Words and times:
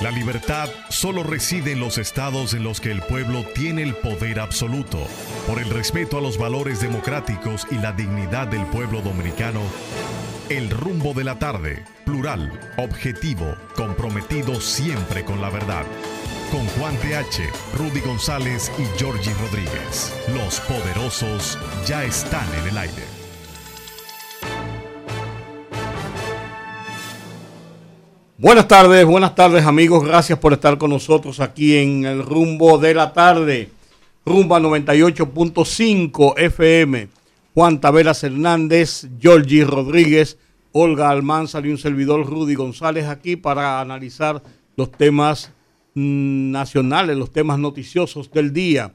La 0.00 0.10
libertad 0.10 0.68
solo 0.90 1.22
reside 1.22 1.72
en 1.72 1.80
los 1.80 1.98
estados 1.98 2.52
en 2.52 2.62
los 2.62 2.80
que 2.80 2.90
el 2.90 3.00
pueblo 3.02 3.44
tiene 3.54 3.82
el 3.82 3.94
poder 3.94 4.40
absoluto. 4.40 4.98
Por 5.46 5.58
el 5.58 5.70
respeto 5.70 6.18
a 6.18 6.20
los 6.20 6.36
valores 6.36 6.80
democráticos 6.80 7.66
y 7.70 7.76
la 7.76 7.92
dignidad 7.92 8.48
del 8.48 8.66
pueblo 8.66 9.00
dominicano, 9.00 9.60
el 10.50 10.68
rumbo 10.68 11.14
de 11.14 11.24
la 11.24 11.38
tarde, 11.38 11.84
plural, 12.04 12.52
objetivo, 12.76 13.56
comprometido 13.76 14.60
siempre 14.60 15.24
con 15.24 15.40
la 15.40 15.48
verdad. 15.48 15.84
Con 16.50 16.66
Juan 16.78 16.96
TH, 16.96 17.76
Rudy 17.78 18.00
González 18.00 18.70
y 18.78 18.98
Georgie 18.98 19.32
Rodríguez. 19.40 20.12
Los 20.34 20.60
poderosos 20.60 21.58
ya 21.86 22.04
están 22.04 22.46
en 22.60 22.68
el 22.68 22.78
aire. 22.78 23.23
Buenas 28.44 28.68
tardes, 28.68 29.06
buenas 29.06 29.34
tardes 29.34 29.64
amigos, 29.64 30.04
gracias 30.04 30.38
por 30.38 30.52
estar 30.52 30.76
con 30.76 30.90
nosotros 30.90 31.40
aquí 31.40 31.78
en 31.78 32.04
el 32.04 32.22
rumbo 32.22 32.76
de 32.76 32.92
la 32.92 33.14
tarde, 33.14 33.70
rumba 34.26 34.60
98.5 34.60 36.34
FM. 36.36 37.08
Juan 37.54 37.80
Taveras 37.80 38.22
Hernández, 38.22 39.08
Georgie 39.18 39.64
Rodríguez, 39.64 40.36
Olga 40.72 41.08
Almanzar 41.08 41.64
y 41.64 41.70
un 41.70 41.78
servidor 41.78 42.26
Rudy 42.26 42.54
González 42.54 43.06
aquí 43.06 43.36
para 43.36 43.80
analizar 43.80 44.42
los 44.76 44.92
temas 44.92 45.50
mm, 45.94 46.50
nacionales, 46.50 47.16
los 47.16 47.32
temas 47.32 47.58
noticiosos 47.58 48.30
del 48.30 48.52
día, 48.52 48.92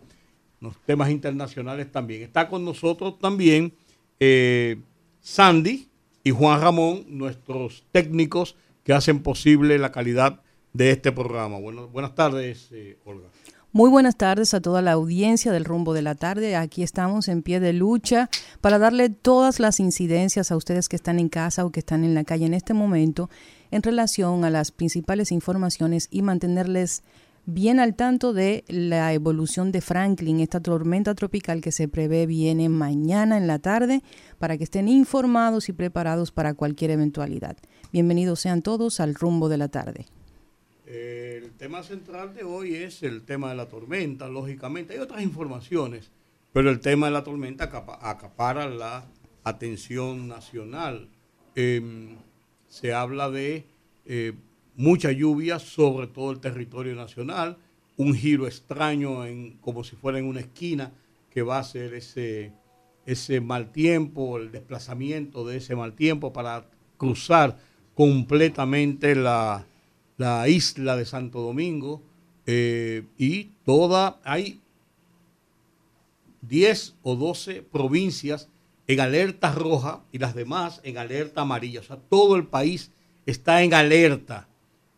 los 0.62 0.78
temas 0.86 1.10
internacionales 1.10 1.92
también. 1.92 2.22
Está 2.22 2.48
con 2.48 2.64
nosotros 2.64 3.18
también 3.18 3.74
eh, 4.20 4.78
Sandy 5.22 5.88
y 6.24 6.30
Juan 6.30 6.62
Ramón, 6.62 7.06
nuestros 7.08 7.84
técnicos 7.92 8.56
que 8.90 8.94
hacen 8.96 9.22
posible 9.22 9.78
la 9.78 9.92
calidad 9.92 10.42
de 10.74 10.90
este 10.90 11.12
programa. 11.12 11.60
Bueno, 11.60 11.90
buenas 11.90 12.16
tardes, 12.16 12.70
eh, 12.72 12.98
Olga. 13.06 13.28
Muy 13.72 13.88
buenas 13.88 14.16
tardes 14.16 14.56
a 14.56 14.62
toda 14.62 14.82
la 14.82 14.94
audiencia 14.94 15.52
del 15.52 15.64
rumbo 15.64 15.94
de 15.94 16.02
la 16.02 16.16
tarde. 16.16 16.56
Aquí 16.56 16.82
estamos 16.82 17.28
en 17.28 17.44
pie 17.44 17.60
de 17.60 17.72
lucha 17.72 18.32
para 18.62 18.80
darle 18.80 19.12
todas 19.12 19.60
las 19.60 19.80
incidencias 19.80 20.52
a 20.52 20.58
ustedes 20.58 20.90
que 20.90 20.96
están 20.96 21.20
en 21.20 21.30
casa 21.30 21.66
o 21.66 21.72
que 21.72 21.82
están 21.82 22.04
en 22.04 22.16
la 22.16 22.24
calle 22.24 22.48
en 22.48 22.56
este 22.56 22.74
momento 22.74 23.30
en 23.70 23.84
relación 23.84 24.44
a 24.44 24.50
las 24.50 24.72
principales 24.72 25.32
informaciones 25.32 26.08
y 26.10 26.24
mantenerles 26.24 27.04
bien 27.50 27.80
al 27.80 27.96
tanto 27.96 28.34
de 28.34 28.64
la 28.68 29.14
evolución 29.14 29.72
de 29.72 29.82
Franklin, 29.82 30.40
esta 30.40 30.62
tormenta 30.62 31.16
tropical 31.16 31.62
que 31.62 31.72
se 31.72 31.88
prevé 31.88 32.26
viene 32.26 32.70
mañana 32.70 33.38
en 33.38 33.48
la 33.48 33.60
tarde, 33.60 34.02
para 34.38 34.58
que 34.58 34.64
estén 34.64 34.88
informados 34.88 35.68
y 35.70 35.74
preparados 35.74 36.32
para 36.32 36.54
cualquier 36.54 36.92
eventualidad. 36.92 37.58
Bienvenidos 37.92 38.40
sean 38.40 38.62
todos 38.62 39.00
al 39.00 39.16
rumbo 39.16 39.50
de 39.50 39.58
la 39.58 39.68
tarde. 39.68 40.06
El 40.86 41.52
tema 41.52 41.84
central 41.84 42.34
de 42.34 42.44
hoy 42.44 42.76
es 42.76 43.04
el 43.04 43.24
tema 43.24 43.50
de 43.50 43.56
la 43.56 43.68
tormenta, 43.68 44.28
lógicamente. 44.28 44.94
Hay 44.94 45.00
otras 45.00 45.22
informaciones, 45.22 46.12
pero 46.54 46.70
el 46.70 46.80
tema 46.80 47.08
de 47.08 47.14
la 47.14 47.24
tormenta 47.24 47.66
acapara 47.66 48.68
la 48.70 49.06
atención 49.44 50.28
nacional. 50.28 51.10
Em, 51.56 52.18
se 52.68 52.94
habla 52.94 53.30
de 53.30 53.66
eh, 54.06 54.34
mucha 54.80 55.12
lluvia 55.12 55.60
sobre 55.60 56.08
todo 56.08 56.32
el 56.32 56.40
territorio 56.40 56.96
nacional, 56.96 57.58
un 57.98 58.14
giro 58.14 58.48
extraño 58.48 59.26
en, 59.26 59.58
como 59.58 59.84
si 59.84 59.98
fuera 59.98 60.20
en 60.20 60.26
una 60.26 60.40
esquina 60.40 60.94
que 61.30 61.42
va 61.42 61.60
a 61.60 61.64
ser 61.66 61.94
ese, 61.94 62.54
ese 63.06 63.42
mal 63.42 63.74
tiempo, 63.74 64.38
el 64.38 64.54
desplazamiento 64.54 65.46
de 65.46 65.58
ese 65.58 65.76
mal 65.76 65.96
tiempo 65.96 66.32
para 66.32 66.70
cruzar 66.96 67.58
completamente 67.94 69.16
la, 69.16 69.68
la 70.16 70.48
isla 70.48 70.96
de 70.96 71.06
Santo 71.06 71.42
Domingo 71.42 72.02
eh, 72.46 73.04
y 73.18 73.52
toda, 73.66 74.22
hay 74.24 74.62
10 76.42 76.96
o 77.04 77.18
12 77.18 77.64
provincias 77.64 78.48
en 78.88 79.02
alerta 79.02 79.52
roja 79.52 80.06
y 80.14 80.20
las 80.20 80.36
demás 80.36 80.80
en 80.86 80.98
alerta 80.98 81.42
amarilla. 81.42 81.82
O 81.82 81.84
sea, 81.84 81.98
todo 81.98 82.38
el 82.38 82.48
país 82.48 82.92
está 83.26 83.62
en 83.62 83.74
alerta. 83.74 84.48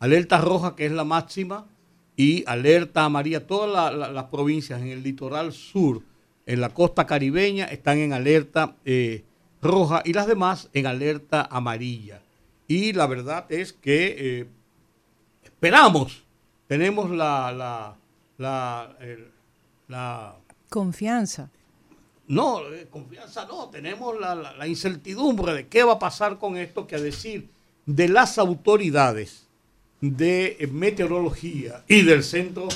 Alerta 0.02 0.42
roja, 0.42 0.76
que 0.76 0.88
es 0.88 0.92
la 0.92 1.04
máxima, 1.04 1.68
y 2.16 2.44
alerta 2.48 3.06
amarilla. 3.06 3.46
Todas 3.46 3.94
las 3.94 4.24
provincias 4.26 4.82
en 4.82 4.88
el 4.88 5.04
litoral 5.04 5.54
sur, 5.54 6.02
en 6.48 6.60
la 6.60 6.70
costa 6.70 7.06
caribeña, 7.06 7.66
están 7.66 8.00
en 8.00 8.12
alerta 8.12 8.76
eh, 8.84 9.24
roja 9.62 10.02
y 10.04 10.14
las 10.14 10.26
demás 10.26 10.70
en 10.74 10.88
alerta 10.88 11.48
amarilla. 11.52 12.20
Y 12.68 12.94
la 12.94 13.06
verdad 13.06 13.46
es 13.50 13.74
que 13.74 14.16
eh, 14.18 14.48
esperamos, 15.44 16.24
tenemos 16.66 17.12
la, 17.12 17.52
la, 17.52 17.96
la, 18.40 18.98
la 19.88 20.36
confianza. 20.68 21.52
No, 22.28 22.62
eh, 22.74 22.88
confianza 22.90 23.46
no, 23.46 23.70
tenemos 23.70 24.20
la, 24.20 24.68
incertidumbre 24.68 25.54
de 25.54 25.68
qué 25.68 25.84
va 25.84 25.94
a 25.94 26.00
pasar 26.00 26.40
con 26.40 26.58
esto, 26.58 26.88
que 26.88 26.96
a 26.96 27.00
decir 27.00 27.52
de 27.86 28.08
las 28.08 28.40
autoridades 28.40 29.51
de 30.02 30.68
meteorología 30.72 31.84
y 31.88 32.02
del 32.02 32.24
Centro 32.24 32.68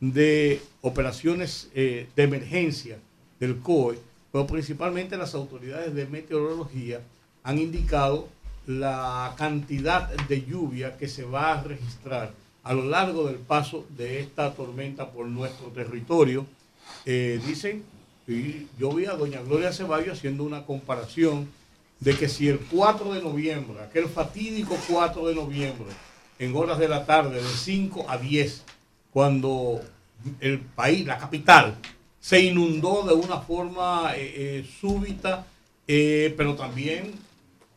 de 0.00 0.60
Operaciones 0.82 1.70
eh, 1.74 2.06
de 2.14 2.22
Emergencia 2.22 2.98
del 3.40 3.56
COE, 3.58 3.98
pero 4.30 4.46
principalmente 4.46 5.16
las 5.16 5.34
autoridades 5.34 5.94
de 5.94 6.06
meteorología 6.06 7.00
han 7.42 7.58
indicado 7.58 8.28
la 8.66 9.34
cantidad 9.36 10.08
de 10.28 10.44
lluvia 10.44 10.96
que 10.96 11.08
se 11.08 11.24
va 11.24 11.52
a 11.52 11.62
registrar 11.62 12.32
a 12.62 12.72
lo 12.72 12.84
largo 12.84 13.26
del 13.26 13.36
paso 13.36 13.86
de 13.96 14.20
esta 14.20 14.54
tormenta 14.54 15.10
por 15.10 15.26
nuestro 15.26 15.68
territorio. 15.68 16.46
Eh, 17.04 17.40
dicen, 17.46 17.82
y 18.26 18.66
yo 18.78 18.90
vi 18.90 19.06
a 19.06 19.12
doña 19.12 19.42
Gloria 19.42 19.72
Ceballos 19.72 20.18
haciendo 20.18 20.44
una 20.44 20.64
comparación 20.64 21.48
de 22.00 22.16
que 22.16 22.28
si 22.28 22.48
el 22.48 22.58
4 22.58 23.14
de 23.14 23.22
noviembre, 23.22 23.82
aquel 23.82 24.08
fatídico 24.08 24.76
4 24.88 25.28
de 25.28 25.34
noviembre, 25.34 25.86
en 26.38 26.56
horas 26.56 26.78
de 26.78 26.88
la 26.88 27.06
tarde, 27.06 27.42
de 27.42 27.48
5 27.48 28.06
a 28.08 28.18
10, 28.18 28.64
cuando 29.12 29.80
el 30.40 30.60
país, 30.60 31.06
la 31.06 31.18
capital, 31.18 31.76
se 32.20 32.40
inundó 32.40 33.02
de 33.02 33.14
una 33.14 33.40
forma 33.40 34.12
eh, 34.16 34.34
eh, 34.36 34.70
súbita, 34.80 35.46
pero 35.86 36.54
también 36.54 37.12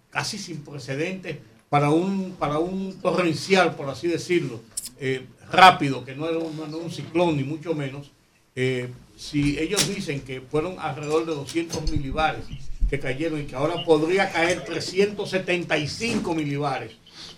casi 0.09 0.38
sin 0.38 0.63
precedentes 0.63 1.38
para 1.69 1.90
un, 1.90 2.35
para 2.40 2.59
un 2.59 3.00
torrencial, 3.01 3.75
por 3.75 3.90
así 3.90 4.07
decirlo, 4.07 4.62
eh, 5.00 5.25
rápido, 5.51 6.03
que 6.03 6.16
no 6.16 6.28
era 6.28 6.39
un, 6.39 6.91
ciclón 6.91 7.38
ni 7.38 7.44
mucho 7.44 7.74
menos, 7.74 8.12
eh, 8.56 8.89
si 9.16 9.59
ellos 9.59 9.88
dicen 9.88 10.22
que 10.22 10.41
fueron 10.41 10.75
alrededor 10.79 11.25
de 11.25 11.35
200 11.35 11.91
milibares 11.91 12.45
que 12.89 13.00
cayeron 13.00 13.41
y 13.41 13.45
que 13.45 13.56
ahora 13.56 13.84
podría 13.84 14.31
caer 14.31 14.63
375 14.63 16.34
milibares, 16.34 16.94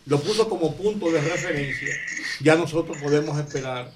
lo 0.09 0.19
puso 0.19 0.49
como 0.49 0.75
punto 0.75 1.11
de 1.11 1.21
referencia, 1.21 1.95
ya 2.41 2.55
nosotros 2.55 2.97
podemos 2.97 3.37
esperar, 3.39 3.91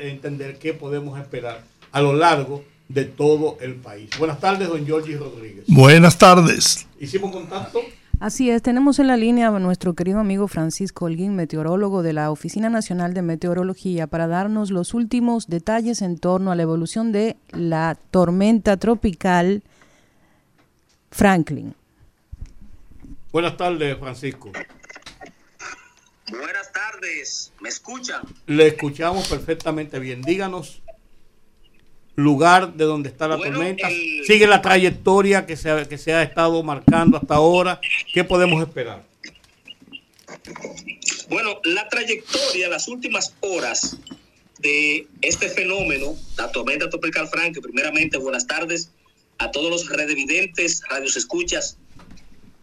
entender 0.00 0.58
qué 0.58 0.74
podemos 0.74 1.18
esperar 1.20 1.62
a 1.92 2.00
lo 2.00 2.12
largo 2.12 2.64
de 2.88 3.04
todo 3.04 3.56
el 3.60 3.76
país. 3.76 4.10
Buenas 4.18 4.40
tardes, 4.40 4.68
don 4.68 4.84
Georgie 4.84 5.16
Rodríguez. 5.16 5.64
Buenas 5.68 6.18
tardes. 6.18 6.86
¿Hicimos 6.98 7.30
contacto? 7.30 7.80
Así 8.18 8.50
es, 8.50 8.60
tenemos 8.60 8.98
en 8.98 9.06
la 9.06 9.16
línea 9.16 9.48
a 9.48 9.58
nuestro 9.60 9.94
querido 9.94 10.18
amigo 10.18 10.48
Francisco 10.48 11.04
Holguín, 11.04 11.36
meteorólogo 11.36 12.02
de 12.02 12.12
la 12.12 12.32
Oficina 12.32 12.68
Nacional 12.68 13.14
de 13.14 13.22
Meteorología, 13.22 14.08
para 14.08 14.26
darnos 14.26 14.72
los 14.72 14.94
últimos 14.94 15.46
detalles 15.46 16.02
en 16.02 16.18
torno 16.18 16.50
a 16.50 16.56
la 16.56 16.62
evolución 16.62 17.12
de 17.12 17.36
la 17.52 17.96
tormenta 18.10 18.76
tropical 18.78 19.62
Franklin. 21.12 21.74
Buenas 23.32 23.56
tardes, 23.56 23.96
Francisco. 23.96 24.50
Buenas 26.30 26.72
tardes, 26.72 27.52
¿me 27.60 27.68
escuchan? 27.68 28.22
Le 28.46 28.68
escuchamos 28.68 29.28
perfectamente 29.28 29.98
bien. 29.98 30.22
Díganos 30.22 30.80
lugar 32.14 32.74
de 32.74 32.84
donde 32.84 33.08
está 33.08 33.26
la 33.26 33.36
tormenta, 33.38 33.88
sigue 34.26 34.46
la 34.46 34.62
trayectoria 34.62 35.46
que 35.46 35.56
se, 35.56 35.88
que 35.88 35.98
se 35.98 36.12
ha 36.12 36.22
estado 36.22 36.62
marcando 36.62 37.16
hasta 37.16 37.34
ahora. 37.34 37.80
¿Qué 38.12 38.24
podemos 38.24 38.62
esperar? 38.62 39.04
Bueno, 41.28 41.60
la 41.64 41.88
trayectoria, 41.88 42.68
las 42.68 42.88
últimas 42.88 43.34
horas 43.40 43.96
de 44.58 45.06
este 45.22 45.48
fenómeno, 45.48 46.14
la 46.36 46.52
tormenta 46.52 46.88
tropical 46.90 47.28
Frank, 47.28 47.58
primeramente 47.60 48.18
buenas 48.18 48.46
tardes 48.46 48.90
a 49.38 49.50
todos 49.50 49.70
los 49.70 49.88
redevidentes, 49.88 50.82
radios 50.88 51.16
escuchas 51.16 51.78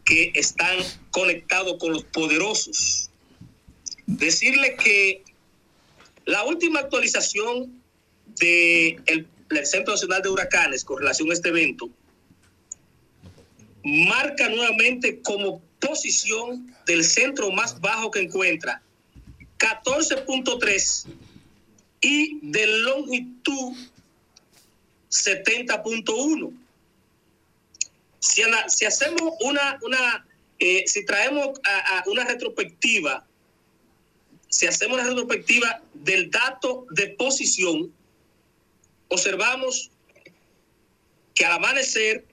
que 0.06 0.32
están 0.36 0.78
conectados 1.12 1.78
con 1.80 1.92
los 1.92 2.04
poderosos. 2.04 3.10
Decirle 4.08 4.76
que 4.76 5.24
la 6.26 6.44
última 6.44 6.80
actualización 6.80 7.82
del 8.40 9.02
el 9.06 9.28
el 9.50 9.66
Centro 9.66 9.94
Nacional 9.94 10.22
de 10.22 10.30
Huracanes 10.30 10.84
con 10.84 11.00
relación 11.00 11.30
a 11.30 11.34
este 11.34 11.50
evento, 11.50 11.90
marca 13.84 14.50
nuevamente 14.50 15.22
como 15.22 15.62
posición 15.80 16.74
del 16.86 17.04
centro 17.04 17.52
más 17.52 17.80
bajo 17.80 18.12
que 18.12 18.22
encuentra 18.22 18.82
14.3 19.60 21.06
y 22.02 22.40
de 22.42 22.68
longitud 22.68 23.74
70.1. 25.10 26.54
Si, 28.20 28.42
si, 28.68 28.86
hacemos 28.86 29.34
una, 29.42 29.80
una 29.84 30.28
eh, 30.60 30.84
si 30.86 31.06
traemos 31.06 31.60
una 32.08 32.26
retrospectiva, 32.26 33.26
si 34.50 34.68
hacemos 34.68 34.98
una 34.98 35.08
retrospectiva 35.08 35.82
del 35.94 36.32
dato 36.32 36.86
de 36.92 37.08
posición, 37.10 37.94
observamos 39.10 39.92
que 41.34 41.46
al 41.46 41.54
amanecer 41.54 42.26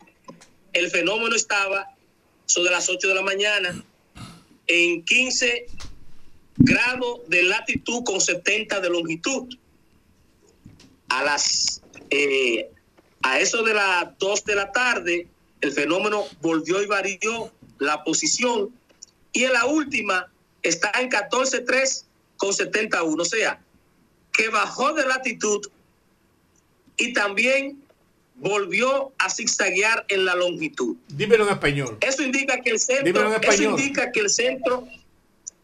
el 0.73 0.91
fenómeno 0.91 1.37
estaba 1.37 1.95
sobre 2.47 2.71
las 2.71 2.89
8 2.89 3.09
de 3.09 3.15
la 3.15 3.23
mañana 3.23 3.85
en 4.67 5.05
15 5.05 5.67
grados 6.57 7.21
de 7.29 7.43
latitud 7.43 8.05
con 8.05 8.21
70 8.21 8.81
de 8.81 8.91
longitud. 8.91 9.55
A 11.09 11.23
las 11.23 11.83
eh, 12.11 12.71
a 13.23 13.41
eso 13.41 13.63
de 13.63 13.75
las 13.75 14.19
2 14.19 14.45
de 14.45 14.55
la 14.55 14.71
tarde, 14.73 15.27
el 15.61 15.73
fenómeno 15.73 16.25
volvió 16.43 16.83
y 16.83 16.87
varió 16.87 17.53
la 17.79 18.05
posición 18.05 18.71
y 19.33 19.45
en 19.45 19.53
la 19.53 19.65
última 19.67 20.31
está 20.65 20.91
en 21.01 21.11
14.3 21.11 22.05
con 22.37 22.53
71, 22.53 23.23
o 23.23 23.25
sea, 23.25 23.61
que 24.33 24.49
bajó 24.49 24.93
de 24.95 25.07
latitud 25.07 25.65
y 26.97 27.13
también 27.13 27.81
volvió 28.35 29.13
a 29.19 29.31
zigzaguear 29.31 30.05
en 30.09 30.25
la 30.25 30.35
longitud. 30.35 30.97
Dímelo 31.09 31.45
en 31.47 31.53
español. 31.53 31.99
Eso 32.01 32.23
indica 32.23 32.61
que 32.61 32.71
el 32.71 32.81
centro, 32.81 33.37
eso 33.41 33.63
indica 33.63 34.11
que 34.11 34.21
el 34.21 34.31
centro, 34.31 34.89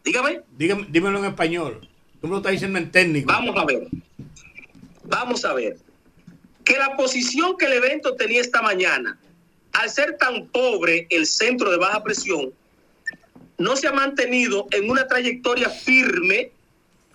dígame. 0.03 0.41
dígame. 0.57 0.87
Dímelo 0.89 1.19
en 1.19 1.25
español. 1.25 1.87
Tú 2.21 2.27
me 2.27 2.31
lo 2.31 2.37
estás 2.37 2.53
diciendo 2.53 2.79
en 2.79 2.91
técnico. 2.91 3.27
Vamos 3.27 3.57
a 3.57 3.65
ver. 3.65 3.87
Vamos 5.03 5.43
a 5.43 5.53
ver. 5.53 5.77
Que 6.63 6.77
la 6.77 6.95
posición 6.95 7.57
que 7.57 7.65
el 7.65 7.73
evento 7.73 8.15
tenía 8.15 8.39
esta 8.39 8.61
mañana, 8.61 9.19
al 9.73 9.89
ser 9.89 10.17
tan 10.17 10.47
pobre 10.47 11.07
el 11.09 11.25
centro 11.25 11.71
de 11.71 11.77
baja 11.77 12.03
presión, 12.03 12.53
no 13.57 13.75
se 13.75 13.87
ha 13.87 13.93
mantenido 13.93 14.67
en 14.71 14.89
una 14.89 15.07
trayectoria 15.07 15.69
firme, 15.69 16.51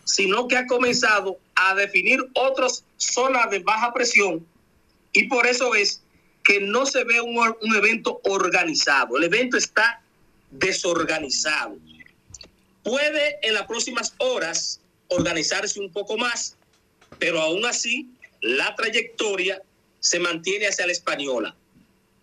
sino 0.04 0.46
que 0.46 0.56
ha 0.56 0.66
comenzado 0.66 1.38
a 1.54 1.74
definir 1.74 2.24
otras 2.34 2.84
zonas 2.96 3.50
de 3.50 3.58
baja 3.60 3.92
presión 3.92 4.46
y 5.16 5.28
por 5.28 5.46
eso 5.46 5.74
es 5.74 6.02
que 6.44 6.60
no 6.60 6.84
se 6.84 7.02
ve 7.04 7.22
un, 7.22 7.38
evento 7.74 8.20
organizado. 8.24 9.16
El 9.16 9.24
evento 9.24 9.56
está 9.56 10.02
desorganizado. 10.50 11.78
Puede 12.82 13.38
en 13.40 13.54
las 13.54 13.66
próximas 13.66 14.14
horas 14.18 14.78
organizarse 15.08 15.80
un 15.80 15.90
poco 15.90 16.18
más, 16.18 16.54
pero 17.18 17.40
aún 17.40 17.64
así 17.64 18.10
la 18.42 18.74
trayectoria 18.76 19.62
se 20.00 20.18
mantiene 20.18 20.68
hacia 20.68 20.86
la 20.86 20.92
española. 20.92 21.56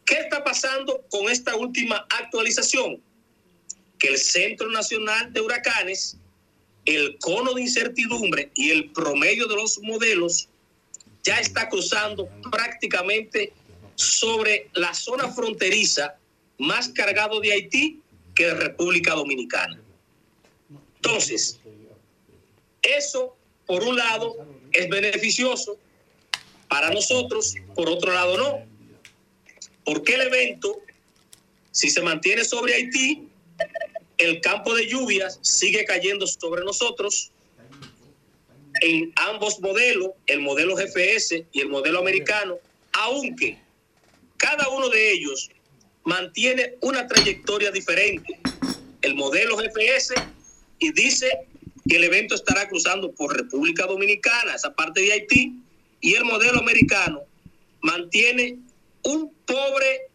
¿Qué 0.06 0.20
está 0.20 0.44
pasando 0.44 1.04
con 1.10 1.32
esta 1.32 1.56
última 1.56 2.06
actualización? 2.22 3.02
Que 4.04 4.10
el 4.10 4.18
Centro 4.18 4.70
Nacional 4.70 5.32
de 5.32 5.40
Huracanes, 5.40 6.18
el 6.84 7.18
cono 7.20 7.54
de 7.54 7.62
incertidumbre 7.62 8.52
y 8.54 8.70
el 8.70 8.92
promedio 8.92 9.48
de 9.48 9.56
los 9.56 9.80
modelos 9.80 10.50
ya 11.24 11.40
está 11.40 11.70
cruzando 11.70 12.28
prácticamente 12.52 13.54
sobre 13.96 14.70
la 14.74 14.94
zona 14.94 15.32
fronteriza 15.32 16.18
más 16.58 16.90
cargado 16.90 17.40
de 17.40 17.54
Haití 17.54 18.02
que 18.36 18.48
de 18.48 18.56
República 18.56 19.14
Dominicana. 19.14 19.82
Entonces, 20.98 21.62
eso, 22.82 23.38
por 23.66 23.84
un 23.84 23.96
lado, 23.96 24.36
es 24.74 24.90
beneficioso 24.90 25.78
para 26.68 26.90
nosotros, 26.90 27.56
por 27.74 27.88
otro 27.88 28.12
lado 28.12 28.36
no. 28.36 28.66
Porque 29.86 30.16
el 30.16 30.22
evento, 30.24 30.82
si 31.72 31.90
se 31.90 32.02
mantiene 32.02 32.44
sobre 32.44 32.74
Haití, 32.74 33.30
el 34.18 34.42
campo 34.42 34.74
de 34.74 34.88
lluvias 34.88 35.40
sigue 35.42 35.86
cayendo 35.86 36.28
sobre 36.28 36.64
nosotros 36.64 37.32
en 38.82 39.14
ambos 39.16 39.60
modelos, 39.60 40.12
el 40.28 40.42
modelo 40.42 40.76
GPS 40.76 41.46
y 41.52 41.62
el 41.62 41.70
modelo 41.70 42.00
americano, 42.00 42.58
aunque 42.94 43.58
cada 44.38 44.68
uno 44.70 44.90
de 44.90 45.12
ellos 45.12 45.50
mantiene 46.04 46.76
una 46.82 47.08
trayectoria 47.08 47.72
diferente. 47.72 48.40
El 49.02 49.16
modelo 49.16 49.58
GPS 49.58 50.16
y 50.80 50.92
dice 50.92 51.30
que 51.88 51.98
el 51.98 52.04
evento 52.04 52.36
estará 52.36 52.68
cruzando 52.68 53.12
por 53.12 53.36
República 53.36 53.86
Dominicana, 53.86 54.56
esa 54.56 54.74
parte 54.74 55.02
de 55.02 55.14
Haití, 55.14 55.60
y 56.02 56.16
el 56.16 56.26
modelo 56.26 56.60
americano 56.60 57.22
mantiene 57.82 58.58
un 59.04 59.34
pobre 59.46 60.08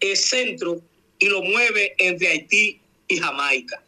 eh, 0.00 0.16
centro 0.16 0.80
y 1.18 1.26
lo 1.26 1.42
mueve 1.42 1.94
entre 1.98 2.28
Haití 2.28 2.80
y 3.08 3.16
Jamaica. 3.18 3.82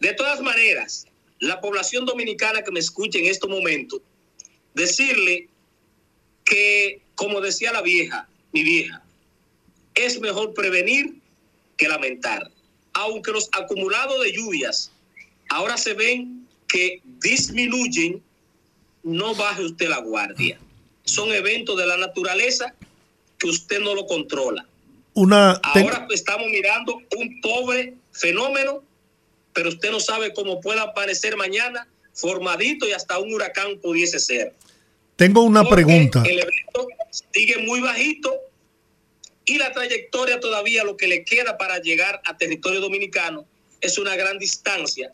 De 0.00 0.12
todas 0.14 0.40
maneras, 0.40 1.06
la 1.40 1.60
población 1.60 2.06
dominicana 2.06 2.62
que 2.62 2.70
me 2.70 2.80
escuche 2.80 3.18
en 3.18 3.26
este 3.26 3.46
momento, 3.46 4.02
decirle 4.74 5.48
que, 6.44 7.02
como 7.14 7.40
decía 7.40 7.72
la 7.72 7.82
vieja, 7.82 8.28
mi 8.52 8.62
vieja, 8.62 9.02
es 9.94 10.20
mejor 10.20 10.54
prevenir 10.54 11.14
que 11.76 11.88
lamentar. 11.88 12.50
Aunque 12.94 13.30
los 13.32 13.48
acumulados 13.52 14.22
de 14.22 14.32
lluvias 14.32 14.90
ahora 15.48 15.76
se 15.76 15.94
ven 15.94 16.48
que 16.66 17.00
disminuyen, 17.04 18.22
no 19.02 19.34
baje 19.34 19.64
usted 19.64 19.88
la 19.88 19.98
guardia. 20.00 20.58
Son 21.04 21.32
eventos 21.32 21.76
de 21.76 21.86
la 21.86 21.96
naturaleza 21.96 22.74
que 23.38 23.48
usted 23.48 23.80
no 23.80 23.94
lo 23.94 24.06
controla. 24.06 24.66
Una, 25.20 25.52
ahora 25.52 26.06
estamos 26.10 26.46
mirando 26.48 27.00
un 27.16 27.40
pobre 27.40 27.94
fenómeno 28.12 28.82
pero 29.58 29.70
usted 29.70 29.90
no 29.90 29.98
sabe 29.98 30.32
cómo 30.32 30.60
pueda 30.60 30.82
aparecer 30.82 31.36
mañana 31.36 31.88
formadito 32.14 32.88
y 32.88 32.92
hasta 32.92 33.18
un 33.18 33.34
huracán 33.34 33.78
pudiese 33.80 34.20
ser. 34.20 34.54
Tengo 35.16 35.42
una 35.42 35.68
pregunta. 35.68 36.22
El 36.24 36.38
evento 36.38 36.86
sigue 37.32 37.58
muy 37.58 37.80
bajito 37.80 38.32
y 39.44 39.58
la 39.58 39.72
trayectoria 39.72 40.38
todavía 40.38 40.84
lo 40.84 40.96
que 40.96 41.08
le 41.08 41.24
queda 41.24 41.58
para 41.58 41.80
llegar 41.80 42.22
a 42.24 42.36
territorio 42.36 42.80
dominicano 42.80 43.46
es 43.80 43.98
una 43.98 44.14
gran 44.14 44.38
distancia 44.38 45.10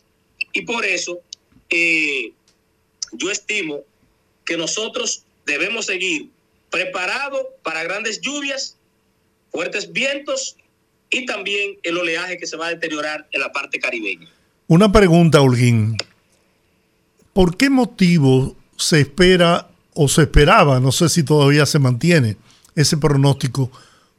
y 0.53 0.61
por 0.67 0.85
eso 0.85 1.23
eh, 1.71 2.33
yo 3.13 3.31
estimo 3.31 3.81
que 4.45 4.59
nosotros 4.59 5.25
debemos 5.47 5.87
seguir 5.87 6.29
preparados 6.69 7.47
para 7.63 7.83
grandes 7.83 8.21
lluvias, 8.21 8.77
fuertes 9.55 9.93
vientos 9.93 10.57
y 11.11 11.27
también 11.27 11.79
el 11.85 11.97
oleaje 11.97 12.37
que 12.37 12.47
se 12.47 12.57
va 12.57 12.67
a 12.67 12.71
deteriorar 12.71 13.27
en 13.31 13.41
la 13.41 13.53
parte 13.53 13.79
caribeña. 13.79 14.27
Una 14.67 14.91
pregunta, 14.91 15.41
Holguín. 15.41 15.97
¿Por 17.33 17.57
qué 17.57 17.71
motivo 17.71 18.57
se 18.77 19.01
espera 19.01 19.69
o 19.95 20.09
se 20.09 20.23
esperaba, 20.23 20.81
no 20.81 20.91
sé 20.91 21.09
si 21.09 21.23
todavía 21.23 21.67
se 21.67 21.79
mantiene 21.79 22.37
ese 22.75 22.97
pronóstico, 22.97 23.71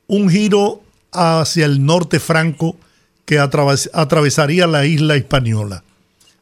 un 0.07 0.29
giro 0.29 0.81
hacia 1.11 1.65
el 1.65 1.85
norte 1.85 2.21
franco 2.21 2.77
que 3.25 3.39
atravesaría 3.39 4.67
la 4.67 4.85
isla 4.85 5.15
española? 5.15 5.83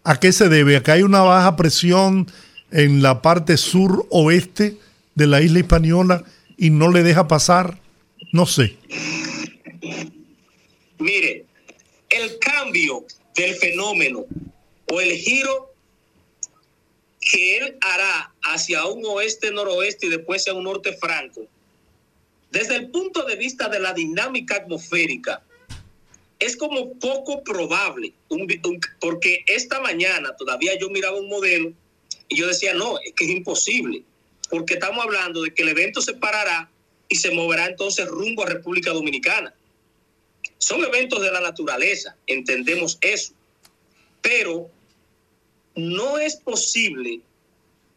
¿A 0.04 0.20
qué 0.20 0.32
se 0.32 0.50
debe? 0.50 0.78
¿A 0.78 0.84
que 0.84 0.92
hay 0.92 1.02
una 1.02 1.22
baja 1.22 1.56
presión 1.56 2.28
en 2.70 3.02
la 3.02 3.24
parte 3.24 3.58
sur-oeste 3.58 4.78
de 5.16 5.28
la 5.28 5.42
isla 5.42 5.60
española 5.60 6.24
y 6.58 6.70
no 6.70 6.92
le 6.92 7.02
deja 7.02 7.28
pasar? 7.28 7.80
No 8.34 8.48
sé. 8.48 8.75
Mire, 10.98 11.46
el 12.10 12.40
cambio 12.40 13.06
del 13.36 13.54
fenómeno 13.56 14.25
o 14.92 15.02
el 15.02 15.12
giro 15.12 15.72
que 17.20 17.58
él 17.58 17.78
hará 17.80 18.34
hacia 18.42 18.86
un 18.88 19.06
oeste-noroeste 19.06 20.08
y 20.08 20.10
después 20.10 20.42
hacia 20.42 20.56
un 20.56 20.63
norte 20.63 20.98
franco, 20.98 21.46
desde 22.50 22.75
el 22.75 22.90
punto 22.90 23.24
de 23.24 23.36
vista 23.36 23.70
de 23.70 23.80
la 23.80 23.94
dinámica 23.94 24.56
atmosférica, 24.56 25.44
es 26.40 26.58
como 26.58 26.94
poco 26.96 27.44
probable, 27.44 28.13
porque 29.00 29.44
esta 29.46 29.80
mañana 29.80 30.36
todavía 30.36 30.78
yo 30.80 30.90
miraba 30.90 31.20
un 31.20 31.30
modelo 31.30 31.72
y 32.30 32.36
yo 32.36 32.48
decía, 32.48 32.74
no, 32.74 32.98
es 33.00 33.13
que 33.13 33.25
es 33.25 33.32
imposible, 33.32 34.02
porque 34.50 34.74
estamos 34.74 35.06
hablando 35.06 35.44
de 35.44 35.54
que 35.54 35.62
el 35.62 35.70
evento 35.70 36.02
se 36.02 36.16
parará 36.16 36.70
y 37.10 37.16
se 37.16 37.32
moverá 37.32 37.68
entonces 37.68 38.08
rumbo 38.08 38.44
a 38.44 38.50
República 38.50 38.92
Dominicana. 38.92 39.54
Son 40.58 40.84
eventos 40.84 41.22
de 41.22 41.32
la 41.32 41.42
naturaleza, 41.42 42.16
entendemos 42.28 42.98
eso, 43.02 43.34
pero 44.22 44.70
no 45.76 46.18
es 46.18 46.38
posible 46.38 47.20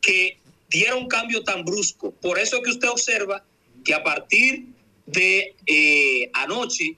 que 0.00 0.38
diera 0.68 0.96
un 0.96 1.08
cambio 1.08 1.44
tan 1.44 1.64
brusco. 1.64 2.10
Por 2.10 2.38
eso 2.38 2.60
que 2.62 2.70
usted 2.70 2.88
observa 2.88 3.44
que 3.84 3.94
a 3.94 4.02
partir 4.02 4.66
de 5.06 5.54
eh, 5.66 6.30
anoche, 6.32 6.96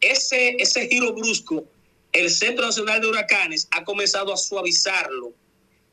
ese, 0.00 0.56
ese 0.58 0.88
giro 0.88 1.12
brusco 1.12 1.66
el 2.12 2.30
Centro 2.30 2.64
Nacional 2.64 3.00
de 3.00 3.08
Huracanes 3.08 3.68
ha 3.70 3.84
comenzado 3.84 4.32
a 4.32 4.36
suavizarlo 4.38 5.34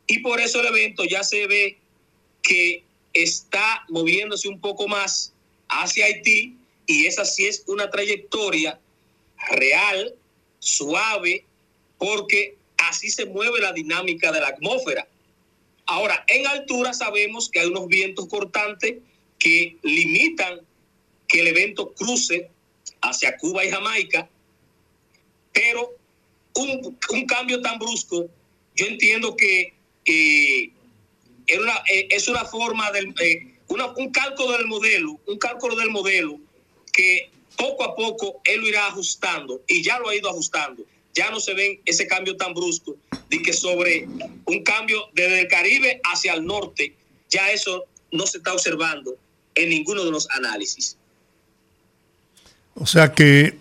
y 0.07 0.19
por 0.19 0.39
eso 0.39 0.61
el 0.61 0.67
evento 0.67 1.03
ya 1.03 1.23
se 1.23 1.47
ve 1.47 1.77
que 2.41 2.83
está 3.13 3.83
moviéndose 3.89 4.47
un 4.47 4.59
poco 4.59 4.87
más 4.87 5.32
hacia 5.81 6.05
Haití 6.05 6.57
y 6.85 7.05
esa 7.05 7.25
sí 7.25 7.45
es 7.45 7.63
una 7.67 7.89
trayectoria 7.89 8.79
real, 9.51 10.13
suave, 10.59 11.45
porque 11.97 12.55
así 12.77 13.09
se 13.09 13.25
mueve 13.25 13.59
la 13.59 13.73
dinámica 13.73 14.31
de 14.31 14.41
la 14.41 14.47
atmósfera. 14.47 15.07
Ahora, 15.85 16.23
en 16.27 16.47
altura 16.47 16.93
sabemos 16.93 17.49
que 17.49 17.59
hay 17.59 17.67
unos 17.67 17.87
vientos 17.87 18.27
cortantes 18.27 18.95
que 19.39 19.77
limitan 19.81 20.61
que 21.27 21.41
el 21.41 21.47
evento 21.47 21.93
cruce 21.93 22.49
hacia 23.01 23.37
Cuba 23.37 23.65
y 23.65 23.69
Jamaica, 23.69 24.29
pero 25.51 25.93
un, 26.55 26.97
cambio 27.27 27.61
tan 27.61 27.79
brusco, 27.79 28.29
yo 28.75 28.85
entiendo 28.85 29.35
que 29.35 29.73
eh, 30.05 30.71
eh, 31.47 32.07
es 32.09 32.27
una 32.27 32.45
forma 32.45 32.91
del, 32.91 33.13
eh, 33.19 33.52
un 33.67 34.11
cálculo 34.11 34.51
del 34.57 34.67
modelo, 34.67 35.19
un 35.27 35.37
cálculo 35.37 35.75
del 35.75 35.89
modelo 35.89 36.39
que 36.91 37.29
poco 37.57 37.83
a 37.83 37.95
poco 37.95 38.41
él 38.45 38.61
lo 38.61 38.67
irá 38.67 38.87
ajustando 38.87 39.61
y 39.67 39.83
ya 39.83 39.99
lo 39.99 40.09
ha 40.09 40.15
ido 40.15 40.29
ajustando. 40.29 40.83
Ya 41.13 41.29
no 41.29 41.39
se 41.39 41.53
ve 41.53 41.79
ese 41.85 42.07
cambio 42.07 42.35
tan 42.37 42.53
brusco 42.53 42.95
de 43.29 43.41
que 43.41 43.53
sobre 43.53 44.07
un 44.45 44.63
cambio 44.63 45.09
desde 45.13 45.41
el 45.41 45.47
Caribe 45.47 46.01
hacia 46.11 46.33
el 46.33 46.45
norte, 46.45 46.95
ya 47.29 47.51
eso 47.51 47.85
no 48.11 48.25
se 48.25 48.37
está 48.37 48.53
observando 48.53 49.15
en 49.55 49.69
ninguno 49.69 50.03
de 50.03 50.11
los 50.11 50.27
análisis. 50.31 50.97
O 52.75 52.87
sea 52.87 53.13
que 53.13 53.59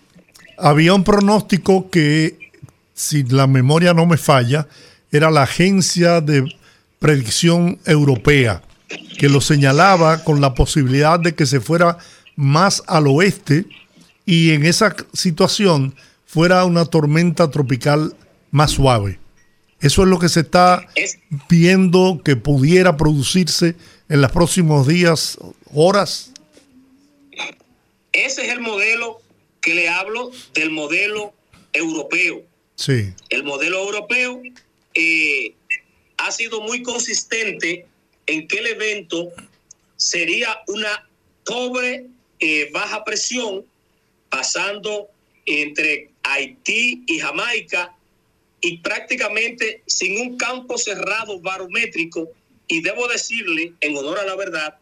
había 0.57 0.93
un 0.93 1.03
pronóstico 1.03 1.89
que, 1.89 2.51
si 2.95 3.23
la 3.23 3.45
memoria 3.45 3.93
no 3.93 4.05
me 4.05 4.17
falla, 4.17 4.67
era 5.11 5.29
la 5.29 5.43
agencia 5.43 6.21
de 6.21 6.51
predicción 6.97 7.79
europea, 7.85 8.63
que 9.17 9.29
lo 9.29 9.41
señalaba 9.41 10.23
con 10.23 10.41
la 10.41 10.53
posibilidad 10.53 11.19
de 11.19 11.35
que 11.35 11.45
se 11.45 11.59
fuera 11.59 11.97
más 12.35 12.83
al 12.87 13.07
oeste 13.07 13.65
y 14.25 14.51
en 14.51 14.65
esa 14.65 14.95
situación 15.13 15.95
fuera 16.25 16.65
una 16.65 16.85
tormenta 16.85 17.51
tropical 17.51 18.15
más 18.51 18.71
suave. 18.71 19.19
Eso 19.81 20.03
es 20.03 20.07
lo 20.07 20.17
que 20.17 20.29
se 20.29 20.41
está 20.41 20.87
viendo 21.49 22.21
que 22.23 22.35
pudiera 22.35 22.95
producirse 22.95 23.75
en 24.09 24.21
los 24.21 24.31
próximos 24.31 24.87
días, 24.87 25.37
horas. 25.73 26.31
Ese 28.13 28.45
es 28.45 28.49
el 28.49 28.61
modelo 28.61 29.21
que 29.59 29.75
le 29.75 29.89
hablo 29.89 30.31
del 30.53 30.69
modelo 30.71 31.33
europeo. 31.73 32.43
Sí. 32.75 33.13
El 33.29 33.43
modelo 33.43 33.79
europeo 33.79 34.41
eh, 34.93 35.53
ha 36.17 36.31
sido 36.31 36.61
muy 36.61 36.83
consistente 36.83 37.85
en 38.25 38.47
que 38.47 38.59
el 38.59 38.67
evento 38.67 39.31
sería 39.95 40.61
una 40.67 41.07
pobre 41.45 42.07
eh, 42.39 42.69
baja 42.71 43.03
presión 43.03 43.65
pasando 44.29 45.09
entre 45.45 46.09
Haití 46.23 47.03
y 47.05 47.19
Jamaica 47.19 47.95
y 48.61 48.77
prácticamente 48.77 49.83
sin 49.85 50.19
un 50.21 50.37
campo 50.37 50.77
cerrado 50.77 51.39
barométrico. 51.39 52.29
Y 52.67 52.81
debo 52.81 53.07
decirle, 53.07 53.73
en 53.81 53.97
honor 53.97 54.19
a 54.19 54.25
la 54.25 54.35
verdad, 54.35 54.77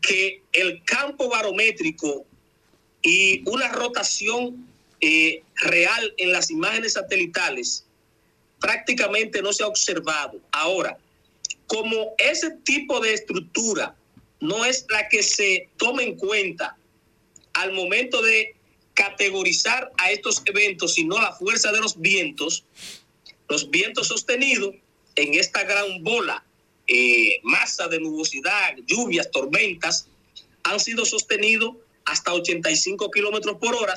que 0.00 0.42
el 0.52 0.82
campo 0.84 1.28
barométrico 1.28 2.24
y 3.02 3.42
una 3.48 3.68
rotación 3.68 4.68
eh, 5.00 5.42
real 5.56 6.14
en 6.16 6.32
las 6.32 6.50
imágenes 6.50 6.92
satelitales 6.92 7.84
prácticamente 8.60 9.42
no 9.42 9.52
se 9.52 9.64
ha 9.64 9.66
observado. 9.66 10.40
Ahora, 10.52 10.96
como 11.72 12.14
ese 12.18 12.50
tipo 12.64 13.00
de 13.00 13.14
estructura 13.14 13.96
no 14.40 14.62
es 14.66 14.84
la 14.90 15.08
que 15.08 15.22
se 15.22 15.70
toma 15.78 16.02
en 16.02 16.16
cuenta 16.16 16.76
al 17.54 17.72
momento 17.72 18.20
de 18.20 18.54
categorizar 18.92 19.90
a 19.96 20.10
estos 20.10 20.42
eventos, 20.44 20.92
sino 20.92 21.18
la 21.18 21.32
fuerza 21.32 21.72
de 21.72 21.80
los 21.80 21.98
vientos, 21.98 22.66
los 23.48 23.70
vientos 23.70 24.08
sostenidos 24.08 24.74
en 25.14 25.32
esta 25.32 25.64
gran 25.64 26.02
bola, 26.02 26.44
eh, 26.88 27.40
masa 27.42 27.88
de 27.88 28.00
nubosidad, 28.00 28.76
lluvias, 28.86 29.30
tormentas, 29.30 30.08
han 30.64 30.78
sido 30.78 31.06
sostenidos 31.06 31.76
hasta 32.04 32.34
85 32.34 33.10
kilómetros 33.10 33.56
por 33.56 33.74
hora. 33.76 33.94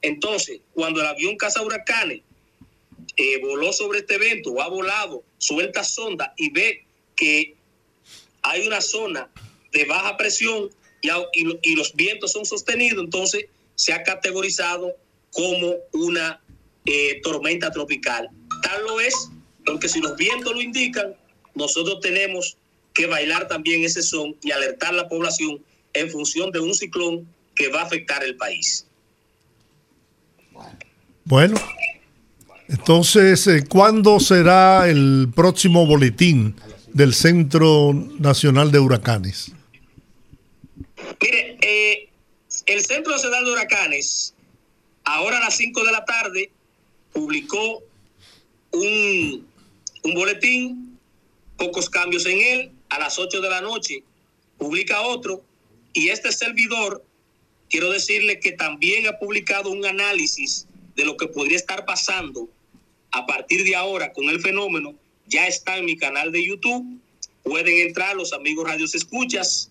Entonces, 0.00 0.60
cuando 0.72 1.02
el 1.02 1.08
avión 1.08 1.36
caza 1.36 1.60
huracanes 1.60 2.22
eh, 3.18 3.38
voló 3.42 3.70
sobre 3.74 3.98
este 3.98 4.14
evento 4.14 4.52
o 4.52 4.62
ha 4.62 4.68
volado, 4.68 5.22
suelta 5.36 5.84
sonda 5.84 6.32
y 6.38 6.48
ve 6.48 6.86
que 7.22 7.54
hay 8.42 8.66
una 8.66 8.80
zona 8.80 9.30
de 9.72 9.84
baja 9.84 10.16
presión 10.16 10.70
y, 11.00 11.74
los 11.76 11.94
vientos 11.94 12.32
son 12.32 12.44
sostenidos, 12.44 13.04
entonces 13.04 13.46
se 13.76 13.92
ha 13.92 14.02
categorizado 14.02 14.92
como 15.30 15.76
una 15.92 16.40
eh, 16.84 17.20
tormenta 17.22 17.70
tropical. 17.70 18.28
Tal 18.64 18.82
lo 18.82 19.00
es, 19.00 19.30
porque 19.64 19.88
si 19.88 20.00
los 20.00 20.16
vientos 20.16 20.52
lo 20.52 20.60
indican, 20.60 21.14
nosotros 21.54 22.00
tenemos 22.00 22.56
que 22.92 23.06
bailar 23.06 23.46
también 23.46 23.84
ese 23.84 24.02
son 24.02 24.34
y 24.42 24.50
alertar 24.50 24.90
a 24.90 24.96
la 24.96 25.08
población 25.08 25.62
en 25.92 26.10
función 26.10 26.50
de 26.50 26.58
un 26.58 26.74
ciclón 26.74 27.28
que 27.54 27.68
va 27.68 27.82
a 27.82 27.84
afectar 27.84 28.24
el 28.24 28.36
país. 28.36 28.84
Bueno, 31.24 31.54
entonces, 32.68 33.46
eh, 33.46 33.64
¿cuándo 33.68 34.18
será 34.18 34.88
el 34.88 35.28
próximo 35.32 35.86
boletín 35.86 36.56
del 36.92 37.14
Centro 37.14 37.92
Nacional 38.18 38.70
de 38.70 38.78
Huracanes? 38.78 39.52
Mire, 41.20 41.58
eh, 41.62 42.08
el 42.66 42.84
Centro 42.84 43.12
Nacional 43.12 43.44
de 43.44 43.52
Huracanes, 43.52 44.34
ahora 45.04 45.38
a 45.38 45.40
las 45.40 45.56
5 45.56 45.84
de 45.84 45.92
la 45.92 46.04
tarde, 46.04 46.50
publicó 47.12 47.82
un, 48.72 49.46
un 50.02 50.14
boletín, 50.14 50.98
pocos 51.56 51.88
cambios 51.88 52.26
en 52.26 52.40
él, 52.40 52.72
a 52.88 52.98
las 52.98 53.18
8 53.18 53.40
de 53.40 53.50
la 53.50 53.60
noche 53.60 54.02
publica 54.62 55.02
otro, 55.02 55.42
y 55.92 56.08
este 56.08 56.30
servidor, 56.30 57.04
quiero 57.68 57.90
decirle 57.90 58.38
que 58.38 58.52
también 58.52 59.08
ha 59.08 59.18
publicado 59.18 59.70
un 59.70 59.84
análisis 59.84 60.66
de 60.94 61.04
lo 61.04 61.16
que 61.16 61.26
podría 61.26 61.56
estar 61.56 61.84
pasando 61.84 62.48
a 63.10 63.26
partir 63.26 63.64
de 63.64 63.74
ahora 63.74 64.12
con 64.12 64.28
el 64.28 64.40
fenómeno 64.40 64.94
ya 65.32 65.46
está 65.46 65.78
en 65.78 65.86
mi 65.86 65.96
canal 65.96 66.30
de 66.30 66.46
YouTube. 66.46 67.00
Pueden 67.42 67.78
entrar 67.78 68.14
los 68.14 68.32
amigos 68.32 68.68
radios 68.68 68.94
escuchas, 68.94 69.70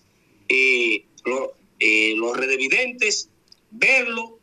eh, 0.50 1.06
eh, 1.80 2.14
los 2.18 2.36
redevidentes, 2.36 3.30
verlo. 3.70 4.40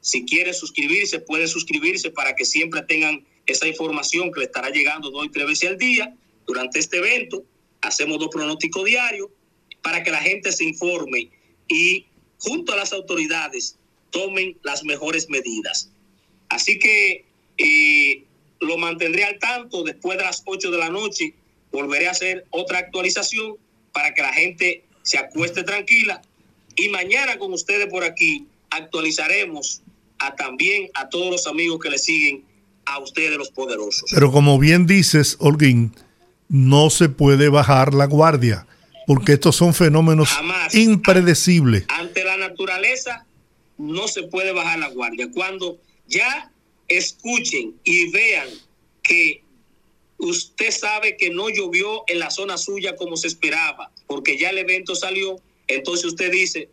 Si 0.00 0.24
quiere 0.24 0.54
suscribirse, 0.54 1.20
puede 1.20 1.46
suscribirse 1.46 2.10
para 2.10 2.34
que 2.34 2.44
siempre 2.44 2.82
tengan 2.82 3.24
esa 3.46 3.68
información 3.68 4.32
que 4.32 4.40
le 4.40 4.46
estará 4.46 4.70
llegando 4.70 5.10
dos 5.10 5.26
y 5.26 5.28
tres 5.28 5.46
veces 5.46 5.68
al 5.68 5.78
día 5.78 6.16
durante 6.46 6.78
este 6.78 6.96
evento. 6.96 7.44
Hacemos 7.82 8.18
dos 8.18 8.28
pronósticos 8.28 8.84
diarios 8.84 9.28
para 9.82 10.02
que 10.02 10.10
la 10.10 10.20
gente 10.20 10.50
se 10.50 10.64
informe 10.64 11.30
y 11.68 12.06
junto 12.38 12.72
a 12.72 12.76
las 12.76 12.92
autoridades 12.92 13.76
tomen 14.10 14.56
las 14.62 14.82
mejores 14.82 15.28
medidas. 15.28 15.90
Así 16.48 16.78
que 16.78 17.26
eh, 17.58 18.24
lo 18.60 18.76
mantendré 18.78 19.24
al 19.24 19.38
tanto 19.38 19.82
después 19.82 20.18
de 20.18 20.24
las 20.24 20.42
8 20.44 20.70
de 20.70 20.78
la 20.78 20.90
noche. 20.90 21.34
Volveré 21.70 22.08
a 22.08 22.12
hacer 22.12 22.46
otra 22.50 22.78
actualización 22.78 23.56
para 23.92 24.14
que 24.14 24.22
la 24.22 24.32
gente 24.32 24.84
se 25.02 25.18
acueste 25.18 25.62
tranquila. 25.62 26.22
Y 26.76 26.88
mañana 26.88 27.38
con 27.38 27.52
ustedes 27.52 27.86
por 27.86 28.04
aquí 28.04 28.46
actualizaremos 28.70 29.82
a 30.18 30.34
también 30.34 30.90
a 30.94 31.08
todos 31.08 31.30
los 31.30 31.46
amigos 31.46 31.78
que 31.80 31.90
le 31.90 31.98
siguen 31.98 32.44
a 32.84 32.98
ustedes 32.98 33.36
los 33.36 33.50
poderosos. 33.50 34.10
Pero 34.12 34.32
como 34.32 34.58
bien 34.58 34.86
dices, 34.86 35.36
Holguín, 35.40 35.94
no 36.48 36.90
se 36.90 37.08
puede 37.08 37.48
bajar 37.48 37.94
la 37.94 38.06
guardia, 38.06 38.66
porque 39.06 39.32
estos 39.32 39.56
son 39.56 39.74
fenómenos 39.74 40.30
impredecibles. 40.72 41.84
Ante 41.88 42.24
la 42.24 42.36
naturaleza 42.36 43.26
no 43.76 44.08
se 44.08 44.24
puede 44.24 44.52
bajar 44.52 44.78
la 44.78 44.88
guardia. 44.88 45.30
Cuando 45.32 45.78
ya 46.06 46.50
escuchen 46.88 47.78
y 47.84 48.10
vean 48.10 48.48
que 49.02 49.42
usted 50.18 50.70
sabe 50.70 51.16
que 51.16 51.30
no 51.30 51.48
llovió 51.48 52.04
en 52.08 52.18
la 52.18 52.30
zona 52.30 52.58
suya 52.58 52.96
como 52.96 53.16
se 53.16 53.28
esperaba, 53.28 53.92
porque 54.06 54.36
ya 54.36 54.50
el 54.50 54.58
evento 54.58 54.94
salió, 54.94 55.40
entonces 55.68 56.06
usted 56.06 56.32
dice, 56.32 56.68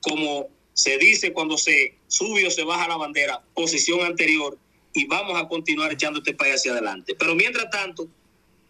como 0.00 0.48
se 0.72 0.98
dice 0.98 1.32
cuando 1.32 1.58
se 1.58 1.94
sube 2.06 2.46
o 2.46 2.50
se 2.50 2.64
baja 2.64 2.88
la 2.88 2.96
bandera, 2.96 3.42
posición 3.54 4.00
anterior, 4.02 4.58
y 4.94 5.06
vamos 5.06 5.40
a 5.40 5.46
continuar 5.48 5.92
echando 5.92 6.18
este 6.20 6.34
país 6.34 6.56
hacia 6.56 6.72
adelante. 6.72 7.14
Pero 7.14 7.34
mientras 7.34 7.70
tanto, 7.70 8.08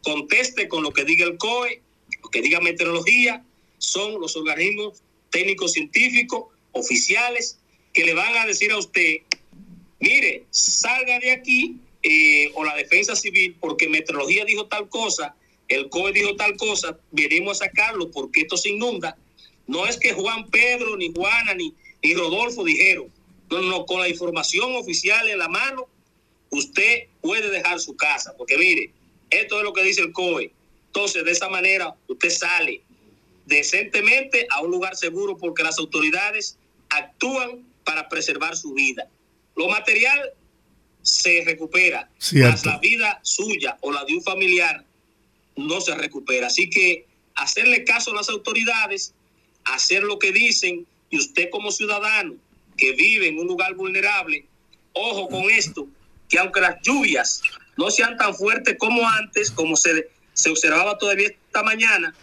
conteste 0.02 0.69
con 0.69 0.83
lo 0.83 0.93
que 0.93 1.05
diga 1.05 1.26
el 1.26 1.38
COE, 1.38 1.83
lo 2.23 2.28
que 2.31 2.43
diga 2.43 2.61
meteorología, 2.61 3.45
son 3.78 4.21
los 4.21 4.37
organismos 4.37 5.02
técnicos 5.31 5.73
científicos, 5.73 6.47
oficiales, 6.73 7.59
que 7.93 8.05
le 8.05 8.14
van 8.14 8.37
a 8.37 8.47
decir 8.47 8.73
a 8.73 8.78
usted 8.78 9.19
mire, 10.00 10.45
salga 10.50 11.19
de 11.19 11.31
aquí 11.33 11.76
eh, 12.02 12.50
o 12.55 12.64
la 12.64 12.75
defensa 12.76 13.17
civil 13.17 13.57
porque 13.61 13.88
Meteorología 13.88 14.45
dijo 14.45 14.67
tal 14.67 14.88
cosa, 14.88 15.35
el 15.69 15.88
COE 15.90 16.12
dijo 16.12 16.37
tal 16.37 16.57
cosa, 16.57 16.99
venimos 17.11 17.61
a 17.61 17.67
sacarlo 17.67 18.11
porque 18.11 18.43
esto 18.43 18.57
se 18.57 18.71
inunda. 18.71 19.17
No 19.67 19.87
es 19.87 19.99
que 19.99 20.14
Juan 20.14 20.49
Pedro, 20.50 20.97
ni 20.97 21.12
Juana, 21.12 21.55
ni, 21.55 21.75
ni 22.02 22.14
Rodolfo 22.14 22.64
dijeron. 22.64 23.09
No, 23.50 23.62
no, 23.62 23.87
con 23.87 24.00
la 24.00 24.09
información 24.09 24.75
oficial 24.76 25.28
en 25.28 25.38
la 25.38 25.49
mano, 25.49 25.87
usted 26.50 27.05
puede 27.21 27.50
dejar 27.50 27.81
su 27.81 27.97
casa, 27.97 28.35
porque 28.37 28.57
mire, 28.59 28.93
esto 29.31 29.59
es 29.59 29.64
lo 29.64 29.73
que 29.73 29.83
dice 29.83 30.02
el 30.02 30.12
COE. 30.12 30.52
Entonces, 30.87 31.25
de 31.25 31.33
esa 31.33 31.49
manera, 31.49 31.95
usted 32.09 32.31
sale 32.31 32.83
decentemente 33.47 34.47
a 34.50 34.62
un 34.62 34.71
lugar 34.71 34.97
seguro 34.97 35.37
porque 35.37 35.62
las 35.62 35.78
autoridades 35.78 36.59
actúan 36.90 37.67
para 37.85 38.09
preservar 38.09 38.57
su 38.57 38.73
vida. 38.75 39.09
Lo 39.58 39.68
material 39.68 40.20
se 41.02 41.42
recupera, 41.44 42.08
mas 42.32 42.64
la 42.64 42.78
vida 42.78 43.18
suya 43.24 43.76
o 43.80 43.90
la 43.90 44.04
de 44.04 44.14
un 44.14 44.22
familiar 44.22 44.84
no 45.56 45.80
se 45.80 45.96
recupera. 45.96 46.46
Así 46.46 46.70
que 46.70 47.06
hacerle 47.34 47.82
caso 47.82 48.12
a 48.12 48.14
las 48.14 48.28
autoridades, 48.28 49.14
hacer 49.64 50.04
lo 50.04 50.20
que 50.20 50.30
dicen 50.30 50.86
y 51.10 51.18
usted 51.18 51.50
como 51.50 51.72
ciudadano 51.72 52.36
que 52.76 52.92
vive 52.92 53.26
en 53.26 53.40
un 53.40 53.48
lugar 53.48 53.74
vulnerable, 53.74 54.46
ojo 54.92 55.28
con 55.28 55.50
esto, 55.50 55.88
que 56.28 56.38
aunque 56.38 56.60
las 56.60 56.80
lluvias 56.82 57.42
no 57.76 57.90
sean 57.90 58.16
tan 58.16 58.36
fuertes 58.36 58.76
como 58.78 59.08
antes, 59.08 59.50
como 59.50 59.76
se, 59.76 60.08
se 60.34 60.50
observaba 60.50 60.96
todavía 60.98 61.28
esta 61.30 61.64
mañana, 61.64 62.14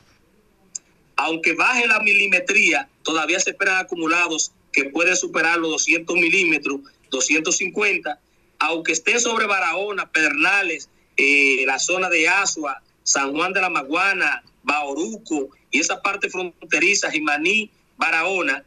aunque 1.17 1.51
baje 1.51 1.85
la 1.85 1.99
milimetría, 1.99 2.87
todavía 3.03 3.41
se 3.41 3.49
esperan 3.49 3.77
acumulados 3.77 4.53
que 4.71 4.85
pueden 4.85 5.17
superar 5.17 5.57
los 5.57 5.71
200 5.71 6.15
milímetros, 6.15 6.79
250, 7.15 8.19
aunque 8.59 8.91
estén 8.91 9.19
sobre 9.19 9.45
Barahona, 9.45 10.11
Pedernales, 10.11 10.89
eh, 11.17 11.63
la 11.65 11.79
zona 11.79 12.09
de 12.09 12.27
Asua, 12.27 12.81
San 13.03 13.33
Juan 13.33 13.53
de 13.53 13.61
la 13.61 13.69
Maguana, 13.69 14.43
Bauruco 14.63 15.49
y 15.71 15.79
esa 15.79 16.01
parte 16.01 16.29
fronteriza, 16.29 17.11
Jimaní, 17.11 17.71
Barahona, 17.97 18.63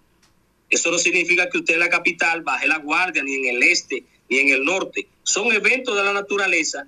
eso 0.70 0.90
no 0.90 0.98
significa 0.98 1.48
que 1.48 1.58
usted 1.58 1.74
en 1.74 1.80
la 1.80 1.88
capital 1.88 2.42
baje 2.42 2.68
la 2.68 2.78
guardia, 2.78 3.22
ni 3.22 3.34
en 3.34 3.56
el 3.56 3.62
este, 3.62 4.04
ni 4.28 4.38
en 4.38 4.48
el 4.50 4.64
norte. 4.64 5.08
Son 5.22 5.52
eventos 5.52 5.96
de 5.96 6.04
la 6.04 6.12
naturaleza 6.12 6.86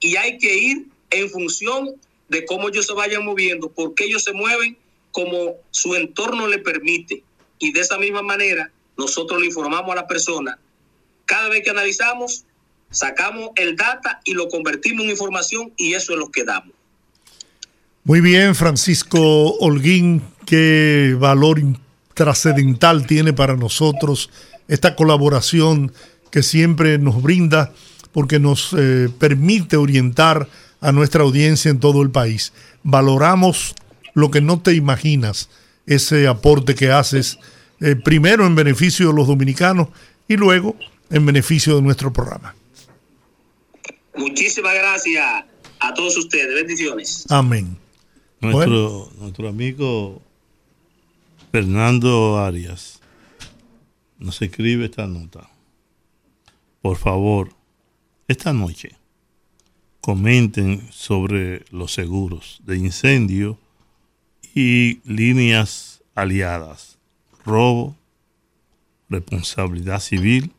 y 0.00 0.16
hay 0.16 0.38
que 0.38 0.54
ir 0.54 0.86
en 1.10 1.30
función 1.30 1.94
de 2.28 2.44
cómo 2.44 2.68
ellos 2.68 2.86
se 2.86 2.92
vayan 2.92 3.24
moviendo, 3.24 3.70
porque 3.70 4.04
ellos 4.04 4.24
se 4.24 4.32
mueven 4.32 4.76
como 5.10 5.56
su 5.70 5.94
entorno 5.94 6.46
le 6.46 6.58
permite. 6.58 7.22
Y 7.58 7.72
de 7.72 7.80
esa 7.80 7.98
misma 7.98 8.22
manera, 8.22 8.70
nosotros 8.96 9.40
le 9.40 9.46
informamos 9.46 9.92
a 9.92 9.96
la 9.96 10.06
persona. 10.06 10.58
Cada 11.32 11.48
vez 11.48 11.62
que 11.64 11.70
analizamos, 11.70 12.44
sacamos 12.90 13.52
el 13.56 13.74
data 13.74 14.20
y 14.22 14.34
lo 14.34 14.50
convertimos 14.50 15.04
en 15.04 15.12
información 15.12 15.72
y 15.78 15.94
eso 15.94 16.12
es 16.12 16.18
lo 16.18 16.30
que 16.30 16.44
damos. 16.44 16.74
Muy 18.04 18.20
bien, 18.20 18.54
Francisco 18.54 19.54
Holguín, 19.54 20.20
qué 20.44 21.16
valor 21.18 21.62
trascendental 22.12 23.06
tiene 23.06 23.32
para 23.32 23.56
nosotros 23.56 24.28
esta 24.68 24.94
colaboración 24.94 25.94
que 26.30 26.42
siempre 26.42 26.98
nos 26.98 27.22
brinda 27.22 27.72
porque 28.12 28.38
nos 28.38 28.76
eh, 28.76 29.08
permite 29.18 29.78
orientar 29.78 30.50
a 30.82 30.92
nuestra 30.92 31.22
audiencia 31.22 31.70
en 31.70 31.80
todo 31.80 32.02
el 32.02 32.10
país. 32.10 32.52
Valoramos 32.82 33.74
lo 34.12 34.30
que 34.30 34.42
no 34.42 34.60
te 34.60 34.74
imaginas, 34.74 35.48
ese 35.86 36.28
aporte 36.28 36.74
que 36.74 36.92
haces 36.92 37.38
eh, 37.80 37.96
primero 37.96 38.44
en 38.44 38.54
beneficio 38.54 39.08
de 39.08 39.14
los 39.14 39.28
dominicanos 39.28 39.88
y 40.28 40.36
luego 40.36 40.76
en 41.12 41.26
beneficio 41.26 41.76
de 41.76 41.82
nuestro 41.82 42.12
programa. 42.12 42.54
Muchísimas 44.16 44.74
gracias 44.74 45.44
a 45.78 45.94
todos 45.94 46.16
ustedes. 46.16 46.54
Bendiciones. 46.54 47.26
Amén. 47.28 47.76
Nuestro, 48.40 49.10
nuestro 49.18 49.48
amigo 49.48 50.20
Fernando 51.52 52.38
Arias 52.38 53.00
nos 54.18 54.40
escribe 54.40 54.86
esta 54.86 55.06
nota. 55.06 55.48
Por 56.80 56.96
favor, 56.96 57.54
esta 58.26 58.52
noche 58.52 58.96
comenten 60.00 60.88
sobre 60.90 61.64
los 61.70 61.92
seguros 61.92 62.60
de 62.64 62.78
incendio 62.78 63.58
y 64.54 65.00
líneas 65.04 66.02
aliadas, 66.14 66.98
robo, 67.44 67.96
responsabilidad 69.08 70.00
civil 70.00 70.52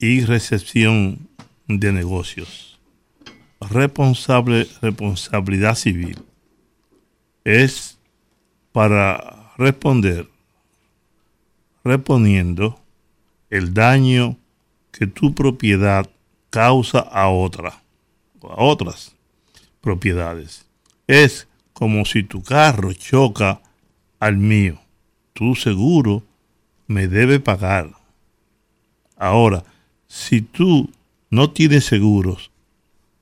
y 0.00 0.24
recepción 0.24 1.28
de 1.68 1.92
negocios. 1.92 2.80
Responsable, 3.60 4.66
responsabilidad 4.80 5.76
civil 5.76 6.18
es 7.44 7.98
para 8.72 9.52
responder 9.56 10.28
reponiendo 11.84 12.80
el 13.50 13.72
daño 13.72 14.36
que 14.90 15.06
tu 15.06 15.34
propiedad 15.34 16.08
causa 16.50 17.00
a 17.00 17.28
otra 17.28 17.80
a 18.42 18.62
otras 18.62 19.14
propiedades. 19.80 20.66
Es 21.06 21.48
como 21.72 22.04
si 22.04 22.22
tu 22.22 22.42
carro 22.42 22.92
choca 22.92 23.60
al 24.18 24.36
mío. 24.36 24.80
Tu 25.32 25.54
seguro 25.54 26.22
me 26.86 27.08
debe 27.08 27.40
pagar. 27.40 27.90
Ahora, 29.16 29.64
si 30.10 30.42
tú 30.42 30.90
no 31.30 31.50
tienes 31.50 31.84
seguros, 31.84 32.50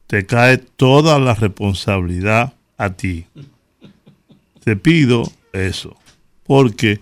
te 0.07 0.25
cae 0.25 0.57
toda 0.57 1.19
la 1.19 1.35
responsabilidad 1.35 2.55
a 2.79 2.95
ti. 2.95 3.27
Te 4.65 4.75
pido 4.75 5.31
eso, 5.53 5.99
porque 6.45 6.99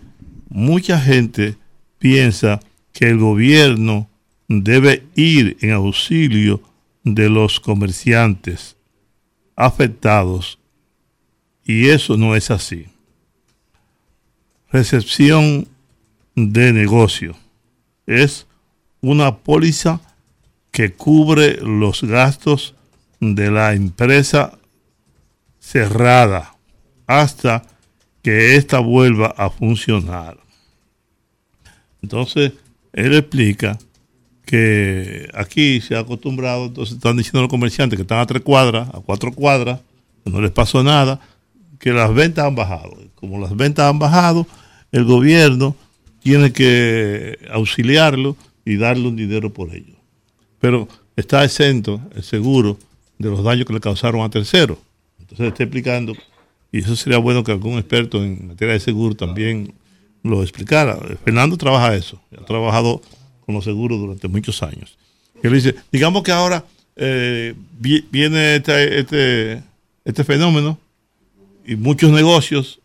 mucha 0.48 1.00
gente 1.00 1.56
piensa 2.00 2.58
que 2.92 3.10
el 3.10 3.18
gobierno 3.18 4.10
debe 4.48 5.04
ir 5.14 5.56
en 5.60 5.70
auxilio 5.70 6.60
de 7.04 7.30
los 7.30 7.60
comerciantes 7.60 8.76
afectados 9.54 10.58
y 11.64 11.90
eso 11.90 12.16
no 12.16 12.34
es 12.34 12.50
así. 12.50 12.86
Recepción 14.68 15.68
de 16.34 16.72
negocio 16.72 17.36
es 18.04 18.45
una 19.06 19.36
póliza 19.36 20.00
que 20.72 20.92
cubre 20.92 21.58
los 21.62 22.02
gastos 22.02 22.74
de 23.20 23.50
la 23.50 23.72
empresa 23.72 24.58
cerrada 25.60 26.56
hasta 27.06 27.62
que 28.22 28.56
ésta 28.56 28.80
vuelva 28.80 29.28
a 29.28 29.48
funcionar. 29.48 30.38
Entonces, 32.02 32.52
él 32.92 33.14
explica 33.14 33.78
que 34.44 35.30
aquí 35.34 35.80
se 35.80 35.94
ha 35.94 36.00
acostumbrado, 36.00 36.66
entonces 36.66 36.96
están 36.96 37.16
diciendo 37.16 37.42
los 37.42 37.50
comerciantes 37.50 37.96
que 37.96 38.02
están 38.02 38.18
a 38.18 38.26
tres 38.26 38.42
cuadras, 38.42 38.88
a 38.88 39.00
cuatro 39.00 39.32
cuadras, 39.32 39.80
que 40.24 40.30
no 40.30 40.40
les 40.40 40.50
pasó 40.50 40.82
nada, 40.82 41.20
que 41.78 41.92
las 41.92 42.12
ventas 42.12 42.44
han 42.44 42.56
bajado. 42.56 42.96
Como 43.14 43.38
las 43.38 43.56
ventas 43.56 43.88
han 43.88 44.00
bajado, 44.00 44.46
el 44.90 45.04
gobierno 45.04 45.76
tiene 46.20 46.52
que 46.52 47.38
auxiliarlo 47.52 48.36
y 48.66 48.76
darle 48.76 49.08
un 49.08 49.16
dinero 49.16 49.50
por 49.50 49.74
ello. 49.74 49.94
Pero 50.60 50.88
está 51.14 51.44
exento 51.44 52.00
el 52.14 52.22
seguro 52.22 52.76
de 53.18 53.30
los 53.30 53.42
daños 53.42 53.64
que 53.64 53.72
le 53.72 53.80
causaron 53.80 54.20
a 54.20 54.28
terceros. 54.28 54.76
Entonces 55.20 55.46
está 55.46 55.62
explicando, 55.62 56.14
y 56.72 56.80
eso 56.80 56.94
sería 56.96 57.18
bueno 57.18 57.42
que 57.44 57.52
algún 57.52 57.78
experto 57.78 58.22
en 58.22 58.48
materia 58.48 58.74
de 58.74 58.80
seguro 58.80 59.14
también 59.14 59.72
lo 60.22 60.42
explicara. 60.42 60.98
Fernando 61.24 61.56
trabaja 61.56 61.94
eso, 61.94 62.20
ha 62.36 62.44
trabajado 62.44 63.00
con 63.46 63.54
los 63.54 63.64
seguros 63.64 63.98
durante 63.98 64.28
muchos 64.28 64.62
años. 64.62 64.98
Él 65.42 65.52
dice, 65.52 65.76
digamos 65.92 66.24
que 66.24 66.32
ahora 66.32 66.64
eh, 66.96 67.54
viene 67.78 68.56
este, 68.56 68.98
este, 68.98 69.62
este 70.04 70.24
fenómeno 70.24 70.78
y 71.64 71.76
muchos 71.76 72.10
negocios 72.10 72.80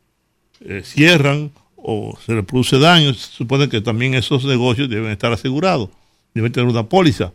eh, 0.59 0.83
cierran 0.85 1.51
o 1.81 2.17
se 2.23 2.33
les 2.33 2.45
produce 2.45 2.79
daño, 2.79 3.13
se 3.13 3.31
supone 3.31 3.67
que 3.67 3.81
también 3.81 4.13
esos 4.13 4.45
negocios 4.45 4.89
deben 4.89 5.11
estar 5.11 5.31
asegurados, 5.33 5.89
deben 6.33 6.51
tener 6.51 6.69
una 6.69 6.87
póliza. 6.87 7.33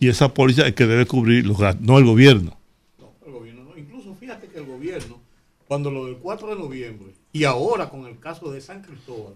Y 0.00 0.08
esa 0.08 0.32
póliza 0.32 0.66
es 0.66 0.74
que 0.74 0.86
debe 0.86 1.06
cubrir 1.06 1.44
los 1.46 1.58
gastos, 1.58 1.84
no 1.84 1.98
el 1.98 2.04
gobierno. 2.04 2.56
No, 2.98 3.12
el 3.26 3.32
gobierno 3.32 3.64
no. 3.64 3.76
Incluso 3.76 4.14
fíjate 4.14 4.46
que 4.46 4.58
el 4.58 4.66
gobierno, 4.66 5.18
cuando 5.66 5.90
lo 5.90 6.06
del 6.06 6.16
4 6.16 6.48
de 6.48 6.56
noviembre 6.56 7.12
y 7.32 7.44
ahora 7.44 7.90
con 7.90 8.06
el 8.06 8.18
caso 8.18 8.50
de 8.52 8.60
San 8.60 8.82
Cristóbal, 8.82 9.34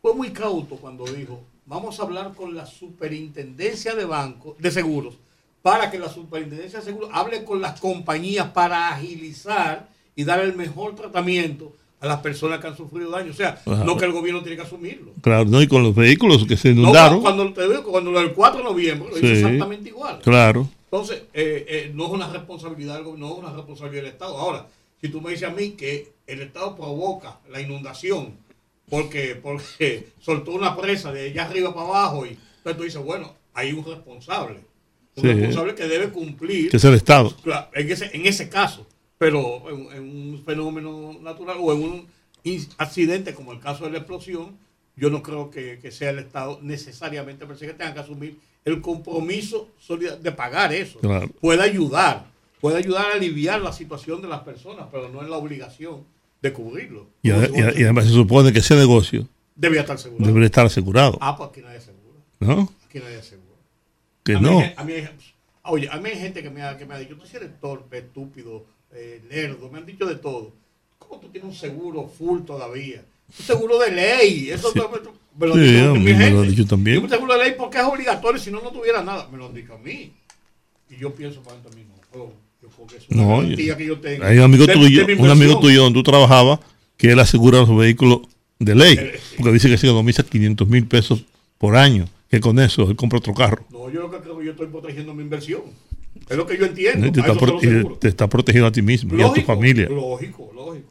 fue 0.00 0.14
muy 0.14 0.30
cauto 0.30 0.76
cuando 0.76 1.04
dijo, 1.04 1.44
vamos 1.66 2.00
a 2.00 2.02
hablar 2.02 2.34
con 2.34 2.56
la 2.56 2.66
superintendencia 2.66 3.94
de 3.94 4.04
bancos, 4.04 4.58
de 4.58 4.72
seguros, 4.72 5.14
para 5.62 5.92
que 5.92 6.00
la 6.00 6.08
superintendencia 6.08 6.80
de 6.80 6.84
seguros 6.84 7.10
hable 7.12 7.44
con 7.44 7.60
las 7.60 7.80
compañías 7.80 8.48
para 8.48 8.88
agilizar 8.88 9.88
y 10.16 10.24
dar 10.24 10.40
el 10.40 10.56
mejor 10.56 10.96
tratamiento 10.96 11.72
a 12.02 12.06
las 12.08 12.18
personas 12.18 12.58
que 12.58 12.66
han 12.66 12.76
sufrido 12.76 13.10
daño. 13.10 13.30
O 13.30 13.34
sea, 13.34 13.62
no 13.64 13.96
que 13.96 14.04
el 14.04 14.12
gobierno 14.12 14.42
tiene 14.42 14.56
que 14.56 14.62
asumirlo. 14.62 15.12
Claro, 15.20 15.44
no, 15.44 15.62
y 15.62 15.68
con 15.68 15.84
los 15.84 15.94
vehículos 15.94 16.44
que 16.46 16.56
se 16.56 16.70
inundaron. 16.70 17.18
No, 17.18 17.22
cuando, 17.22 17.52
te 17.52 17.62
digo, 17.62 17.84
cuando 17.84 18.18
el 18.20 18.32
4 18.32 18.58
de 18.58 18.64
noviembre 18.64 19.08
lo 19.08 19.18
hizo 19.18 19.28
exactamente 19.28 19.90
igual. 19.90 20.18
Claro. 20.18 20.68
Entonces, 20.90 21.22
eh, 21.32 21.64
eh, 21.68 21.92
no 21.94 22.06
es 22.06 22.10
una 22.10 22.28
responsabilidad 22.28 22.96
del 22.96 23.18
no 23.18 23.32
es 23.32 23.38
una 23.38 23.52
responsabilidad 23.52 24.02
del 24.02 24.12
Estado. 24.12 24.36
Ahora, 24.36 24.66
si 25.00 25.10
tú 25.10 25.20
me 25.20 25.30
dices 25.30 25.48
a 25.48 25.52
mí 25.52 25.70
que 25.70 26.10
el 26.26 26.40
Estado 26.42 26.74
provoca 26.74 27.38
la 27.48 27.60
inundación 27.60 28.32
porque, 28.90 29.38
porque 29.40 30.08
soltó 30.20 30.50
una 30.50 30.76
presa 30.76 31.12
de 31.12 31.30
allá 31.30 31.44
arriba 31.44 31.72
para 31.72 31.86
abajo, 31.86 32.26
y 32.26 32.30
entonces 32.30 32.76
tú 32.76 32.82
dices, 32.82 33.04
bueno, 33.04 33.32
hay 33.54 33.72
un 33.72 33.84
responsable. 33.84 34.58
Un 35.14 35.22
responsable 35.22 35.76
que 35.76 35.86
debe 35.86 36.08
cumplir. 36.08 36.68
Que 36.68 36.78
es 36.78 36.84
el 36.84 36.94
Estado. 36.94 37.32
En 37.74 37.90
ese, 37.92 38.10
en 38.12 38.26
ese 38.26 38.48
caso. 38.48 38.88
Pero 39.22 39.62
en, 39.70 40.02
un 40.02 40.42
fenómeno 40.44 41.16
natural 41.22 41.58
o 41.60 41.72
en 41.72 41.80
un 41.80 42.06
accidente 42.76 43.34
como 43.34 43.52
el 43.52 43.60
caso 43.60 43.84
de 43.84 43.92
la 43.92 43.98
explosión, 43.98 44.58
yo 44.96 45.10
no 45.10 45.22
creo 45.22 45.48
que, 45.48 45.78
sea 45.92 46.10
el 46.10 46.18
Estado 46.18 46.58
necesariamente 46.60 47.46
pero 47.46 47.56
que 47.56 47.72
tenga 47.72 47.94
que 47.94 48.00
asumir 48.00 48.36
el 48.64 48.80
compromiso 48.80 49.68
de 50.20 50.32
pagar 50.32 50.72
eso. 50.72 50.98
Puede 51.40 51.62
ayudar, 51.62 52.26
puede 52.60 52.78
ayudar 52.78 53.12
a 53.12 53.14
aliviar 53.14 53.60
la 53.60 53.72
situación 53.72 54.20
de 54.22 54.26
las 54.26 54.40
personas, 54.40 54.88
pero 54.90 55.08
no 55.08 55.22
es 55.22 55.28
la 55.28 55.36
obligación 55.36 56.02
de 56.42 56.52
cubrirlo. 56.52 57.06
Y, 57.22 57.30
además 57.30 58.06
se 58.06 58.10
supone 58.10 58.52
que 58.52 58.58
ese 58.58 58.74
negocio 58.74 59.28
debería 59.54 59.82
estar 59.82 59.94
asegurado. 59.94 60.26
Debería 60.26 60.46
estar 60.46 60.66
asegurado. 60.66 61.18
Ah, 61.20 61.36
pues 61.36 61.50
aquí 61.50 61.60
nadie 61.60 61.78
asegura. 61.78 62.18
¿No? 62.40 62.72
Aquí 62.84 62.98
nadie 62.98 63.18
asegura. 63.18 63.54
Que 64.24 64.32
no. 64.40 64.60
a 64.76 64.82
mí 64.82 64.94
oye, 65.64 65.88
a 65.88 65.98
mí 65.98 66.10
hay 66.10 66.18
gente 66.18 66.42
que 66.42 66.50
me 66.50 66.62
ha, 66.62 66.76
que 66.76 66.86
me 66.86 66.94
ha 66.94 66.98
dicho, 66.98 67.16
tú 67.16 67.22
eres 67.36 67.60
torpe, 67.60 67.98
estúpido, 67.98 68.66
eh, 68.94 69.22
lerdo, 69.30 69.70
me 69.70 69.78
han 69.78 69.86
dicho 69.86 70.06
de 70.06 70.16
todo. 70.16 70.52
¿Cómo 70.98 71.20
tú 71.20 71.28
tienes 71.28 71.50
un 71.50 71.56
seguro 71.56 72.08
full 72.08 72.42
todavía? 72.42 73.04
Un 73.38 73.44
seguro 73.44 73.78
de 73.78 73.90
ley. 73.90 74.50
Eso 74.50 74.72
me, 74.74 74.80
lo, 75.46 75.56
dicho, 75.56 75.94
me 75.94 76.30
lo 76.30 76.40
han 76.40 76.48
dicho 76.48 76.66
también. 76.66 77.02
un 77.02 77.08
seguro 77.08 77.34
de 77.34 77.44
ley 77.44 77.54
porque 77.56 77.78
es 77.78 77.84
obligatorio, 77.84 78.40
si 78.40 78.50
no, 78.50 78.60
no 78.60 78.70
tuviera 78.70 79.02
nada. 79.02 79.28
Me 79.30 79.38
lo 79.38 79.46
han 79.46 79.54
dicho 79.54 79.74
a 79.74 79.78
mí. 79.78 80.12
Y 80.90 80.96
yo 80.98 81.14
pienso 81.14 81.42
para 81.42 81.56
mí 81.56 81.76
mismo, 81.76 81.94
oh, 82.14 82.32
yo 82.60 82.68
porque 82.76 82.96
es 82.96 83.08
una 83.08 83.22
no, 83.22 83.56
que 83.56 83.86
yo 83.86 83.98
tengo. 83.98 84.24
Hay 84.24 84.38
un 84.38 84.44
amigo 84.44 84.66
tuyo, 84.66 85.06
un 85.18 85.30
amigo 85.30 85.58
tuyo 85.58 85.82
donde 85.82 85.98
tú 85.98 86.02
trabajabas 86.02 86.60
que 86.98 87.12
él 87.12 87.18
asegura 87.18 87.60
los 87.60 87.76
vehículos 87.76 88.20
de 88.58 88.74
ley. 88.74 88.96
Eh, 88.98 89.20
porque 89.38 89.52
dice 89.52 89.68
que 89.68 89.78
se 89.78 89.86
economiza 89.86 90.22
500 90.22 90.68
mil 90.68 90.86
pesos 90.86 91.24
por 91.58 91.76
año. 91.76 92.06
Que 92.30 92.40
con 92.40 92.58
eso 92.58 92.88
él 92.88 92.96
compra 92.96 93.18
otro 93.18 93.34
carro. 93.34 93.64
No, 93.70 93.90
yo 93.90 94.08
creo 94.08 94.38
que 94.38 94.44
yo 94.44 94.52
estoy 94.52 94.66
protegiendo 94.66 95.12
mi 95.14 95.22
inversión. 95.22 95.62
Es 96.32 96.38
lo 96.38 96.46
que 96.46 96.56
yo 96.56 96.64
entiendo. 96.64 97.12
Te, 97.12 97.20
está, 97.20 97.98
te 98.00 98.08
está, 98.08 98.26
protegiendo 98.26 98.66
a 98.66 98.72
ti 98.72 98.80
mismo 98.80 99.14
y 99.14 99.22
a 99.22 99.30
tu 99.30 99.42
familia. 99.42 99.86
Lógico, 99.86 100.50
lógico. 100.54 100.88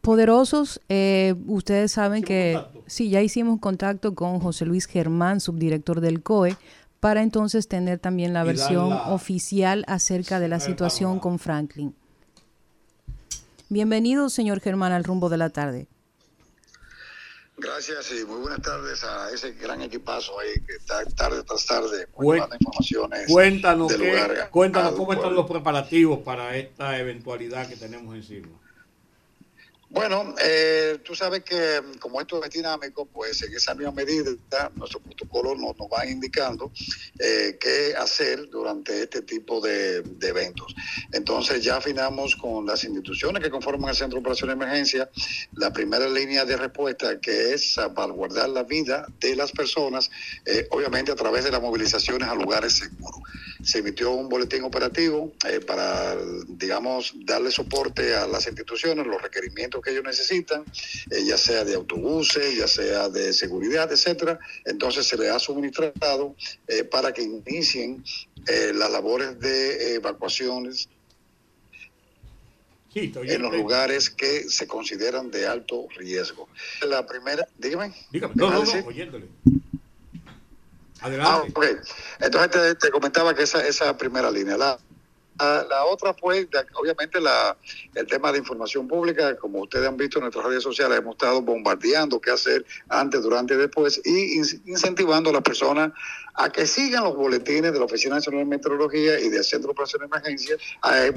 poderosos, 0.00 0.80
eh, 0.88 1.34
ustedes 1.46 1.92
saben 1.92 2.22
que 2.22 2.58
sí, 2.86 3.10
ya 3.10 3.20
hicimos 3.20 3.60
contacto 3.60 4.14
con 4.14 4.40
José 4.40 4.64
Luis 4.64 4.86
Germán, 4.86 5.40
subdirector 5.40 6.00
del 6.00 6.22
COE, 6.22 6.56
para 6.98 7.22
entonces 7.22 7.68
tener 7.68 7.98
también 7.98 8.32
la 8.32 8.42
versión 8.42 8.90
oficial 8.92 9.84
acerca 9.86 10.40
de 10.40 10.48
la 10.48 10.58
situación 10.58 11.18
con 11.18 11.38
Franklin. 11.38 11.94
Bienvenido, 13.68 14.30
señor 14.30 14.60
Germán, 14.60 14.92
al 14.92 15.04
rumbo 15.04 15.28
de 15.28 15.36
la 15.36 15.50
tarde. 15.50 15.88
Gracias 17.58 18.12
y 18.12 18.24
muy 18.26 18.40
buenas 18.40 18.60
tardes 18.60 19.02
a 19.02 19.30
ese 19.30 19.52
gran 19.52 19.80
equipazo 19.80 20.38
ahí 20.38 20.52
que 20.66 20.74
está 20.74 21.02
tarde 21.06 21.42
tras 21.42 21.64
tarde 21.64 22.06
Cuéntanos, 22.12 22.60
informaciones 22.60 23.26
cuéntanos, 23.32 23.92
cuéntanos 24.50 24.92
cómo 24.92 25.14
están 25.14 25.34
los 25.34 25.46
preparativos 25.46 26.18
para 26.18 26.54
esta 26.54 26.98
eventualidad 26.98 27.66
que 27.66 27.76
tenemos 27.76 28.14
encima. 28.14 28.48
Bueno, 29.88 30.34
eh, 30.42 30.98
tú 31.04 31.14
sabes 31.14 31.44
que 31.44 31.80
como 32.00 32.20
esto 32.20 32.42
es 32.42 32.50
dinámico, 32.50 33.06
pues 33.06 33.40
en 33.42 33.54
esa 33.54 33.72
misma 33.74 33.92
medida 33.92 34.30
nuestro 34.74 34.98
protocolo 34.98 35.54
nos, 35.54 35.76
nos 35.78 35.88
va 35.88 36.04
indicando 36.04 36.72
eh, 37.20 37.56
qué 37.60 37.94
hacer 37.96 38.48
durante 38.50 39.04
este 39.04 39.22
tipo 39.22 39.60
de, 39.60 40.02
eventos. 40.22 40.74
Entonces 41.12 41.62
ya 41.62 41.76
afinamos 41.76 42.34
con 42.34 42.66
las 42.66 42.82
instituciones 42.82 43.42
que 43.42 43.50
conforman 43.50 43.90
el 43.90 43.96
Centro 43.96 44.16
de 44.16 44.20
Operación 44.20 44.48
de 44.48 44.54
Emergencia 44.54 45.08
la 45.54 45.72
primera 45.72 46.08
línea 46.08 46.44
de 46.44 46.56
respuesta 46.56 47.20
que 47.20 47.54
es 47.54 47.74
salvaguardar 47.74 48.48
la 48.48 48.64
vida 48.64 49.06
de 49.20 49.36
las 49.36 49.52
personas, 49.52 50.10
eh, 50.44 50.66
obviamente 50.70 51.12
a 51.12 51.16
través 51.16 51.44
de 51.44 51.52
las 51.52 51.62
movilizaciones 51.62 52.28
a 52.28 52.34
lugares 52.34 52.72
seguros 52.72 53.22
se 53.62 53.78
emitió 53.78 54.12
un 54.12 54.28
boletín 54.28 54.62
operativo 54.64 55.32
eh, 55.48 55.60
para, 55.60 56.16
digamos, 56.46 57.12
darle 57.24 57.50
soporte 57.50 58.14
a 58.14 58.26
las 58.26 58.46
instituciones, 58.46 59.06
los 59.06 59.20
requerimientos 59.20 59.75
que 59.80 59.90
ellos 59.90 60.04
necesitan, 60.04 60.64
eh, 61.10 61.24
ya 61.24 61.38
sea 61.38 61.64
de 61.64 61.74
autobuses, 61.74 62.56
ya 62.56 62.68
sea 62.68 63.08
de 63.08 63.32
seguridad, 63.32 63.90
etcétera. 63.92 64.38
Entonces 64.64 65.06
se 65.06 65.16
le 65.16 65.30
ha 65.30 65.38
suministrado 65.38 66.34
eh, 66.68 66.84
para 66.84 67.12
que 67.12 67.22
inicien 67.22 68.04
las 68.74 68.92
labores 68.92 69.40
de 69.40 69.94
evacuaciones 69.94 70.88
en 72.96 73.42
los 73.42 73.52
lugares 73.52 74.08
que 74.08 74.48
se 74.48 74.66
consideran 74.66 75.30
de 75.30 75.46
alto 75.46 75.86
riesgo. 75.96 76.48
La 76.88 77.06
primera, 77.06 77.46
dígame. 77.58 77.92
Dígame, 78.10 78.34
no, 78.36 78.50
no, 78.50 78.64
no, 78.64 78.86
oyéndole. 78.86 79.26
Ah, 81.02 81.44
Entonces 82.20 82.78
te, 82.78 82.90
comentaba 82.90 83.34
que 83.34 83.42
esa, 83.42 83.66
esa 83.66 83.96
primera 83.96 84.30
línea. 84.30 84.56
La, 84.56 84.78
la 85.38 85.84
otra 85.84 86.14
fue, 86.14 86.48
obviamente, 86.74 87.20
la, 87.20 87.56
el 87.94 88.06
tema 88.06 88.32
de 88.32 88.38
información 88.38 88.88
pública. 88.88 89.36
Como 89.36 89.62
ustedes 89.62 89.88
han 89.88 89.96
visto 89.96 90.18
en 90.18 90.24
nuestras 90.24 90.44
redes 90.46 90.62
sociales, 90.62 90.98
hemos 90.98 91.14
estado 91.14 91.42
bombardeando 91.42 92.20
qué 92.20 92.30
hacer 92.30 92.64
antes, 92.88 93.22
durante 93.22 93.54
y 93.54 93.56
después 93.58 94.00
y 94.04 94.38
incentivando 94.66 95.30
a 95.30 95.34
las 95.34 95.42
personas 95.42 95.92
a 96.34 96.50
que 96.50 96.66
sigan 96.66 97.04
los 97.04 97.16
boletines 97.16 97.72
de 97.72 97.78
la 97.78 97.86
Oficina 97.86 98.16
Nacional 98.16 98.40
de 98.40 98.46
Meteorología 98.46 99.18
y 99.18 99.30
del 99.30 99.42
Centro 99.42 99.68
de 99.68 99.72
Operación 99.72 100.00
de 100.00 100.06
Emergencia 100.06 100.56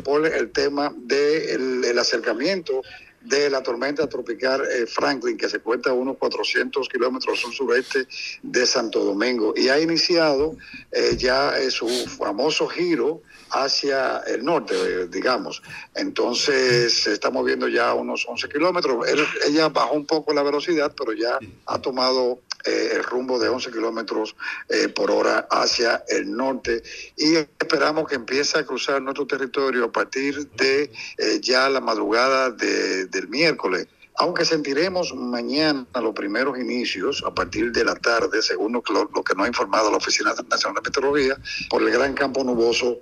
por 0.03 0.25
el 0.25 0.51
tema 0.51 0.93
del 0.95 1.83
el 1.83 1.99
acercamiento 1.99 2.81
de 3.21 3.49
la 3.49 3.61
tormenta 3.61 4.07
tropical 4.07 4.61
eh, 4.61 4.85
Franklin, 4.85 5.37
que 5.37 5.49
se 5.49 5.59
cuenta 5.59 5.89
a 5.89 5.93
unos 5.93 6.17
400 6.17 6.87
kilómetros 6.87 7.39
sur 7.39 7.53
sureste 7.53 8.07
de 8.41 8.65
Santo 8.65 9.03
Domingo, 9.03 9.53
y 9.55 9.69
ha 9.69 9.79
iniciado 9.79 10.55
eh, 10.91 11.15
ya 11.17 11.57
eh, 11.57 11.69
su 11.71 11.87
famoso 11.87 12.67
giro 12.67 13.21
hacia 13.51 14.19
el 14.19 14.43
norte, 14.43 15.07
digamos. 15.07 15.61
Entonces 15.95 16.93
se 16.93 17.13
está 17.13 17.31
moviendo 17.31 17.67
ya 17.67 17.89
a 17.89 17.93
unos 17.95 18.25
11 18.27 18.47
kilómetros. 18.47 19.05
ella 19.47 19.69
bajó 19.69 19.95
un 19.95 20.05
poco 20.05 20.33
la 20.33 20.43
velocidad, 20.43 20.93
pero 20.95 21.13
ya 21.13 21.39
ha 21.65 21.81
tomado 21.81 22.41
eh, 22.65 22.91
el 22.93 23.03
rumbo 23.03 23.39
de 23.39 23.47
11 23.47 23.71
kilómetros 23.71 24.35
eh, 24.67 24.89
por 24.89 25.11
hora 25.11 25.47
hacia 25.49 26.03
el 26.09 26.35
norte 26.35 26.83
y 27.15 27.35
esperamos 27.35 28.07
que 28.07 28.15
empiece 28.15 28.59
a 28.59 28.65
cruzar 28.65 29.01
nuestro 29.01 29.25
territorio 29.25 29.85
a 29.85 29.91
partir 29.91 30.49
de 30.51 30.91
eh, 31.17 31.39
ya 31.41 31.69
la 31.69 31.79
madrugada 31.79 32.51
del 32.51 33.27
miércoles 33.29 33.87
aunque 34.15 34.43
sentiremos 34.43 35.15
mañana 35.15 35.85
los 36.01 36.13
primeros 36.13 36.59
inicios 36.59 37.23
a 37.25 37.33
partir 37.33 37.71
de 37.71 37.85
la 37.85 37.95
tarde, 37.95 38.41
según 38.41 38.73
lo, 38.73 38.83
lo, 39.15 39.23
que 39.23 39.33
nos 39.33 39.45
ha 39.45 39.47
informado 39.47 39.89
la 39.89 39.95
Oficina 39.95 40.33
Nacional 40.49 40.75
de 40.83 40.89
Meteorología, 40.89 41.37
por 41.69 41.81
el 41.81 41.89
gran 41.89 42.13
campo 42.15 42.43
nuboso 42.43 42.97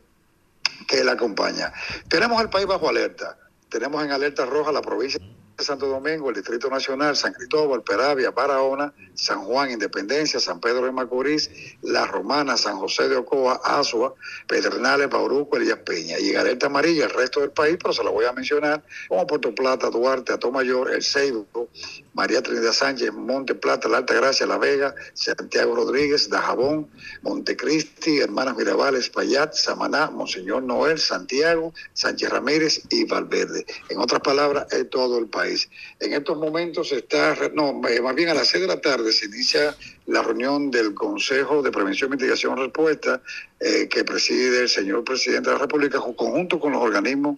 que 0.88 1.04
la 1.04 1.14
acompaña. 1.14 1.74
Tenemos 2.08 2.40
el 2.40 2.52
país 2.52 2.68
bajo 2.68 2.88
alerta. 2.88 3.36
Tenemos 3.68 4.06
en 4.06 4.12
alerta 4.12 4.46
roja 4.46 4.72
la 4.72 4.84
provincia 4.84 5.20
Santo 5.60 5.88
Domingo, 5.88 6.30
el 6.30 6.36
Distrito 6.36 6.70
Nacional, 6.70 7.16
San 7.16 7.34
Cristóbal, 7.34 7.82
Peravia, 7.82 8.30
Barahona, 8.30 8.94
San 9.16 9.44
Juan, 9.44 9.72
Independencia, 9.72 10.40
San 10.40 10.60
Pedro 10.60 10.86
de 10.86 10.92
Macorís, 10.92 11.50
La 11.82 12.06
Romana, 12.06 12.58
San 12.58 12.78
José 12.78 13.10
de 13.10 13.16
Ocoa, 13.16 13.60
Azua, 13.64 14.14
Pedernales, 14.48 15.10
Bauruco, 15.10 15.58
Elías 15.58 15.80
Peña. 15.80 16.20
Y 16.20 16.36
alerta 16.36 16.68
amarilla 16.68 17.06
el 17.06 17.10
resto 17.10 17.42
del 17.42 17.52
país, 17.52 17.78
pero 17.82 17.92
se 17.92 18.04
lo 18.04 18.12
voy 18.12 18.26
a 18.26 18.34
mencionar, 18.34 18.84
como 19.08 19.26
Puerto 19.26 19.56
Plata, 19.56 19.90
Duarte, 19.90 20.32
Atomayor, 20.32 20.92
El 20.92 21.04
Ceibo, 21.04 21.70
María 22.18 22.42
Trinidad 22.42 22.74
Sánchez, 22.74 23.14
Monte 23.14 23.54
Plata, 23.54 23.88
La 23.88 23.98
Alta 23.98 24.16
Gracia, 24.16 24.48
La 24.48 24.58
Vega, 24.58 24.96
Santiago 25.14 25.76
Rodríguez, 25.76 26.28
Dajabón, 26.32 26.90
Montecristi, 27.22 28.18
Hermanas 28.18 28.58
Mirabal, 28.58 28.96
Espaillat, 28.96 29.54
Samaná, 29.54 30.10
Monseñor 30.10 30.64
Noel, 30.64 30.98
Santiago, 30.98 31.76
Sánchez 31.94 32.32
Ramírez 32.32 32.82
y 32.90 33.04
Valverde. 33.06 33.68
En 33.90 34.00
otras 34.00 34.22
palabras, 34.22 34.66
es 34.74 34.90
todo 34.90 35.20
el 35.20 35.28
país. 35.28 35.70
En 36.00 36.14
estos 36.14 36.40
momentos 36.40 36.92
está, 36.92 37.36
no, 37.54 37.88
eh, 37.88 38.02
más 38.02 38.16
bien 38.16 38.30
a 38.30 38.34
las 38.34 38.48
seis 38.48 38.64
de 38.64 38.68
la 38.68 38.82
tarde 38.82 39.12
se 39.12 39.28
inicia 39.28 39.76
la 40.08 40.24
reunión 40.24 40.72
del 40.72 40.96
Consejo 40.96 41.62
de 41.62 41.72
Prevención, 41.72 42.10
Mitigación 42.10 42.58
y 42.58 42.62
Respuesta 42.62 43.22
eh, 43.60 43.88
que 43.90 44.04
preside 44.04 44.62
el 44.62 44.70
señor 44.70 45.04
presidente 45.04 45.50
de 45.50 45.56
la 45.56 45.62
República, 45.62 46.00
conjunto 46.00 46.60
con 46.60 46.72
los 46.72 46.82
organismos 46.82 47.38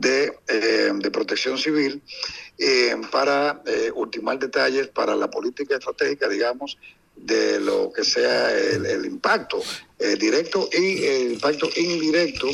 de, 0.00 0.32
eh, 0.48 0.90
de 0.92 1.10
protección 1.10 1.56
civil 1.56 2.02
eh, 2.58 2.96
para 3.10 3.62
eh, 3.66 3.90
ultimar 3.94 4.38
detalles 4.38 4.88
para 4.88 5.14
la 5.14 5.30
política 5.30 5.76
estratégica, 5.76 6.28
digamos, 6.28 6.76
de 7.16 7.60
lo 7.60 7.92
que 7.92 8.02
sea 8.02 8.52
el, 8.52 9.06
impacto 9.06 9.62
directo 10.18 10.68
y 10.72 11.04
el 11.04 11.32
impacto 11.34 11.68
indirecto 11.76 12.48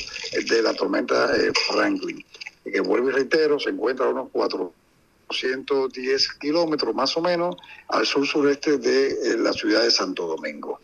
de 0.48 0.62
la 0.62 0.74
tormenta 0.74 1.33
Franklin. 1.66 2.22
que 2.62 2.81
vuelvo 2.81 3.09
y 3.09 3.12
reitero, 3.12 3.59
se 3.59 3.70
encuentra 3.70 4.05
a 4.05 4.11
unos 4.11 4.29
410 4.31 6.33
kilómetros 6.35 6.94
más 6.94 7.16
o 7.16 7.22
menos 7.22 7.57
al 7.88 8.05
sur-sureste 8.05 8.76
de 8.76 9.09
eh, 9.09 9.38
la 9.38 9.55
ciudad 9.55 9.83
de 9.83 9.90
Santo 9.90 10.26
Domingo. 10.26 10.79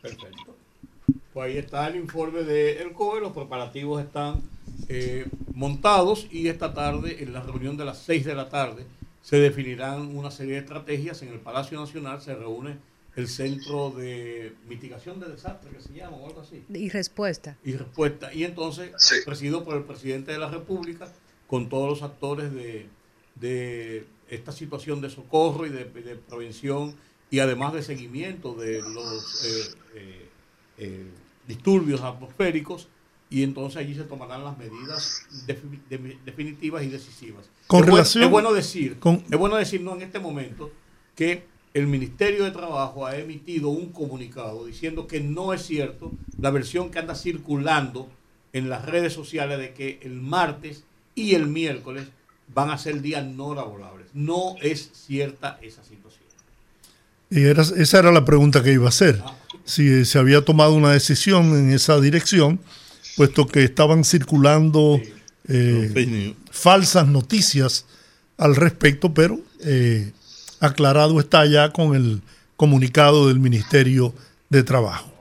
Perfecto. 0.00 0.56
Pues 1.34 1.50
ahí 1.50 1.58
está 1.58 1.86
el 1.88 1.96
informe 1.96 2.44
del 2.44 2.94
COE, 2.94 3.20
los 3.20 3.32
preparativos 3.32 4.02
están 4.02 4.40
eh, 4.88 5.26
montados 5.54 6.26
y 6.30 6.48
esta 6.48 6.72
tarde, 6.74 7.22
en 7.22 7.32
la 7.32 7.42
reunión 7.42 7.76
de 7.76 7.84
las 7.84 7.98
6 7.98 8.24
de 8.24 8.34
la 8.34 8.48
tarde, 8.48 8.84
se 9.22 9.36
definirán 9.38 10.16
una 10.16 10.30
serie 10.30 10.54
de 10.54 10.60
estrategias. 10.60 11.22
En 11.22 11.28
el 11.28 11.40
Palacio 11.40 11.78
Nacional 11.78 12.20
se 12.22 12.34
reúne 12.34 12.76
el 13.16 13.28
Centro 13.28 13.90
de 13.90 14.54
Mitigación 14.68 15.18
de 15.20 15.28
Desastres, 15.28 15.74
que 15.74 15.82
se 15.82 15.92
llama, 15.92 16.16
o 16.18 16.26
algo 16.28 16.40
así. 16.40 16.62
Y 16.72 16.88
respuesta. 16.88 17.56
Y 17.64 17.72
respuesta. 17.72 18.32
Y 18.32 18.44
entonces, 18.44 18.92
Sí. 18.98 19.16
presidido 19.26 19.64
por 19.64 19.76
el 19.76 19.82
presidente 19.82 20.32
de 20.32 20.38
la 20.38 20.48
República, 20.48 21.08
con 21.48 21.68
todos 21.68 21.88
los 21.88 22.02
actores 22.02 22.52
de, 22.54 22.86
de 23.34 24.06
esta 24.30 24.52
situación 24.52 25.00
de 25.00 25.10
socorro 25.10 25.66
y 25.66 25.70
de, 25.70 25.84
de 25.86 26.16
prevención 26.16 26.94
y 27.30 27.40
además 27.40 27.72
de 27.74 27.82
seguimiento 27.82 28.54
de 28.54 28.80
los 28.82 29.44
eh, 29.44 29.74
eh, 29.96 30.28
eh, 30.78 31.06
disturbios 31.46 32.00
atmosféricos. 32.02 32.88
Y 33.30 33.42
entonces 33.42 33.76
allí 33.78 33.94
se 33.94 34.04
tomarán 34.04 34.42
las 34.44 34.56
medidas 34.56 35.22
defi- 35.46 35.80
de- 35.90 36.16
definitivas 36.24 36.82
y 36.82 36.88
decisivas. 36.88 37.44
Con 37.66 37.80
es, 37.80 37.86
buen- 37.86 37.96
relación- 37.96 38.24
es 38.24 38.30
bueno 38.30 38.52
decir, 38.54 38.98
con- 38.98 39.22
es 39.30 39.38
bueno 39.38 39.56
decir 39.56 39.80
no 39.82 39.94
en 39.94 40.02
este 40.02 40.18
momento 40.18 40.70
que 41.14 41.44
el 41.74 41.86
Ministerio 41.86 42.44
de 42.44 42.50
Trabajo 42.52 43.06
ha 43.06 43.16
emitido 43.16 43.68
un 43.68 43.92
comunicado 43.92 44.64
diciendo 44.64 45.06
que 45.06 45.20
no 45.20 45.52
es 45.52 45.62
cierto 45.66 46.10
la 46.40 46.50
versión 46.50 46.90
que 46.90 46.98
anda 46.98 47.14
circulando 47.14 48.08
en 48.54 48.70
las 48.70 48.86
redes 48.86 49.12
sociales 49.12 49.58
de 49.58 49.74
que 49.74 50.00
el 50.02 50.14
martes 50.22 50.84
y 51.14 51.34
el 51.34 51.46
miércoles 51.46 52.06
van 52.54 52.70
a 52.70 52.78
ser 52.78 53.02
días 53.02 53.26
no 53.26 53.54
laborables. 53.54 54.06
No 54.14 54.54
es 54.62 54.90
cierta 54.94 55.58
esa 55.60 55.84
situación. 55.84 56.24
Y 57.30 57.42
era- 57.42 57.60
esa 57.62 57.98
era 57.98 58.10
la 58.10 58.24
pregunta 58.24 58.62
que 58.62 58.72
iba 58.72 58.86
a 58.86 58.88
hacer. 58.88 59.22
Si 59.66 60.06
se 60.06 60.18
había 60.18 60.42
tomado 60.46 60.72
una 60.72 60.92
decisión 60.92 61.54
en 61.58 61.70
esa 61.72 62.00
dirección, 62.00 62.58
puesto 63.18 63.46
que 63.46 63.64
estaban 63.64 64.04
circulando 64.04 65.00
eh, 65.48 66.34
falsas 66.50 67.06
noticias 67.06 67.84
al 68.38 68.56
respecto, 68.56 69.12
pero 69.12 69.40
eh, 69.60 70.12
aclarado 70.60 71.18
está 71.20 71.44
ya 71.44 71.72
con 71.72 71.94
el 71.96 72.22
comunicado 72.56 73.28
del 73.28 73.40
Ministerio 73.40 74.14
de 74.48 74.62
Trabajo. 74.62 75.12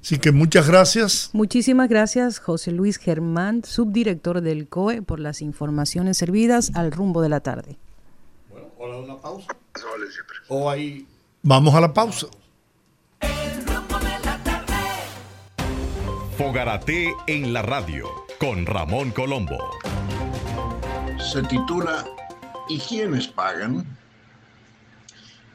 Así 0.00 0.18
que 0.18 0.30
muchas 0.30 0.68
gracias. 0.68 1.30
Muchísimas 1.32 1.88
gracias, 1.88 2.38
José 2.38 2.70
Luis 2.70 2.98
Germán, 2.98 3.64
subdirector 3.64 4.40
del 4.40 4.68
COE, 4.68 5.02
por 5.02 5.18
las 5.18 5.42
informaciones 5.42 6.16
servidas 6.16 6.70
al 6.74 6.92
rumbo 6.92 7.20
de 7.20 7.28
la 7.28 7.40
tarde. 7.40 7.76
Bueno, 8.48 8.68
hora 8.78 8.96
de 8.96 9.02
una 9.02 9.20
pausa. 9.20 9.48
Eso 9.74 9.86
vale 9.90 10.10
siempre. 10.12 10.36
O 10.48 10.70
ahí 10.70 11.04
Vamos 11.46 11.74
a 11.74 11.80
la 11.80 11.92
pausa. 11.92 12.26
Fogarate 16.36 17.14
en 17.28 17.52
la 17.52 17.62
radio 17.62 18.08
con 18.40 18.66
Ramón 18.66 19.12
Colombo. 19.12 19.56
se 21.32 21.42
titula 21.42 22.04
¿Y 22.68 22.80
quiénes 22.80 23.28
pagan? 23.28 23.86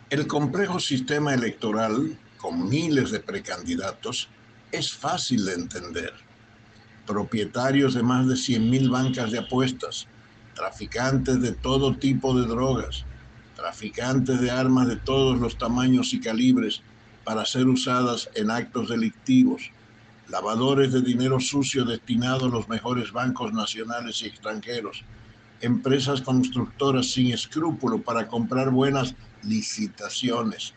El 0.10 0.26
complejo 0.26 0.80
sistema 0.80 1.34
electoral, 1.34 2.18
con 2.38 2.70
miles 2.70 3.12
de 3.12 3.20
precandidatos, 3.20 4.30
es 4.72 4.94
fácil 4.94 5.46
de 5.46 5.56
entender. 5.56 6.13
Propietarios 7.06 7.94
de 7.94 8.04
más 8.04 8.28
de 8.30 8.36
100.000 8.36 8.89
bancas 8.89 9.32
de 9.32 9.39
apuestas, 9.39 10.08
traficantes 10.56 11.42
de 11.42 11.52
todo 11.52 11.98
tipo 11.98 12.39
de 12.39 12.48
drogas, 12.48 13.04
traficantes 13.58 14.39
de 14.39 14.50
armas 14.50 14.88
de 14.88 14.96
todos 14.96 15.38
los 15.42 15.58
tamaños 15.58 16.13
y 16.13 16.22
calibres 16.22 16.82
para 17.26 17.46
ser 17.46 17.68
usadas 17.68 18.30
en 18.34 18.50
actos 18.50 18.88
delictivos, 18.88 19.72
lavadores 20.30 20.92
de 20.92 21.02
dinero 21.02 21.39
sucio 21.39 21.86
destinado 21.86 22.46
a 22.46 22.50
los 22.50 22.70
mejores 22.70 23.12
bancos 23.12 23.52
nacionales 23.52 24.22
y 24.22 24.28
extranjeros, 24.28 25.04
empresas 25.62 26.22
constructoras 26.22 27.12
sin 27.12 27.34
escrúpulo 27.34 28.02
para 28.02 28.28
comprar 28.28 28.70
buenas 28.70 29.15
licitaciones, 29.44 30.74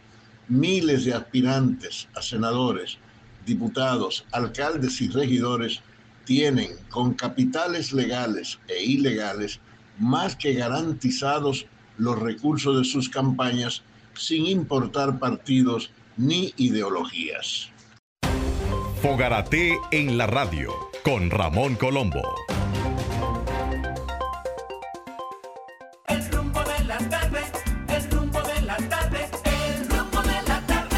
miles 0.49 1.05
de 1.05 1.15
aspirantes 1.15 2.09
a 2.15 2.23
senadores, 2.23 2.99
diputados, 3.45 4.25
alcaldes 4.33 5.01
y 5.01 5.09
regidores 5.09 5.81
tienen 6.25 6.71
con 6.89 7.15
capitales 7.15 7.93
legales 7.93 8.59
e 8.69 8.83
ilegales 8.83 9.61
más 9.99 10.37
que 10.37 10.55
garantizados 10.55 11.67
los 11.99 12.19
recursos 12.19 12.79
de 12.79 12.85
sus 12.85 13.09
campañas 13.09 13.83
sin 14.15 14.47
importar 14.47 15.19
partidos 15.19 15.91
ni 16.17 16.53
ideologías. 16.57 17.72
Fogarate 19.03 19.79
en 19.91 20.17
la 20.17 20.27
radio 20.27 20.73
con 21.05 21.31
Ramón 21.31 21.75
Colombo. 21.75 22.23
El 26.09 26.31
rumbo 26.31 26.61
de 26.63 26.85
la 26.85 26.99
tarde, 26.99 27.41
el 27.89 28.11
rumbo 28.11 28.41
de 28.43 28.63
la 28.63 28.77
tarde, 28.77 29.29
el 29.45 29.89
rumbo 29.89 30.23
de 30.23 30.43
la 30.49 30.67
tarde. 30.67 30.97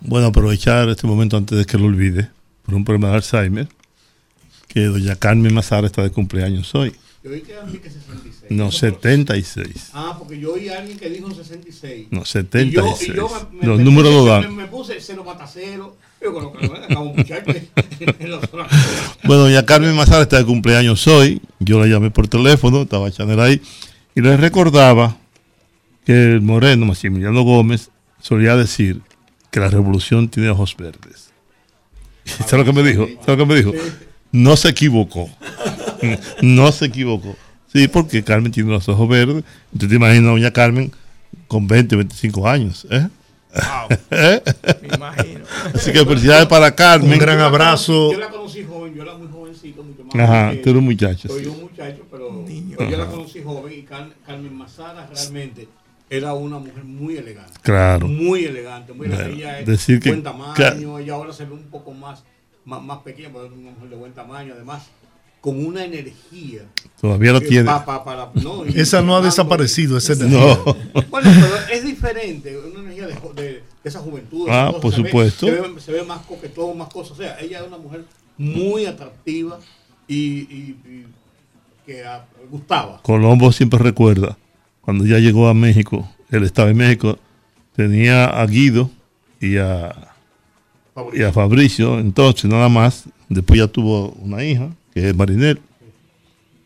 Bueno, 0.00 0.28
aprovechar 0.28 0.88
este 0.88 1.06
momento 1.06 1.36
antes 1.36 1.58
de 1.58 1.64
que 1.66 1.76
lo 1.78 1.86
olvide, 1.86 2.30
por 2.64 2.74
un 2.74 2.84
problema 2.84 3.08
de 3.10 3.16
Alzheimer, 3.16 3.68
que 4.68 4.80
doña 4.84 5.16
Carmen 5.16 5.52
Mazara 5.54 5.86
está 5.86 6.02
de 6.02 6.10
cumpleaños 6.10 6.74
hoy. 6.74 6.94
yo 7.22 7.30
oí 7.30 7.40
que 7.42 7.52
que 7.80 7.90
66. 7.90 8.50
No, 8.50 8.70
76. 8.70 9.90
Ah, 9.94 10.16
porque 10.18 10.38
yo 10.38 10.54
oí 10.54 10.68
a 10.68 10.78
alguien 10.78 10.98
que 10.98 11.08
dijo 11.10 11.30
66. 11.32 12.08
No, 12.10 12.20
Y 12.20 12.22
yo- 12.22 12.26
76. 12.26 13.08
y 13.10 13.14
yo 13.14 13.28
me- 13.52 13.58
me- 13.60 13.66
Los 13.66 13.78
me 13.78 13.84
números 13.84 14.12
lo 14.12 14.24
dan. 14.26 14.54
me 14.56 14.66
puse 14.66 14.98
cero 15.00 15.22
mata 15.24 15.46
cero. 15.46 15.96
Yo 16.24 16.32
con 16.32 16.44
lo 16.44 16.52
que 16.52 16.66
no 16.66 16.74
acabo 16.74 17.14
muchacho. 17.14 17.50
en 18.00 18.30
la 18.30 18.40
zona. 18.46 18.66
Bueno, 19.24 19.42
doña 19.42 19.66
Carmen 19.66 19.94
Mazara 19.94 20.22
está 20.22 20.38
de 20.38 20.46
cumpleaños 20.46 21.06
hoy. 21.06 21.42
Yo 21.58 21.78
la 21.78 21.86
llamé 21.86 22.10
por 22.10 22.28
teléfono, 22.28 22.82
estaba 22.82 23.10
Chanel 23.10 23.38
ahí. 23.40 23.60
Y 24.14 24.22
les 24.22 24.40
recordaba 24.40 25.18
que 26.06 26.12
el 26.12 26.40
moreno, 26.40 26.86
Maximiliano 26.86 27.42
Gómez, 27.42 27.90
solía 28.20 28.56
decir 28.56 29.02
que 29.50 29.60
la 29.60 29.68
revolución 29.68 30.28
tiene 30.28 30.48
ojos 30.48 30.74
verdes. 30.78 31.30
¿Sabes 32.24 32.52
lo 32.52 32.64
que 32.64 32.72
me 32.72 32.88
dijo? 32.88 33.06
¿Sabes 33.24 33.38
lo 33.38 33.46
que 33.46 33.46
me 33.46 33.56
dijo? 33.56 33.72
No 34.32 34.56
se 34.56 34.68
equivocó. 34.70 35.28
No 36.42 36.70
se 36.70 36.84
equivocó. 36.84 37.34
Sí, 37.72 37.88
porque 37.88 38.22
Carmen 38.22 38.52
tiene 38.52 38.70
los 38.70 38.86
ojos 38.90 39.08
verdes. 39.08 39.42
Usted 39.72 39.88
te 39.88 39.94
imagina 39.94 40.28
a 40.28 40.32
doña 40.32 40.50
Carmen 40.50 40.92
con 41.48 41.66
20, 41.66 41.96
25 41.96 42.46
años. 42.46 42.86
¿eh? 42.90 43.08
¿Eh? 44.10 44.42
Me 44.82 44.88
imagino. 44.94 45.44
Así 45.74 45.92
que 45.92 46.04
felicidades 46.04 46.46
para 46.46 46.74
Carmen. 46.74 47.12
Un 47.12 47.18
gran 47.18 47.38
abrazo. 47.40 48.12
Yo 48.12 48.18
la 48.18 48.28
conocí 48.28 48.64
joven, 48.64 48.94
yo 48.94 49.02
era 49.02 49.14
muy 49.14 49.28
jovencito, 49.28 49.82
mucho 49.82 50.04
más. 50.04 50.14
Ajá, 50.16 50.50
tú 50.62 50.70
eres 50.70 50.74
un 50.76 50.84
muchacho, 50.84 51.28
Soy 51.28 51.44
sí. 51.44 51.48
un 51.48 51.60
muchacho, 51.60 52.02
pero, 52.10 52.32
Niño. 52.32 52.76
yo 52.78 52.96
la 52.96 53.06
conocí 53.06 53.42
joven 53.42 53.72
y 53.72 53.82
Car- 53.82 54.12
Carmen 54.26 54.54
Mazara 54.56 55.06
realmente 55.12 55.68
era 56.10 56.32
una 56.34 56.58
mujer 56.58 56.84
muy 56.84 57.16
elegante. 57.16 57.52
Claro. 57.62 58.06
Muy 58.06 58.44
elegante, 58.44 58.92
muy 58.92 59.06
elegante. 59.06 59.30
Bueno, 59.32 59.42
Ella 59.44 59.60
es 59.60 59.66
decir 59.66 60.00
que- 60.00 60.10
buen 60.10 60.22
tamaño, 60.22 60.54
que- 60.54 61.02
ella 61.02 61.14
ahora 61.14 61.32
se 61.32 61.44
ve 61.44 61.52
un 61.54 61.64
poco 61.70 61.92
más, 61.92 62.22
más, 62.64 62.82
más 62.82 62.98
pequeña, 62.98 63.30
pero 63.32 63.46
es 63.46 63.52
una 63.52 63.70
mujer 63.70 63.88
de 63.90 63.96
buen 63.96 64.12
tamaño, 64.12 64.52
además, 64.54 64.84
con 65.44 65.62
una 65.62 65.84
energía. 65.84 66.62
Todavía 66.98 67.32
lo 67.34 67.40
que 67.42 67.48
tiene. 67.48 67.66
pa- 67.66 67.84
pa- 67.84 68.02
para- 68.02 68.30
no, 68.42 68.64
Esa 68.74 69.02
no 69.02 69.14
ha 69.14 69.20
desaparecido, 69.20 69.98
esa 69.98 70.14
energía. 70.14 70.38
No. 70.64 70.74
Bueno, 71.10 71.30
pero 71.34 71.48
es 71.70 71.84
diferente, 71.84 72.56
una 72.56 72.80
energía 72.80 73.08
de, 73.08 73.14
de- 73.42 73.52
de 73.52 73.62
esa 73.84 73.98
juventud. 73.98 74.46
Ah, 74.48 74.72
por 74.80 74.90
se 74.94 75.02
ve- 75.02 75.08
supuesto. 75.10 75.46
se, 75.46 75.52
ve, 75.52 75.80
se 75.82 75.92
ve 75.92 76.02
más 76.02 76.20
coquetón, 76.24 76.78
más 76.78 76.88
cosas. 76.88 77.12
O 77.12 77.16
sea, 77.16 77.38
ella 77.40 77.60
es 77.60 77.66
una 77.66 77.76
mujer 77.76 78.06
muy 78.38 78.86
atractiva 78.86 79.58
y, 80.08 80.16
y- 80.16 80.76
y 80.86 81.06
que 81.84 82.02
ah, 82.06 82.24
gustaba. 82.50 83.02
Colombo 83.02 83.52
siempre 83.52 83.78
recuerda, 83.78 84.38
cuando 84.80 85.04
ya 85.04 85.18
llegó 85.18 85.46
a 85.48 85.52
México, 85.52 86.08
él 86.30 86.44
estaba 86.44 86.70
en 86.70 86.78
México, 86.78 87.18
tenía 87.76 88.24
a 88.24 88.46
Guido 88.46 88.90
y 89.42 89.58
a, 89.58 89.94
y 91.12 91.22
a 91.22 91.32
Fabricio, 91.34 91.98
entonces 91.98 92.46
nada 92.46 92.70
más, 92.70 93.04
después 93.28 93.60
ya 93.60 93.66
tuvo 93.66 94.08
una 94.22 94.42
hija, 94.42 94.70
que 94.94 95.08
es 95.10 95.16
Marinel, 95.16 95.60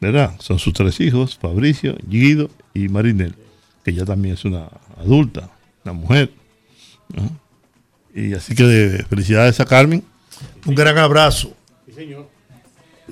¿verdad? 0.00 0.34
Son 0.38 0.58
sus 0.58 0.72
tres 0.74 1.00
hijos, 1.00 1.38
Fabricio, 1.40 1.96
Guido 2.06 2.50
y 2.74 2.88
Marinel, 2.88 3.34
que 3.84 3.92
ya 3.92 4.04
también 4.04 4.34
es 4.34 4.44
una 4.44 4.68
adulta, 4.98 5.50
una 5.84 5.92
mujer. 5.94 6.30
¿no? 7.14 7.30
Y 8.14 8.34
así 8.34 8.54
que 8.54 9.04
felicidades 9.08 9.58
a 9.60 9.64
Carmen. 9.64 10.02
Un 10.66 10.74
gran 10.74 10.98
abrazo. 10.98 11.54
Sí, 11.86 11.92
señor. 11.94 12.28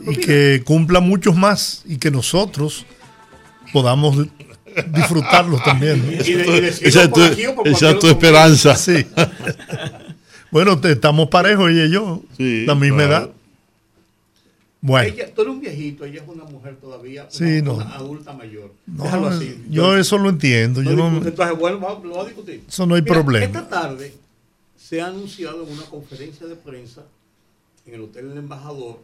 Y 0.07 0.17
que 0.17 0.63
cumpla 0.65 1.01
muchos 1.01 1.35
más 1.35 1.83
y 1.87 1.97
que 1.97 2.11
nosotros 2.11 2.85
podamos 3.73 4.19
di- 4.19 4.31
disfrutarlos 4.93 5.63
también. 5.65 6.05
Y, 6.27 6.33
de- 6.33 6.47
y 6.59 6.61
decirlo 6.61 6.89
Esa 6.91 7.03
es 7.91 7.99
tu, 7.99 8.07
esa 8.07 8.11
esperanza. 8.11 8.77
Sí. 8.77 9.07
Bueno, 10.51 10.79
te- 10.79 10.93
estamos 10.93 11.29
parejos 11.29 11.71
ella 11.71 11.85
y 11.87 11.91
yo, 11.91 12.23
Sí, 12.37 12.65
la 12.67 12.75
misma 12.75 12.99
claro. 13.07 13.13
edad. 13.27 13.31
Bueno. 14.87 15.13
Ella, 15.13 15.35
tú 15.35 15.43
eres 15.43 15.55
un 15.55 15.61
viejito, 15.61 16.05
ella 16.05 16.23
es 16.23 16.29
una 16.29 16.45
mujer 16.45 16.77
todavía, 16.77 17.27
Sí, 17.29 17.43
una, 17.45 17.63
no. 17.63 17.75
una 17.75 17.95
adulta 17.97 18.33
mayor. 18.33 18.73
No, 18.87 19.03
Déjalo 19.05 19.27
así. 19.29 19.65
yo 19.69 19.97
eso 19.97 20.17
lo 20.19 20.29
entiendo. 20.29 20.81
No 20.83 20.91
Yo 20.91 20.97
no, 20.97 21.11
discute. 21.11 21.29
Entonces, 21.31 21.59
bueno, 21.59 21.77
lo 21.79 22.11
vamos 22.11 22.19
a 22.19 22.25
discutir. 22.27 22.63
Eso 22.69 22.87
no 22.87 22.95
hay 22.95 23.03
Mira, 23.03 23.15
problema. 23.15 23.45
Esta 23.47 23.69
tarde 23.69 24.15
se 24.77 25.01
ha 25.01 25.09
anunciado 25.09 25.65
en 25.67 25.73
una 25.73 25.83
conferencia 25.87 26.47
de 26.47 26.55
prensa 26.55 27.05
en 27.85 27.95
el 27.95 28.01
Hotel 28.03 28.29
del 28.29 28.39
Embajador, 28.39 29.01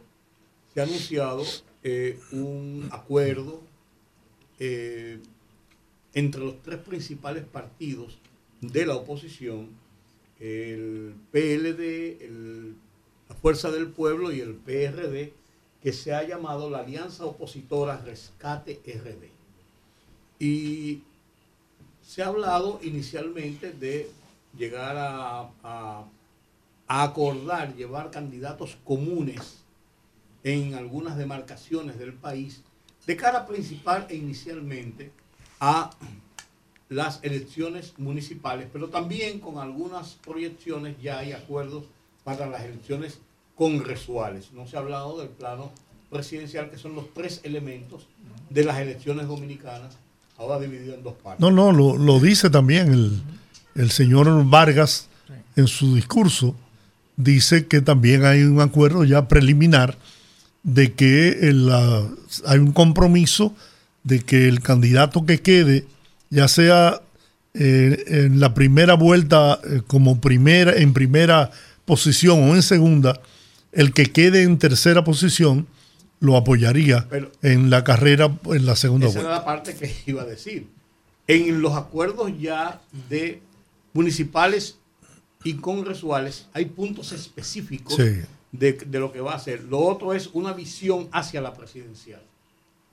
se 0.73 0.79
ha 0.79 0.83
anunciado 0.83 1.43
eh, 1.83 2.17
un 2.31 2.87
acuerdo 2.91 3.61
eh, 4.59 5.19
entre 6.13 6.41
los 6.41 6.61
tres 6.61 6.79
principales 6.79 7.43
partidos 7.43 8.17
de 8.61 8.85
la 8.85 8.95
oposición, 8.95 9.67
el 10.39 11.13
PLD, 11.31 12.23
el- 12.25 12.75
la 13.27 13.35
Fuerza 13.35 13.71
del 13.71 13.87
Pueblo 13.87 14.31
y 14.31 14.39
el 14.41 14.53
PRD, 14.53 15.33
que 15.83 15.91
se 15.91 16.13
ha 16.13 16.23
llamado 16.23 16.69
la 16.69 16.79
Alianza 16.79 17.25
Opositora 17.25 17.97
Rescate 17.97 18.79
RD. 18.85 19.27
Y 20.39 21.03
se 22.01 22.23
ha 22.23 22.27
hablado 22.27 22.79
inicialmente 22.81 23.73
de 23.73 24.09
llegar 24.57 24.95
a, 24.97 26.05
acordar, 26.87 27.75
llevar 27.75 28.11
candidatos 28.11 28.77
comunes 28.85 29.57
en 30.43 30.73
algunas 30.75 31.17
demarcaciones 31.17 31.99
del 31.99 32.13
país, 32.13 32.61
de 33.05 33.17
cara 33.17 33.45
principal 33.45 34.05
e 34.09 34.15
inicialmente 34.15 35.11
a 35.59 35.89
las 36.87 37.19
elecciones 37.23 37.97
municipales, 37.97 38.69
pero 38.71 38.89
también 38.89 39.39
con 39.39 39.57
algunas 39.57 40.13
proyecciones 40.13 41.01
ya 41.01 41.19
hay 41.19 41.33
acuerdos 41.33 41.85
para 42.23 42.47
las 42.47 42.63
elecciones 42.63 43.19
congresuales. 43.55 44.47
No 44.53 44.67
se 44.67 44.75
ha 44.75 44.79
hablado 44.79 45.19
del 45.19 45.29
plano 45.29 45.71
presidencial, 46.09 46.69
que 46.69 46.77
son 46.77 46.95
los 46.95 47.13
tres 47.13 47.41
elementos 47.43 48.07
de 48.49 48.63
las 48.63 48.77
elecciones 48.79 49.27
dominicanas, 49.27 49.97
ahora 50.37 50.59
dividido 50.59 50.93
en 50.95 51.03
dos 51.03 51.13
partes. 51.15 51.39
No, 51.39 51.49
no, 51.51 51.71
lo, 51.71 51.97
lo 51.97 52.19
dice 52.19 52.49
también 52.49 52.91
el, 52.93 53.21
el 53.75 53.91
señor 53.91 54.27
Vargas 54.49 55.07
en 55.55 55.67
su 55.67 55.95
discurso. 55.95 56.55
Dice 57.15 57.67
que 57.67 57.81
también 57.81 58.25
hay 58.25 58.43
un 58.43 58.59
acuerdo 58.61 59.03
ya 59.03 59.27
preliminar 59.27 59.97
de 60.63 60.93
que 60.93 61.29
el, 61.49 61.67
la- 61.67 62.07
hay 62.45 62.59
un 62.59 62.71
compromiso 62.73 63.53
de 64.03 64.19
que 64.21 64.47
el 64.47 64.61
candidato 64.61 65.25
que 65.25 65.41
quede, 65.41 65.85
ya 66.29 66.47
sea 66.47 67.01
eh, 67.53 68.03
en 68.07 68.39
la 68.39 68.53
primera 68.53 68.95
vuelta 68.95 69.59
eh, 69.63 69.81
como 69.85 70.19
primera, 70.19 70.73
en 70.75 70.93
primera 70.93 71.51
posición 71.85 72.49
o 72.49 72.55
en 72.55 72.63
segunda, 72.63 73.19
el 73.73 73.93
que 73.93 74.05
quede 74.11 74.43
en 74.43 74.57
tercera 74.57 75.03
posición 75.03 75.67
lo 76.19 76.37
apoyaría 76.37 77.07
Pero- 77.09 77.31
en 77.41 77.69
la 77.69 77.83
carrera 77.83 78.37
en 78.45 78.65
la 78.65 78.75
segunda 78.75 79.07
Esa 79.07 79.15
vuelta. 79.19 79.29
era 79.31 79.39
la 79.39 79.45
parte 79.45 79.75
que 79.75 79.91
iba 80.05 80.21
a 80.21 80.25
decir. 80.25 80.67
En 81.27 81.61
los 81.61 81.73
acuerdos 81.73 82.31
ya 82.39 82.81
de 83.09 83.41
municipales 83.93 84.77
y 85.43 85.55
congresuales 85.55 86.47
hay 86.53 86.65
puntos 86.65 87.11
específicos 87.11 87.95
Sí. 87.95 88.21
de, 88.51 88.73
de 88.73 88.99
lo 88.99 89.11
que 89.11 89.19
va 89.21 89.33
a 89.33 89.35
hacer. 89.35 89.63
Lo 89.63 89.79
otro 89.79 90.13
es 90.13 90.29
una 90.33 90.53
visión 90.53 91.09
hacia 91.11 91.41
la 91.41 91.53
presidencial, 91.53 92.21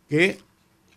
que 0.09 0.39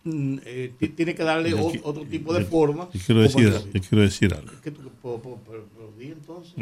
mm, 0.03 0.37
eh, 0.45 0.73
ti- 0.79 0.89
tiene 0.89 1.13
que 1.15 1.23
darle 1.23 1.51
Yo 1.51 1.71
otro 1.83 2.03
tipo 2.05 2.33
de 2.33 2.41
yo- 2.43 2.47
forma. 2.49 2.89
Yo 2.93 2.99
quiero 3.05 3.21
decir, 3.21 3.53
yo 3.73 3.81
quiero 3.81 4.01
decir 4.03 4.33
algo. 4.33 4.51
¿Qué 4.63 4.71
tú- 4.71 4.81
po- 5.01 5.21
po- 5.21 5.39
pero- 5.47 5.65
pero 5.75 5.93
di 5.97 6.07
entonces? 6.11 6.53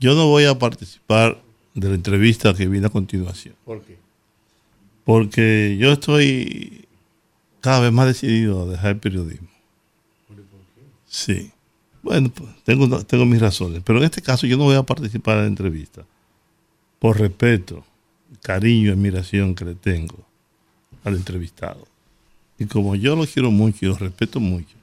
Yo 0.00 0.14
no 0.14 0.26
voy 0.28 0.44
a 0.44 0.58
participar 0.58 1.40
de 1.74 1.88
la 1.88 1.94
entrevista 1.94 2.54
que 2.54 2.68
viene 2.68 2.86
a 2.86 2.90
continuación, 2.90 3.54
¿Por 3.64 3.82
qué? 3.82 3.98
porque 5.04 5.76
yo 5.78 5.92
estoy 5.92 6.86
cada 7.60 7.80
vez 7.80 7.92
más 7.92 8.06
decidido 8.06 8.62
a 8.62 8.66
dejar 8.66 8.90
el 8.92 8.98
periodismo. 8.98 9.48
Sí. 11.06 11.50
Bueno, 12.02 12.30
pues, 12.30 12.50
tengo, 12.64 13.04
tengo 13.04 13.24
mis 13.24 13.40
razones, 13.40 13.82
pero 13.84 13.98
en 13.98 14.04
este 14.04 14.20
caso 14.20 14.46
yo 14.46 14.56
no 14.56 14.64
voy 14.64 14.76
a 14.76 14.82
participar 14.82 15.36
en 15.36 15.42
la 15.42 15.48
entrevista 15.48 16.04
por 16.98 17.18
respeto, 17.18 17.84
cariño 18.42 18.88
y 18.88 18.92
admiración 18.92 19.54
que 19.54 19.64
le 19.64 19.74
tengo 19.74 20.18
al 21.02 21.16
entrevistado. 21.16 21.86
Y 22.58 22.66
como 22.66 22.94
yo 22.94 23.16
lo 23.16 23.26
quiero 23.26 23.50
mucho 23.50 23.84
y 23.84 23.88
lo 23.88 23.96
respeto 23.96 24.40
mucho, 24.40 24.76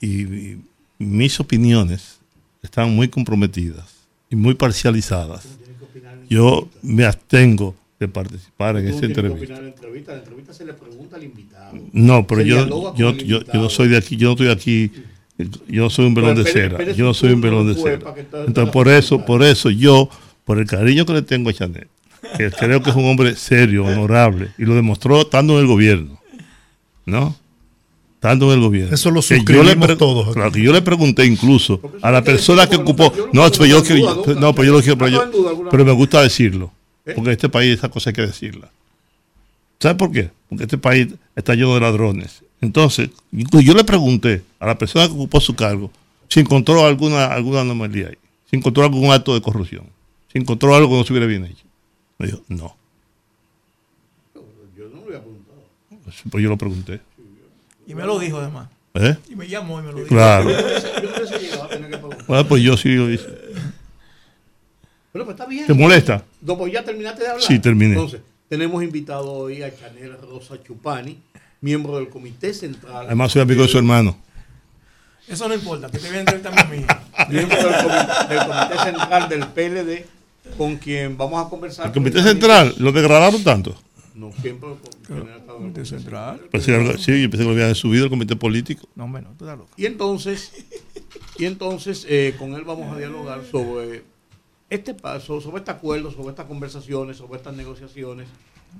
y, 0.00 0.22
y 0.22 0.62
mis 0.98 1.38
opiniones 1.40 2.18
están 2.62 2.94
muy 2.94 3.08
comprometidas 3.08 3.94
y 4.30 4.36
muy 4.36 4.54
parcializadas, 4.54 5.46
yo 6.28 6.68
me 6.82 7.04
abstengo 7.04 7.74
de 7.98 8.08
participar 8.08 8.76
en 8.76 8.88
esa 8.88 9.00
que 9.00 9.06
entrevista. 9.06 9.54
la 9.60 9.68
entrevista. 9.68 10.12
En 10.12 10.18
la 10.18 10.24
entrevista 10.24 10.52
se 10.52 10.64
le 10.66 10.74
pregunta 10.74 11.16
al 11.16 11.24
invitado. 11.24 11.72
No, 11.92 12.26
pero 12.26 12.42
yo, 12.42 12.94
yo, 12.94 13.12
yo, 13.16 13.40
yo 13.42 13.54
no 13.54 13.68
soy 13.70 13.88
de 13.88 13.96
aquí, 13.96 14.16
yo 14.16 14.28
no 14.28 14.32
estoy 14.32 14.48
aquí, 14.48 14.92
yo 15.68 15.82
no 15.84 15.90
soy 15.90 16.06
un 16.06 16.14
velón 16.14 16.34
de 16.36 16.42
espere- 16.42 16.76
cera, 16.76 16.92
yo 16.92 17.04
no 17.06 17.14
soy 17.14 17.32
un 17.32 17.40
velón 17.40 17.66
de 17.72 17.80
cera. 17.80 18.14
entonces 18.46 18.72
por 18.72 18.88
eso, 18.88 19.24
por 19.24 19.42
eso 19.42 19.70
yo, 19.70 20.08
por 20.44 20.58
el 20.58 20.66
cariño 20.66 21.06
que 21.06 21.14
le 21.14 21.22
tengo 21.22 21.48
a 21.50 21.52
Chanel, 21.52 21.88
que 22.36 22.50
creo 22.50 22.82
que 22.82 22.90
es 22.90 22.96
un 22.96 23.04
hombre 23.06 23.34
serio, 23.36 23.84
honorable, 23.86 24.48
y 24.58 24.64
lo 24.64 24.74
demostró 24.74 25.22
estando 25.22 25.54
en 25.54 25.60
el 25.60 25.66
gobierno, 25.66 26.20
¿no? 27.06 27.34
Estando 28.26 28.46
en 28.52 28.58
el 28.58 28.64
gobierno. 28.64 28.94
Eso 28.94 29.10
lo 29.10 29.20
Que 29.20 29.28
yo 29.28 29.36
suscribimos 29.36 29.66
le 29.68 29.76
pre- 29.86 29.96
todos. 29.96 30.34
Claro, 30.34 30.50
que 30.50 30.60
yo 30.62 30.72
le 30.72 30.82
pregunté 30.82 31.24
incluso 31.26 31.80
a 32.02 32.10
la 32.10 32.22
persona 32.24 32.68
que 32.68 32.74
ocupó, 32.76 33.12
yo 33.14 33.28
no 33.32 33.48
pero 33.50 33.66
yo, 33.66 33.82
quiero- 33.84 34.00
duda 34.02 34.14
nunca. 34.16 34.40
no, 34.40 34.52
pero 34.54 34.64
yo 34.66 34.72
lo 34.72 34.80
quiero, 34.80 34.98
pero, 34.98 35.10
yo- 35.10 35.68
pero 35.70 35.84
me 35.84 35.92
gusta 35.92 36.22
decirlo, 36.22 36.72
¿Eh? 37.04 37.12
porque 37.14 37.30
en 37.30 37.32
este 37.34 37.48
país 37.48 37.78
esa 37.78 37.88
cosa 37.88 38.10
hay 38.10 38.14
que 38.14 38.22
decirla. 38.22 38.68
¿Sabe 39.78 39.94
por 39.94 40.10
qué? 40.10 40.30
Porque 40.48 40.64
este 40.64 40.76
país 40.78 41.08
está 41.36 41.54
lleno 41.54 41.74
de 41.74 41.80
ladrones. 41.80 42.42
Entonces, 42.60 43.10
incluso 43.30 43.64
yo 43.64 43.74
le 43.74 43.84
pregunté 43.84 44.42
a 44.58 44.66
la 44.66 44.76
persona 44.78 45.06
que 45.06 45.12
ocupó 45.12 45.40
su 45.40 45.54
cargo 45.54 45.90
si 46.28 46.40
encontró 46.40 46.84
alguna, 46.84 47.26
alguna 47.26 47.60
anomalía 47.60 48.08
ahí, 48.08 48.16
si 48.50 48.56
encontró 48.56 48.82
algún 48.82 49.12
acto 49.12 49.34
de 49.34 49.40
corrupción, 49.40 49.84
si 50.32 50.38
encontró 50.38 50.74
algo 50.74 50.88
que 50.88 50.94
no 50.94 51.00
estuviera 51.02 51.26
bien 51.26 51.44
hecho. 51.44 51.64
Me 52.18 52.26
dijo, 52.26 52.40
no. 52.48 52.74
Yo 54.76 54.88
no 54.88 54.96
lo 54.96 55.06
había 55.06 55.20
preguntado. 55.20 55.62
Pues 56.30 56.42
yo 56.42 56.48
lo 56.48 56.56
pregunté. 56.56 57.00
Y 57.86 57.94
me 57.94 58.04
lo 58.04 58.18
dijo 58.18 58.38
además. 58.38 58.68
¿Eh? 58.94 59.16
Y 59.28 59.36
me 59.36 59.46
llamó 59.46 59.78
y 59.80 59.82
me 59.82 59.92
lo 59.92 59.98
dijo. 59.98 60.08
Claro. 60.08 60.50
Yo 60.50 61.12
por 61.12 61.22
eso 61.22 61.38
llegaba 61.38 61.64
a 61.66 61.68
tener 61.68 61.90
que 61.90 61.98
preguntar. 61.98 62.26
Bueno, 62.26 62.48
pues 62.48 62.62
yo 62.62 62.76
sí 62.76 62.94
lo 62.94 63.10
hice. 63.10 63.26
Pero 65.12 65.24
pues 65.24 65.34
está 65.34 65.46
bien. 65.46 65.66
¿Te 65.66 65.74
molesta? 65.74 66.24
No, 66.40 66.58
pues 66.58 66.72
ya 66.72 66.82
terminaste 66.84 67.22
de 67.22 67.28
hablar. 67.28 67.42
Sí, 67.42 67.58
terminé. 67.58 67.92
Entonces, 67.92 68.20
tenemos 68.48 68.82
invitado 68.82 69.32
hoy 69.32 69.62
a 69.62 69.74
Chanel 69.74 70.16
Rosa 70.20 70.62
Chupani, 70.62 71.18
miembro 71.60 71.96
del 71.96 72.08
Comité 72.08 72.52
Central. 72.52 73.06
Además 73.06 73.32
soy 73.32 73.42
amigo 73.42 73.62
de 73.62 73.68
su 73.68 73.78
hermano. 73.78 74.16
Eso 75.28 75.48
no 75.48 75.54
importa, 75.54 75.90
que 75.90 75.98
te 75.98 76.08
voy 76.08 76.18
a 76.18 76.20
entrevistar 76.20 76.58
a 76.58 76.64
mí. 76.64 76.84
Miembro 77.28 77.56
del 77.56 77.82
comité, 77.82 78.34
del 78.34 78.46
comité 78.46 78.78
Central 78.84 79.28
del 79.28 79.46
PLD, 79.48 80.06
con 80.56 80.76
quien 80.76 81.16
vamos 81.16 81.44
a 81.44 81.48
conversar. 81.48 81.86
El 81.86 81.92
Comité 81.92 82.22
Central, 82.22 82.74
¿lo 82.78 82.92
degradaron 82.92 83.42
tanto? 83.42 83.76
No, 84.16 84.32
siempre. 84.32 84.70
con- 84.70 85.02
Chanel 85.06 85.28
ha 85.34 85.36
estado 85.36 85.58
en 85.58 85.64
el 85.66 85.72
Comité 85.72 85.84
Central. 85.84 86.40
Sí, 86.98 87.22
yo 87.22 87.30
pensé 87.30 87.38
que 87.38 87.44
lo 87.44 87.50
habían 87.50 87.74
subido 87.74 88.04
el 88.04 88.10
Comité 88.10 88.34
Político. 88.36 88.88
No, 88.94 89.04
hombre, 89.04 89.22
no, 89.22 89.28
tú 89.36 89.44
estás 89.44 89.58
loco. 89.58 89.70
Y 89.76 89.86
entonces, 89.86 90.52
y 91.38 91.44
entonces 91.44 92.06
eh, 92.08 92.34
con 92.38 92.54
él 92.54 92.64
vamos 92.64 92.94
a 92.94 92.98
dialogar 92.98 93.44
sobre 93.44 94.04
este 94.70 94.94
paso, 94.94 95.40
sobre 95.40 95.58
este 95.58 95.70
acuerdo, 95.70 96.10
sobre 96.10 96.30
estas 96.30 96.46
conversaciones, 96.46 97.18
sobre 97.18 97.36
estas 97.36 97.54
negociaciones, 97.54 98.26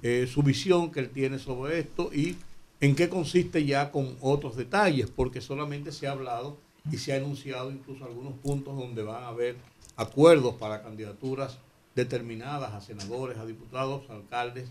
eh, 0.03 0.27
su 0.33 0.43
visión 0.43 0.91
que 0.91 1.01
él 1.01 1.11
tiene 1.11 1.39
sobre 1.39 1.79
esto 1.81 2.11
y 2.13 2.37
en 2.81 2.95
qué 2.97 3.09
consiste 3.09 3.65
ya 3.65 3.91
con 3.93 4.17
otros 4.21 4.57
detalles, 4.57 5.11
porque 5.15 5.41
solamente 5.41 5.93
se 5.93 6.07
ha 6.07 6.13
hablado 6.13 6.57
y 6.91 6.97
se 6.99 7.13
ha 7.13 7.17
anunciado 7.17 7.71
incluso 7.71 8.05
algunos 8.05 8.33
puntos 8.35 8.77
donde 8.77 9.03
van 9.03 9.23
a 9.25 9.29
haber 9.29 9.57
acuerdos 9.97 10.55
para 10.57 10.83
candidaturas 10.83 11.59
determinadas 11.95 12.73
a 12.75 12.81
senadores, 12.81 13.39
a 13.39 13.47
diputados, 13.47 14.03
a 14.11 14.15
alcaldes, 14.15 14.69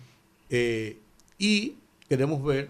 eh, 0.50 0.98
y 1.38 1.76
queremos 2.08 2.44
ver 2.44 2.70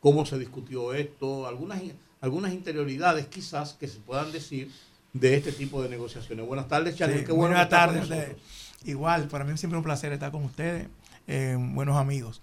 cómo 0.00 0.24
se 0.26 0.38
discutió 0.38 0.94
esto, 0.94 1.46
algunas, 1.46 1.80
algunas 2.20 2.52
interioridades 2.52 3.26
quizás 3.26 3.74
que 3.74 3.88
se 3.88 3.98
puedan 3.98 4.32
decir 4.32 4.70
de 5.12 5.34
este 5.34 5.52
tipo 5.52 5.82
de 5.82 5.88
negociaciones. 5.88 6.46
Buenas 6.46 6.68
tardes, 6.68 6.96
Chanel. 6.96 7.20
Sí, 7.20 7.24
Qué 7.24 7.32
bueno 7.32 7.54
buenas 7.54 7.68
tardes. 7.68 8.36
Igual, 8.84 9.28
para 9.28 9.44
mí 9.44 9.52
es 9.52 9.60
siempre 9.60 9.78
un 9.78 9.84
placer 9.84 10.12
estar 10.12 10.30
con 10.30 10.44
ustedes, 10.44 10.86
eh, 11.26 11.56
buenos 11.58 11.96
amigos. 11.96 12.40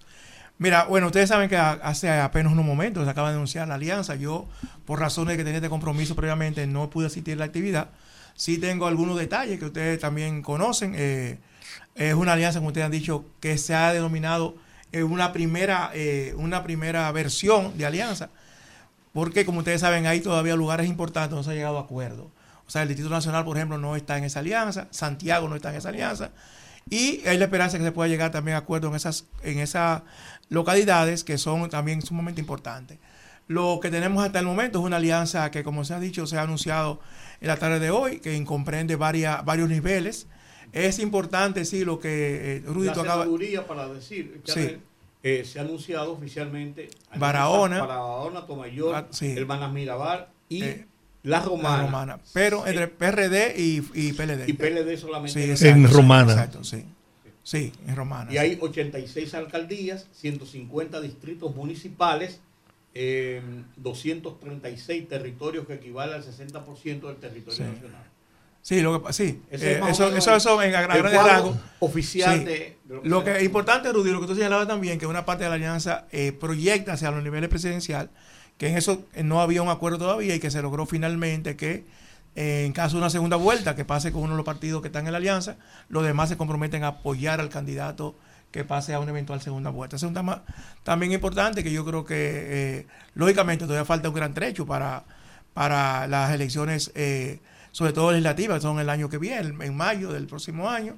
Mira, 0.57 0.85
bueno, 0.85 1.07
ustedes 1.07 1.29
saben 1.29 1.49
que 1.49 1.57
hace 1.57 2.09
apenas 2.09 2.51
unos 2.51 2.65
momentos 2.65 3.05
se 3.05 3.09
acaba 3.09 3.29
de 3.29 3.35
anunciar 3.35 3.67
la 3.67 3.75
alianza. 3.75 4.15
Yo, 4.15 4.47
por 4.85 4.99
razones 4.99 5.37
que 5.37 5.43
tenía 5.43 5.57
este 5.57 5.69
compromiso 5.69 6.15
previamente, 6.15 6.67
no 6.67 6.89
pude 6.89 7.07
asistir 7.07 7.35
a 7.35 7.37
la 7.37 7.45
actividad. 7.45 7.89
Sí 8.35 8.57
tengo 8.57 8.87
algunos 8.87 9.17
detalles 9.17 9.59
que 9.59 9.65
ustedes 9.65 9.99
también 9.99 10.41
conocen. 10.41 10.93
eh, 10.95 11.39
es 11.95 12.13
una 12.13 12.33
alianza, 12.33 12.59
como 12.59 12.69
ustedes 12.69 12.85
han 12.85 12.91
dicho, 12.91 13.25
que 13.39 13.57
se 13.57 13.75
ha 13.75 13.93
denominado 13.93 14.55
eh, 14.93 15.03
una, 15.03 15.33
primera, 15.33 15.91
eh, 15.93 16.33
una 16.37 16.63
primera 16.63 17.11
versión 17.11 17.77
de 17.77 17.85
alianza 17.85 18.29
porque 19.13 19.45
como 19.45 19.59
ustedes 19.59 19.81
saben 19.81 20.07
hay 20.07 20.19
todavía 20.19 20.55
lugares 20.55 20.87
importantes 20.87 21.29
donde 21.29 21.45
se 21.45 21.51
ha 21.51 21.53
llegado 21.53 21.77
a 21.77 21.81
acuerdo. 21.81 22.31
O 22.67 22.71
sea, 22.71 22.81
el 22.81 22.87
Distrito 22.87 23.11
Nacional, 23.11 23.45
por 23.45 23.55
ejemplo, 23.55 23.77
no 23.77 23.95
está 23.95 24.17
en 24.17 24.23
esa 24.23 24.39
alianza, 24.39 24.87
Santiago 24.89 25.47
no 25.47 25.55
está 25.55 25.69
en 25.69 25.75
esa 25.75 25.89
alianza, 25.89 26.31
Y 26.89 27.25
hay 27.27 27.37
la 27.37 27.45
esperanza 27.45 27.77
que 27.77 27.83
se 27.83 27.91
pueda 27.91 28.09
llegar 28.09 28.31
también 28.31 28.55
a 28.55 28.59
acuerdo 28.59 28.89
en 28.89 28.95
esas, 28.95 29.25
en 29.43 29.59
esas 29.59 30.01
localidades 30.49 31.23
que 31.23 31.37
son 31.37 31.69
también 31.69 32.01
sumamente 32.01 32.41
importantes. 32.41 32.97
Lo 33.47 33.79
que 33.81 33.91
tenemos 33.91 34.25
hasta 34.25 34.39
el 34.39 34.45
momento 34.45 34.79
es 34.79 34.85
una 34.85 34.97
alianza 34.97 35.51
que, 35.51 35.63
como 35.63 35.85
se 35.85 35.93
ha 35.93 35.99
dicho, 35.99 36.25
se 36.27 36.37
ha 36.37 36.41
anunciado 36.41 36.99
en 37.39 37.47
la 37.47 37.57
tarde 37.57 37.79
de 37.79 37.91
hoy, 37.91 38.19
que 38.19 38.43
comprende 38.45 38.95
varios 38.95 39.69
niveles. 39.69 40.27
Es 40.73 40.99
importante, 40.99 41.63
sí, 41.65 41.85
lo 41.85 41.99
que 41.99 42.57
eh, 42.57 42.63
Rudy 42.65 42.87
la 42.87 42.91
acaba- 42.93 43.27
para 43.67 43.87
decir, 43.89 44.41
Sí. 44.43 44.51
Chanel, 44.53 44.79
eh, 45.21 45.43
se 45.45 45.59
ha 45.59 45.61
anunciado 45.61 46.11
oficialmente 46.13 46.89
Barahona. 47.15 47.79
Barahona, 47.81 48.45
Tomayor, 48.45 48.95
Ah, 48.95 49.07
sí. 49.11 49.31
Hermanas 49.37 49.71
Mirabal 49.71 50.27
y 50.49 50.63
Eh, 50.63 50.85
La 51.23 51.39
la 51.39 51.45
Romana. 51.45 51.83
romana. 51.83 52.19
Pero 52.33 52.67
entre 52.67 52.87
PRD 52.89 53.53
y, 53.57 53.77
y 53.93 54.11
PLD. 54.13 54.45
Y 54.49 54.53
PLD 54.53 54.97
solamente. 54.97 55.31
Sí, 55.39 55.43
en 55.45 55.51
exacto, 55.51 55.75
En 55.77 55.87
sí, 55.87 55.93
Romana. 55.93 56.31
Exacto, 56.33 56.63
sí. 56.65 56.83
Sí, 57.43 57.71
en 57.87 57.95
Romana. 57.95 58.29
Y 58.29 58.33
sí. 58.33 58.37
hay 58.39 58.57
86 58.59 59.33
alcaldías, 59.33 60.07
150 60.13 60.99
distritos 61.01 61.55
municipales, 61.55 62.41
eh, 62.93 63.41
236 63.77 65.07
territorios 65.07 65.65
que 65.67 65.75
equivale 65.75 66.13
al 66.13 66.23
60% 66.23 67.07
del 67.07 67.17
territorio 67.17 67.57
Sí. 67.57 67.63
nacional. 67.63 68.03
Sí, 68.63 68.79
lo 68.81 68.93
que, 68.93 69.03
pa- 69.03 69.11
sí. 69.13 69.41
Eh, 69.51 69.81
eso, 69.89 70.07
eso, 70.15 70.31
el- 70.31 70.37
eso 70.37 70.61
en 70.63 70.73
a 70.73 70.81
grandes 70.81 71.13
rasgos. 71.13 71.57
oficial 71.79 72.39
Sí. 72.39 72.45
de, 72.45 72.77
de 72.85 72.99
lo 73.03 73.23
que 73.23 73.35
es 73.37 73.43
importante, 73.43 73.91
Rudy, 73.91 74.09
lo 74.11 74.21
que 74.21 74.27
tú 74.27 74.35
señalabas 74.35 74.67
también, 74.69 74.97
que 74.97 75.05
una 75.05 75.25
parte 75.25 75.43
de 75.43 75.49
la 75.49 75.55
alianza 75.55 76.05
eh, 76.13 76.31
proyecta 76.31 76.93
hacia 76.93 77.11
los 77.11 77.21
niveles 77.23 77.49
presidencial, 77.49 78.09
que 78.57 78.69
en 78.69 78.77
eso 78.77 79.03
eh, 79.13 79.23
no 79.23 79.41
había 79.41 79.61
un 79.61 79.67
acuerdo 79.69 79.97
todavía 79.97 80.33
y 80.33 80.39
que 80.39 80.49
se 80.49 80.61
logró 80.61 80.85
finalmente 80.85 81.57
que 81.57 81.83
eh, 82.35 82.63
en 82.65 82.71
caso 82.71 82.95
de 82.95 82.99
una 83.01 83.09
segunda 83.09 83.35
vuelta 83.35 83.75
que 83.75 83.83
pase 83.85 84.11
con 84.13 84.21
uno 84.23 84.31
de 84.31 84.37
los 84.37 84.45
partidos 84.45 84.81
que 84.81 84.87
están 84.87 85.05
en 85.07 85.11
la 85.11 85.17
alianza, 85.17 85.57
los 85.89 86.03
demás 86.05 86.29
se 86.29 86.37
comprometen 86.37 86.83
a 86.85 86.87
apoyar 86.87 87.41
al 87.41 87.49
candidato 87.49 88.15
que 88.51 88.63
pase 88.63 88.93
a 88.93 88.99
una 88.99 89.11
eventual 89.11 89.41
segunda 89.41 89.71
vuelta. 89.71 89.97
Ese 89.97 90.05
es 90.05 90.07
un 90.07 90.13
tema 90.15 90.43
también 90.83 91.11
importante 91.11 91.63
que 91.63 91.71
yo 91.73 91.83
creo 91.83 92.05
que, 92.05 92.85
lógicamente, 93.15 93.65
todavía 93.65 93.83
falta 93.85 94.07
un 94.09 94.15
gran 94.15 94.33
trecho 94.33 94.65
para, 94.65 95.03
para 95.53 96.07
las 96.07 96.31
elecciones, 96.31 96.91
eh, 96.95 97.39
sobre 97.73 97.91
todo 97.91 98.11
legislativas, 98.11 98.61
son 98.61 98.79
el 98.79 98.89
año 98.89 99.09
que 99.09 99.17
viene, 99.17 99.65
en 99.65 99.75
mayo 99.75 100.13
del 100.13 100.27
próximo 100.27 100.69
año. 100.69 100.95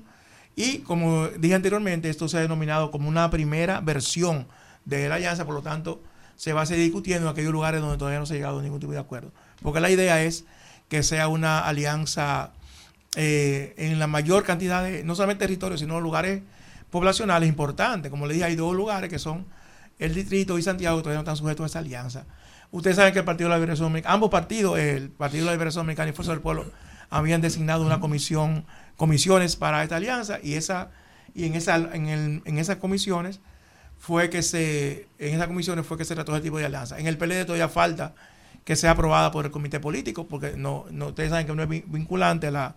Y 0.55 0.79
como 0.79 1.27
dije 1.29 1.55
anteriormente, 1.55 2.09
esto 2.09 2.27
se 2.27 2.37
ha 2.37 2.41
denominado 2.41 2.91
como 2.91 3.09
una 3.09 3.31
primera 3.31 3.79
versión 3.79 4.45
de 4.83 5.09
la 5.09 5.15
alianza, 5.15 5.45
por 5.45 5.55
lo 5.55 5.61
tanto, 5.61 6.03
se 6.35 6.51
va 6.51 6.61
a 6.61 6.65
seguir 6.65 6.83
discutiendo 6.83 7.27
en 7.27 7.31
aquellos 7.31 7.53
lugares 7.53 7.81
donde 7.81 7.97
todavía 7.97 8.19
no 8.19 8.25
se 8.25 8.33
ha 8.33 8.37
llegado 8.37 8.59
a 8.59 8.61
ningún 8.61 8.81
tipo 8.81 8.91
de 8.91 8.99
acuerdo. 8.99 9.31
Porque 9.61 9.79
la 9.79 9.89
idea 9.89 10.21
es 10.21 10.43
que 10.89 11.01
sea 11.01 11.29
una 11.29 11.59
alianza 11.59 12.51
eh, 13.15 13.73
en 13.77 13.97
la 13.97 14.07
mayor 14.07 14.43
cantidad 14.43 14.83
de, 14.83 15.05
no 15.05 15.15
solamente 15.15 15.45
territorios, 15.45 15.79
sino 15.79 16.01
lugares 16.01 16.41
poblacionales 16.91 17.47
importantes. 17.47 18.11
Como 18.11 18.27
le 18.27 18.33
dije, 18.33 18.45
hay 18.45 18.55
dos 18.55 18.75
lugares 18.75 19.09
que 19.09 19.17
son 19.17 19.45
el 19.97 20.13
distrito 20.13 20.59
y 20.59 20.61
Santiago, 20.61 20.97
que 20.97 21.03
todavía 21.03 21.19
no 21.19 21.21
están 21.21 21.37
sujetos 21.37 21.63
a 21.63 21.67
esa 21.67 21.79
alianza. 21.79 22.25
Ustedes 22.75 22.97
saben 22.97 23.13
que 23.13 23.19
el 23.19 23.25
Partido 23.25 23.47
de 23.49 23.51
la 23.55 23.57
Liberación 23.57 23.85
Dominicana, 23.87 24.13
ambos 24.15 24.29
partidos, 24.29 24.77
el 24.77 25.09
Partido 25.09 25.43
de 25.43 25.45
la 25.47 25.51
Liberación 25.53 25.83
Dominicana 25.85 26.09
y 26.09 26.13
Fuerza 26.13 26.31
del 26.33 26.41
Pueblo, 26.41 26.65
habían 27.09 27.39
designado 27.41 27.85
una 27.85 27.99
comisión, 27.99 28.65
comisiones 28.97 29.55
para 29.55 29.81
esta 29.83 29.95
alianza 29.95 30.39
y 30.43 30.55
esa 30.55 30.89
y 31.33 31.45
en 31.45 31.55
esa 31.55 31.75
en, 31.75 32.07
el- 32.07 32.41
en 32.45 32.57
esas 32.57 32.77
comisiones 32.77 33.39
fue 33.97 34.29
que 34.29 34.41
se 34.41 35.07
en 35.19 35.35
esas 35.35 35.47
comisiones 35.47 35.85
fue 35.85 35.97
que 35.97 36.05
se 36.05 36.15
trató 36.15 36.33
ese 36.33 36.43
tipo 36.43 36.57
de 36.57 36.65
alianza. 36.65 36.99
En 36.99 37.07
el 37.07 37.17
PLD 37.17 37.45
todavía 37.45 37.69
falta 37.69 38.13
que 38.65 38.75
sea 38.75 38.91
aprobada 38.91 39.31
por 39.31 39.45
el 39.45 39.51
comité 39.51 39.79
político 39.79 40.27
porque 40.27 40.53
no, 40.57 40.85
no 40.91 41.07
ustedes 41.07 41.29
saben 41.29 41.45
que 41.47 41.53
no 41.55 41.63
es 41.63 41.69
vin- 41.69 41.83
vinculante 41.87 42.51
la 42.51 42.75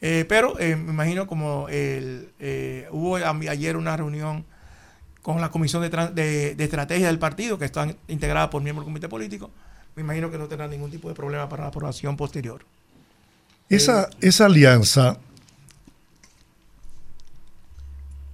eh, 0.00 0.24
pero 0.28 0.58
eh, 0.60 0.76
me 0.76 0.92
imagino 0.92 1.26
como 1.26 1.68
el, 1.68 2.30
eh, 2.38 2.88
hubo 2.92 3.16
ayer 3.16 3.76
una 3.76 3.96
reunión 3.96 4.44
con 5.22 5.40
la 5.40 5.50
comisión 5.50 5.82
de, 5.82 5.90
de- 5.90 6.54
de 6.54 6.64
estrategia 6.64 7.06
del 7.08 7.18
partido, 7.18 7.58
que 7.58 7.64
están 7.66 7.96
integradas 8.08 8.48
por 8.50 8.62
miembros 8.62 8.84
del 8.86 8.92
comité 8.92 9.08
político, 9.08 9.50
me 9.96 10.02
imagino 10.02 10.30
que 10.30 10.38
no 10.38 10.46
tendrá 10.46 10.68
ningún 10.68 10.90
tipo 10.90 11.08
de 11.08 11.14
problema 11.14 11.48
para 11.48 11.64
la 11.64 11.68
aprobación 11.70 12.16
posterior. 12.16 12.64
Esa, 13.68 14.08
esa 14.20 14.46
alianza, 14.46 15.18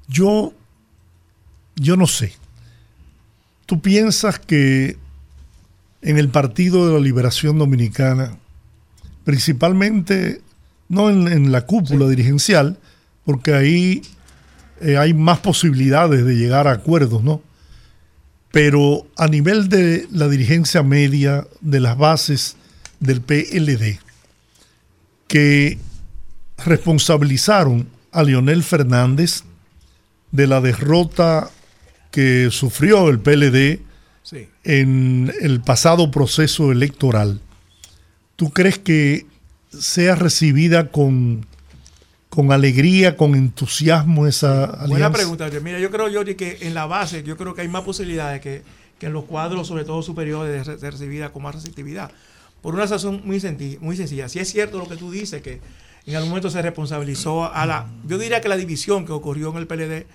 yo, 0.08 0.52
yo 1.76 1.96
no 1.96 2.06
sé. 2.06 2.34
¿Tú 3.66 3.80
piensas 3.80 4.38
que 4.38 4.98
en 6.02 6.18
el 6.18 6.28
Partido 6.28 6.86
de 6.86 6.92
la 6.92 7.00
Liberación 7.00 7.58
Dominicana, 7.58 8.36
principalmente, 9.24 10.42
no 10.88 11.08
en, 11.08 11.26
en 11.28 11.50
la 11.50 11.62
cúpula 11.62 12.06
dirigencial, 12.08 12.78
porque 13.24 13.54
ahí 13.54 14.02
eh, 14.80 14.96
hay 14.96 15.14
más 15.14 15.38
posibilidades 15.40 16.24
de 16.24 16.34
llegar 16.36 16.66
a 16.68 16.72
acuerdos, 16.72 17.22
¿no? 17.22 17.42
Pero 18.50 19.06
a 19.16 19.26
nivel 19.26 19.68
de 19.68 20.06
la 20.12 20.28
dirigencia 20.28 20.82
media, 20.82 21.46
de 21.60 21.80
las 21.80 21.96
bases 21.96 22.56
del 23.00 23.20
PLD, 23.20 23.98
que 25.26 25.78
responsabilizaron 26.64 27.88
a 28.12 28.22
Leonel 28.22 28.62
Fernández 28.62 29.42
de 30.30 30.46
la 30.46 30.60
derrota 30.60 31.50
que 32.10 32.48
sufrió 32.50 33.08
el 33.08 33.18
PLD 33.18 33.80
Sí. 34.22 34.48
en 34.64 35.32
el 35.42 35.60
pasado 35.60 36.10
proceso 36.10 36.72
electoral. 36.72 37.40
¿Tú 38.36 38.50
crees 38.50 38.78
que 38.78 39.26
sea 39.78 40.14
recibida 40.14 40.90
con, 40.90 41.44
con 42.34 42.52
alegría, 42.52 43.16
con 43.16 43.34
entusiasmo 43.34 44.26
esa 44.26 44.64
alianza? 44.64 44.86
Buena 44.86 45.12
pregunta. 45.12 45.48
Mira, 45.62 45.78
yo 45.78 45.90
creo, 45.90 46.12
Jordi, 46.12 46.34
que 46.34 46.58
en 46.62 46.74
la 46.74 46.86
base, 46.86 47.22
yo 47.22 47.36
creo 47.36 47.54
que 47.54 47.62
hay 47.62 47.68
más 47.68 47.82
posibilidades 47.82 48.40
que, 48.40 48.62
que 48.98 49.06
en 49.06 49.12
los 49.12 49.24
cuadros, 49.24 49.66
sobre 49.66 49.84
todo 49.84 50.02
superiores, 50.02 50.66
de, 50.66 50.76
de 50.76 50.90
recibida 50.90 51.32
con 51.32 51.42
más 51.42 51.54
receptividad. 51.54 52.10
Por 52.64 52.74
una 52.74 52.86
razón 52.86 53.20
muy, 53.26 53.40
sencilla. 53.40 54.28
Si 54.30 54.38
es 54.38 54.50
cierto 54.50 54.78
lo 54.78 54.88
que 54.88 54.96
tú 54.96 55.10
dices, 55.10 55.42
que 55.42 55.60
en 56.06 56.16
algún 56.16 56.30
momento 56.30 56.48
se 56.48 56.62
responsabilizó 56.62 57.52
a 57.52 57.66
la. 57.66 57.88
Yo 58.06 58.16
diría 58.16 58.40
que 58.40 58.48
la 58.48 58.56
división 58.56 59.04
que 59.04 59.12
ocurrió 59.12 59.50
en 59.50 59.58
el 59.58 59.66
PLD 59.66 60.06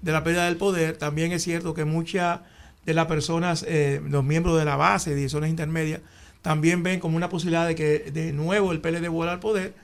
de 0.00 0.12
la 0.12 0.24
pérdida 0.24 0.46
del 0.46 0.56
poder, 0.56 0.96
también 0.96 1.32
es 1.32 1.42
cierto 1.42 1.74
que 1.74 1.84
muchas 1.84 2.40
de 2.86 2.94
las 2.94 3.08
personas, 3.08 3.62
eh, 3.68 4.00
los 4.08 4.24
miembros 4.24 4.58
de 4.58 4.64
la 4.64 4.76
base, 4.76 5.14
de 5.14 5.28
zonas 5.28 5.50
intermedias, 5.50 6.00
también 6.40 6.82
ven 6.82 6.98
como 6.98 7.14
una 7.14 7.28
posibilidad 7.28 7.66
de 7.66 7.74
que 7.74 8.10
de 8.10 8.32
nuevo 8.32 8.72
el 8.72 8.80
PLD 8.80 9.08
vuelva 9.10 9.34
al 9.34 9.40
poder. 9.40 9.74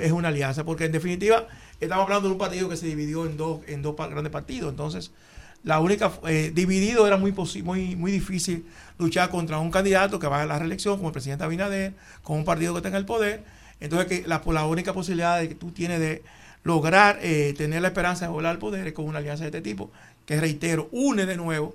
Es 0.00 0.12
una 0.12 0.28
alianza, 0.28 0.64
porque 0.64 0.84
en 0.84 0.92
definitiva 0.92 1.46
estamos 1.80 2.04
hablando 2.04 2.28
de 2.28 2.32
un 2.32 2.38
partido 2.38 2.68
que 2.68 2.76
se 2.76 2.86
dividió 2.86 3.24
en 3.26 3.36
dos, 3.36 3.60
en 3.66 3.82
dos 3.82 3.96
grandes 3.96 4.30
partidos. 4.30 4.70
Entonces, 4.70 5.10
la 5.64 5.80
única 5.80 6.12
eh, 6.26 6.50
dividido 6.54 7.06
era 7.06 7.16
muy, 7.16 7.32
muy, 7.62 7.96
muy 7.96 8.12
difícil 8.12 8.66
luchar 8.98 9.30
contra 9.30 9.58
un 9.58 9.70
candidato 9.70 10.18
que 10.18 10.26
va 10.26 10.42
a 10.42 10.46
la 10.46 10.58
reelección, 10.58 10.96
como 10.96 11.08
el 11.08 11.12
presidente 11.12 11.44
Abinader, 11.44 11.94
con 12.22 12.38
un 12.38 12.44
partido 12.44 12.74
que 12.74 12.78
está 12.78 12.88
en 12.88 12.96
el 12.96 13.06
poder. 13.06 13.44
Entonces, 13.80 14.06
que 14.06 14.28
la, 14.28 14.42
la 14.44 14.66
única 14.66 14.92
posibilidad 14.92 15.40
que 15.40 15.54
tú 15.54 15.70
tienes 15.70 16.00
de 16.00 16.22
lograr 16.64 17.18
eh, 17.22 17.54
tener 17.56 17.82
la 17.82 17.88
esperanza 17.88 18.26
de 18.26 18.32
volar 18.32 18.52
al 18.52 18.58
poder 18.58 18.86
es 18.86 18.92
con 18.92 19.06
una 19.06 19.18
alianza 19.18 19.42
de 19.42 19.48
este 19.48 19.60
tipo, 19.60 19.90
que 20.26 20.40
reitero, 20.40 20.88
une 20.92 21.26
de 21.26 21.36
nuevo, 21.36 21.74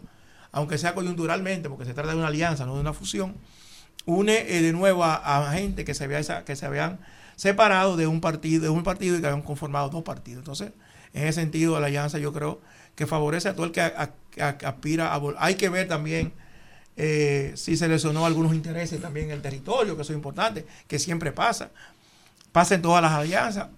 aunque 0.52 0.78
sea 0.78 0.94
coyunturalmente, 0.94 1.70
porque 1.70 1.86
se 1.86 1.94
trata 1.94 2.12
de 2.12 2.18
una 2.18 2.28
alianza, 2.28 2.66
no 2.66 2.76
de 2.76 2.82
una 2.82 2.94
fusión, 2.94 3.36
une 4.06 4.58
eh, 4.58 4.62
de 4.62 4.72
nuevo 4.74 5.04
a, 5.04 5.52
gente 5.52 5.84
que 5.84 5.94
se, 5.94 6.06
había, 6.06 6.46
que 6.46 6.56
se 6.56 6.66
habían 6.66 7.00
separado 7.38 7.96
de 7.96 8.08
un 8.08 8.20
partido, 8.22 8.64
de 8.64 8.70
un 8.70 8.84
partido 8.84 9.18
y 9.18 9.22
que 9.22 9.28
habían 9.28 9.44
conformado 9.44 9.90
dos 9.90 10.04
partidos. 10.04 10.40
Entonces, 10.40 10.74
en 11.14 11.24
ese 11.24 11.40
sentido, 11.42 11.80
la 11.80 11.88
alianza 11.88 12.18
yo 12.20 12.34
creo 12.34 12.60
que 12.96 13.08
favorece 13.08 13.48
a 13.50 13.54
todo 13.56 13.66
el 13.68 13.72
que 13.72 13.82
a- 13.82 14.12
a- 14.42 14.58
aspira 14.68 15.18
Hay 15.40 15.56
que 15.56 15.70
ver 15.70 15.88
también 15.88 16.34
eh, 16.98 17.54
si 17.56 17.78
se 17.78 17.88
lesionó 17.88 18.26
algunos 18.26 18.54
intereses 18.56 19.00
también 19.02 19.28
en 19.28 19.34
el 19.34 19.42
territorio, 19.42 19.96
que 19.96 20.02
eso 20.02 20.14
es 20.14 20.18
importante, 20.18 20.66
que 20.88 21.00
siempre 21.00 21.32
pasa. 21.32 21.72
Pasa 22.52 22.76
en 22.76 22.82
todas 22.82 23.02
las 23.04 23.14
alianzas, 23.14 23.70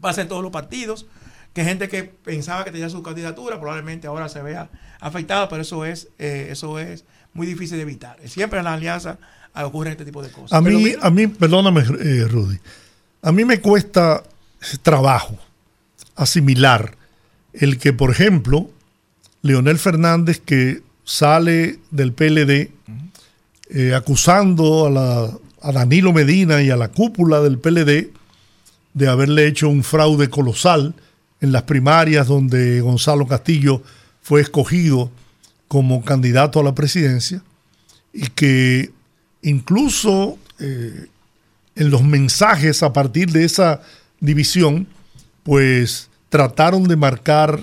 pasa 0.00 0.22
en 0.22 0.28
todos 0.28 0.42
los 0.42 0.52
partidos, 0.52 1.06
que 1.54 1.64
gente 1.64 1.88
que 1.88 2.04
pensaba 2.04 2.64
que 2.64 2.72
tenía 2.72 2.88
su 2.88 3.02
candidatura 3.02 3.60
probablemente 3.60 4.06
ahora 4.06 4.28
se 4.28 4.42
vea 4.42 4.70
afectada, 5.00 5.48
pero 5.48 5.62
eso 5.62 5.84
es, 5.84 6.08
eh, 6.18 6.48
eso 6.50 6.78
es 6.78 7.04
muy 7.34 7.46
difícil 7.46 7.76
de 7.76 7.82
evitar. 7.82 8.16
Siempre 8.28 8.58
en 8.58 8.64
las 8.64 8.74
alianzas 8.74 9.18
ocurren 9.54 9.92
este 9.92 10.04
tipo 10.04 10.22
de 10.22 10.30
cosas. 10.30 10.52
A 10.52 10.60
mí, 10.60 10.70
mira- 10.76 10.98
a 11.02 11.10
mí, 11.10 11.26
perdóname, 11.26 11.80
eh, 12.00 12.26
Rudy, 12.28 12.58
a 13.22 13.32
mí 13.32 13.44
me 13.44 13.60
cuesta 13.60 14.22
trabajo 14.82 15.36
asimilar 16.16 16.96
el 17.52 17.78
que, 17.78 17.92
por 17.92 18.10
ejemplo, 18.10 18.70
Leonel 19.42 19.78
Fernández, 19.78 20.40
que 20.44 20.82
sale 21.04 21.78
del 21.90 22.12
PLD 22.12 22.70
eh, 23.70 23.94
acusando 23.94 24.86
a, 24.86 24.90
la- 24.90 25.30
a 25.62 25.72
Danilo 25.72 26.12
Medina 26.12 26.62
y 26.62 26.70
a 26.70 26.76
la 26.76 26.88
cúpula 26.88 27.40
del 27.40 27.58
PLD 27.58 28.10
de 28.94 29.08
haberle 29.08 29.46
hecho 29.46 29.68
un 29.68 29.82
fraude 29.82 30.28
colosal 30.28 30.94
en 31.40 31.52
las 31.52 31.62
primarias 31.62 32.26
donde 32.28 32.80
Gonzalo 32.80 33.26
Castillo 33.26 33.82
fue 34.22 34.40
escogido 34.42 35.10
como 35.68 36.04
candidato 36.04 36.60
a 36.60 36.62
la 36.62 36.74
presidencia 36.74 37.42
y 38.12 38.26
que 38.28 38.90
incluso 39.42 40.38
eh, 40.58 41.06
en 41.74 41.90
los 41.90 42.02
mensajes 42.02 42.82
a 42.82 42.92
partir 42.92 43.30
de 43.30 43.44
esa 43.44 43.82
división, 44.20 44.86
pues 45.42 46.08
trataron 46.28 46.84
de 46.84 46.96
marcar 46.96 47.60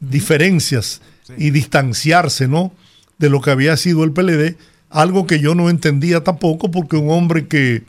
diferencias 0.00 1.00
y 1.38 1.50
distanciarse, 1.50 2.48
¿no? 2.48 2.72
De 3.18 3.30
lo 3.30 3.40
que 3.40 3.50
había 3.50 3.76
sido 3.76 4.04
el 4.04 4.12
PLD, 4.12 4.56
algo 4.90 5.26
que 5.26 5.40
yo 5.40 5.54
no 5.54 5.70
entendía 5.70 6.22
tampoco 6.22 6.70
porque 6.70 6.96
un 6.96 7.10
hombre 7.10 7.46
que 7.46 7.82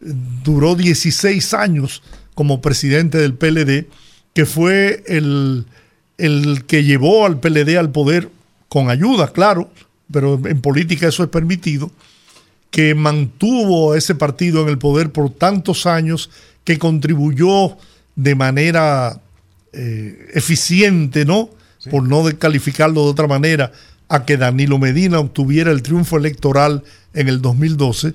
duró 0.00 0.74
16 0.74 1.54
años 1.54 2.02
como 2.34 2.60
presidente 2.60 3.18
del 3.18 3.34
PLD, 3.34 3.86
que 4.34 4.46
fue 4.46 5.02
el, 5.06 5.66
el 6.18 6.64
que 6.66 6.84
llevó 6.84 7.24
al 7.26 7.40
PLD 7.40 7.78
al 7.78 7.90
poder 7.90 8.28
con 8.68 8.90
ayuda, 8.90 9.32
claro, 9.32 9.70
pero 10.12 10.40
en 10.44 10.60
política 10.60 11.08
eso 11.08 11.22
es 11.22 11.30
permitido, 11.30 11.90
que 12.74 12.92
mantuvo 12.96 13.92
a 13.92 13.98
ese 13.98 14.16
partido 14.16 14.60
en 14.60 14.68
el 14.68 14.78
poder 14.78 15.12
por 15.12 15.30
tantos 15.30 15.86
años, 15.86 16.28
que 16.64 16.76
contribuyó 16.76 17.76
de 18.16 18.34
manera 18.34 19.20
eh, 19.72 20.26
eficiente, 20.34 21.24
¿no? 21.24 21.50
Por 21.88 22.02
no 22.08 22.24
descalificarlo 22.24 23.04
de 23.04 23.10
otra 23.10 23.28
manera, 23.28 23.70
a 24.08 24.24
que 24.24 24.36
Danilo 24.36 24.80
Medina 24.80 25.20
obtuviera 25.20 25.70
el 25.70 25.82
triunfo 25.82 26.16
electoral 26.16 26.82
en 27.12 27.28
el 27.28 27.40
2012. 27.40 28.14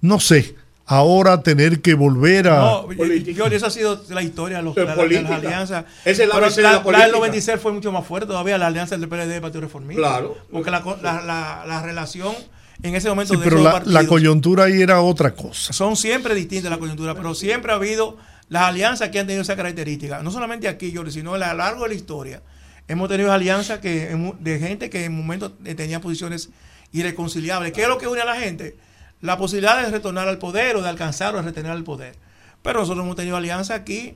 No 0.00 0.18
sé, 0.18 0.56
ahora 0.84 1.44
tener 1.44 1.82
que 1.82 1.94
volver 1.94 2.48
a... 2.48 2.56
No, 2.62 2.92
yo, 2.92 3.46
esa 3.46 3.68
ha 3.68 3.70
sido 3.70 4.02
la 4.08 4.22
historia 4.24 4.56
de, 4.56 4.64
los, 4.64 4.74
Pero 4.74 4.88
la- 4.96 5.04
de 5.06 5.22
las 5.22 5.30
alianzas. 5.30 5.84
Esa 6.04 6.22
es 6.24 6.28
la 6.28 6.34
Pero 6.34 6.46
base 6.46 6.56
de 6.56 6.62
la 6.64 6.82
la, 6.82 6.90
la 6.98 7.02
del 7.04 7.12
96 7.12 7.60
fue 7.60 7.70
mucho 7.72 7.92
más 7.92 8.04
fuerte 8.04 8.26
todavía, 8.26 8.58
la 8.58 8.66
alianza 8.66 8.96
del 8.96 9.08
PLD 9.08 9.26
y 9.26 9.28
del 9.28 9.40
Partido 9.40 9.60
Reformista. 9.60 10.02
Claro. 10.02 10.36
Porque 10.50 10.72
la, 10.72 10.82
co- 10.82 10.98
la, 11.00 11.22
la- 11.22 11.62
la 11.64 11.80
relación 11.82 12.34
en 12.82 12.94
ese 12.94 13.08
momento 13.08 13.34
Sí, 13.34 13.38
de 13.40 13.44
pero 13.44 13.56
esos 13.56 13.64
la, 13.64 13.72
partidos 13.72 13.94
la 13.94 14.06
coyuntura 14.08 14.64
ahí 14.64 14.82
era 14.82 15.00
otra 15.00 15.34
cosa. 15.34 15.72
son 15.72 15.96
siempre 15.96 16.34
distintas 16.34 16.70
la 16.70 16.78
coyuntura, 16.78 17.14
pero 17.14 17.34
siempre 17.34 17.72
ha 17.72 17.76
habido 17.76 18.16
las 18.48 18.64
alianzas 18.64 19.08
que 19.10 19.18
han 19.20 19.26
tenido 19.26 19.42
esa 19.42 19.56
característica. 19.56 20.22
No 20.22 20.30
solamente 20.30 20.68
aquí, 20.68 20.92
Jordi, 20.94 21.10
sino 21.12 21.34
a 21.34 21.38
lo 21.38 21.54
largo 21.54 21.84
de 21.84 21.88
la 21.90 21.94
historia. 21.94 22.42
Hemos 22.88 23.08
tenido 23.08 23.32
alianzas 23.32 23.78
que, 23.78 24.34
de 24.40 24.58
gente 24.58 24.90
que 24.90 25.04
en 25.04 25.16
momentos 25.16 25.52
eh, 25.64 25.74
tenía 25.74 26.00
posiciones 26.00 26.50
irreconciliables. 26.92 27.72
¿Qué 27.72 27.82
es 27.82 27.88
lo 27.88 27.98
que 27.98 28.06
une 28.08 28.20
a 28.20 28.24
la 28.24 28.36
gente? 28.36 28.76
La 29.20 29.38
posibilidad 29.38 29.80
de 29.82 29.90
retornar 29.90 30.28
al 30.28 30.38
poder 30.38 30.76
o 30.76 30.82
de 30.82 30.88
alcanzar 30.88 31.34
o 31.34 31.38
de 31.38 31.44
retener 31.44 31.72
el 31.72 31.84
poder. 31.84 32.16
Pero 32.62 32.80
nosotros 32.80 33.04
hemos 33.04 33.16
tenido 33.16 33.36
alianzas 33.36 33.78
aquí, 33.78 34.14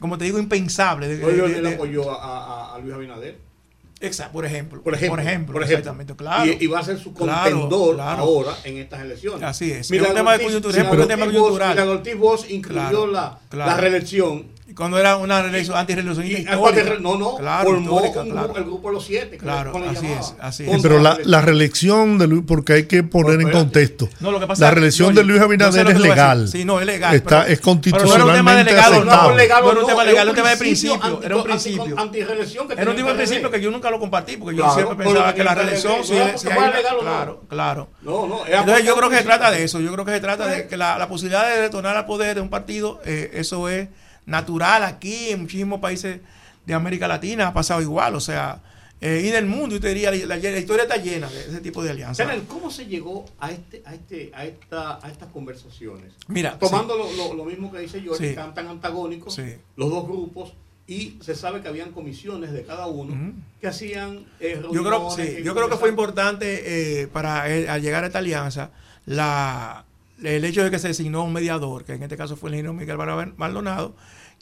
como 0.00 0.18
te 0.18 0.24
digo, 0.24 0.38
impensables. 0.38 1.08
de- 1.18 1.24
Hoy 1.24 1.34
de- 1.52 1.58
él 1.58 1.66
apoyó 1.66 2.10
a, 2.10 2.72
a- 2.72 2.74
a 2.74 2.78
Luis 2.80 2.92
Abinader. 2.94 3.38
Exacto, 4.00 4.32
por 4.32 4.44
ejemplo. 4.46 4.80
Por 4.82 4.94
ejemplo, 4.94 5.16
Por 5.16 5.20
ejemplo, 5.26 5.52
por 5.54 5.62
ejemplo. 5.62 5.78
exactamente, 5.78 6.14
claro. 6.16 6.50
Y, 6.52 6.64
y 6.64 6.66
va 6.68 6.78
a 6.80 6.84
ser 6.84 6.98
su 6.98 7.12
Claro, 7.12 7.50
contendor 7.60 7.96
claro. 7.96 8.22
ahora 8.22 8.56
en 8.64 8.76
estas 8.78 9.00
elecciones. 9.02 9.42
Así 9.42 9.72
es. 9.72 9.90
Milagro 9.90 10.06
Es 10.06 10.12
un 10.12 10.16
tema 10.18 10.36
de 10.36 10.44
coyuntural. 11.32 11.70
Milagro 11.70 11.92
Ortiz 11.94 12.16
Bosch 12.16 12.50
incluyó 12.50 12.80
Claro, 12.80 13.06
la, 13.08 13.38
claro. 13.48 13.70
la 13.72 13.76
reelección. 13.76 14.46
Cuando 14.76 14.98
era 14.98 15.16
una 15.16 15.40
Y 15.50 15.56
histórica. 15.60 16.94
no, 17.00 17.16
no, 17.16 17.36
claro, 17.36 17.70
formó 17.70 17.96
un 17.96 18.12
claro. 18.30 18.56
el 18.56 18.64
grupo 18.64 18.88
de 18.88 18.94
los 18.94 19.04
siete. 19.04 19.38
Claro, 19.38 19.72
así 19.76 19.94
llamaba. 20.06 20.20
es, 20.20 20.34
así 20.40 20.64
Sí, 20.64 20.70
es. 20.70 20.82
pero 20.82 20.98
la, 20.98 21.18
la 21.24 21.40
reelección 21.40 22.18
de 22.18 22.26
Luis, 22.26 22.42
porque 22.46 22.74
hay 22.74 22.86
que 22.86 23.02
poner 23.02 23.40
en 23.40 23.50
contexto. 23.50 24.08
No, 24.20 24.30
lo 24.30 24.38
que 24.38 24.46
pasa 24.46 24.64
la 24.66 24.70
reelección 24.72 25.14
de 25.14 25.24
Luis 25.24 25.40
Abinader 25.40 25.88
es 25.88 26.00
legal. 26.00 26.48
Sí, 26.48 26.64
no, 26.64 26.80
es 26.80 26.86
legal, 26.86 27.14
Está, 27.14 27.44
pero- 27.44 27.52
es 27.52 27.60
pero 27.60 27.74
no 28.06 28.14
era 28.14 28.24
un 28.24 28.32
tema 28.32 28.54
de 28.56 28.64
constitucionalmente 28.64 28.72
legado, 28.72 29.04
no, 29.04 29.10
aceptable. 29.10 29.36
legal, 29.42 29.62
No 29.64 29.70
era 29.70 29.80
un 29.80 29.86
tema 29.86 30.02
era 30.02 30.10
legal, 30.10 30.22
era 30.22 30.30
un 30.30 30.36
tema 30.36 30.50
de 30.50 30.56
principio 30.56 31.20
era 31.22 31.36
un 31.36 31.42
principio. 31.44 31.84
Era 31.84 32.02
un 32.02 32.10
tenía 32.12 32.94
tipo 32.96 33.08
de 33.08 33.14
principio 33.14 33.50
que 33.50 33.60
yo 33.60 33.70
nunca 33.70 33.90
lo 33.90 33.98
compartí, 33.98 34.36
porque 34.36 34.56
yo 34.56 34.70
siempre 34.74 34.96
pero 34.96 35.10
pensaba 35.10 35.34
que 35.34 35.44
la 35.44 35.54
reelección, 35.54 35.96
no. 35.98 37.00
claro, 37.02 37.42
claro. 37.48 37.88
No, 38.02 38.26
no, 38.26 38.46
era 38.46 38.60
Entonces 38.60 38.84
yo 38.84 38.94
creo 38.96 39.10
que 39.10 39.16
se 39.16 39.24
trata 39.24 39.50
de 39.50 39.64
eso, 39.64 39.80
yo 39.80 39.92
creo 39.92 40.04
que 40.04 40.12
se 40.12 40.20
trata 40.20 40.46
de 40.46 40.66
que 40.66 40.76
la, 40.76 40.98
la 40.98 41.08
posibilidad 41.08 41.48
de 41.48 41.60
retornar 41.62 41.96
al 41.96 42.06
poder 42.06 42.34
de 42.34 42.40
un 42.40 42.50
partido, 42.50 43.00
eh, 43.04 43.30
eso 43.34 43.68
es 43.68 43.88
natural 44.28 44.84
aquí, 44.84 45.30
en 45.30 45.40
muchísimos 45.42 45.80
países 45.80 46.20
de 46.66 46.74
América 46.74 47.08
Latina 47.08 47.48
ha 47.48 47.52
pasado 47.54 47.80
igual, 47.82 48.14
o 48.14 48.20
sea, 48.20 48.60
eh, 49.00 49.22
y 49.24 49.30
del 49.30 49.46
mundo, 49.46 49.76
yo 49.76 49.80
te 49.80 49.88
diría, 49.88 50.10
la, 50.10 50.36
la 50.36 50.58
historia 50.58 50.82
está 50.82 50.96
llena 50.96 51.28
de 51.28 51.40
ese 51.40 51.60
tipo 51.60 51.82
de 51.82 51.90
alianzas. 51.90 52.28
¿cómo 52.48 52.70
se 52.70 52.86
llegó 52.86 53.24
a 53.38 53.50
este, 53.52 53.82
a 53.86 53.94
este, 53.94 54.30
a 54.34 54.44
esta, 54.44 54.98
a 55.00 55.08
estas 55.10 55.28
conversaciones? 55.30 56.12
Mira, 56.26 56.58
tomando 56.58 56.96
lo, 56.96 57.10
lo- 57.12 57.34
lo 57.34 57.44
mismo 57.44 57.70
que 57.72 57.78
dice 57.78 58.00
Jorge, 58.04 58.16
Sí. 58.18 58.24
que 58.34 58.40
eran 58.40 58.54
tan 58.54 58.66
antagónicos 58.68 59.34
Sí. 59.34 59.54
los 59.76 59.88
dos 59.90 60.04
grupos 60.04 60.52
y 60.86 61.16
se 61.20 61.34
sabe 61.34 61.60
que 61.62 61.68
habían 61.68 61.92
comisiones 61.92 62.50
de 62.52 62.64
cada 62.64 62.86
uno 62.86 63.34
que 63.60 63.66
hacían 63.68 64.24
eh, 64.40 64.60
Yo 64.72 64.82
creo, 64.82 65.10
sí, 65.10 65.42
yo 65.44 65.54
creo 65.54 65.68
que 65.68 65.76
fue 65.76 65.90
importante 65.90 67.02
eh, 67.02 67.06
para 67.08 67.48
eh, 67.54 67.68
al 67.68 67.80
llegar 67.82 68.04
a 68.04 68.08
esta 68.08 68.18
alianza 68.20 68.70
la, 69.06 69.84
el 70.22 70.44
hecho 70.44 70.64
de 70.64 70.70
que 70.70 70.78
se 70.78 70.88
designó 70.88 71.24
un 71.24 71.32
mediador, 71.32 71.84
que 71.84 71.92
en 71.92 72.02
este 72.02 72.16
caso 72.16 72.36
fue 72.36 72.50
el 72.50 72.54
ingeniero 72.56 72.74
Miguel 72.74 72.98
Maldonado, 73.36 73.94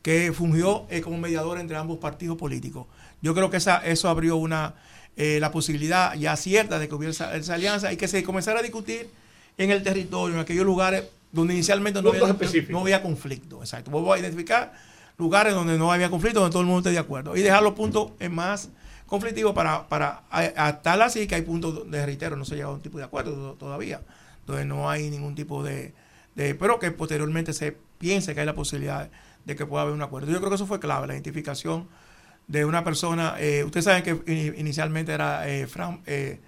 que 0.02 0.32
fungió 0.32 0.86
eh, 0.90 1.00
como 1.00 1.18
mediador 1.18 1.58
entre 1.58 1.76
ambos 1.76 1.98
partidos 1.98 2.36
políticos. 2.38 2.86
Yo 3.22 3.34
creo 3.34 3.50
que 3.50 3.56
esa, 3.56 3.78
eso 3.84 4.08
abrió 4.08 4.36
una 4.36 4.74
eh, 5.16 5.38
la 5.40 5.50
posibilidad 5.50 6.14
ya 6.14 6.36
cierta 6.36 6.78
de 6.78 6.88
que 6.88 6.94
hubiera 6.94 7.10
esa, 7.10 7.34
esa 7.36 7.54
alianza 7.54 7.92
y 7.92 7.96
que 7.96 8.06
se 8.06 8.22
comenzara 8.22 8.60
a 8.60 8.62
discutir 8.62 9.08
en 9.58 9.70
el 9.70 9.82
territorio, 9.82 10.34
en 10.36 10.40
aquellos 10.42 10.66
lugares 10.66 11.04
donde 11.32 11.54
inicialmente 11.54 12.00
no 12.02 12.10
había, 12.10 12.20
no 12.72 12.80
había 12.80 13.02
conflicto. 13.02 13.60
Exacto. 13.60 13.90
Vamos 13.90 14.14
a 14.14 14.18
identificar 14.18 14.72
lugares 15.18 15.54
donde 15.54 15.78
no 15.78 15.90
había 15.90 16.10
conflicto, 16.10 16.40
donde 16.40 16.52
todo 16.52 16.60
el 16.60 16.66
mundo 16.66 16.80
esté 16.80 16.90
de 16.90 16.98
acuerdo. 16.98 17.34
Y 17.36 17.40
dejar 17.40 17.62
los 17.62 17.72
puntos 17.72 18.12
eh, 18.20 18.28
más 18.28 18.68
conflictivos 19.06 19.54
para, 19.54 19.88
para 19.88 20.22
a- 20.30 20.82
tal 20.82 21.00
así 21.02 21.26
que 21.26 21.34
hay 21.36 21.42
puntos 21.42 21.90
de 21.90 22.04
reitero, 22.04 22.36
no 22.36 22.44
se 22.44 22.52
ha 22.52 22.56
llegado 22.56 22.72
a 22.74 22.76
un 22.76 22.82
tipo 22.82 22.98
de 22.98 23.04
acuerdo 23.04 23.32
to- 23.34 23.54
todavía, 23.54 24.02
donde 24.46 24.66
no 24.66 24.90
hay 24.90 25.08
ningún 25.10 25.34
tipo 25.34 25.62
de, 25.64 25.94
de- 26.34 26.54
pero 26.54 26.78
que 26.78 26.90
posteriormente 26.90 27.52
se 27.54 27.76
piense 27.98 28.34
que 28.34 28.40
hay 28.40 28.46
la 28.46 28.54
posibilidad 28.54 29.04
de 29.04 29.10
que 29.54 29.66
pueda 29.66 29.82
haber 29.82 29.94
un 29.94 30.02
acuerdo. 30.02 30.32
Yo 30.32 30.38
creo 30.38 30.48
que 30.48 30.56
eso 30.56 30.66
fue 30.66 30.80
clave, 30.80 31.06
la 31.06 31.12
identificación 31.14 31.88
de 32.48 32.64
una 32.64 32.82
persona, 32.84 33.34
eh, 33.38 33.62
ustedes 33.64 33.84
saben 33.84 34.02
que 34.02 34.14
ini- 34.26 34.54
inicialmente 34.58 35.12
era 35.12 35.48
eh, 35.48 35.66
Fran 35.66 36.00
eh, 36.06 36.40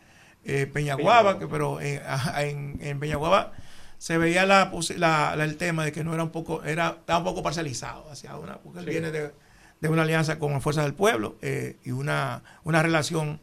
eh, 0.44 0.66
Peñaguaba, 0.72 1.38
que, 1.38 1.46
pero 1.46 1.80
en, 1.80 2.78
en 2.80 2.99
Peñaguaba 2.99 3.53
se 3.99 4.16
veía 4.16 4.46
la, 4.46 4.70
posi- 4.72 4.96
la- 4.96 5.34
la- 5.36 5.44
el 5.44 5.57
tema 5.57 5.84
de 5.84 5.92
que 5.92 6.03
no 6.05 6.14
era 6.14 6.22
un 6.24 6.30
poco, 6.30 6.62
era, 6.64 6.96
estaba 7.01 7.18
un 7.18 7.24
poco 7.24 7.42
parcializado 7.42 8.09
hacia 8.11 8.36
una, 8.36 8.59
porque 8.59 8.78
él 8.80 8.84
Sí. 8.86 8.90
viene 8.92 9.11
de, 9.11 9.32
de 9.80 9.88
una 9.88 10.03
alianza 10.03 10.38
con 10.38 10.61
Fuerza 10.61 10.82
del 10.82 10.94
Pueblo 10.94 11.36
y 11.84 11.90
una, 11.90 12.42
una 12.64 12.82
relación 12.82 13.40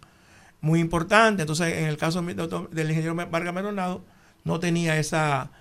muy 0.61 0.79
importante. 0.79 1.43
Entonces, 1.43 1.77
en 1.77 1.85
el 1.85 1.97
caso 1.97 2.21
del 2.21 2.89
ingeniero 2.89 3.15
Vargas 3.15 3.53
Maldonado, 3.53 4.03
no 4.45 4.59
tenía 4.59 4.97
esa, 4.97 5.51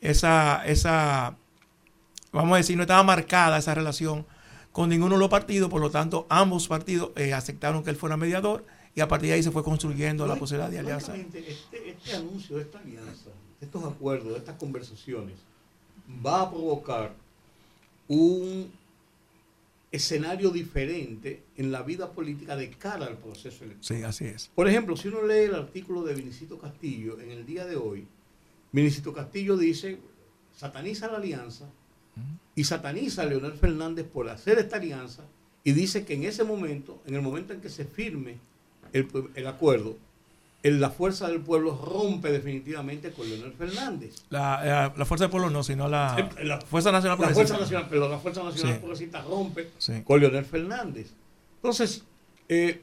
esa, 0.00 0.64
esa, 0.66 1.36
vamos 2.32 2.54
a 2.54 2.56
decir, 2.56 2.76
no 2.76 2.82
estaba 2.82 3.02
marcada 3.02 3.58
esa 3.58 3.74
relación 3.74 4.26
con 4.72 4.88
ninguno 4.88 5.14
de 5.14 5.20
los 5.20 5.28
partidos, 5.28 5.70
por 5.70 5.80
lo 5.80 5.90
tanto, 5.90 6.26
ambos 6.30 6.66
partidos 6.66 7.10
eh, 7.16 7.34
aceptaron 7.34 7.84
que 7.84 7.90
él 7.90 7.96
fuera 7.96 8.16
mediador 8.16 8.64
y 8.94 9.00
a 9.00 9.08
partir 9.08 9.28
de 9.28 9.34
ahí 9.34 9.42
se 9.42 9.50
fue 9.50 9.62
construyendo 9.62 10.26
la 10.26 10.36
posibilidad 10.36 10.70
de 10.70 10.78
alianza. 10.78 11.14
Este, 11.16 11.50
este 11.90 12.16
anuncio 12.16 12.56
de 12.56 12.62
esta 12.62 12.78
alianza, 12.78 13.30
de 13.60 13.66
estos 13.66 13.84
acuerdos, 13.84 14.32
de 14.32 14.38
estas 14.38 14.56
conversaciones, 14.56 15.36
va 16.24 16.42
a 16.42 16.50
provocar 16.50 17.14
un 18.08 18.70
escenario 19.90 20.50
diferente 20.50 21.42
en 21.56 21.70
la 21.70 21.82
vida 21.82 22.10
política 22.10 22.56
de 22.56 22.70
cara 22.70 23.06
al 23.06 23.18
proceso 23.18 23.64
electoral. 23.64 23.84
Sí, 24.00 24.02
así 24.02 24.24
es. 24.24 24.50
Por 24.54 24.66
ejemplo, 24.66 24.96
si 24.96 25.08
uno 25.08 25.22
lee 25.22 25.44
el 25.44 25.54
artículo 25.54 26.02
de 26.02 26.14
Vinicito 26.14 26.58
Castillo 26.58 27.20
en 27.20 27.30
el 27.30 27.44
día 27.44 27.66
de 27.66 27.76
hoy, 27.76 28.06
Vinicito 28.72 29.12
Castillo 29.12 29.58
dice, 29.58 29.98
sataniza 30.56 31.08
la 31.08 31.18
alianza 31.18 31.68
y 32.54 32.64
sataniza 32.64 33.22
a 33.22 33.26
Leonel 33.26 33.54
Fernández 33.54 34.06
por 34.06 34.28
hacer 34.28 34.58
esta 34.58 34.76
alianza 34.76 35.22
y 35.64 35.72
dice 35.72 36.04
que 36.04 36.14
en 36.14 36.24
ese 36.24 36.44
momento, 36.44 37.00
en 37.06 37.14
el 37.14 37.22
momento 37.22 37.52
en 37.54 37.60
que 37.60 37.70
se 37.70 37.84
firme 37.84 38.36
el, 38.92 39.08
el 39.34 39.46
acuerdo, 39.46 39.96
el- 40.62 40.80
la 40.80 40.90
fuerza 40.90 41.28
del 41.28 41.40
pueblo 41.40 41.74
rompe 41.84 42.30
definitivamente 42.30 43.10
con 43.10 43.28
Leonel 43.28 43.52
Fernández. 43.54 44.14
La, 44.30 44.64
la- 44.64 44.92
la 44.96 45.04
Fuerza 45.04 45.24
del 45.24 45.30
Pueblo 45.30 45.50
no, 45.50 45.62
sino 45.64 45.88
la, 45.88 46.30
Eh, 46.38 46.44
la- 46.44 46.60
Fuerza 46.60 46.92
Nacional 46.92 47.18
La 47.18 47.24
Progresista. 47.26 47.56
Fuerza 47.56 47.60
Nacional, 47.64 47.88
perdón, 47.88 48.10
la 48.12 48.18
Fuerza 48.18 48.42
Nacional 48.44 48.74
Sí. 48.74 48.78
Progresista 48.80 49.22
rompe 49.22 49.70
Sí. 49.78 50.02
con 50.04 50.20
Leonel 50.20 50.44
Fernández. 50.44 51.08
Entonces, 51.56 52.04
eh, 52.48 52.82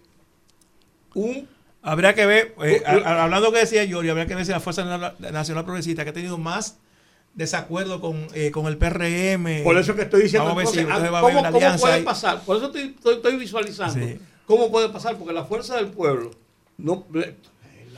un 1.13 1.47
Habría 1.81 2.13
que 2.13 2.25
ver, 2.25 2.55
eh, 2.61 2.83
hablando 2.85 3.53
que 3.53 3.59
decía 3.59 3.85
Yori, 3.85 4.09
habría 4.09 4.25
que 4.25 4.35
ver 4.35 4.45
si 4.45 4.51
la 4.51 4.59
Fuerza 4.59 4.83
Na- 4.83 5.15
Nacional 5.31 5.63
Progresista, 5.63 6.03
que 6.03 6.09
ha 6.09 6.13
tenido 6.13 6.37
más 6.37 6.77
desacuerdo 7.33 8.01
con, 8.01 8.27
eh, 8.33 8.51
con 8.51 8.65
el 8.67 8.77
PRM. 8.77 9.63
Por 9.63 9.77
eso 9.77 9.95
que 9.95 10.01
estoy 10.03 10.23
diciendo, 10.23 10.47
Vamos 10.49 10.63
a 10.63 10.65
ver 10.65 10.73
si 10.73 10.79
entonces, 10.79 11.05
entonces 11.05 11.13
va 11.13 11.19
a 11.19 11.21
¿cómo, 11.21 11.39
una 11.39 11.49
cómo 11.49 11.57
alianza 11.57 11.81
puede 11.81 11.93
ahí. 11.95 12.03
pasar? 12.03 12.41
Por 12.41 12.57
eso 12.57 12.65
estoy, 12.67 12.81
estoy- 12.97 13.15
estoy 13.15 13.35
visualizando. 13.37 14.05
Sí. 14.05 14.19
¿Cómo 14.45 14.71
puede 14.71 14.89
pasar? 14.89 15.15
Porque 15.17 15.33
la 15.33 15.45
fuerza 15.45 15.75
del 15.77 15.87
pueblo, 15.87 16.31
no, 16.77 17.05
la 17.13 17.21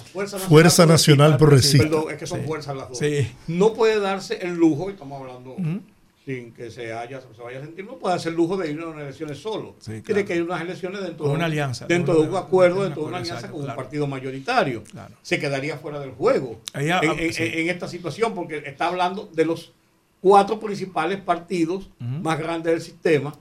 fuerza 0.03 0.35
nacional, 0.37 0.49
Fuerza 0.49 0.85
Nacional 0.85 1.37
Progresista. 1.37 1.83
Perdón, 1.85 2.05
es 2.11 2.17
que 2.17 2.27
son 2.27 2.41
Sí. 2.41 2.47
fuerzas 2.47 2.75
las 2.75 2.89
dos. 2.89 2.97
Sí. 2.97 3.31
No 3.47 3.73
puede 3.73 3.99
darse 3.99 4.37
el 4.45 4.55
lujo, 4.55 4.89
y 4.89 4.93
estamos 4.93 5.21
hablando 5.21 5.51
Ujú. 5.51 5.81
Sin 6.25 6.53
que 6.53 6.69
se, 6.69 6.93
haya, 6.93 7.19
se 7.19 7.41
vaya 7.41 7.59
a 7.59 7.61
sentir, 7.61 7.83
no 7.83 7.97
puede 7.97 8.15
el 8.29 8.35
lujo 8.35 8.55
de 8.55 8.71
ir 8.71 8.79
a 8.79 8.87
unas 8.87 9.01
elecciones 9.01 9.39
solo. 9.39 9.75
Sí, 9.79 10.01
Tiene 10.01 10.23
que 10.23 10.35
ir 10.35 10.41
a 10.41 10.45
unas 10.45 10.61
elecciones 10.61 11.01
dentro, 11.01 11.25
una 11.25 11.33
un- 11.33 11.41
alianza, 11.41 11.87
dentro 11.87 12.21
de 12.21 12.29
un 12.29 12.35
acuerdo, 12.35 12.83
dentro 12.83 13.01
de 13.03 13.07
una 13.09 13.17
alianza 13.17 13.49
con 13.49 13.61
un 13.61 13.75
partido 13.75 14.05
mayoritario. 14.05 14.83
Claro. 14.83 15.15
Se 15.23 15.39
quedaría 15.39 15.77
fuera 15.77 15.99
del 15.99 16.11
juego 16.11 16.61
ah, 16.73 16.81
en, 17.01 17.19
en- 17.19 17.33
sí. 17.33 17.43
en 17.43 17.69
esta 17.69 17.87
situación, 17.87 18.35
porque 18.35 18.57
está 18.65 18.87
hablando 18.87 19.29
de 19.33 19.45
los 19.45 19.73
cuatro 20.21 20.59
principales 20.59 21.19
partidos 21.19 21.89
más 21.99 22.37
grandes 22.37 22.71
del 22.73 22.81
sistema 22.81 23.33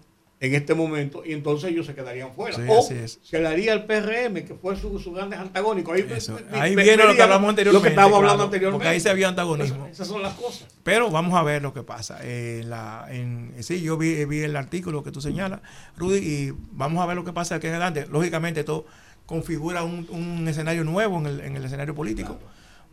en 0.43 0.55
este 0.55 0.72
momento 0.74 1.22
y 1.24 1.32
entonces 1.34 1.70
ellos 1.70 1.84
se 1.84 1.95
quedarían 1.95 2.32
fuera. 2.32 2.57
Sí, 2.57 2.62
o 2.66 2.80
se 2.82 3.38
le 3.41 3.47
haría 3.47 3.74
el 3.74 3.84
PRM, 3.84 4.43
que 4.47 4.55
fue 4.55 4.74
su, 4.74 4.99
su 4.99 5.12
grandes 5.12 5.38
antagónico. 5.38 5.93
Ahí, 5.93 6.03
me- 6.05 6.59
Ahí 6.59 6.74
me- 6.74 6.82
viene 6.82 7.05
lo 7.05 7.14
que 7.14 7.20
hablamos 7.22 7.51
anteriormente. 7.51 7.72
Lo 7.78 7.82
que 7.82 7.88
estábamos 7.91 8.16
hablando 8.16 8.36
claro, 8.36 8.45
anteriormente. 8.47 8.78
Porque 8.84 8.88
ahí 8.88 9.01
se 9.01 9.11
había 9.11 9.28
antagonismo. 9.28 9.86
Esas 9.86 10.09
son 10.09 10.22
las 10.22 10.32
cosas. 10.34 10.66
Pero 10.82 11.11
vamos 11.11 11.38
a 11.38 11.43
ver 11.43 11.61
lo 11.61 11.74
que 11.74 11.82
pasa. 11.82 12.20
Eh, 12.22 12.62
la, 12.64 13.07
en, 13.11 13.53
sí, 13.61 13.82
yo 13.82 13.99
vi, 13.99 14.24
vi 14.24 14.41
el 14.41 14.57
artículo 14.57 15.03
que 15.05 15.11
tú 15.12 15.20
señalas, 15.20 15.61
Rudy, 15.99 16.16
y 16.18 16.53
vamos 16.72 17.03
a 17.03 17.07
ver 17.07 17.16
lo 17.16 17.24
que 17.24 17.34
pasa 17.34 17.57
aquí 17.57 17.66
en 17.66 17.74
adelante. 17.74 18.07
Lógicamente, 18.11 18.61
esto 18.61 18.86
configura 19.26 19.82
un, 19.84 20.07
un 20.11 20.49
escenario 20.49 20.84
nuevo 20.84 21.18
en 21.18 21.26
el, 21.26 21.41
en 21.41 21.57
el 21.57 21.64
escenario 21.66 21.95
político, 21.95 22.38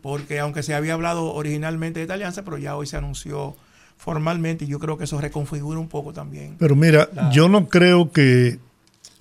porque 0.02 0.40
aunque 0.40 0.64
se 0.64 0.74
había 0.76 0.94
hablado 0.96 1.34
originalmente 1.34 2.00
de 2.00 2.04
esta 2.04 2.14
alianza, 2.16 2.44
pero 2.44 2.58
ya 2.58 2.76
hoy 2.76 2.86
se 2.88 2.98
anunció 2.98 3.56
formalmente 3.98 4.66
y 4.66 4.68
yo 4.68 4.80
creo 4.80 4.98
que 4.98 5.04
eso 5.06 5.20
reconfigura 5.20 5.80
un 5.80 5.88
poco 5.90 6.14
también. 6.14 6.56
Pero 6.60 6.76
mira, 6.76 7.10
La- 7.14 7.30
yo 7.32 7.50
no 7.50 7.68
creo 7.68 8.12
que 8.12 8.60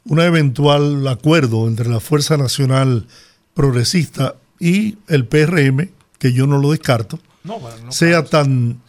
un 0.04 0.20
eventual 0.20 1.06
acuerdo 1.08 1.66
entre 1.66 1.88
la 1.88 1.98
Fuerza 2.00 2.36
Nacional 2.36 3.06
Progresista 3.54 4.36
y 4.60 4.98
el 5.08 5.26
PRM, 5.26 5.90
que 6.18 6.32
yo 6.32 6.46
no 6.46 6.58
lo 6.58 6.70
descarto, 6.70 7.18
No, 7.44 7.58
bueno, 7.58 7.76
no, 7.86 7.92
sea 7.92 8.22
claro. 8.24 8.28
tan, 8.28 8.80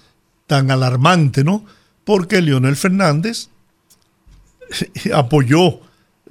tan 0.45 0.71
alarmante, 0.71 1.43
¿no? 1.43 1.65
Porque 2.03 2.41
Leonel 2.41 2.75
Fernández 2.75 3.49
apoyó 5.13 5.79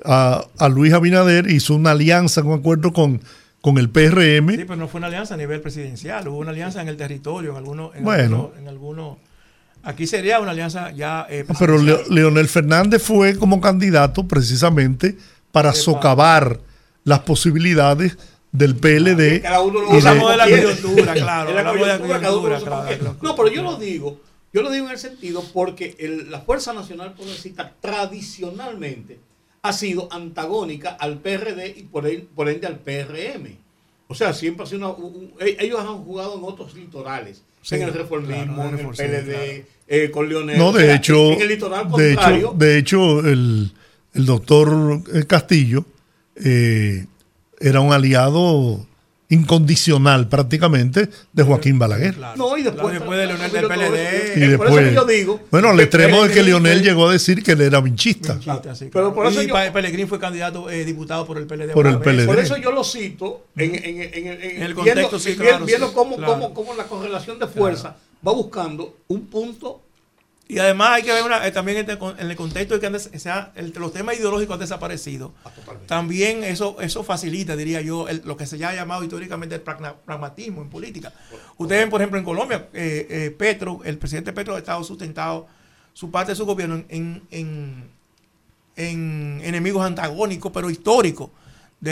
a, 0.04 0.44
a 0.58 0.68
Luis 0.68 0.92
Abinader, 0.92 1.50
hizo 1.50 1.74
una 1.74 1.92
alianza, 1.92 2.42
un 2.42 2.58
acuerdo 2.58 2.92
con, 2.92 3.20
con 3.60 3.78
el 3.78 3.88
PRM. 3.90 4.50
Sí, 4.50 4.64
pero 4.64 4.76
no 4.76 4.88
fue 4.88 4.98
una 4.98 5.06
alianza 5.08 5.34
a 5.34 5.36
nivel 5.36 5.60
presidencial, 5.60 6.28
hubo 6.28 6.38
una 6.38 6.50
alianza 6.50 6.80
en 6.82 6.88
el 6.88 6.96
territorio, 6.96 7.50
en 7.52 7.56
algunos... 7.56 7.94
En 7.96 8.04
Bueno. 8.04 8.36
algunos- 8.36 8.58
en 8.58 8.68
algunos- 8.68 9.16
aquí 9.86 10.06
sería 10.06 10.40
una 10.40 10.50
alianza 10.50 10.90
ya... 10.90 11.26
eh, 11.30 11.44
Pero. 11.58 11.78
Leo- 11.78 12.02
Leonel 12.10 12.48
Fernández 12.48 13.02
fue 13.02 13.36
como 13.38 13.60
candidato 13.60 14.26
precisamente 14.28 15.16
para 15.52 15.70
Epa. 15.70 15.78
socavar 15.78 16.60
las 17.04 17.20
posibilidades 17.20 18.18
del 18.52 18.76
PLD. 18.76 19.42
Cada 19.42 19.60
uno 19.60 19.80
lo 19.82 19.92
de- 19.92 20.02
la 20.02 20.18
coyuntura, 20.18 20.44
coyuntura, 20.48 21.14
cada 22.20 22.36
uno 22.36 22.64
claro. 22.64 23.16
No, 23.22 23.34
pero 23.36 23.48
yo 23.48 23.62
lo 23.62 23.76
digo, 23.76 24.20
yo 24.52 24.62
lo 24.62 24.70
digo 24.70 24.86
en 24.86 24.92
el 24.92 24.98
sentido 24.98 25.42
porque 25.52 25.94
el- 25.98 26.30
la 26.30 26.40
Fuerza 26.40 26.72
Nacional 26.72 27.12
Progresista 27.14 27.72
tradicionalmente 27.80 29.18
ha 29.62 29.72
sido 29.72 30.08
antagónica 30.12 30.90
al 30.90 31.18
PRD 31.18 31.74
y 31.76 31.82
por, 31.84 32.06
el- 32.06 32.22
por 32.22 32.48
ende 32.48 32.66
al 32.66 32.78
PRM. 32.78 33.56
O 34.08 34.14
sea, 34.14 34.32
siempre 34.32 34.64
ha 34.64 34.66
sido 34.66 34.78
una, 34.78 34.88
un- 34.90 35.14
un- 35.16 35.32
e- 35.40 35.56
ellos 35.60 35.80
han 35.80 36.04
jugado 36.04 36.36
en 36.38 36.44
otros 36.44 36.74
litorales, 36.74 37.42
Sí, 37.62 37.74
en 37.74 37.82
el 37.82 37.92
reformismo, 37.92 38.62
en 38.64 38.74
el 38.74 38.74
en 38.74 38.78
el 38.80 38.86
reformismo, 38.86 38.92
PLD, 38.92 39.32
claro. 39.32 39.64
eh, 39.88 40.10
con 40.12 40.28
Leonel. 40.28 40.58
No, 40.58 40.68
O 40.68 40.72
de 40.72 40.84
sea, 40.84 40.94
hecho, 40.94 41.32
en 41.32 41.40
el 41.42 41.48
litoral 41.48 41.84
de 41.86 41.90
contrario. 42.14 42.36
hecho, 42.38 42.54
de 42.56 42.78
hecho 42.78 43.20
el, 43.20 43.72
el 44.14 44.26
doctor 44.26 45.02
eh, 45.12 45.24
Castillo 45.26 45.84
eh, 46.36 47.06
era 47.58 47.80
un 47.80 47.92
aliado 47.92 48.86
incondicional 49.28 50.28
prácticamente 50.28 51.08
de 51.32 51.42
Joaquín 51.42 51.78
Balaguer. 51.78 52.14
Claro. 52.14 52.36
No, 52.36 52.56
y 52.56 52.62
después, 52.62 52.92
Después 52.94 53.18
de 53.18 53.26
Leonel 53.26 53.52
del. 53.52 53.66
PLD. 53.66 54.32
Y 54.36 54.42
Eh, 54.44 54.56
por 54.56 54.66
eso 54.66 54.76
después, 54.76 54.88
que 54.88 54.94
yo 54.94 55.04
digo. 55.04 55.40
bueno, 55.50 55.68
al 55.70 55.76
que 55.76 55.82
extremo 55.84 56.22
de 56.24 56.32
que 56.34 56.42
Leonel 56.42 56.82
llegó 56.82 57.08
a 57.08 57.12
decir 57.12 57.42
que 57.42 57.52
él 57.52 57.60
era 57.60 57.80
vinchista. 57.80 58.34
Vinchista, 58.34 58.74
sí, 58.74 58.84
Pero 58.92 59.12
claro. 59.12 59.14
por 59.14 59.26
eso 59.26 59.42
y 59.42 59.48
yo- 59.48 59.72
Pellegrini 59.72 60.06
fue 60.06 60.18
candidato 60.18 60.70
eh, 60.70 60.84
diputado 60.84 61.26
por 61.26 61.38
el 61.38 61.46
PLD. 61.46 61.72
Por 61.72 61.86
el. 61.86 61.98
PLD. 61.98 62.26
Por 62.26 62.38
eso 62.38 62.56
yo 62.56 62.70
lo 62.72 62.84
cito 62.84 63.46
en, 63.56 63.74
en- 63.74 63.84
en- 63.84 64.00
en- 64.00 64.26
en- 64.26 64.26
En 64.42 64.62
el 64.62 64.74
viendo, 64.74 64.74
contexto, 65.02 65.18
sí, 65.18 65.36
claro, 65.36 65.64
viendo 65.64 65.88
sí, 65.88 65.94
cómo, 65.94 66.16
claro. 66.16 66.32
cómo- 66.34 66.54
cómo 66.54 66.74
la 66.74 66.84
correlación 66.84 67.38
de 67.38 67.46
fuerza 67.46 67.96
va 68.26 68.32
buscando 68.32 68.96
un 69.08 69.26
punto. 69.26 69.82
Y 70.48 70.60
además 70.60 70.90
hay 70.92 71.02
que 71.02 71.12
ver 71.12 71.24
una, 71.24 71.44
eh, 71.44 71.50
también 71.50 71.76
este 71.78 71.92
en 72.18 72.30
el 72.30 72.36
contexto 72.36 72.78
de 72.78 72.80
que 72.80 72.96
o 72.96 73.18
sea, 73.18 73.50
el- 73.56 73.72
los 73.76 73.92
temas 73.92 74.16
ideológicos 74.16 74.54
han 74.54 74.60
desaparecido. 74.60 75.34
También 75.86 76.44
eso, 76.44 76.76
eso 76.80 77.02
facilita, 77.02 77.56
diría 77.56 77.80
yo, 77.80 78.08
el- 78.08 78.22
lo 78.24 78.36
que 78.36 78.46
se 78.46 78.56
ya 78.56 78.68
ha 78.68 78.74
llamado 78.74 79.02
históricamente 79.02 79.56
el 79.56 79.60
pragmatismo 79.62 80.62
en 80.62 80.70
política. 80.70 81.12
Ustedes 81.56 81.82
ven, 81.82 81.90
por 81.90 82.00
ejemplo, 82.00 82.18
en 82.20 82.24
Colombia, 82.24 82.68
eh, 82.72 83.06
eh, 83.10 83.34
Petro, 83.36 83.80
el 83.84 83.98
presidente 83.98 84.32
Petro 84.32 84.54
ha 84.54 84.58
estado 84.58 84.84
sustentado 84.84 85.48
su 85.92 86.12
parte 86.12 86.30
de 86.32 86.36
su 86.36 86.46
gobierno 86.46 86.84
en, 86.90 87.22
en, 87.32 87.90
en 88.76 89.40
enemigos 89.42 89.84
antagónicos, 89.84 90.52
pero 90.52 90.70
históricos, 90.70 91.30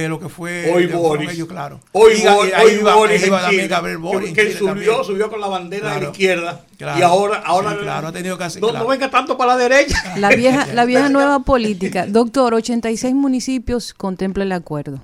de 0.00 0.08
lo 0.08 0.18
que 0.18 0.28
fue 0.28 0.72
Hoy 0.74 0.86
que 0.88 0.94
Boris. 0.94 1.30
ellos, 1.32 1.48
claro. 1.48 1.80
Hoy, 1.92 2.12
Y 2.14 2.22
ga- 2.22 2.34
Boris, 2.34 2.50
y 2.52 2.54
ahí 2.54 2.66
hoy 2.66 2.72
iba- 2.80 2.94
Boris 2.94 3.26
iba 3.26 3.36
en 3.38 3.42
también 3.42 3.60
Chile, 3.62 3.68
Gabriel 3.68 3.98
Boric 3.98 4.20
que, 4.22 4.28
en 4.28 4.34
que 4.34 4.42
Chile 4.42 4.58
subió, 4.58 4.68
también. 4.74 5.04
subió 5.04 5.30
con 5.30 5.40
la 5.40 5.46
bandera 5.48 5.94
de 5.94 6.00
la 6.00 6.06
izquierda. 6.10 6.64
Claro. 6.78 6.98
Y 6.98 7.02
ahora, 7.02 7.42
ahora 7.44 7.70
Sí, 7.72 7.76
claro, 7.82 8.08
ha 8.08 8.12
tenido 8.12 8.36
casi- 8.38 8.60
no, 8.60 8.68
claro. 8.68 8.84
no 8.84 8.90
venga 8.90 9.10
tanto 9.10 9.36
para 9.36 9.56
la 9.56 9.58
derecha. 9.68 9.96
La 10.18 10.30
vieja, 10.30 10.66
la 10.74 10.84
vieja 10.84 11.08
nueva 11.08 11.40
política. 11.40 12.06
Doctor, 12.08 12.54
86 12.54 13.14
municipios 13.14 13.94
contempla 13.94 14.44
el 14.44 14.52
acuerdo. 14.52 15.00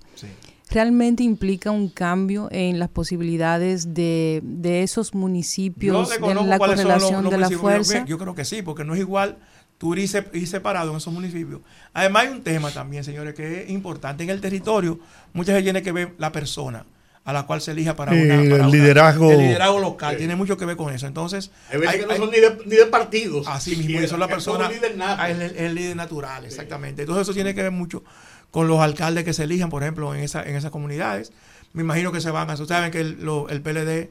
¿Realmente 0.72 1.24
implica 1.24 1.72
un 1.72 1.88
cambio 1.88 2.46
en 2.52 2.78
las 2.78 2.88
posibilidades 2.88 3.92
de, 3.92 4.40
de 4.44 4.84
esos 4.84 5.14
municipios 5.14 6.08
desconozco 6.10 6.42
en 6.42 6.48
la 6.48 6.58
los- 6.58 6.66
correlación 6.68 7.24
los 7.24 7.32
de 7.32 7.38
la 7.38 7.50
fuerza? 7.50 8.04
Yo 8.06 8.18
creo 8.18 8.36
que 8.36 8.44
sí, 8.44 8.62
porque 8.62 8.84
no 8.84 8.94
es 8.94 9.00
igual 9.00 9.36
se- 10.08 10.26
ir 10.34 10.46
separado 10.46 10.90
en 10.90 10.96
esos 10.98 11.12
municipios. 11.12 11.60
Además 11.94 12.24
hay 12.24 12.28
un 12.30 12.42
tema 12.42 12.70
también, 12.70 13.02
señores, 13.04 13.34
que 13.34 13.62
es 13.64 13.70
importante. 13.70 14.22
En 14.24 14.30
el 14.30 14.40
territorio, 14.40 14.98
muchas 15.32 15.54
veces 15.54 15.64
tiene 15.64 15.82
que 15.82 15.92
ver 15.92 16.12
la 16.18 16.30
persona 16.32 16.84
a 17.24 17.32
la 17.32 17.44
cual 17.44 17.60
se 17.60 17.72
elija 17.72 17.96
para 17.96 18.14
Eh, 18.14 18.22
una... 18.24 18.34
el 18.42 18.50
para 18.50 18.62
una- 18.64 18.72
liderazgo. 18.72 19.30
el 19.30 19.38
liderazgo 19.38 19.78
local 19.80 20.12
Sí. 20.12 20.18
tiene 20.18 20.36
mucho 20.36 20.56
que 20.56 20.64
ver 20.66 20.76
con 20.76 20.92
eso. 20.92 21.06
Entonces, 21.06 21.50
Hay 21.70 21.78
veces 21.78 21.94
hay- 21.94 22.00
que 22.00 22.06
no 22.06 22.12
hay- 22.12 22.18
son 22.18 22.30
ni 22.30 22.40
de, 22.40 22.58
ni 22.66 22.76
de 22.76 22.86
partidos. 22.86 23.46
Así 23.48 23.70
mismo, 23.70 23.82
siquiera, 23.82 24.04
eso 24.06 24.14
es 24.14 24.18
la 24.20 24.28
persona. 24.28 24.64
son 24.66 24.74
líder 24.74 24.96
nato. 24.96 25.22
ah, 25.22 25.30
Es 25.30 25.38
el, 25.38 25.56
el 25.56 25.74
líder 25.74 25.96
natural, 25.96 26.44
exactamente. 26.44 27.02
Entonces, 27.02 27.22
eso 27.22 27.34
tiene 27.34 27.54
que 27.54 27.62
ver 27.62 27.70
mucho 27.72 28.02
con 28.50 28.68
los 28.68 28.80
alcaldes 28.80 29.24
que 29.24 29.32
se 29.32 29.44
elijan, 29.44 29.70
por 29.70 29.82
ejemplo, 29.82 30.14
en, 30.14 30.20
esa, 30.22 30.42
en 30.42 30.56
esas 30.56 30.70
comunidades. 30.70 31.32
Me 31.72 31.82
imagino 31.82 32.10
que 32.10 32.20
se 32.20 32.30
van 32.30 32.50
a. 32.50 32.54
Ustedes 32.54 32.68
saben 32.68 32.90
que 32.90 33.00
el, 33.00 33.22
lo- 33.24 33.48
el 33.48 33.60
PLD 33.62 34.10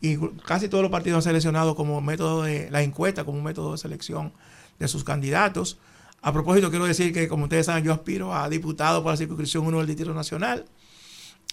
y 0.00 0.16
casi 0.46 0.68
todos 0.68 0.82
los 0.82 0.90
partidos 0.92 1.16
han 1.18 1.22
seleccionado 1.30 1.74
como 1.74 2.00
método 2.00 2.42
de 2.42 2.70
la 2.70 2.82
encuesta, 2.82 3.24
como 3.24 3.38
un 3.38 3.44
método 3.44 3.72
de 3.72 3.78
selección 3.78 4.32
de 4.78 4.88
sus 4.88 5.04
candidatos. 5.04 5.78
A 6.22 6.32
propósito, 6.32 6.70
quiero 6.70 6.84
decir 6.86 7.12
que, 7.12 7.28
como 7.28 7.44
ustedes 7.44 7.66
saben, 7.66 7.84
yo 7.84 7.92
aspiro 7.92 8.34
a 8.34 8.48
diputado 8.48 9.02
por 9.02 9.12
la 9.12 9.16
circunscripción 9.16 9.66
1 9.66 9.78
del 9.78 9.86
Distrito 9.86 10.14
Nacional. 10.14 10.64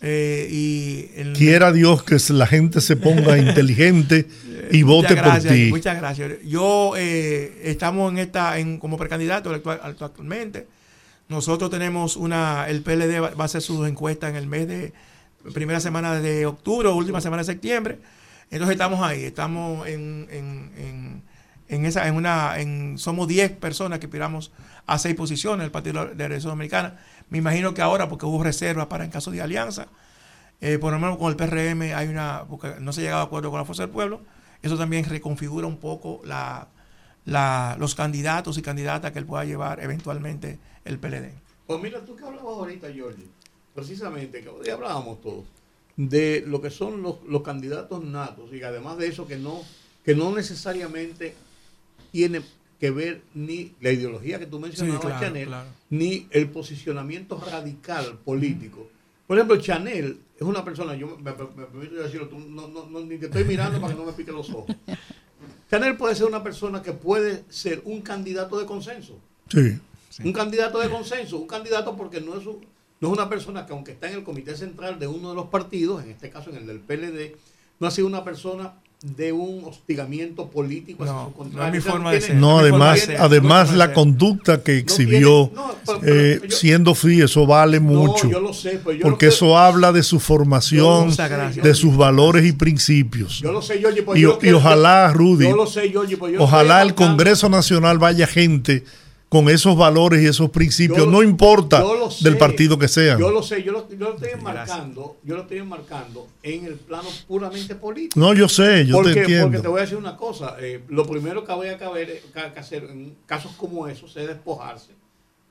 Eh, 0.02 0.48
y 0.52 1.10
el- 1.20 1.34
Quiera 1.34 1.72
Dios 1.72 2.04
que 2.04 2.18
la 2.34 2.48
gente 2.48 2.82
se 2.82 2.98
ponga 2.98 3.38
inteligente 3.38 4.28
y 4.72 4.84
vote 4.84 5.16
gracias, 5.16 5.46
por 5.46 5.54
ti. 5.54 5.70
Muchas 5.70 5.98
gracias. 5.98 6.32
Yo 6.46 6.94
eh, 6.98 7.62
estamos 7.64 8.12
en 8.12 8.18
esta, 8.18 8.60
en, 8.60 8.78
como 8.78 8.98
precandidato 8.98 9.52
actual- 9.54 9.80
actualmente. 9.84 10.68
Nosotros 11.30 11.70
tenemos 11.72 12.18
una, 12.18 12.68
el 12.68 12.82
PLD 12.82 13.22
va, 13.22 13.30
va 13.32 13.44
a 13.44 13.46
hacer 13.46 13.62
su 13.62 13.86
encuesta 13.86 14.28
en 14.30 14.36
el 14.36 14.48
mes 14.48 14.68
de 14.68 14.94
primera 15.54 15.80
semana 15.80 16.20
de 16.20 16.46
octubre 16.46 16.90
última 16.90 17.22
semana 17.22 17.44
de 17.44 17.46
septiembre. 17.54 18.00
Entonces 18.52 18.74
estamos 18.74 19.02
ahí, 19.02 19.24
estamos 19.24 19.88
en, 19.88 20.28
en, 20.30 20.72
en, 20.78 21.24
en 21.68 21.86
esa, 21.86 22.08
en 22.08 22.16
una, 22.16 22.60
en, 22.60 22.98
somos 22.98 23.28
10 23.28 23.54
personas 23.54 24.00
que 24.00 24.06
aspiramos 24.06 24.52
a 24.86 25.00
seis 25.00 25.16
posiciones 25.16 25.64
del 25.64 25.72
Partido 25.72 26.06
de 26.06 26.16
la 26.16 26.28
Revolución 26.28 26.52
Dominicana. 26.52 27.00
Me 27.30 27.40
imagino 27.40 27.74
que 27.74 27.82
ahora, 27.82 28.08
porque 28.08 28.26
hubo 28.26 28.44
reservas 28.44 28.88
para 28.88 29.04
en 29.04 29.12
caso 29.12 29.32
de 29.32 29.42
alianza, 29.42 29.88
eh, 30.62 30.78
por 30.78 30.94
lo 30.94 31.00
menos 31.00 31.18
con 31.18 31.30
el 31.30 31.36
PRM 31.36 31.94
hay 31.96 32.08
una, 32.08 32.46
porque 32.50 32.76
no 32.80 32.94
se 32.94 33.02
ha 33.02 33.04
llegado 33.04 33.22
a 33.22 33.26
acuerdo 33.26 33.50
con 33.50 33.60
la 33.60 33.66
Fuerza 33.66 33.84
del 33.84 33.92
Pueblo, 33.92 34.22
eso 34.62 34.78
también 34.78 35.06
reconfigura 35.06 35.68
un 35.68 35.78
poco 35.78 36.22
la, 36.24 36.68
la, 37.26 37.76
los 37.80 37.96
candidatos 37.96 38.58
y 38.58 38.62
candidatas 38.62 39.12
que 39.12 39.20
él 39.20 39.26
pueda 39.26 39.44
llevar 39.44 39.84
eventualmente 39.84 40.60
el 40.86 41.00
PLD. 41.00 41.32
Pues 41.68 41.82
mira, 41.82 42.06
tú 42.06 42.16
que 42.16 42.24
hablabas 42.24 42.58
ahorita, 42.58 42.88
Jorge, 42.98 43.24
precisamente, 43.74 44.42
que 44.42 44.50
hoy 44.50 44.70
hablábamos 44.70 45.22
todos, 45.22 45.46
de 45.98 46.44
lo 46.46 46.62
que 46.62 46.70
son 46.70 47.02
los, 47.02 47.24
los 47.28 47.42
candidatos 47.42 48.04
natos, 48.04 48.54
y 48.54 48.62
además 48.62 48.98
de 48.98 49.08
eso 49.08 49.28
que 49.28 49.38
no, 49.38 49.62
que 50.04 50.16
no 50.16 50.32
necesariamente 50.32 51.34
tiene 52.16 52.42
que 52.80 52.92
ver 52.92 53.22
ni 53.34 53.74
la 53.82 53.92
ideología 53.92 54.40
que 54.40 54.46
tú 54.46 54.58
mencionabas, 54.58 55.02
Sí, 55.02 55.08
claro, 55.08 55.26
Chanel, 55.26 55.48
claro. 55.48 55.68
ni 55.90 56.28
el 56.32 56.50
posicionamiento 56.50 57.38
radical 57.52 58.20
político. 58.24 58.88
Por 59.28 59.38
ejemplo, 59.38 59.58
Chanel 59.58 60.18
es 60.38 60.42
una 60.42 60.64
persona, 60.64 60.96
yo 60.96 61.08
me, 61.18 61.32
me- 61.32 61.32
me 61.58 61.66
permito 61.66 61.96
decirlo, 61.96 62.30
tú 62.30 62.40
no, 62.40 62.70
no- 62.70 62.86
no- 62.86 63.02
ni 63.02 63.18
te 63.18 63.26
estoy 63.26 63.44
mirando 63.44 63.82
para 63.82 63.94
que 63.94 64.00
no 64.00 64.06
me 64.06 64.14
pique 64.14 64.32
los 64.32 64.50
ojos. 64.50 64.74
Chanel 65.70 65.98
puede 65.98 66.16
ser 66.16 66.26
una 66.28 66.42
persona 66.42 66.82
que 66.82 66.94
puede 66.94 67.44
ser 67.50 67.82
un 67.84 68.02
candidato 68.02 68.58
de 68.58 68.66
consenso. 68.66 69.18
Sí. 69.50 69.78
Un 70.24 70.32
candidato 70.32 70.80
de 70.80 70.90
consenso, 70.90 71.38
un 71.38 71.48
candidato 71.48 71.98
porque 71.98 72.22
no 72.22 72.38
es, 72.40 72.46
un- 72.46 72.66
no 73.02 73.08
es 73.10 73.14
una 73.14 73.28
persona 73.28 73.66
que 73.66 73.74
aunque 73.74 73.92
está 73.92 74.08
en 74.08 74.14
el 74.20 74.24
comité 74.24 74.56
central 74.56 75.00
de 75.00 75.08
uno 75.08 75.30
de 75.32 75.36
los 75.36 75.48
partidos, 75.48 76.02
en 76.02 76.12
este 76.12 76.30
caso 76.30 76.50
en 76.52 76.56
el 76.58 76.66
del 76.68 76.80
PLD, 76.80 77.36
no 77.82 77.88
ha 77.88 77.92
sido 77.92 78.08
una 78.08 78.24
persona 78.24 78.76
de 79.04 79.32
un 79.32 79.64
hostigamiento 79.66 80.48
político 80.50 81.04
hacia 81.04 81.14
No, 81.14 81.24
su 81.26 81.30
no 81.30 81.36
contrario. 81.36 81.80
es 81.80 81.86
mi 81.86 81.92
forma 81.92 82.12
de 82.12 82.22
ser. 82.22 82.36
No, 82.36 82.58
además, 82.60 83.08
además 83.20 83.74
la 83.74 83.94
conducta 83.94 84.64
que 84.64 84.74
No 84.74 84.78
exhibió, 84.80 85.52
tiene- 85.54 85.62
no, 85.68 85.76
pero- 85.86 86.00
pero 86.02 86.16
eh, 86.22 86.40
yo- 86.50 86.56
siendo 86.58 86.96
free, 86.96 87.22
eso 87.22 87.46
vale 87.46 87.80
mucho. 87.80 88.26
No, 88.26 88.32
yo 88.32 88.40
lo 88.40 88.54
sé, 88.54 88.80
pues 88.84 88.98
yo 88.98 89.04
porque 89.04 89.28
lo 89.28 89.32
eso 89.32 89.58
habla 89.58 89.92
de 89.92 90.02
su 90.02 90.20
formación, 90.20 91.16
de 91.62 91.74
sus 91.76 91.96
valores 91.96 92.46
y 92.46 92.54
principios. 92.54 93.40
Yo 93.42 93.52
lo 93.52 93.62
sé, 93.62 93.78
Georgie, 93.78 94.02
pues 94.02 94.18
Y, 94.18 94.22
yo 94.24 94.30
lo 94.30 94.36
y 94.36 94.40
quiero- 94.40 94.58
ojalá, 94.58 95.14
Rudy, 95.14 95.46
Yo 95.50 95.56
lo 95.56 95.68
sé, 95.68 95.90
Georgie, 95.90 96.18
pues 96.18 96.34
yo 96.34 96.42
ojalá 96.42 96.82
el 96.82 96.96
Congreso 96.96 97.48
Nacional 97.50 98.00
vaya 98.00 98.26
gente 98.26 98.84
con 99.36 99.50
esos 99.50 99.76
valores 99.76 100.22
y 100.24 100.28
esos 100.28 100.50
principios, 100.50 100.98
Yo 101.00 101.06
no 101.08 101.22
importa 101.22 101.84
sé, 102.10 102.24
del 102.24 102.38
partido 102.38 102.80
que 102.80 102.88
sean. 102.88 103.20
Yo 103.20 103.30
lo 103.32 103.44
sé, 103.44 103.62
yo 103.64 103.74
lo, 103.74 103.90
yo 103.90 103.98
lo 103.98 104.14
estoy 104.16 104.30
enmarcando, 104.34 105.18
yo 105.24 105.36
lo 105.36 105.42
estoy 105.42 105.58
enmarcando 105.58 106.28
en 106.42 106.66
el 106.66 106.76
plano 106.76 107.10
puramente 107.28 107.76
político. 107.76 108.18
No, 108.20 108.34
yo 108.34 108.48
sé, 108.48 108.86
yo 108.86 108.96
porque, 108.96 109.14
te 109.14 109.20
entiendo. 109.22 109.48
Porque 109.48 109.60
te 109.62 109.68
voy 109.68 109.80
a 109.80 109.82
decir 109.82 109.98
una 109.98 110.16
cosa, 110.16 110.56
eh, 110.62 110.82
lo 110.88 111.06
primero 111.06 111.42
que 111.44 111.48
que, 111.78 111.84
haber- 111.84 112.22
que- 112.22 112.54
que 112.54 112.60
hacer 112.60 112.86
en 112.86 113.16
casos 113.26 113.52
como 113.58 113.88
esos 113.90 114.16
es 114.16 114.26
despojarse 114.28 114.92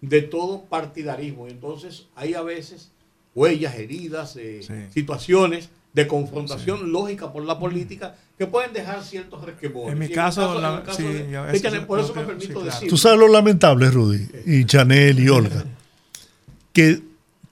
de 0.01 0.23
todo 0.23 0.63
partidarismo. 0.63 1.47
Y 1.47 1.51
entonces 1.51 2.07
hay 2.17 2.33
a 2.35 2.43
veces 2.43 2.91
huellas, 3.35 3.75
heridas, 3.75 4.37
eh, 4.37 4.89
situaciones 4.93 5.69
de 5.93 6.07
confrontación 6.07 6.91
lógica 6.91 7.33
por 7.33 7.45
la 7.45 7.59
política 7.59 8.17
que 8.39 8.47
pueden 8.47 8.73
dejar 8.73 9.03
ciertos 9.05 9.45
resquemores. 9.45 9.93
En 9.93 9.99
mi 9.99 10.09
caso, 10.09 10.57
en 10.57 10.63
la- 10.63 10.77
el 10.79 10.83
caso 10.83 10.97
sí, 10.99 11.05
de- 11.05 11.31
yo- 11.31 11.45
de 11.45 11.53
eso- 11.57 11.63
Chanel, 11.63 11.87
por 11.87 12.01
eso 12.01 12.15
me 12.15 12.23
permito 12.23 12.47
sí, 12.47 12.53
claro. 12.53 12.65
decir. 12.65 12.89
Tú 12.89 12.97
sabes 12.97 13.19
lo 13.19 13.29
lamentable, 13.29 13.91
Rudy, 13.91 14.27
y 14.47 14.65
Chanel 14.65 15.21
y 15.21 15.29
Olga, 15.29 15.65
que 16.73 17.01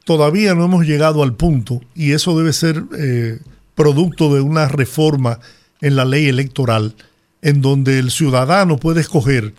todavía 0.04 0.54
no 0.54 0.64
hemos 0.64 0.84
llegado 0.86 1.22
al 1.22 1.34
punto, 1.34 1.80
y 1.94 2.12
eso 2.12 2.36
debe 2.36 2.52
ser 2.52 2.82
eh, 2.98 3.38
producto 3.74 4.34
de 4.34 4.40
una 4.40 4.66
reforma 4.68 5.38
en 5.80 5.96
la 5.96 6.04
ley 6.04 6.26
electoral, 6.28 6.94
en 7.42 7.60
donde 7.62 7.98
el 7.98 8.10
ciudadano 8.10 8.76
puede 8.76 9.00
escoger 9.00 9.54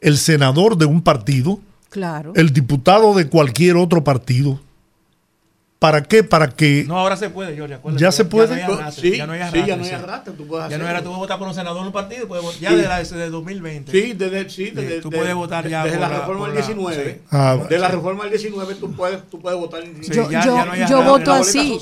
el 0.00 0.16
senador 0.16 0.76
de 0.78 0.86
un 0.86 1.02
partido, 1.02 1.60
Claro. 1.90 2.32
el 2.36 2.52
diputado 2.52 3.14
de 3.14 3.26
cualquier 3.28 3.76
otro 3.76 4.04
partido. 4.04 4.60
¿Para 5.78 6.02
qué? 6.02 6.24
Para 6.24 6.48
que... 6.48 6.84
No, 6.88 6.98
ahora 6.98 7.16
se 7.16 7.30
puede, 7.30 7.56
Jorge. 7.56 7.74
acuérdate, 7.74 8.02
¿Ya 8.02 8.10
se 8.10 8.24
puede? 8.24 8.48
no 8.48 8.54
hay 8.56 8.62
arrastre, 8.80 9.10
Sí, 9.12 9.16
ya 9.16 9.26
no 9.28 9.32
hay 9.32 9.38
sí, 9.38 9.42
arrastre, 9.44 9.66
ya 9.68 9.76
no 9.76 9.84
hay 9.84 9.90
arrastre, 9.92 10.32
tú 10.32 10.46
puedes 10.48 10.64
Ya 10.70 10.76
no 10.76 10.84
hacerlo. 10.84 10.88
era, 10.90 10.98
tú 10.98 11.04
puedes 11.04 11.18
votar 11.20 11.38
por 11.38 11.46
un 11.46 11.54
senador 11.54 11.80
en 11.82 11.86
un 11.86 11.92
partido, 11.92 12.26
puedes 12.26 12.44
votar- 12.44 12.58
ya 12.60 12.70
Sí. 12.70 12.76
de 12.76 12.82
la 12.82 12.98
desde 12.98 13.30
2020. 13.30 13.92
Sí, 13.92 14.12
desde, 14.14 14.50
sí, 14.50 14.70
desde, 14.72 15.00
tú 15.00 15.08
de- 15.10 15.18
puedes 15.18 15.34
votar 15.36 15.68
ya 15.68 15.84
desde 15.84 16.00
la 16.00 16.08
reforma 16.08 16.46
del 16.46 16.56
19. 16.56 17.14
sí. 17.14 17.20
Ah, 17.30 17.56
de 17.68 17.78
la 17.78 17.88
reforma 17.88 18.22
del 18.24 18.32
19 18.32 18.74
tú 18.74 18.92
puedes, 18.92 19.22
tú 19.30 19.38
puedes 19.40 19.56
votar 19.56 19.84
en 19.84 20.02
Sí, 20.02 20.10
yo 20.12 20.28
ya- 20.28 20.44
yo, 20.44 20.56
ya 20.56 20.64
no 20.64 20.72
hay 20.72 20.86
yo 20.88 21.02
voto 21.04 21.32
así. 21.32 21.78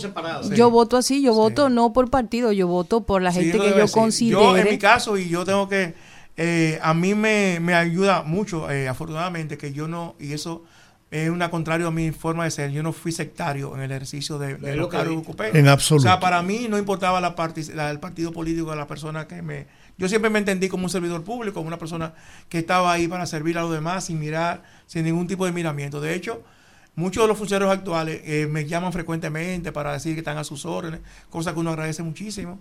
Yo 0.55 0.71
voto 0.71 0.99
así, 0.99 1.23
yo 1.23 1.33
voto 1.33 1.71
no 1.71 1.95
por 1.95 2.11
partido, 2.11 2.53
yo 2.53 2.67
voto 2.69 3.01
por 3.01 3.23
la 3.23 3.33
gente 3.33 3.59
que 3.59 3.71
yo 3.71 3.87
ser. 3.87 3.91
considere. 3.93 4.33
Yo, 4.43 4.57
en 4.59 4.69
mi 4.69 4.77
caso, 4.79 5.17
y 5.17 5.31
yo 5.31 5.47
tengo 5.47 5.71
que. 5.71 5.95
eh, 6.37 6.79
a 6.83 6.93
mí 6.93 7.15
me, 7.15 7.61
me 7.61 7.75
ayuda 7.75 8.23
mucho, 8.23 8.71
eh, 8.71 8.89
afortunadamente, 8.89 9.57
que 9.57 9.73
yo 9.73 9.89
no. 9.89 10.17
Y 10.21 10.35
eso 10.35 10.65
es 11.11 11.31
una 11.31 11.51
contrario 11.51 11.87
a 11.89 11.91
mi 11.91 12.11
forma 12.11 12.45
de 12.45 12.51
ser. 12.51 12.71
Yo 12.73 12.83
no 12.83 12.93
fui 12.93 13.13
sectario 13.13 13.75
en 13.77 13.83
el 13.83 13.91
ejercicio 13.93 14.39
de, 14.39 14.57
de 14.57 14.75
lo 14.77 14.89
que 14.89 14.97
ocupé. 15.19 15.59
En 15.59 15.69
absoluto. 15.69 16.01
O 16.07 16.11
sea, 16.11 16.19
para 16.21 16.43
mí 16.43 16.67
no 16.69 16.79
importaba 16.79 17.21
la 17.21 17.35
parti- 17.37 17.73
la- 17.75 17.91
el 17.91 18.01
partido 18.01 18.33
político 18.33 18.71
de 18.71 18.77
la 18.77 18.87
persona 18.87 19.27
que 19.27 19.41
me. 19.43 19.67
Yo 19.99 20.09
siempre 20.09 20.31
me 20.31 20.39
entendí 20.41 20.69
como 20.69 20.85
un 20.85 20.91
servidor 20.91 21.23
público, 21.25 21.55
como 21.55 21.69
una 21.69 21.79
persona 21.79 22.13
que 22.49 22.59
estaba 22.59 22.93
ahí 22.93 23.09
para 23.09 23.25
servir 23.27 23.57
a 23.57 23.63
los 23.63 23.73
demás 23.73 24.05
sin 24.07 24.19
mirar, 24.19 24.63
sin 24.87 25.05
ningún 25.05 25.27
tipo 25.27 25.47
de 25.47 25.53
miramiento. 25.53 26.01
De 26.01 26.13
hecho, 26.15 26.43
muchos 26.97 27.23
de 27.25 27.29
los 27.29 27.39
funcionarios 27.39 27.73
actuales 27.79 28.21
eh, 28.25 28.47
me 28.51 28.67
llaman 28.67 28.93
frecuentemente 28.93 29.73
para 29.73 29.93
decir 29.93 30.13
que 30.15 30.21
están 30.21 30.37
a 30.39 30.45
sus 30.45 30.67
órdenes, 30.67 31.01
cosa 31.31 31.55
que 31.55 31.61
uno 31.61 31.71
agradece 31.71 32.03
muchísimo. 32.03 32.59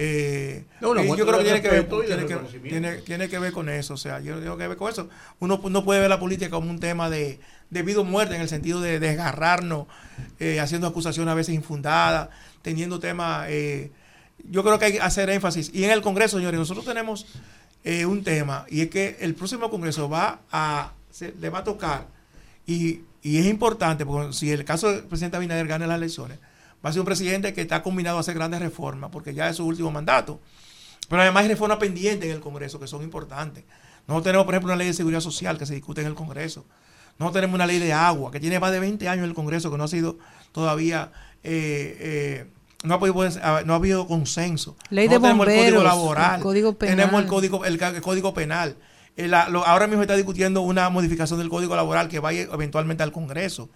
Eh, 0.00 0.64
No, 0.80 0.94
yo 1.16 1.26
creo 1.26 1.38
que 1.38 1.44
tiene 1.44 1.60
que, 1.62 1.68
ver, 1.68 1.88
tiene, 2.06 2.22
que, 2.28 2.34
tiene- 2.70 2.96
tiene 3.02 3.28
que 3.28 3.38
ver 3.40 3.52
con 3.52 3.68
eso. 3.68 3.94
O 3.94 3.96
sea, 3.96 4.20
yo 4.20 4.38
tengo 4.38 4.56
que 4.56 4.68
ver 4.68 4.76
con 4.76 4.90
eso. 4.92 5.08
Uno 5.40 5.60
no 5.68 5.84
puede 5.84 6.00
ver 6.00 6.08
la 6.08 6.20
política 6.20 6.50
como 6.50 6.70
un 6.70 6.78
tema 6.78 7.10
de, 7.10 7.40
de 7.70 7.82
vida 7.82 8.00
o 8.00 8.04
muerte 8.04 8.34
en 8.36 8.40
el 8.40 8.48
sentido 8.48 8.80
de 8.80 9.00
desgarrarnos, 9.00 9.86
eh, 10.38 10.60
haciendo 10.60 10.86
acusaciones 10.86 11.32
a 11.32 11.34
veces 11.34 11.54
infundadas, 11.54 12.28
teniendo 12.62 13.00
temas. 13.00 13.46
eh, 13.50 13.90
yo 14.48 14.62
creo 14.62 14.78
que 14.78 14.84
hay 14.84 14.92
que 14.92 15.00
hacer 15.00 15.28
énfasis. 15.30 15.70
Y 15.74 15.82
en 15.82 15.90
el 15.90 16.00
Congreso, 16.00 16.36
señores, 16.38 16.60
nosotros 16.60 16.84
tenemos 16.86 17.26
eh, 17.84 18.06
un 18.06 18.22
tema 18.22 18.66
y 18.68 18.82
es 18.82 18.90
que 18.90 19.16
el 19.20 19.34
próximo 19.34 19.68
Congreso 19.68 20.08
va 20.08 20.40
a 20.52 20.92
se- 21.10 21.34
le 21.40 21.48
va 21.50 21.58
a 21.60 21.64
tocar 21.64 22.06
y, 22.66 23.00
y 23.22 23.38
es 23.38 23.46
importante 23.46 24.04
porque 24.06 24.32
si 24.32 24.50
el 24.52 24.64
caso 24.64 24.92
del 24.92 25.02
presidente 25.04 25.36
Abinader 25.38 25.66
gana 25.66 25.86
las 25.88 25.96
elecciones, 25.98 26.38
va 26.84 26.90
a 26.90 26.92
ser 26.92 27.00
un 27.00 27.06
presidente 27.06 27.52
que 27.54 27.60
está 27.62 27.82
combinado 27.82 28.16
a 28.18 28.20
hacer 28.20 28.34
grandes 28.34 28.60
reformas 28.60 29.10
porque 29.10 29.34
ya 29.34 29.48
es 29.48 29.56
su 29.56 29.66
último 29.66 29.90
mandato. 29.90 30.40
Pero 31.08 31.22
además 31.22 31.42
hay 31.44 31.48
reformas 31.48 31.78
pendientes 31.78 32.28
en 32.28 32.36
el 32.36 32.40
Congreso 32.42 32.78
que 32.78 32.86
son 32.86 33.02
importantes. 33.02 33.64
Nosotros 34.06 34.24
tenemos, 34.24 34.44
por 34.44 34.54
ejemplo, 34.54 34.68
una 34.72 34.76
ley 34.76 34.86
de 34.88 34.94
seguridad 34.94 35.20
social 35.20 35.58
que 35.58 35.66
se 35.66 35.74
discute 35.74 36.00
en 36.02 36.06
el 36.06 36.14
Congreso. 36.14 36.64
Nosotros 37.18 37.34
tenemos 37.40 37.54
una 37.54 37.66
ley 37.66 37.78
de 37.78 37.92
agua 37.92 38.30
que 38.30 38.40
tiene 38.40 38.60
más 38.60 38.70
de 38.72 38.80
20 38.80 39.08
años 39.08 39.24
en 39.24 39.30
el 39.30 39.34
Congreso 39.34 39.70
que 39.70 39.76
no 39.78 39.84
ha 39.84 39.88
sido 39.88 40.18
todavía, 40.52 41.10
eh, 41.42 41.96
eh, 42.00 42.46
no, 42.84 42.94
ha 42.94 42.98
podido, 43.00 43.40
no 43.64 43.72
ha 43.72 43.76
habido 43.76 44.06
consenso. 44.06 44.76
Ley 44.90 45.08
de 45.08 45.18
Nosotros 45.18 45.22
tenemos 45.30 45.48
el 45.48 45.54
código 45.54 45.76
bomberos, 45.78 45.84
laboral, 45.84 46.36
el 46.36 46.42
código 46.42 46.72
tenemos 46.74 47.04
el 47.04 47.10
penal. 47.10 47.26
código, 47.26 47.64
el, 47.64 48.00
código 48.02 48.34
penal. 48.34 48.76
Eh, 49.16 49.26
la- 49.28 49.48
lo- 49.48 49.66
ahora 49.66 49.86
mismo 49.88 50.02
está 50.02 50.14
discutiendo 50.14 50.60
una 50.60 50.88
modificación 50.90 51.38
del 51.40 51.48
código 51.48 51.74
laboral 51.74 52.08
que 52.08 52.20
vaya 52.20 52.42
eventualmente 52.42 53.02
al 53.02 53.10
Congreso. 53.12 53.68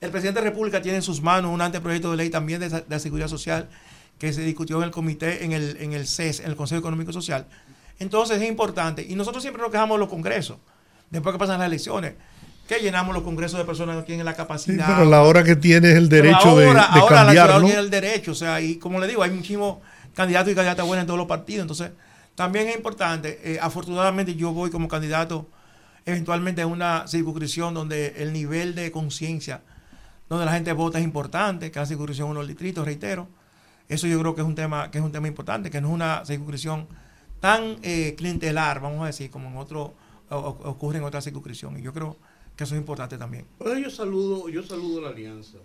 El 0.00 0.10
presidente 0.10 0.40
de 0.40 0.44
la 0.46 0.50
República 0.50 0.80
tiene 0.80 0.96
en 0.96 1.02
sus 1.02 1.20
manos 1.20 1.52
un 1.52 1.60
anteproyecto 1.60 2.10
de 2.10 2.16
ley 2.16 2.30
también 2.30 2.60
de, 2.60 2.68
de 2.68 2.84
la 2.88 2.98
seguridad 2.98 3.28
social 3.28 3.68
que 4.18 4.32
se 4.32 4.42
discutió 4.42 4.78
en 4.78 4.84
el 4.84 4.90
comité, 4.90 5.44
en 5.44 5.52
el, 5.52 5.76
en 5.80 5.92
el 5.92 6.06
CES, 6.06 6.40
en 6.40 6.46
el 6.46 6.56
Consejo 6.56 6.78
Económico 6.80 7.10
y 7.10 7.14
Social. 7.14 7.46
Entonces 7.98 8.40
es 8.40 8.48
importante. 8.48 9.04
Y 9.08 9.14
nosotros 9.14 9.42
siempre 9.42 9.62
nos 9.62 9.70
quejamos 9.70 9.96
de 9.96 10.00
los 10.00 10.08
congresos, 10.08 10.56
después 11.10 11.34
que 11.34 11.38
pasan 11.38 11.58
las 11.58 11.66
elecciones, 11.68 12.14
que 12.68 12.78
llenamos 12.78 13.14
los 13.14 13.22
congresos 13.24 13.58
de 13.58 13.64
personas 13.64 13.94
que 13.96 14.00
no 14.00 14.04
tienen 14.06 14.24
la 14.26 14.32
Sí, 14.32 14.36
capacidad. 14.38 14.86
pero 14.86 15.04
la 15.08 15.22
hora 15.22 15.42
que 15.44 15.56
tienes 15.56 15.96
el 15.96 16.08
derecho 16.08 16.56
de- 16.56 16.66
ahora, 16.66 16.88
de, 16.94 17.00
ahora 17.00 17.16
la 17.16 17.24
cambiarlo. 17.24 17.34
ciudadanía 17.52 17.66
tiene 17.66 17.80
el 17.84 17.90
derecho, 17.90 18.32
o 18.32 18.34
sea, 18.34 18.60
y 18.60 18.76
como 18.76 19.00
le 19.00 19.06
digo, 19.06 19.22
hay 19.22 19.30
muchísimos 19.30 19.78
candidatos 20.14 20.52
y 20.52 20.54
candidatas 20.54 20.86
buenas 20.86 21.02
en 21.02 21.06
todos 21.08 21.18
los 21.18 21.26
partidos, 21.28 21.62
entonces 21.62 21.90
también 22.34 22.68
es 22.68 22.76
importante, 22.76 23.40
eh, 23.44 23.58
afortunadamente 23.60 24.34
yo 24.34 24.52
voy 24.52 24.70
como 24.70 24.86
candidato 24.88 25.48
eventualmente 26.06 26.62
a 26.62 26.66
una 26.66 27.06
circunscripción 27.08 27.74
donde 27.74 28.14
el 28.18 28.32
nivel 28.32 28.74
de 28.74 28.90
conciencia, 28.90 29.62
donde 30.30 30.46
la 30.46 30.52
gente 30.52 30.72
vota 30.72 30.98
es 30.98 31.04
importante, 31.04 31.70
cada 31.70 31.84
circunscripción 31.84 32.30
unos 32.30 32.46
distritos, 32.48 32.84
reitero, 32.86 33.28
eso 33.88 34.06
yo 34.06 34.18
creo 34.20 34.34
que 34.34 34.40
es 34.40 34.46
un 34.46 34.54
tema, 34.54 34.90
que 34.90 34.98
es 34.98 35.04
un 35.04 35.12
tema 35.12 35.26
importante, 35.28 35.68
que 35.70 35.80
no 35.80 35.88
es 35.88 35.94
una 35.94 36.24
circunscripción 36.24 36.86
tan 37.40 37.76
eh, 37.82 38.14
clientelar, 38.16 38.80
vamos 38.80 39.02
a 39.02 39.06
decir, 39.06 39.30
como 39.30 39.48
en 39.48 39.56
otro, 39.56 39.92
o- 40.30 40.56
ocurre 40.64 40.98
en 40.98 41.04
otra 41.04 41.20
circunscripción, 41.20 41.78
y 41.78 41.82
yo 41.82 41.92
creo 41.92 42.16
que 42.56 42.64
eso 42.64 42.74
es 42.74 42.80
importante 42.80 43.18
también. 43.18 43.44
Yo 43.58 43.90
saludo, 43.90 44.48
yo 44.48 44.62
saludo 44.62 45.00
la 45.00 45.08
alianza, 45.08 45.58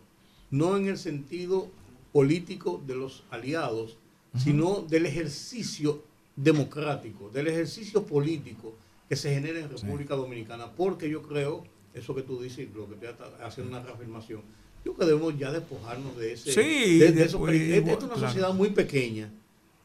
no 0.49 0.76
en 0.78 0.88
el 0.88 0.97
sentido 0.97 1.68
político 2.11 2.82
de 2.88 2.95
los 2.95 3.24
aliados, 3.30 3.97
sino 4.38 4.82
del 4.82 5.05
ejercicio 5.05 6.03
democrático, 6.36 7.30
del 7.30 7.47
ejercicio 7.47 8.03
político 8.05 8.74
que 9.07 9.16
se 9.16 9.34
genera 9.34 9.59
en 9.59 9.70
República 9.70 10.16
Dominicana, 10.16 10.72
porque 10.72 11.09
yo 11.09 11.22
creo, 11.22 11.63
eso 11.95 12.13
que 12.15 12.21
tú 12.21 12.41
dices, 12.41 12.67
lo 12.75 12.87
que 12.89 12.95
te 12.95 13.09
está 13.09 13.25
haciendo 13.43 13.75
una 13.75 13.85
reafirmación, 13.85 14.41
yo 14.83 14.93
creo 14.93 14.97
que 14.97 15.05
debemos 15.13 15.37
ya 15.37 15.51
despojarnos 15.51 16.15
de 16.17 16.33
ese, 16.33 16.51
Sí, 16.51 16.99
de, 16.99 17.11
de 17.11 17.23
es 17.23 17.33
una 17.33 17.51
claro. 17.51 18.19
sociedad 18.19 18.53
muy 18.53 18.69
pequeña, 18.69 19.31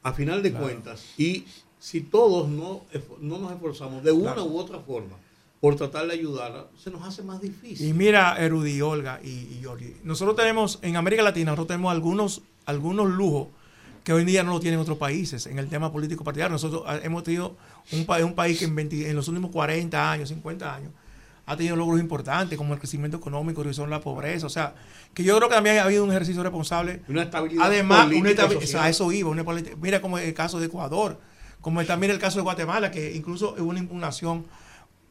a 0.02 0.12
final 0.12 0.42
de 0.42 0.52
cuentas, 0.52 1.04
y 1.16 1.44
si 1.78 2.02
todos 2.02 2.48
no, 2.48 2.82
no 3.20 3.38
nos 3.38 3.52
esforzamos 3.52 4.02
de 4.04 4.12
una 4.12 4.34
Claro. 4.34 4.44
u 4.44 4.58
otra 4.58 4.78
forma 4.80 5.16
por 5.60 5.76
tratar 5.76 6.06
de 6.06 6.14
ayudarla, 6.14 6.66
se 6.82 6.90
nos 6.90 7.06
hace 7.06 7.22
más 7.22 7.40
difícil. 7.40 7.86
Y 7.88 7.92
mira, 7.92 8.36
Erudi, 8.42 8.80
Olga 8.80 9.20
y, 9.22 9.28
y 9.28 9.60
Jordi, 9.62 9.94
nosotros 10.04 10.34
tenemos, 10.36 10.78
en 10.82 10.96
América 10.96 11.22
Latina, 11.22 11.50
nosotros 11.50 11.68
tenemos 11.68 11.92
algunos, 11.92 12.42
algunos 12.66 13.10
lujos 13.10 13.48
que 14.02 14.14
hoy 14.14 14.22
en 14.22 14.26
día 14.26 14.42
no 14.42 14.52
lo 14.52 14.60
tienen 14.60 14.80
otros 14.80 14.96
países 14.96 15.46
en 15.46 15.58
el 15.58 15.68
tema 15.68 15.92
político 15.92 16.24
partidario. 16.24 16.52
Nosotros 16.52 16.84
ah, 16.86 16.98
hemos 17.02 17.22
tenido 17.24 17.56
un, 17.92 18.06
un 18.24 18.34
país 18.34 18.58
que 18.58 18.64
en, 18.64 18.74
20 18.74 19.10
en 19.10 19.14
los 19.16 19.28
últimos 19.28 19.50
40 19.50 20.10
años, 20.10 20.30
50 20.30 20.74
años, 20.74 20.92
ha 21.52 21.56
tenido 21.56 21.74
logros 21.76 22.00
importantes 22.00 22.56
como 22.56 22.72
el 22.74 22.78
crecimiento 22.78 23.16
económico, 23.16 23.62
reducción 23.62 23.86
de 23.88 23.96
la 23.96 24.00
pobreza. 24.00 24.46
O 24.46 24.50
sea, 24.50 24.74
que 25.12 25.24
yo 25.24 25.36
creo 25.36 25.48
que 25.48 25.54
también 25.56 25.78
ha 25.78 25.84
habido 25.84 26.04
un 26.04 26.10
ejercicio 26.10 26.42
responsable. 26.42 27.02
Una 27.08 27.22
estabilidad 27.24 27.66
Además, 27.66 28.06
una 28.06 28.16
y 28.30 28.34
estabi- 28.34 28.60
social. 28.60 28.84
a 28.84 28.88
eso 28.88 29.10
iba. 29.12 29.28
una 29.30 29.44
mira 29.80 30.00
como 30.00 30.18
el 30.18 30.32
caso 30.32 30.60
de 30.60 30.66
Ecuador, 30.66 31.20
como 31.60 31.84
también 31.84 32.12
el 32.12 32.18
caso 32.18 32.38
de 32.38 32.42
Guatemala, 32.42 32.90
que 32.90 33.14
incluso 33.16 33.54
hubo 33.58 33.68
una 33.68 33.80
impugnación 33.80 34.46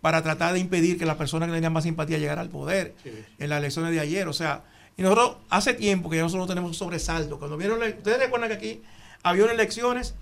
para 0.01 0.23
tratar 0.23 0.53
de 0.53 0.59
impedir 0.59 0.97
que 0.97 1.05
la 1.05 1.17
persona 1.17 1.45
que 1.45 1.51
tenía 1.51 1.69
más 1.69 1.83
simpatía 1.83 2.17
llegara 2.17 2.39
al 2.41 2.49
poder 2.49 2.95
en 3.37 3.49
las 3.49 3.59
elecciones 3.59 3.91
de 3.91 3.99
ayer. 3.99 4.27
O 4.29 4.33
sea, 4.33 4.63
y 4.97 5.01
nosotros 5.01 5.37
hace 5.49 5.73
tiempo 5.73 6.09
que 6.09 6.15
ya 6.17 6.23
nosotros 6.23 6.47
tenemos 6.47 6.69
un 6.69 6.75
sobresalto. 6.75 7.37
Cuando 7.37 7.57
vieron, 7.57 7.79
ustedes 7.83 8.17
recuerdan 8.17 8.47
que 8.49 8.55
aquí 8.55 8.81
había 9.23 9.43
unas 9.43 9.55
elecciones 9.55 10.15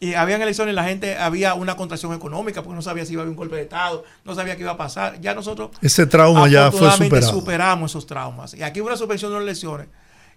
y 0.00 0.14
habían 0.14 0.42
elecciones, 0.42 0.74
la 0.74 0.84
gente 0.84 1.16
había 1.16 1.54
una 1.54 1.76
contracción 1.76 2.12
económica 2.12 2.62
porque 2.62 2.74
no 2.74 2.82
sabía 2.82 3.06
si 3.06 3.12
iba 3.12 3.20
a 3.20 3.24
haber 3.24 3.30
un 3.30 3.36
golpe 3.36 3.56
de 3.56 3.62
Estado, 3.62 4.04
no 4.24 4.34
sabía 4.34 4.56
qué 4.56 4.62
iba 4.62 4.72
a 4.72 4.76
pasar. 4.76 5.20
Ya 5.20 5.34
nosotros 5.34 5.70
Ese 5.80 6.06
trauma 6.06 6.48
ya 6.48 6.70
fue 6.72 6.90
superado. 6.90 7.32
superamos 7.32 7.90
esos 7.92 8.06
traumas. 8.06 8.54
Y 8.54 8.62
aquí 8.62 8.80
hubo 8.80 8.88
una 8.88 8.96
suspensión 8.96 9.30
de 9.30 9.36
las 9.38 9.42
elecciones. 9.44 9.86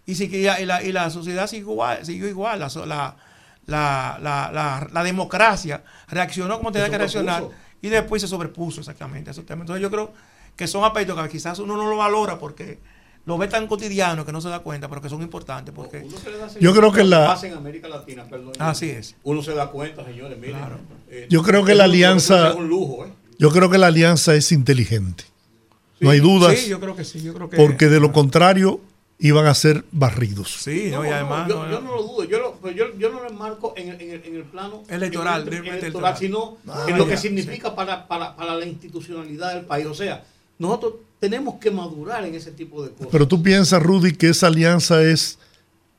Y, 0.05 0.13
ya- 0.41 0.61
y, 0.61 0.65
la, 0.65 0.81
y 0.83 0.91
la 0.91 1.09
sociedad 1.09 1.47
siguió 1.47 1.71
igual. 1.71 2.05
Siguió 2.05 2.27
igual. 2.29 2.59
La, 2.59 2.69
la, 2.85 3.15
la, 3.65 4.19
la, 4.21 4.51
la- 4.53 4.87
la 4.91 5.03
democracia 5.03 5.83
reaccionó 6.07 6.57
como 6.57 6.71
tenía 6.71 6.89
que 6.89 6.97
reaccionar. 6.97 7.43
Y 7.81 7.89
después 7.89 8.21
se 8.21 8.27
sobrepuso 8.27 8.79
exactamente 8.79 9.29
a 9.29 9.31
esos 9.31 9.45
temas. 9.45 9.63
Entonces 9.63 9.81
yo 9.81 9.91
creo 9.91 10.13
que 10.55 10.65
son 10.67 10.83
aspectos 10.85 11.21
que 11.21 11.29
quizás 11.29 11.59
uno 11.59 11.75
no 11.75 11.89
lo 11.89 11.97
valora 11.97 12.39
porque 12.39 12.79
lo 13.27 13.37
ve 13.37 13.47
tan 13.47 13.67
cotidiano 13.67 14.25
que 14.25 14.31
no 14.31 14.41
se 14.41 14.49
da 14.49 14.59
cuenta, 14.59 14.87
pero 14.89 15.01
que 15.01 15.09
son 15.09 15.21
importantes. 15.21 15.73
Porque 15.75 15.97
Uno 16.03 16.17
se 16.17 16.31
le 16.31 16.37
da 16.37 16.47
Yo 16.59 16.73
creo 16.73 16.91
que 16.91 17.03
la- 17.03 17.27
pasa 17.27 17.45
en 17.47 17.53
América 17.53 17.87
Latina, 17.87 18.25
perdón. 18.27 18.53
Así 18.57 18.89
es. 18.89 19.15
Uno 19.23 19.43
se 19.43 19.53
da 19.53 19.69
cuenta, 19.69 20.03
señores, 20.05 20.39
miren. 20.39 20.57
eh, 21.09 21.27
Yo 21.29 21.43
creo 21.43 21.63
que 21.63 21.75
la 21.75 21.83
alianza- 21.83 22.49
Es 22.49 22.55
un 22.55 22.67
lujo, 22.69 23.05
¿eh? 23.05 23.09
Yo 23.37 23.51
creo 23.51 23.69
que 23.69 23.77
la 23.77 23.87
alianza 23.87 24.33
es 24.33 24.51
inteligente. 24.51 25.25
no 25.99 26.09
hay 26.09 26.19
dudas. 26.19 26.57
Sí, 26.57 26.69
yo 26.69 26.79
creo 26.79 26.95
que 26.95 27.03
sí. 27.03 27.21
Yo 27.21 27.33
creo 27.33 27.49
que, 27.49 27.57
porque 27.57 27.87
de 27.87 27.99
lo 27.99 28.11
contrario 28.11 28.79
iban 29.19 29.45
a 29.47 29.53
ser 29.55 29.83
barridos. 29.91 30.57
Sí, 30.61 30.89
no, 30.91 31.03
y 31.03 31.09
además. 31.09 31.47
yo, 31.49 31.67
yo 31.71 31.81
no 31.81 31.95
lo 31.95 32.03
dudo, 32.03 32.23
yo, 32.23 32.37
lo- 32.39 32.53
pero 32.61 32.75
yo, 32.75 32.85
yo 32.99 33.09
no 33.11 33.21
lo 33.23 33.27
enmarco 33.29 33.73
en 33.75 33.89
el, 33.89 34.01
en 34.01 34.11
el, 34.11 34.23
en 34.23 34.35
el 34.35 34.43
plano 34.43 34.83
Electoral, 34.87 35.41
en 35.41 35.47
el- 35.47 35.53
electoral, 35.55 35.79
electoral. 35.79 36.17
sino 36.17 36.57
Ah, 36.67 36.85
en 36.87 36.97
lo 36.99 37.05
que 37.05 37.11
ya, 37.15 37.17
significa 37.17 37.75
para, 37.75 38.07
para, 38.07 38.35
para 38.35 38.55
la 38.55 38.65
institucionalidad 38.65 39.55
del 39.55 39.65
país. 39.65 39.85
O 39.87 39.93
sea, 39.95 40.23
nosotros 40.59 40.93
tenemos 41.19 41.55
que 41.55 41.71
madurar 41.71 42.23
en 42.25 42.35
ese 42.35 42.51
tipo 42.51 42.83
de 42.83 42.91
cosas. 42.91 43.07
Pero 43.11 43.27
tú 43.27 43.41
piensas, 43.41 43.81
Rudy, 43.81 44.13
que 44.13 44.29
esa 44.29 44.47
alianza 44.47 45.01
es 45.03 45.39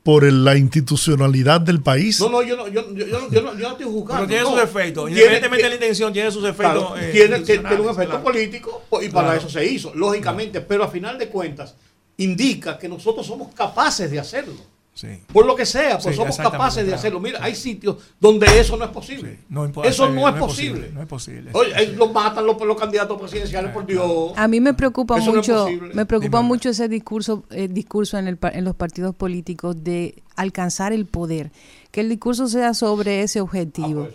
por 0.03 0.23
el- 0.23 0.45
la 0.45 0.55
institucionalidad 0.57 1.59
del 1.61 1.81
país. 1.81 2.19
no, 2.21 2.29
no, 2.29 2.41
yo 2.41 2.55
no, 2.55 2.67
yo, 2.69 2.93
yo, 2.93 3.05
yo 3.05 3.19
no, 3.19 3.29
yo 3.29 3.41
no, 3.41 3.53
yo 3.53 3.59
no 3.67 3.71
estoy 3.71 3.85
juzgando. 3.85 4.25
Pero 4.25 4.27
tiene 4.27 4.43
no. 4.43 4.51
sus 4.51 4.61
efectos. 4.63 5.05
Tiene- 5.05 5.11
Independientemente 5.21 5.63
de 5.63 5.69
la 5.69 5.75
intención, 5.75 6.13
tiene 6.13 6.31
sus 6.31 6.43
efectos. 6.45 6.87
Claro, 6.91 6.97
eh, 6.97 7.09
tiene, 7.11 7.39
tiene- 7.41 7.67
tiene 7.67 7.83
un 7.83 7.89
efecto 7.89 8.09
claro. 8.11 8.23
político 8.23 8.83
pues, 8.89 9.05
y 9.07 9.09
para 9.09 9.27
Claro. 9.27 9.39
eso 9.39 9.49
se 9.49 9.65
hizo, 9.65 9.93
lógicamente, 9.93 10.61
pero 10.61 10.85
a 10.85 10.87
final 10.87 11.17
de 11.17 11.27
cuentas 11.27 11.75
indica 12.17 12.77
que 12.77 12.87
nosotros 12.89 13.25
somos 13.27 13.53
capaces 13.53 14.09
de 14.09 14.19
hacerlo. 14.19 14.55
Sí. 14.99 15.07
Por 15.31 15.45
lo 15.45 15.55
que 15.55 15.65
sea, 15.65 15.97
pues 15.97 16.13
Sí, 16.13 16.21
somos 16.21 16.35
capaces 16.35 16.85
de 16.85 16.93
hacerlo. 16.93 17.21
Mira, 17.21 17.39
hay 17.41 17.55
sitios 17.55 17.95
donde 18.19 18.59
eso 18.59 18.75
no 18.75 18.83
es 18.83 18.91
posible. 18.91 19.39
No 19.47 19.63
importa, 19.63 19.89
eso 19.89 20.03
está 20.07 20.13
no, 20.19 20.27
es 20.27 20.35
posible. 20.35 20.91
No 20.93 21.01
es 21.01 21.07
posible. 21.07 21.51
Oye, 21.53 21.71
eh, 21.81 21.93
los 21.97 22.11
matan 22.11 22.45
los, 22.45 22.59
los 22.59 22.77
candidatos 22.77 23.17
presidenciales, 23.17 23.71
por 23.71 23.85
Dios. 23.85 24.33
A 24.35 24.49
mí 24.49 24.59
me 24.59 24.73
preocupa 24.73 25.17
Eso 25.17 25.33
mucho, 25.33 25.67
me 25.93 26.05
preocupa 26.05 26.39
Dime, 26.39 26.47
mucho 26.49 26.67
ese 26.71 26.89
discurso, 26.89 27.45
eh, 27.49 27.69
discurso 27.69 28.17
en, 28.17 28.27
el, 28.27 28.37
en 28.51 28.65
los 28.65 28.75
partidos 28.75 29.15
políticos 29.15 29.81
de 29.85 30.21
alcanzar 30.35 30.91
el 30.91 31.05
poder, 31.05 31.51
que 31.91 32.01
el 32.01 32.09
discurso 32.09 32.49
sea 32.49 32.73
sobre 32.73 33.23
ese 33.23 33.39
objetivo. 33.39 34.09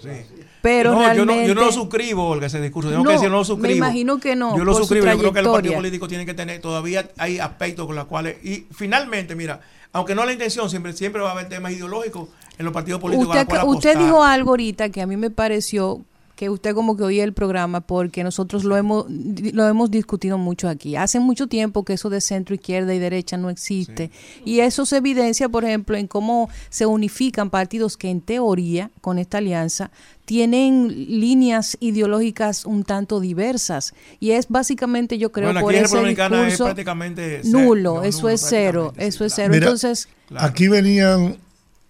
Pero 0.61 0.93
no, 0.93 1.14
yo, 1.14 1.24
no, 1.24 1.47
yo 1.47 1.55
no 1.55 1.62
lo 1.62 1.72
suscribo, 1.72 2.28
Olga, 2.28 2.47
ese 2.49 2.61
discurso. 2.61 2.91
Tengo 2.91 3.05
No, 3.05 3.09
que 3.09 3.14
decir, 3.16 3.28
no 3.30 3.37
lo 3.37 3.41
me 3.41 3.45
suscribo. 3.47 3.74
imagino 3.76 4.18
que 4.18 4.37
no, 4.37 4.57
Yo 4.57 4.64
lo 4.64 4.72
por 4.72 4.82
su 4.82 4.89
suscribo. 4.89 5.07
Yo 5.07 5.18
creo 5.18 5.32
que 5.32 5.43
los 5.43 5.53
partidos 5.53 5.53
trayectoria. 5.53 5.76
políticos 5.78 6.09
tienen 6.09 6.26
que 6.26 6.35
tener, 6.35 6.61
todavía 6.61 7.09
hay 7.18 7.39
aspectos 7.39 7.87
con 7.87 7.97
los 7.97 8.05
cuales. 8.07 8.37
Y 8.45 8.66
finalmente, 8.70 9.35
mira, 9.35 9.61
aunque 9.95 10.14
no 10.16 10.26
la 10.26 10.32
intención, 10.32 10.68
siempre, 10.68 10.92
siempre 10.92 11.22
va 11.22 11.30
a 11.30 11.32
haber 11.32 11.49
temas 11.49 11.72
ideológicos 11.72 12.28
en 12.59 12.64
los 12.64 12.74
partidos 12.74 13.01
políticos. 13.01 13.34
a 13.34 13.42
Usted, 13.42 13.55
los 13.55 13.64
usted 13.64 13.97
dijo 13.97 14.24
algo 14.24 14.51
ahorita 14.51 14.88
que 14.90 15.01
a 15.01 15.07
mí 15.07 15.16
me 15.16 15.30
pareció 15.30 16.03
que 16.37 16.51
usted 16.51 16.74
como 16.74 16.97
que 16.97 17.05
oía 17.05 17.22
el 17.24 17.32
programa 17.32 17.80
porque 17.80 18.24
nosotros 18.24 18.64
lo 18.64 18.76
hemos 18.76 19.07
lo 19.09 19.68
hemos 19.68 19.91
discutido 19.91 20.37
mucho 20.39 20.68
aquí. 20.68 20.97
Hace 20.97 21.20
mucho 21.20 21.47
tiempo 21.47 21.85
que 21.85 21.93
eso 21.93 22.11
de 22.11 22.20
centro 22.20 22.55
izquierda 22.55 22.95
y 22.95 22.99
derecha 22.99 23.37
no 23.37 23.51
existe 23.51 24.11
y 24.45 24.61
eso 24.61 24.85
se 24.87 24.97
evidencia, 24.97 25.49
por 25.49 25.64
ejemplo, 25.64 25.97
en 25.97 26.07
cómo 26.09 26.49
se 26.70 26.87
unifican 26.87 27.51
partidos 27.51 27.97
que 27.97 28.11
en 28.11 28.20
teoría 28.20 28.91
con 29.01 29.18
esta 29.18 29.39
alianza 29.39 29.91
tienen 30.24 30.89
líneas 31.20 31.76
ideológicas 31.80 32.64
un 32.64 32.82
tanto 32.85 33.20
diversas 33.20 33.95
y 34.20 34.30
es 34.32 34.49
básicamente 34.49 35.18
yo 35.18 35.30
creo 35.30 35.49
Bueno, 35.49 35.61
por 35.61 35.74
ese 35.74 35.97
Dominicana 35.97 36.39
es 36.41 36.45
discurso 36.47 36.64
prácticamente 36.64 37.41
cero. 37.45 37.59
nulo, 37.59 37.95
No, 37.97 38.03
eso 38.03 38.18
nulo 38.22 38.28
es 38.30 38.47
cero, 38.49 38.93
eso 38.97 39.24
es 39.24 39.32
cero. 39.37 39.49
Mira, 39.53 39.66
Entonces, 39.66 40.09
Aquí 40.37 40.68
venían 40.68 41.37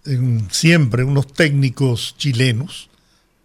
en- 0.05 0.47
siempre 0.51 1.03
unos 1.03 1.27
técnicos 1.33 2.15
chilenos, 2.17 2.89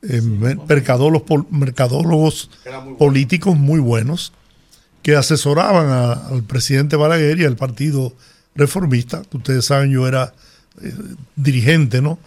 eh, 0.03 0.21
mer- 0.23 0.59
mercadólogos, 0.69 1.27
pol- 1.27 1.47
mercadólogos 1.51 2.51
políticos 2.99 3.57
muy 3.57 3.81
buenos, 3.81 4.33
que 5.03 5.17
asesoraban 5.17 5.89
a- 5.89 6.13
al 6.29 6.43
presidente 6.43 6.97
Balaguer 6.97 7.41
y 7.41 7.45
al 7.45 7.57
partido 7.57 8.13
reformista, 8.55 9.23
que 9.31 9.37
ustedes 9.37 9.65
saben, 9.65 9.91
yo 9.91 10.07
era 10.09 10.35
eh, 10.83 10.93
dirigente, 11.37 12.01
¿no? 12.01 12.19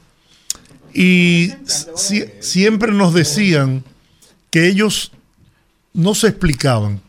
Y 0.93 1.51
si- 1.95 2.25
siempre 2.39 2.91
nos 2.91 3.13
decían 3.13 3.83
que 4.51 4.67
ellos 4.67 5.11
no 5.93 6.13
se 6.15 6.27
explicaban 6.27 7.01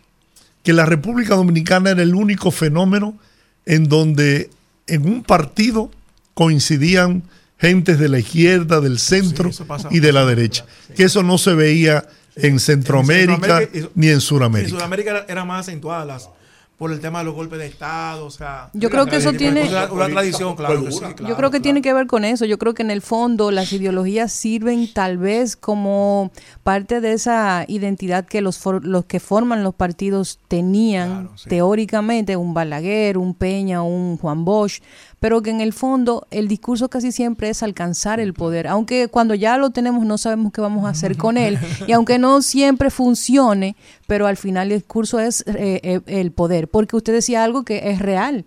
que 0.63 0.73
la 0.73 0.87
República 0.87 1.35
Dominicana 1.35 1.91
era 1.91 2.03
el 2.03 2.15
único 2.15 2.51
fenómeno 2.51 3.19
en 3.67 3.89
donde 3.89 4.49
en 4.87 5.07
un 5.07 5.23
partido 5.23 5.91
coincidían 6.33 7.23
gentes 7.65 7.99
de 7.99 8.09
la 8.09 8.19
izquierda, 8.19 8.81
del 8.81 8.99
centro 8.99 9.51
y 9.91 10.01
de 10.01 10.13
la 10.13 10.25
derecha. 10.27 10.65
Que 10.95 11.05
eso 11.05 11.23
no 11.23 11.39
se 11.39 11.55
veía 11.55 12.05
en 12.37 12.59
Centroamérica, 12.59 13.33
Centroamérica 13.35 13.79
y- 13.79 13.89
ni 13.95 14.09
en 14.09 14.15
En 14.15 14.21
Sudamérica. 14.21 15.11
Era, 15.11 15.25
era 15.29 15.45
más 15.45 15.61
acentuada 15.69 16.05
las, 16.05 16.29
por 16.77 16.91
el 16.91 16.99
tema 16.99 17.21
de 17.21 17.27
los 17.27 17.35
golpes 17.35 17.61
de 17.61 17.67
Estado, 17.67 18.27
o 18.27 18.31
sea... 18.31 18.69
Yo 18.75 18.91
creo 18.91 19.07
que 19.07 19.17
eso 19.17 19.33
tiene- 19.33 19.63
cosas, 19.63 19.91
Una 19.93 20.09
tradición, 20.09 20.57
claro 20.57 20.85
que 20.85 20.91
sí, 20.91 20.99
Yo 21.01 21.15
creo 21.15 21.37
que 21.37 21.37
claro. 21.37 21.63
tiene 21.63 21.83
que 21.83 21.93
ver 21.95 22.09
con 22.09 22.25
eso. 22.25 22.45
Yo 22.47 22.59
creo 22.59 22.75
que 22.75 22.83
en 22.83 22.91
el 22.91 23.01
fondo 23.01 23.53
las 23.53 23.73
ideologías 23.73 24.33
sirven 24.33 24.93
tal 24.93 25.17
vez 25.17 25.55
como 25.57 26.33
parte 26.65 27.01
de 27.01 27.13
esa 27.13 27.65
identidad 27.69 28.27
que 28.27 28.41
los, 28.41 28.59
for- 28.59 28.85
los 28.85 29.05
que 29.05 29.21
forman 29.21 29.63
los 29.63 29.73
partidos 29.75 30.41
tenían 30.49 31.31
teóricamente, 31.49 32.37
un 32.37 32.53
Balaguer, 32.55 33.19
un 33.19 33.35
Peña, 33.35 33.83
un 33.85 34.17
Juan 34.19 34.45
Bosch, 34.45 34.81
pero 35.25 35.41
que 35.41 35.49
en 35.49 35.63
el 35.63 35.73
fondo 35.73 36.27
el 36.31 36.49
discurso 36.49 36.91
casi 36.91 37.11
siempre 37.11 37.49
es 37.49 37.63
alcanzar 37.63 38.21
el 38.21 38.35
poder, 38.35 38.67
aunque 38.67 39.09
cuando 39.09 39.35
ya 39.35 39.57
lo 39.57 39.71
tenemos 39.71 40.05
no 40.05 40.19
sabemos 40.19 40.53
qué 40.53 40.61
vamos 40.61 40.85
a 40.85 40.91
hacer 40.91 41.17
con 41.17 41.39
él, 41.39 41.59
y 41.87 41.93
aunque 41.93 42.19
no 42.19 42.43
siempre 42.43 42.91
funcione, 42.91 43.75
pero 44.07 44.27
al 44.27 44.37
final 44.37 44.71
el 44.71 44.81
discurso 44.81 45.19
es 45.19 45.41
eh, 45.47 45.81
eh, 45.83 46.01
el 46.09 46.31
poder, 46.31 46.69
porque 46.69 46.95
usted 46.95 47.15
decía 47.15 47.43
algo 47.43 47.63
que 47.63 47.89
es 47.89 48.01
real. 48.01 48.45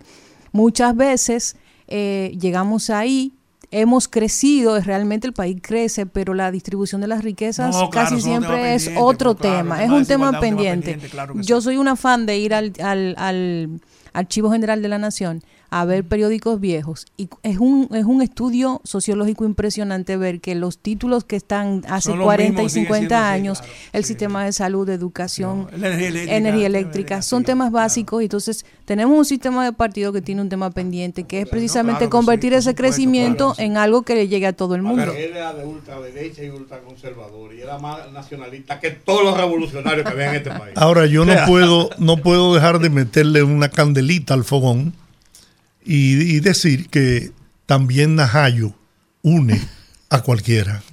Muchas 0.51 0.95
veces 0.95 1.55
eh, 1.87 2.37
llegamos 2.39 2.91
ahí, 2.91 3.33
hemos 3.71 4.07
crecido, 4.07 4.79
realmente 4.79 5.25
el 5.25 5.33
país 5.33 5.57
crece, 5.59 6.05
pero 6.05 6.35
la 6.35 6.51
distribución 6.51 7.01
de 7.01 7.07
las 7.07 7.23
riquezas 7.23 7.73
No, 7.73 7.89
claro, 7.89 8.09
casi 8.11 8.21
siempre 8.21 8.75
es 8.75 8.91
otro 8.97 9.35
claro, 9.35 9.57
tema, 9.63 9.83
es 9.83 9.89
un 9.89 10.05
tema 10.05 10.29
un 10.29 10.39
pendiente. 10.39 10.95
claro 11.09 11.33
Yo 11.41 11.59
soy 11.59 11.77
una 11.77 11.95
fan 11.95 12.27
de 12.27 12.37
ir 12.37 12.53
al, 12.53 12.71
al, 12.83 13.15
al 13.17 13.81
Archivo 14.13 14.51
General 14.51 14.79
de 14.79 14.87
la 14.89 14.99
Nación 14.99 15.41
a 15.69 15.85
ver 15.85 16.05
periódicos 16.05 16.59
viejos 16.59 17.05
y 17.17 17.29
es 17.43 17.57
un, 17.57 17.89
es 17.93 18.05
un 18.05 18.21
estudio 18.21 18.81
sociológico 18.83 19.45
impresionante 19.45 20.15
ver 20.15 20.39
que 20.39 20.55
los 20.55 20.77
títulos 20.77 21.23
que 21.23 21.35
están 21.35 21.83
hace 21.87 22.09
Son 22.09 22.19
los 22.19 22.25
40 22.25 22.53
mismos, 22.53 22.71
y 22.71 22.73
sigue 22.73 22.85
50 22.85 22.99
siendo, 22.99 23.17
sí, 23.17 23.33
años, 23.33 23.59
claro, 23.59 23.73
el 23.93 24.03
sistema 24.05 24.45
de 24.45 24.51
salud, 24.53 24.87
de 24.87 24.93
educación, 24.93 25.67
la 25.71 25.87
energía 25.87 26.07
eléctrica, 26.07 26.35
energía 26.37 26.59
sí, 26.59 26.65
eléctrica, 26.65 27.21
son 27.21 27.43
temas 27.43 27.71
básicos 27.71 28.21
y 28.21 28.25
entonces 28.25 28.65
tenemos 28.85 29.17
un 29.17 29.25
sistema 29.25 29.65
de 29.65 29.73
partido 29.73 30.13
que 30.13 30.21
tiene 30.21 30.41
un 30.41 30.49
tema 30.49 30.71
pendiente 30.71 31.23
que 31.23 31.41
es 31.41 31.49
precisamente 31.49 31.99
claro 31.99 32.11
convertir 32.11 32.53
sí, 32.53 32.59
ese 32.59 32.69
supuesto, 32.69 32.83
crecimiento 32.83 33.37
claro 33.37 33.55
que 33.55 33.61
sí. 33.61 33.65
en 33.65 33.77
algo 33.77 34.01
que 34.03 34.15
le 34.15 34.27
llegue 34.27 34.47
a 34.47 34.53
todo 34.53 34.75
el 34.75 34.81
mundo. 34.81 35.11
Él 35.11 35.31
era 35.35 35.53
de 35.53 35.65
ultraderecha 35.65 36.43
y 36.43 36.49
ultraconservador 36.49 37.53
y 37.53 37.61
era 37.61 37.77
más 37.77 38.11
nacionalista 38.11 38.79
que 38.79 38.91
todos 38.91 39.23
los 39.23 39.35
revolucionarios 39.35 40.05
que 40.05 40.11
había 40.13 40.29
en 40.29 40.35
este 40.35 40.49
país. 40.51 40.73
Ahora 40.75 41.05
yo 41.05 41.25
no 41.25 41.33
puedo, 41.45 41.89
no 41.97 42.17
puedo 42.17 42.53
dejar 42.53 42.79
de 42.79 42.89
meterle 42.89 43.43
una 43.43 43.69
candelita 43.69 44.33
al 44.33 44.43
fogón 44.43 44.93
y, 45.87 46.35
y 46.35 46.39
decir 46.41 46.89
que 46.89 47.31
también 47.65 48.15
Najayo 48.15 48.73
une 49.21 49.59
a 50.09 50.21
cualquiera. 50.21 50.83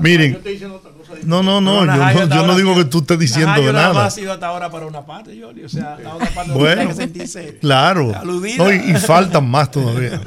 Miren, 0.00 0.32
yo 0.32 0.38
estoy 0.38 0.52
diciendo 0.54 0.76
otra 0.76 0.90
cosa 0.90 1.12
no, 1.24 1.42
no, 1.42 1.60
no, 1.60 1.80
Pero 1.80 2.28
yo 2.28 2.46
no, 2.46 2.52
yo 2.52 2.56
digo 2.56 2.74
que 2.74 2.84
tú 2.86 2.98
estés 2.98 3.18
diciendo 3.18 3.50
Najayo 3.50 3.66
de 3.68 3.72
nada 3.72 4.06
ha 4.06 4.10
sido 4.10 4.32
hasta 4.32 4.46
ahora 4.48 4.70
para 4.70 4.86
una 4.86 5.06
parte, 5.06 5.36
Yoli, 5.36 5.62
o 5.64 5.68
sea, 5.68 5.98
la 6.02 6.14
otra 6.16 6.30
parte 6.30 6.52
Bueno, 6.52 6.88
que 6.88 6.94
sentirse 6.94 7.58
claro. 7.60 8.12
No, 8.24 8.72
y, 8.72 8.76
y 8.90 8.94
faltan 8.94 9.48
más 9.48 9.70
todavía. 9.70 10.20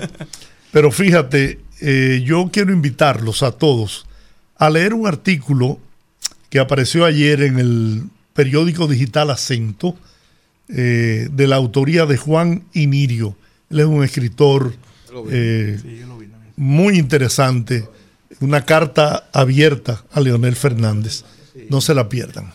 Pero 0.72 0.92
fíjate, 0.92 1.60
eh, 1.82 2.22
yo 2.24 2.50
quiero 2.52 2.72
invitarlos 2.72 3.44
a 3.44 3.52
todos 3.52 4.06
a 4.58 4.70
leer 4.70 4.94
un 4.94 5.08
artículo 5.08 5.80
que 6.50 6.60
apareció 6.60 7.04
ayer 7.04 7.42
en 7.42 7.60
el 7.60 8.04
periódico 8.34 8.88
digital 8.88 9.30
Acento, 9.30 9.98
eh, 10.70 11.28
de 11.32 11.48
la 11.48 11.56
autoría 11.58 12.06
de 12.06 12.18
Juan 12.18 12.64
Inirio. 12.74 13.36
Él 13.70 13.82
es 13.82 13.86
un 13.86 14.04
escritor 14.04 14.74
eh, 15.32 15.80
muy 16.56 16.98
interesante, 16.98 17.88
una 18.40 18.66
carta 18.66 19.28
abierta 19.32 20.04
a 20.12 20.22
Leonel 20.22 20.56
Fernández. 20.56 21.24
No 21.70 21.82
se 21.82 21.94
la 21.94 22.10
pierdan. 22.10 22.54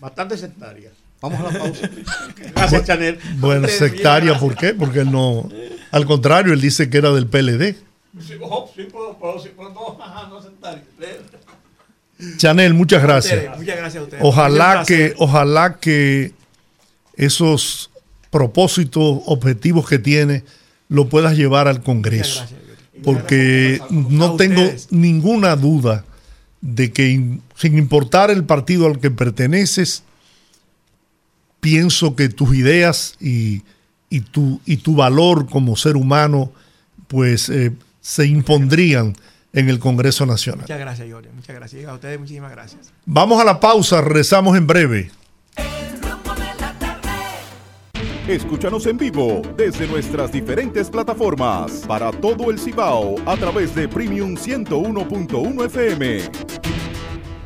Bastante 0.00 0.36
sectaria. 0.36 0.90
Vamos 1.20 1.40
a 1.40 1.52
la 1.52 1.58
pausa. 1.58 1.90
Gracias, 2.54 2.84
Chanel. 2.84 3.18
Bueno, 3.36 3.68
sectaria, 3.68 4.38
¿por 4.38 4.56
qué? 4.56 4.74
Porque 4.74 5.00
él 5.00 5.12
no. 5.12 5.48
Al 5.92 6.04
contrario, 6.04 6.52
él 6.52 6.60
dice 6.60 6.90
que 6.90 6.98
era 6.98 7.12
del 7.12 7.26
PLD. 7.26 7.76
Sí, 8.20 8.34
ojo, 8.40 8.70
sí, 8.74 8.88
pero, 8.90 9.16
pero, 9.20 9.40
sí, 9.40 9.50
pero 9.56 9.70
no, 9.70 9.98
ajá, 10.02 10.28
no 10.28 10.42
sectaria. 10.42 10.82
Chanel, 12.36 12.74
muchas 12.74 13.02
gracias. 13.02 13.56
Muchas 13.56 13.76
gracias 13.76 14.00
a 14.00 14.04
ustedes. 14.04 14.22
Ojalá 14.24 14.84
que, 14.86 15.14
ojalá 15.18 15.78
que 15.78 16.32
esos 17.16 17.90
propósitos, 18.30 19.20
objetivos 19.26 19.88
que 19.88 19.98
tiene, 19.98 20.44
lo 20.88 21.08
puedas 21.08 21.36
llevar 21.36 21.68
al 21.68 21.82
Congreso. 21.82 22.44
Porque 23.04 23.80
no 23.90 24.36
tengo 24.36 24.62
ninguna 24.90 25.56
duda 25.56 26.04
de 26.60 26.92
que 26.92 27.08
in- 27.10 27.42
sin 27.56 27.76
importar 27.76 28.30
el 28.30 28.44
partido 28.44 28.86
al 28.86 29.00
que 29.00 29.10
perteneces, 29.10 30.04
pienso 31.60 32.16
que 32.16 32.28
tus 32.28 32.54
ideas 32.56 33.16
y, 33.20 33.62
y 34.10 34.20
tu, 34.20 34.60
y 34.66 34.78
tu 34.78 34.94
valor 34.94 35.48
como 35.48 35.76
ser 35.76 35.96
humano, 35.96 36.52
pues 37.08 37.48
eh, 37.48 37.72
se 38.00 38.26
impondrían 38.26 39.14
en 39.52 39.68
el 39.68 39.78
Congreso 39.78 40.24
Nacional. 40.26 40.62
Muchas 40.62 40.80
gracias, 40.80 41.08
Jorge. 41.12 41.30
Muchas 41.34 41.54
gracias. 41.56 41.84
A 41.86 41.94
ustedes 41.94 42.18
muchísimas 42.18 42.50
gracias. 42.52 42.92
Vamos 43.04 43.40
a 43.40 43.44
la 43.44 43.60
pausa, 43.60 44.00
rezamos 44.00 44.56
en 44.56 44.66
breve. 44.66 45.10
Escúchanos 48.28 48.86
en 48.86 48.96
vivo 48.98 49.42
desde 49.56 49.88
nuestras 49.88 50.30
diferentes 50.30 50.88
plataformas 50.88 51.82
para 51.88 52.12
todo 52.12 52.52
el 52.52 52.58
Cibao 52.60 53.16
a 53.26 53.36
través 53.36 53.74
de 53.74 53.88
Premium 53.88 54.36
101.1 54.36 55.66
FM. 55.66 56.18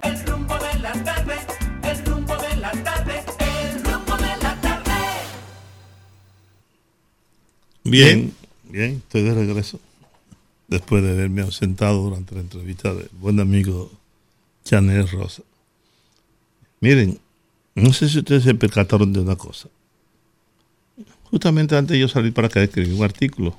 El 0.03 0.27
rumbo 0.27 0.55
de 0.59 0.79
la 0.81 0.93
tarde, 1.03 1.35
el 1.83 2.05
rumbo 2.05 2.37
de 2.37 2.57
la 2.57 2.73
tarde, 2.73 3.25
el 3.39 3.85
rumbo 3.85 4.17
de 4.19 4.43
la 4.43 4.61
tarde. 4.61 4.93
Bien, 7.83 8.35
bien, 8.65 8.97
estoy 8.97 9.23
de 9.23 9.33
regreso. 9.35 9.81
Después 10.69 11.03
de 11.03 11.13
haberme 11.13 11.41
ausentado 11.41 12.03
durante 12.03 12.35
la 12.35 12.43
entrevista 12.43 12.93
del 12.93 13.09
buen 13.19 13.41
amigo 13.41 13.91
Chanel 14.63 15.09
Rosa. 15.09 15.43
Miren, 16.81 17.19
no 17.75 17.95
sé 17.95 18.11
si 18.11 18.19
ustedes 18.19 18.43
se 18.45 18.55
percataron 18.55 19.11
de 19.15 19.21
una 19.21 19.37
cosa. 19.37 19.71
Justamente 21.31 21.77
antes 21.77 21.95
de 21.95 22.01
yo 22.01 22.09
salir 22.09 22.33
para 22.33 22.49
acá 22.49 22.63
escribí 22.63 22.93
un 22.93 23.05
artículo 23.05 23.57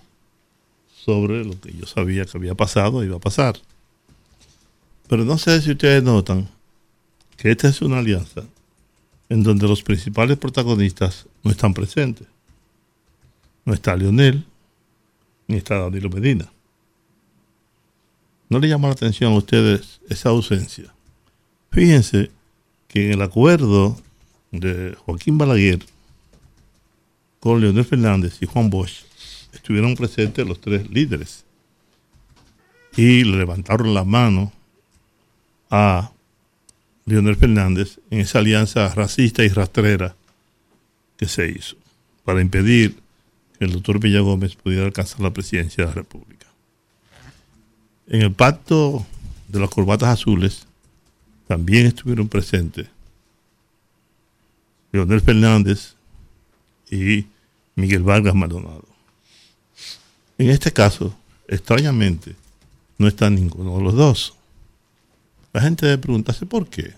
sobre 1.04 1.44
lo 1.44 1.60
que 1.60 1.74
yo 1.74 1.86
sabía 1.86 2.26
que 2.26 2.38
había 2.38 2.56
pasado 2.56 3.04
iba 3.04 3.18
a 3.18 3.20
pasar. 3.20 3.58
Pero 5.08 5.26
no 5.26 5.38
sé 5.38 5.62
si 5.62 5.72
ustedes 5.72 6.04
notan 6.04 6.50
que 7.38 7.52
esta 7.52 7.68
es 7.68 7.82
una 7.82 8.00
alianza 8.00 8.44
en 9.30 9.44
donde 9.44 9.68
los 9.68 9.84
principales 9.84 10.38
protagonistas 10.38 11.28
no 11.44 11.52
están 11.52 11.74
presentes. 11.74 12.28
No 13.66 13.74
está 13.74 13.96
Leonel, 13.96 14.46
ni 15.48 15.58
está 15.58 15.80
Danilo 15.80 16.10
Medina. 16.10 16.50
¿No 18.50 18.60
le 18.60 18.70
llama 18.70 18.88
la 18.88 18.94
atención 18.94 19.34
a 19.34 19.38
ustedes 19.38 20.00
esa 20.10 20.30
ausencia? 20.30 20.94
Fíjense 21.72 22.32
que 22.88 23.08
en 23.08 23.14
el 23.14 23.22
acuerdo 23.22 23.98
de 24.52 24.96
Joaquín 25.06 25.38
Balaguer 25.38 25.86
Leonel 27.56 27.86
Fernández 27.86 28.38
y 28.42 28.46
Juan 28.46 28.70
Bosch 28.70 29.04
estuvieron 29.54 29.96
presentes 29.96 30.46
los 30.46 30.60
tres 30.60 30.90
líderes 30.90 31.46
y 32.96 33.24
le 33.24 33.38
levantaron 33.38 33.94
la 33.94 34.04
mano 34.04 34.52
a 35.70 36.12
Leonel 37.06 37.36
Fernández 37.36 38.00
en 38.10 38.20
esa 38.20 38.40
alianza 38.40 38.94
racista 38.94 39.44
y 39.44 39.50
rastrera 39.50 40.16
que 41.16 41.28
se 41.28 41.50
hizo 41.50 41.76
para 42.26 42.42
impedir 42.42 42.98
que 43.58 43.66
el 43.66 43.72
doctor 43.72 44.00
Villagómez 44.00 44.56
pudiera 44.56 44.86
alcanzar 44.86 45.22
la 45.22 45.32
presidencia 45.32 45.84
de 45.84 45.90
la 45.90 45.96
República. 45.96 46.48
En 48.08 48.22
el 48.22 48.32
pacto 48.34 49.06
de 49.48 49.60
las 49.60 49.70
corbatas 49.70 50.10
azules 50.10 50.68
también 51.48 51.88
estuvieron 51.88 52.28
presentes 52.28 52.88
Leonel 54.92 55.22
Fernández 55.22 55.96
y 56.90 57.26
Miguel 57.78 58.02
Vargas 58.02 58.34
Maldonado. 58.34 58.84
En 60.40 60.50
este 60.50 60.74
caso, 60.74 61.16
extrañamente, 61.48 62.36
no 62.98 63.08
está 63.08 63.30
ninguno 63.30 63.78
de 63.78 63.84
los 63.84 63.94
dos. 63.94 64.34
La 65.54 65.62
gente 65.62 65.86
debe 65.86 66.00
preguntarse 66.00 66.48
por 66.48 66.68
qué. 66.68 66.96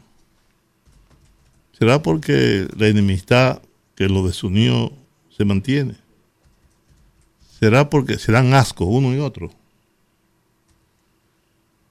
¿Será 1.77 2.01
porque 2.01 2.65
la 2.77 2.87
enemistad 2.87 3.61
que 3.95 4.07
lo 4.07 4.25
desunió 4.25 4.93
se 5.37 5.43
mantiene? 5.43 5.95
¿Será 7.59 7.89
porque 7.89 8.17
se 8.17 8.31
dan 8.31 8.53
asco 8.53 8.85
uno 8.85 9.13
y 9.13 9.19
otro? 9.19 9.51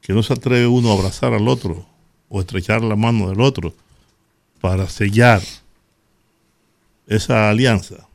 Que 0.01 0.15
no 0.15 0.23
se 0.23 0.33
atreve 0.33 0.67
uno 0.67 0.91
a 0.91 0.95
abrazar 0.95 1.35
al 1.35 1.47
otro 1.47 1.87
o 2.31 2.41
estrechar 2.41 2.83
la 2.83 2.97
mano 2.97 3.29
del 3.29 3.43
otro 3.43 3.75
para 4.63 4.89
sellar 4.89 5.43
esa 7.07 7.51
alianza. 7.51 8.08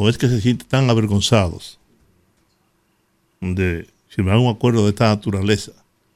¿O 0.00 0.08
es 0.08 0.16
que 0.16 0.28
se 0.28 0.40
sienten 0.40 0.68
tan 0.68 0.88
avergonzados 0.90 1.80
de 3.40 3.88
firmar 4.06 4.36
un 4.36 4.46
acuerdo 4.46 4.84
de 4.84 4.90
esta 4.90 5.08
naturaleza 5.08 5.72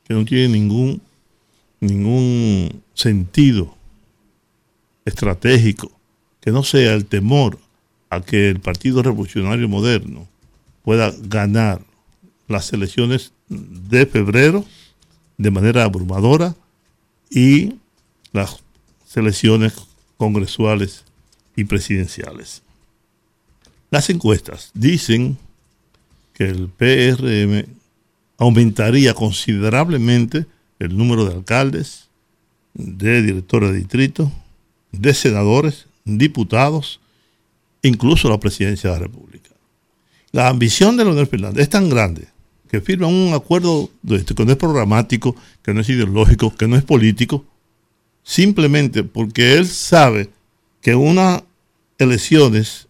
que 0.07 0.15
no 0.15 0.25
tiene 0.25 0.51
ningún, 0.51 1.03
ningún 1.81 2.81
sentido 2.95 3.77
estratégico, 5.05 5.91
que 6.41 6.53
no 6.53 6.63
sea 6.63 6.95
el 6.95 7.07
temor 7.07 7.59
a 8.09 8.21
que 8.21 8.51
el 8.51 8.61
Partido 8.61 9.03
Revolucionario 9.03 9.69
Moderno 9.69 10.29
pueda 10.85 11.13
ganar 11.21 11.83
las 12.47 12.73
elecciones 12.73 13.33
de 13.49 14.07
febrero 14.07 14.65
de 15.39 15.51
manera 15.51 15.83
abrumadora 15.83 16.55
y 17.29 17.75
las 18.31 18.63
elecciones 19.17 19.75
congresuales 20.19 21.03
y 21.57 21.65
presidenciales. 21.65 22.63
Las 23.93 24.09
encuestas 24.09 24.71
dicen 24.73 25.37
que 26.33 26.45
el 26.45 26.71
PRM 26.71 27.67
aumentaría 28.39 29.13
considerablemente 29.13 30.47
el 30.79 30.97
número 30.97 31.27
de 31.27 31.35
alcaldes, 31.35 32.09
de 32.73 33.21
directores 33.21 33.71
de 33.71 33.77
distrito, 33.77 34.33
de 34.93 35.13
senadores, 35.13 35.89
diputados, 36.07 37.01
incluso 37.83 38.31
la 38.31 38.41
presidencia 38.41 38.89
de 38.89 38.97
la 38.97 39.03
República. 39.03 39.51
La 40.31 40.49
ambición 40.49 40.97
de 40.97 41.05
Leonel 41.05 41.27
Fernández 41.27 41.65
es 41.65 41.69
tan 41.69 41.91
grande 41.91 42.29
que 42.71 42.81
firma 42.81 43.09
un 43.09 43.35
acuerdo 43.35 43.91
de 44.01 44.17
este, 44.17 44.35
que 44.35 44.47
no 44.47 44.53
es 44.53 44.57
programático, 44.59 45.37
que 45.63 45.75
no 45.75 45.83
es 45.83 45.89
ideológico, 45.91 46.57
que 46.57 46.67
no 46.67 46.77
es 46.77 46.83
político, 46.83 47.45
simplemente 48.23 49.05
porque 49.05 49.59
él 49.59 49.67
sabe 49.67 50.31
que 50.81 50.95
unas 50.95 51.43
elecciones 51.99 52.89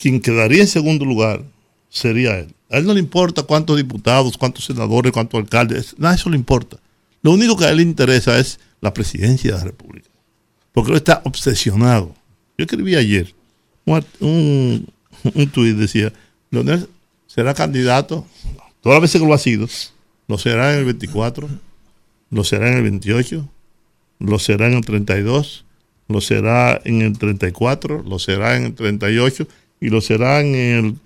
quien 0.00 0.18
quedaría 0.20 0.62
en 0.62 0.66
segundo 0.66 1.04
lugar 1.04 1.44
sería 1.90 2.38
él. 2.38 2.54
A 2.70 2.78
él 2.78 2.86
no 2.86 2.94
le 2.94 3.00
importa 3.00 3.42
cuántos 3.42 3.76
diputados, 3.76 4.38
cuántos 4.38 4.64
senadores, 4.64 5.12
cuántos 5.12 5.38
alcaldes, 5.38 5.94
nada 5.98 6.14
de 6.14 6.20
eso 6.20 6.30
le 6.30 6.36
importa. 6.36 6.78
Lo 7.22 7.32
único 7.32 7.56
que 7.56 7.66
a 7.66 7.70
él 7.70 7.76
le 7.76 7.82
interesa 7.82 8.38
es 8.38 8.58
la 8.80 8.94
presidencia 8.94 9.52
de 9.52 9.58
la 9.58 9.64
República. 9.64 10.08
Porque 10.72 10.92
él 10.92 10.96
está 10.96 11.20
obsesionado. 11.24 12.14
Yo 12.56 12.64
escribí 12.64 12.96
ayer 12.96 13.34
un, 13.84 14.04
un, 14.20 14.88
un 15.34 15.48
tuit, 15.50 15.76
decía, 15.76 16.12
Leonel 16.50 16.88
será 17.26 17.52
candidato, 17.52 18.26
todas 18.80 18.96
las 18.96 19.02
veces 19.02 19.20
que 19.20 19.26
lo 19.26 19.34
ha 19.34 19.38
sido, 19.38 19.68
lo 20.28 20.38
será 20.38 20.72
en 20.72 20.78
el 20.78 20.84
24, 20.86 21.46
lo 22.30 22.44
será 22.44 22.70
en 22.70 22.78
el 22.78 22.82
28, 22.84 23.48
lo 24.20 24.38
será 24.38 24.66
en 24.68 24.74
el 24.74 24.84
32, 24.84 25.64
lo 26.08 26.20
será 26.22 26.80
en 26.84 27.02
el 27.02 27.18
34, 27.18 28.02
lo 28.02 28.18
será 28.18 28.56
en 28.56 28.64
el 28.64 28.74
38 28.74 29.46
y 29.80 29.88
lo 29.88 30.00
será 30.00 30.40
en 30.40 30.54
el 30.54 30.96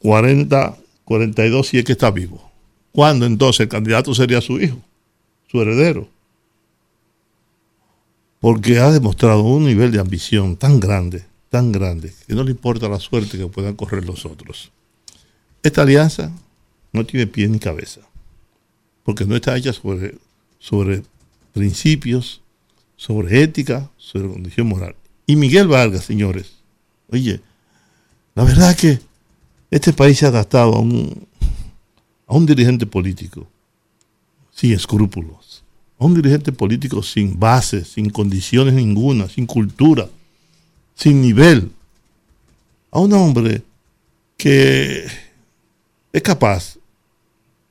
40, 0.00 0.76
42 1.04 1.66
si 1.66 1.78
es 1.78 1.84
que 1.84 1.92
está 1.92 2.10
vivo. 2.10 2.50
¿Cuándo 2.92 3.26
entonces 3.26 3.60
el 3.60 3.68
candidato 3.68 4.14
sería 4.14 4.40
su 4.40 4.58
hijo, 4.60 4.78
su 5.50 5.60
heredero? 5.60 6.08
Porque 8.40 8.78
ha 8.78 8.90
demostrado 8.90 9.42
un 9.42 9.66
nivel 9.66 9.92
de 9.92 10.00
ambición 10.00 10.56
tan 10.56 10.80
grande, 10.80 11.24
tan 11.50 11.72
grande, 11.72 12.12
que 12.26 12.34
no 12.34 12.42
le 12.42 12.52
importa 12.52 12.88
la 12.88 12.98
suerte 12.98 13.36
que 13.36 13.46
puedan 13.46 13.74
correr 13.74 14.04
los 14.06 14.24
otros. 14.24 14.72
Esta 15.62 15.82
alianza 15.82 16.32
no 16.92 17.04
tiene 17.04 17.26
pie 17.26 17.48
ni 17.48 17.58
cabeza, 17.58 18.00
porque 19.04 19.24
no 19.24 19.36
está 19.36 19.56
hecha 19.56 19.72
sobre, 19.72 20.16
sobre 20.58 21.02
principios, 21.52 22.40
sobre 22.96 23.42
ética, 23.42 23.90
sobre 23.98 24.28
condición 24.28 24.68
moral. 24.68 24.94
Y 25.26 25.36
Miguel 25.36 25.68
Vargas, 25.68 26.04
señores, 26.04 26.52
oye, 27.08 27.40
la 28.36 28.44
verdad 28.44 28.70
es 28.70 28.76
que 28.76 29.00
este 29.70 29.94
país 29.94 30.18
se 30.18 30.26
ha 30.26 30.30
gastado 30.30 30.74
a 30.74 30.78
un, 30.80 32.46
dirigente 32.46 32.84
político 32.86 33.48
sin 34.54 34.72
escrúpulos, 34.72 35.64
a 35.98 36.04
un 36.04 36.14
dirigente 36.14 36.52
político 36.52 37.02
sin 37.02 37.40
base, 37.40 37.82
sin 37.86 38.10
condiciones 38.10 38.74
ninguna, 38.74 39.26
sin 39.30 39.46
cultura, 39.46 40.06
sin 40.94 41.22
nivel, 41.22 41.72
a 42.90 43.00
un 43.00 43.14
hombre 43.14 43.62
que 44.36 45.06
es 46.12 46.22
capaz 46.22 46.76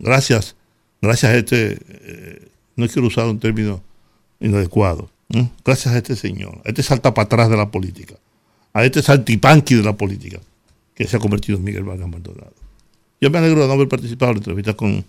Gracias, 0.00 0.56
gracias 1.00 1.32
a 1.32 1.36
este, 1.36 1.78
eh, 1.88 2.48
no 2.74 2.88
quiero 2.88 3.06
usar 3.06 3.26
un 3.26 3.38
término 3.38 3.80
inadecuado, 4.40 5.08
¿no? 5.28 5.52
gracias 5.64 5.94
a 5.94 5.98
este 5.98 6.16
señor, 6.16 6.60
a 6.64 6.70
este 6.70 6.82
salta 6.82 7.14
para 7.14 7.26
atrás 7.26 7.48
de 7.48 7.56
la 7.56 7.70
política, 7.70 8.16
a 8.72 8.84
este 8.84 9.02
saltipanqui 9.02 9.76
de 9.76 9.84
la 9.84 9.96
política, 9.96 10.40
que 10.96 11.06
se 11.06 11.16
ha 11.16 11.20
convertido 11.20 11.56
en 11.58 11.64
Miguel 11.64 11.84
Vargas 11.84 12.08
Maldonado. 12.08 12.54
Yo 13.20 13.30
me 13.30 13.38
alegro 13.38 13.62
de 13.62 13.68
no 13.68 13.74
haber 13.74 13.88
participado 13.88 14.32
en 14.32 14.38
la 14.38 14.40
entrevista 14.40 14.74
con, 14.74 15.04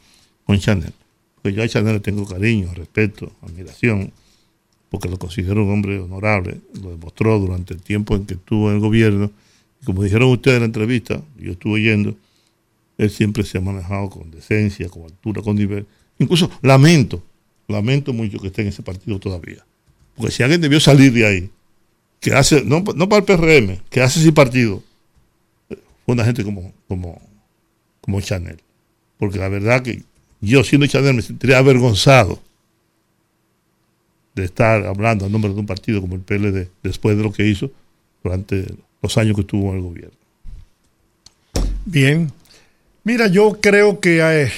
con 0.46 0.60
Chanel, 0.60 0.94
porque 1.42 1.54
yo 1.58 1.64
a 1.64 1.68
Chanel 1.68 1.94
le 1.94 2.00
tengo 2.00 2.28
cariño, 2.28 2.72
respeto, 2.76 3.32
admiración, 3.42 4.14
porque 4.96 5.10
lo 5.10 5.20
considero 5.20 5.66
un 5.66 5.72
hombre 5.74 6.00
honorable, 6.00 6.62
lo 6.82 6.92
demostró 6.92 7.38
durante 7.38 7.74
el 7.74 7.82
tiempo 7.82 8.16
en 8.16 8.26
que 8.26 8.36
estuvo 8.36 8.70
en 8.70 8.76
el 8.76 8.80
gobierno, 8.80 9.30
como 9.84 10.02
dijeron 10.02 10.30
ustedes 10.30 10.56
en 10.56 10.62
la 10.62 10.68
entrevista, 10.68 11.22
yo 11.38 11.52
estuve 11.52 11.82
yendo, 11.82 12.16
él 12.98 13.10
siempre 13.10 13.44
se 13.44 13.58
ha 13.58 13.62
manejado 13.62 14.10
con 14.10 14.32
decencia, 14.32 14.88
con 14.88 15.04
altura, 15.04 15.42
con 15.42 15.58
nivel. 15.58 15.86
Incluso 16.18 16.50
lamento, 16.62 17.22
lamento 17.68 18.14
mucho 18.14 18.40
que 18.40 18.48
esté 18.48 18.62
en 18.62 18.70
ese 18.70 18.84
partido 18.84 19.20
todavía. 19.20 19.66
Porque 20.16 20.32
si 20.32 20.44
alguien 20.44 20.62
debió 20.62 20.80
salir 20.80 21.12
de 21.12 21.28
ahí, 21.28 21.50
que 22.22 22.32
hace, 22.32 22.64
no, 22.64 22.82
no 22.96 23.10
para 23.10 23.20
el 23.20 23.26
PRM, 23.26 23.82
que 23.90 24.00
hace 24.00 24.22
ese 24.22 24.32
partido, 24.32 24.82
fue 25.68 26.16
una 26.16 26.24
gente 26.24 26.42
como, 26.46 26.72
como, 26.88 27.22
como 28.00 28.22
Chanel. 28.22 28.62
Porque 29.18 29.40
la 29.40 29.50
verdad 29.50 29.82
que 29.82 30.04
yo 30.40 30.64
siendo 30.64 30.88
Chanel 30.88 31.16
me 31.16 31.22
sentiría 31.22 31.58
avergonzado 31.58 32.42
de 34.36 34.44
estar 34.44 34.86
hablando 34.86 35.26
a 35.26 35.30
nombre 35.30 35.54
de 35.54 35.60
un 35.60 35.66
partido 35.66 36.02
como 36.02 36.16
el 36.16 36.22
PLD 36.22 36.68
después 36.84 37.18
de 37.18 37.24
lo 37.24 37.32
que 37.32 37.48
hizo 37.48 37.72
durante 38.24 38.68
los 39.02 39.18
años 39.18 39.36
que 39.36 39.42
estuvo 39.42 39.72
en 39.72 39.78
el 39.78 39.82
gobierno. 39.82 40.18
Bien. 41.86 42.32
Mira, 43.04 43.28
yo 43.28 43.60
creo 43.62 44.00
que 44.00 44.20
eh, 44.20 44.52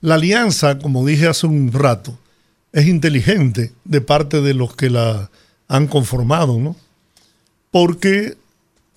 la 0.00 0.14
alianza, 0.14 0.78
como 0.78 1.06
dije 1.06 1.28
hace 1.28 1.46
un 1.46 1.70
rato, 1.72 2.18
es 2.72 2.86
inteligente 2.86 3.72
de 3.84 4.00
parte 4.00 4.40
de 4.40 4.54
los 4.54 4.74
que 4.74 4.90
la 4.90 5.30
han 5.68 5.86
conformado, 5.86 6.58
¿no? 6.58 6.76
Porque 7.70 8.36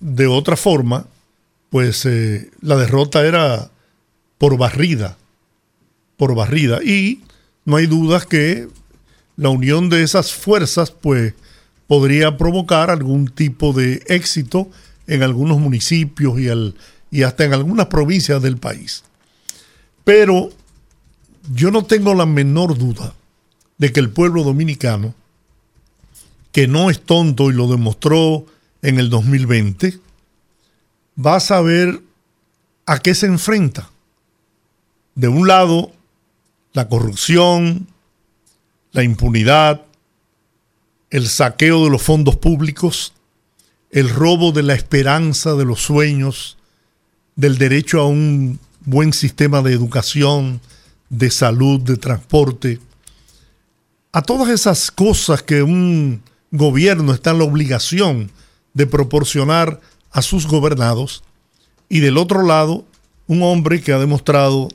de 0.00 0.26
otra 0.26 0.56
forma, 0.56 1.06
pues 1.68 2.06
eh, 2.06 2.50
la 2.62 2.76
derrota 2.76 3.26
era 3.26 3.70
por 4.38 4.56
barrida, 4.56 5.16
por 6.16 6.34
barrida. 6.34 6.82
Y 6.82 7.20
no 7.66 7.76
hay 7.76 7.86
dudas 7.86 8.26
que 8.26 8.68
la 9.40 9.48
unión 9.48 9.88
de 9.88 10.02
esas 10.02 10.34
fuerzas, 10.34 10.90
pues, 10.90 11.32
podría 11.86 12.36
provocar 12.36 12.90
algún 12.90 13.26
tipo 13.26 13.72
de 13.72 14.02
éxito 14.06 14.68
en 15.06 15.22
algunos 15.22 15.58
municipios 15.58 16.38
y, 16.38 16.50
al, 16.50 16.74
y 17.10 17.22
hasta 17.22 17.46
en 17.46 17.54
algunas 17.54 17.86
provincias 17.86 18.42
del 18.42 18.58
país. 18.58 19.02
Pero 20.04 20.50
yo 21.54 21.70
no 21.70 21.86
tengo 21.86 22.14
la 22.14 22.26
menor 22.26 22.76
duda 22.76 23.14
de 23.78 23.90
que 23.90 24.00
el 24.00 24.10
pueblo 24.10 24.44
dominicano, 24.44 25.14
que 26.52 26.68
no 26.68 26.90
es 26.90 27.00
tonto 27.00 27.50
y 27.50 27.54
lo 27.54 27.66
demostró 27.66 28.44
en 28.82 29.00
el 29.00 29.08
2020, 29.08 29.98
va 31.18 31.36
a 31.36 31.40
saber 31.40 32.02
a 32.84 32.98
qué 32.98 33.14
se 33.14 33.24
enfrenta. 33.24 33.88
De 35.14 35.28
un 35.28 35.48
lado, 35.48 35.92
la 36.74 36.90
corrupción, 36.90 37.86
la 38.92 39.02
impunidad, 39.02 39.82
el 41.10 41.28
saqueo 41.28 41.84
de 41.84 41.90
los 41.90 42.02
fondos 42.02 42.36
públicos, 42.36 43.12
el 43.90 44.08
robo 44.08 44.52
de 44.52 44.62
la 44.62 44.74
esperanza, 44.74 45.54
de 45.54 45.64
los 45.64 45.80
sueños, 45.82 46.56
del 47.36 47.58
derecho 47.58 48.00
a 48.00 48.06
un 48.06 48.58
buen 48.84 49.12
sistema 49.12 49.62
de 49.62 49.72
educación, 49.72 50.60
de 51.08 51.30
salud, 51.30 51.80
de 51.80 51.96
transporte, 51.96 52.78
a 54.12 54.22
todas 54.22 54.48
esas 54.48 54.90
cosas 54.90 55.42
que 55.42 55.62
un 55.62 56.22
gobierno 56.50 57.12
está 57.12 57.30
en 57.30 57.38
la 57.38 57.44
obligación 57.44 58.30
de 58.74 58.86
proporcionar 58.86 59.80
a 60.10 60.22
sus 60.22 60.46
gobernados, 60.46 61.22
y 61.88 62.00
del 62.00 62.18
otro 62.18 62.44
lado, 62.44 62.84
un 63.26 63.42
hombre 63.42 63.80
que 63.80 63.92
ha 63.92 63.98
demostrado 63.98 64.68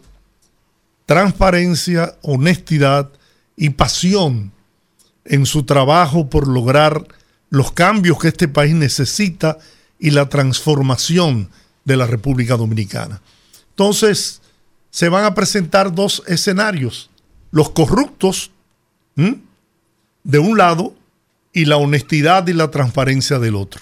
transparencia, 1.06 2.18
honestidad 2.22 3.10
y 3.56 3.70
pasión 3.72 4.52
en 5.26 5.46
su 5.46 5.64
trabajo 5.64 6.30
por 6.30 6.48
lograr 6.48 7.08
los 7.50 7.72
cambios 7.72 8.20
que 8.20 8.28
este 8.28 8.48
país 8.48 8.76
necesita 8.76 9.58
y 10.00 10.12
la 10.12 10.30
transformación 10.30 11.50
de 11.84 11.98
la 11.98 12.08
República 12.08 12.58
Dominicana. 12.58 13.22
Entonces, 13.70 14.42
se 14.90 15.10
van 15.10 15.26
a 15.26 15.34
presentar 15.34 15.94
dos 15.94 16.24
escenarios, 16.28 17.10
los 17.52 17.70
corruptos 17.72 18.52
de 19.16 20.40
un 20.40 20.58
lado 20.58 20.94
y 21.54 21.66
la 21.66 21.78
honestidad 21.78 22.48
y 22.48 22.54
la 22.54 22.72
transparencia 22.72 23.40
del 23.40 23.56
otro. 23.56 23.82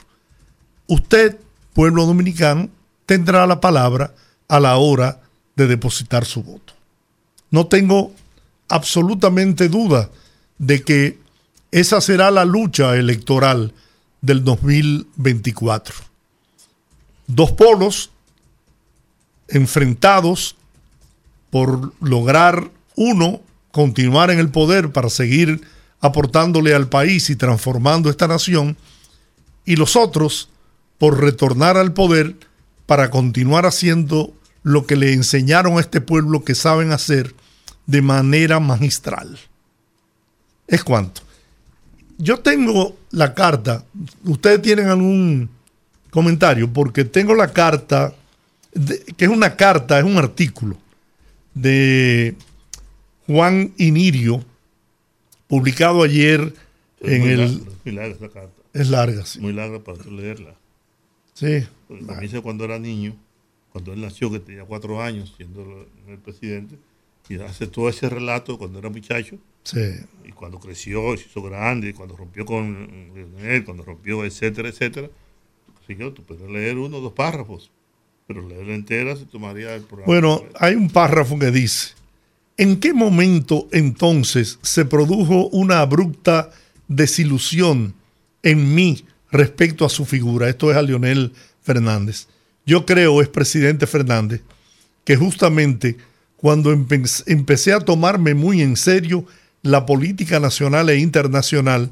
Usted, 0.87 1.39
pueblo 1.73 2.05
dominicano, 2.05 2.69
tendrá 3.05 3.47
la 3.47 3.59
palabra 3.59 4.13
a 4.47 4.59
la 4.59 4.77
hora 4.77 5.21
de 5.55 5.67
depositar 5.67 6.25
su 6.25 6.43
voto. 6.43 6.73
No 7.49 7.67
tengo 7.67 8.11
absolutamente 8.73 9.69
duda 9.69 10.09
de 10.57 10.81
que 10.81 11.19
esa 11.71 12.01
será 12.01 12.31
la 12.31 12.43
lucha 12.43 12.95
electoral 12.95 13.71
del 14.21 14.43
2024. 14.43 15.93
Dos 17.27 17.51
polos 17.51 18.09
enfrentados 19.47 20.55
por 21.51 21.93
lograr 22.01 22.71
uno 22.95 23.41
continuar 23.69 24.31
en 24.31 24.39
el 24.39 24.49
poder 24.49 24.91
para 24.91 25.09
seguir 25.09 25.61
aportándole 26.01 26.73
al 26.73 26.87
país 26.87 27.29
y 27.29 27.35
transformando 27.35 28.09
esta 28.09 28.27
nación, 28.27 28.75
y 29.65 29.75
los 29.75 29.95
otros 29.95 30.49
por 30.97 31.21
retornar 31.21 31.77
al 31.77 31.93
poder 31.93 32.37
para 32.87 33.11
continuar 33.11 33.67
haciendo 33.67 34.33
lo 34.63 34.87
que 34.87 34.95
le 34.95 35.13
enseñaron 35.13 35.77
a 35.77 35.81
este 35.81 36.01
pueblo 36.01 36.43
que 36.43 36.55
saben 36.55 36.91
hacer 36.91 37.35
de 37.85 38.01
manera 38.01 38.59
magistral. 38.59 39.37
Es 40.67 40.83
cuanto. 40.83 41.21
Yo 42.17 42.39
tengo 42.39 42.97
la 43.11 43.33
carta, 43.33 43.83
ustedes 44.23 44.61
tienen 44.61 44.87
algún 44.87 45.49
comentario, 46.09 46.71
porque 46.71 47.03
tengo 47.05 47.33
la 47.35 47.51
carta, 47.51 48.13
de- 48.73 48.99
que 49.17 49.25
es 49.25 49.31
una 49.31 49.55
carta, 49.55 49.97
es 49.99 50.05
un 50.05 50.17
artículo 50.17 50.77
de 51.53 52.35
Juan 53.27 53.73
Inirio, 53.77 54.43
publicado 55.47 56.03
ayer 56.03 56.53
en 57.01 57.21
muy 57.21 57.29
el... 57.29 57.39
larga, 57.39 57.71
muy 57.83 57.93
larga 57.93 58.15
esa 58.15 58.29
carta. 58.29 58.61
Es 58.73 58.89
larga, 58.89 59.25
sí. 59.25 59.39
Muy 59.39 59.53
larga 59.53 59.83
para 59.83 59.97
tú 59.97 60.11
leerla. 60.11 60.55
Sí. 61.33 61.65
Porque 61.87 62.27
se 62.29 62.41
cuando 62.41 62.63
era 62.63 62.79
niño, 62.79 63.15
cuando 63.71 63.93
él 63.93 64.01
nació, 64.01 64.31
que 64.31 64.39
tenía 64.39 64.63
cuatro 64.65 65.01
años, 65.01 65.33
siendo 65.35 65.87
el 66.07 66.17
presidente, 66.19 66.77
y 67.29 67.35
hace 67.41 67.67
todo 67.67 67.89
ese 67.89 68.09
relato 68.09 68.57
cuando 68.57 68.79
era 68.79 68.89
muchacho, 68.89 69.37
Sí. 69.63 69.79
y 70.25 70.31
cuando 70.31 70.59
creció, 70.59 71.15
se 71.17 71.25
hizo 71.25 71.41
grande, 71.41 71.89
y 71.89 71.93
cuando 71.93 72.15
rompió 72.17 72.45
con 72.45 72.87
él, 73.41 73.63
cuando 73.63 73.83
rompió, 73.83 74.25
etcétera, 74.25 74.69
etcétera. 74.69 75.09
Así 75.83 75.95
que 75.95 76.11
tú 76.11 76.23
puedes 76.23 76.49
leer 76.49 76.77
uno 76.77 76.97
o 76.97 77.01
dos 77.01 77.13
párrafos, 77.13 77.71
pero 78.27 78.47
leerla 78.47 78.73
entera 78.75 79.15
se 79.15 79.25
tomaría 79.25 79.73
el 79.75 79.83
programa. 79.83 80.05
Bueno, 80.05 80.43
hay 80.59 80.75
un 80.75 80.89
párrafo 80.89 81.37
que 81.39 81.51
dice, 81.51 81.93
¿en 82.57 82.79
qué 82.79 82.93
momento 82.93 83.67
entonces 83.71 84.59
se 84.61 84.85
produjo 84.85 85.47
una 85.47 85.79
abrupta 85.79 86.51
desilusión 86.87 87.93
en 88.43 88.75
mí 88.75 89.05
respecto 89.31 89.85
a 89.85 89.89
su 89.89 90.05
figura? 90.05 90.49
Esto 90.49 90.71
es 90.71 90.77
a 90.77 90.81
Leonel 90.81 91.33
Fernández. 91.61 92.27
Yo 92.65 92.85
creo, 92.85 93.21
es 93.21 93.27
presidente 93.29 93.87
Fernández, 93.87 94.41
que 95.03 95.15
justamente 95.17 95.97
cuando 96.43 96.75
empe- 96.75 97.23
empecé 97.27 97.71
a 97.71 97.79
tomarme 97.79 98.33
muy 98.33 98.61
en 98.61 98.75
serio 98.75 99.25
la 99.61 99.85
política 99.85 100.41
nacional 100.41 100.89
e 100.89 100.97
internacional 100.97 101.89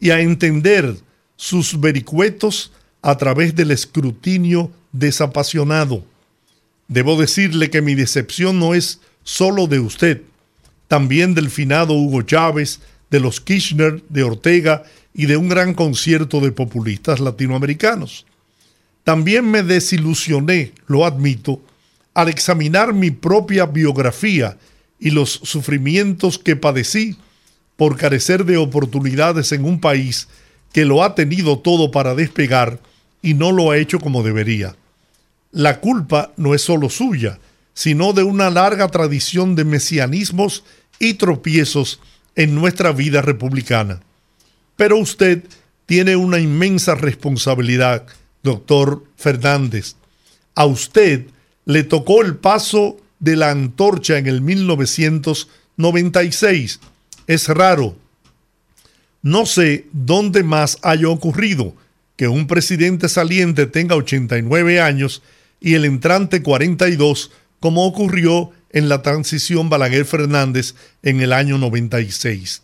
y 0.00 0.10
a 0.10 0.18
entender 0.18 0.96
sus 1.36 1.78
vericuetos 1.78 2.72
a 3.00 3.16
través 3.16 3.54
del 3.54 3.70
escrutinio 3.70 4.72
desapasionado. 4.90 6.04
Debo 6.88 7.16
decirle 7.16 7.70
que 7.70 7.80
mi 7.80 7.94
decepción 7.94 8.58
no 8.58 8.74
es 8.74 8.98
solo 9.22 9.68
de 9.68 9.78
usted, 9.78 10.22
también 10.88 11.32
del 11.34 11.48
finado 11.48 11.94
Hugo 11.94 12.22
Chávez, 12.22 12.80
de 13.08 13.20
los 13.20 13.40
Kirchner, 13.40 14.02
de 14.08 14.24
Ortega 14.24 14.82
y 15.14 15.26
de 15.26 15.36
un 15.36 15.48
gran 15.48 15.74
concierto 15.74 16.40
de 16.40 16.50
populistas 16.50 17.20
latinoamericanos. 17.20 18.26
También 19.04 19.48
me 19.48 19.62
desilusioné, 19.62 20.72
lo 20.88 21.06
admito, 21.06 21.62
al 22.14 22.28
examinar 22.28 22.92
mi 22.92 23.10
propia 23.10 23.66
biografía 23.66 24.58
y 24.98 25.10
los 25.10 25.30
sufrimientos 25.30 26.38
que 26.38 26.56
padecí 26.56 27.16
por 27.76 27.96
carecer 27.96 28.44
de 28.44 28.56
oportunidades 28.56 29.52
en 29.52 29.64
un 29.64 29.80
país 29.80 30.28
que 30.72 30.84
lo 30.84 31.02
ha 31.02 31.14
tenido 31.14 31.58
todo 31.58 31.90
para 31.90 32.14
despegar 32.14 32.80
y 33.20 33.34
no 33.34 33.52
lo 33.52 33.70
ha 33.70 33.78
hecho 33.78 33.98
como 33.98 34.22
debería. 34.22 34.76
La 35.50 35.80
culpa 35.80 36.32
no 36.36 36.54
es 36.54 36.62
solo 36.62 36.88
suya, 36.88 37.38
sino 37.74 38.12
de 38.12 38.22
una 38.22 38.50
larga 38.50 38.88
tradición 38.88 39.54
de 39.54 39.64
mesianismos 39.64 40.64
y 40.98 41.14
tropiezos 41.14 42.00
en 42.36 42.54
nuestra 42.54 42.92
vida 42.92 43.22
republicana. 43.22 44.00
Pero 44.76 44.98
usted 44.98 45.44
tiene 45.86 46.16
una 46.16 46.38
inmensa 46.38 46.94
responsabilidad, 46.94 48.06
doctor 48.42 49.04
Fernández. 49.16 49.96
A 50.54 50.64
usted 50.64 51.26
le 51.64 51.84
tocó 51.84 52.22
el 52.22 52.36
paso 52.36 52.98
de 53.20 53.36
la 53.36 53.50
antorcha 53.50 54.18
en 54.18 54.26
el 54.26 54.40
1996. 54.40 56.80
Es 57.26 57.48
raro. 57.48 57.96
No 59.22 59.46
sé 59.46 59.86
dónde 59.92 60.42
más 60.42 60.78
haya 60.82 61.08
ocurrido 61.08 61.74
que 62.16 62.28
un 62.28 62.46
presidente 62.46 63.08
saliente 63.08 63.66
tenga 63.66 63.96
89 63.96 64.80
años 64.80 65.22
y 65.60 65.74
el 65.74 65.84
entrante 65.84 66.42
42, 66.42 67.30
como 67.60 67.86
ocurrió 67.86 68.50
en 68.70 68.88
la 68.88 69.02
transición 69.02 69.68
Balaguer 69.68 70.04
Fernández 70.04 70.74
en 71.02 71.20
el 71.20 71.32
año 71.32 71.58
96. 71.58 72.62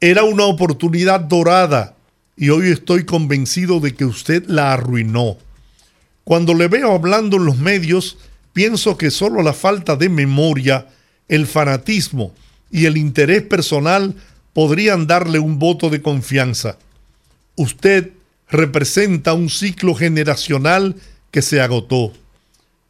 Era 0.00 0.22
una 0.22 0.44
oportunidad 0.44 1.20
dorada 1.20 1.96
y 2.36 2.50
hoy 2.50 2.68
estoy 2.68 3.04
convencido 3.04 3.80
de 3.80 3.94
que 3.94 4.04
usted 4.04 4.44
la 4.46 4.72
arruinó. 4.72 5.38
Cuando 6.26 6.54
le 6.54 6.66
veo 6.66 6.90
hablando 6.90 7.36
en 7.36 7.44
los 7.44 7.56
medios, 7.58 8.18
pienso 8.52 8.98
que 8.98 9.12
solo 9.12 9.44
la 9.44 9.52
falta 9.52 9.94
de 9.94 10.08
memoria, 10.08 10.88
el 11.28 11.46
fanatismo 11.46 12.34
y 12.68 12.86
el 12.86 12.96
interés 12.96 13.42
personal 13.42 14.12
podrían 14.52 15.06
darle 15.06 15.38
un 15.38 15.60
voto 15.60 15.88
de 15.88 16.02
confianza. 16.02 16.78
Usted 17.54 18.10
representa 18.50 19.34
un 19.34 19.48
ciclo 19.48 19.94
generacional 19.94 20.96
que 21.30 21.42
se 21.42 21.60
agotó. 21.60 22.12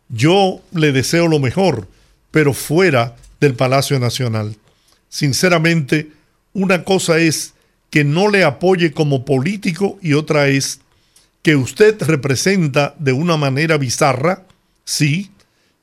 Yo 0.08 0.62
le 0.72 0.92
deseo 0.92 1.28
lo 1.28 1.38
mejor, 1.38 1.88
pero 2.30 2.54
fuera 2.54 3.16
del 3.38 3.52
Palacio 3.52 3.98
Nacional. 3.98 4.56
Sinceramente, 5.10 6.10
una 6.54 6.84
cosa 6.84 7.18
es 7.18 7.52
que 7.90 8.02
no 8.02 8.30
le 8.30 8.44
apoye 8.44 8.92
como 8.92 9.26
político 9.26 9.98
y 10.00 10.14
otra 10.14 10.48
es 10.48 10.80
que 11.46 11.54
usted 11.54 12.02
representa 12.02 12.96
de 12.98 13.12
una 13.12 13.36
manera 13.36 13.78
bizarra, 13.78 14.42
sí, 14.84 15.30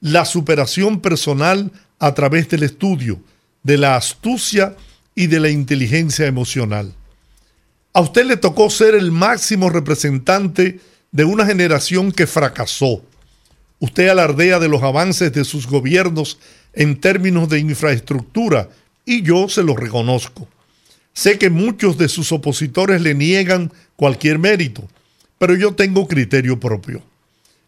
la 0.02 0.26
superación 0.26 1.00
personal 1.00 1.72
a 2.00 2.14
través 2.14 2.50
del 2.50 2.64
estudio, 2.64 3.22
de 3.64 3.78
la 3.78 3.96
astucia 3.96 4.76
y 5.16 5.28
de 5.28 5.40
la 5.40 5.50
inteligencia 5.50 6.28
emocional. 6.28 6.94
A 7.94 8.02
usted 8.02 8.26
le 8.26 8.36
tocó 8.36 8.70
ser 8.70 8.94
el 8.94 9.14
máximo 9.14 9.70
representante 9.70 10.82
de 11.14 11.24
una 11.24 11.46
generación 11.46 12.12
que 12.12 12.28
fracasó. 12.28 13.02
Usted 13.80 14.10
alardea 14.10 14.60
de 14.60 14.68
los 14.68 14.84
avances 14.84 15.32
de 15.32 15.46
sus 15.46 15.66
gobiernos 15.66 16.40
en 16.74 17.00
términos 17.00 17.48
de 17.48 17.60
infraestructura 17.60 18.68
y 19.06 19.22
yo 19.22 19.48
se 19.48 19.64
lo 19.64 19.78
reconozco. 19.78 20.46
Sé 21.14 21.40
que 21.40 21.50
muchos 21.50 21.98
de 21.98 22.10
sus 22.10 22.34
opositores 22.34 23.00
le 23.00 23.16
niegan 23.16 23.72
cualquier 23.96 24.40
mérito, 24.40 24.90
pero 25.44 25.56
yo 25.56 25.76
tengo 25.76 26.08
criterio 26.08 26.58
propio. 26.58 27.04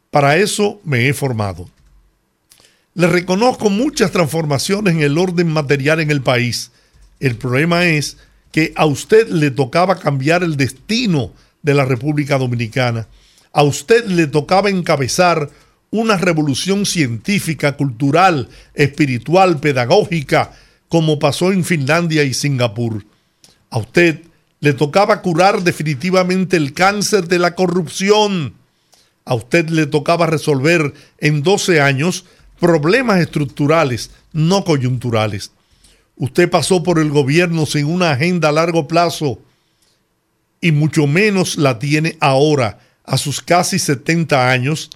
Para 0.09 0.37
eso 0.37 0.79
me 0.85 1.09
he 1.09 1.13
formado. 1.13 1.69
Le 2.93 3.05
reconozco 3.05 3.69
muchas 3.69 4.11
transformaciones 4.11 4.93
en 4.93 5.01
el 5.01 5.17
orden 5.17 5.51
material 5.51 5.99
en 5.99 6.09
el 6.09 6.21
país. 6.21 6.71
El 7.19 7.35
problema 7.35 7.85
es 7.85 8.15
que 8.53 8.71
a 8.77 8.85
usted 8.85 9.27
le 9.27 9.51
tocaba 9.51 9.99
cambiar 9.99 10.41
el 10.41 10.55
destino 10.55 11.33
de 11.63 11.73
la 11.73 11.83
República 11.83 12.37
Dominicana. 12.37 13.09
A 13.51 13.63
usted 13.63 14.05
le 14.05 14.27
tocaba 14.27 14.69
encabezar 14.69 15.49
una 15.91 16.15
revolución 16.15 16.85
científica, 16.85 17.75
cultural, 17.75 18.47
espiritual, 18.73 19.59
pedagógica, 19.59 20.53
como 20.87 21.19
pasó 21.19 21.51
en 21.51 21.65
Finlandia 21.65 22.23
y 22.23 22.33
Singapur. 22.33 23.05
A 23.69 23.79
usted 23.79 24.21
le 24.65 24.73
tocaba 24.73 25.21
curar 25.21 25.61
definitivamente 25.61 26.57
el 26.57 26.73
cáncer 26.73 27.27
de 27.27 27.37
la 27.37 27.53
corrupción. 27.53 28.55
A 29.23 29.35
usted 29.35 29.69
le 29.69 29.85
tocaba 29.85 30.25
resolver 30.25 30.91
en 31.19 31.43
12 31.43 31.81
años 31.81 32.25
problemas 32.59 33.19
estructurales, 33.19 34.09
no 34.33 34.63
coyunturales. 34.63 35.51
Usted 36.15 36.49
pasó 36.49 36.81
por 36.81 36.97
el 36.97 37.11
gobierno 37.11 37.67
sin 37.67 37.85
una 37.85 38.09
agenda 38.09 38.49
a 38.49 38.53
largo 38.53 38.87
plazo 38.87 39.39
y 40.59 40.71
mucho 40.71 41.05
menos 41.05 41.57
la 41.57 41.77
tiene 41.77 42.17
ahora, 42.19 42.79
a 43.03 43.19
sus 43.19 43.41
casi 43.41 43.77
70 43.77 44.49
años, 44.49 44.89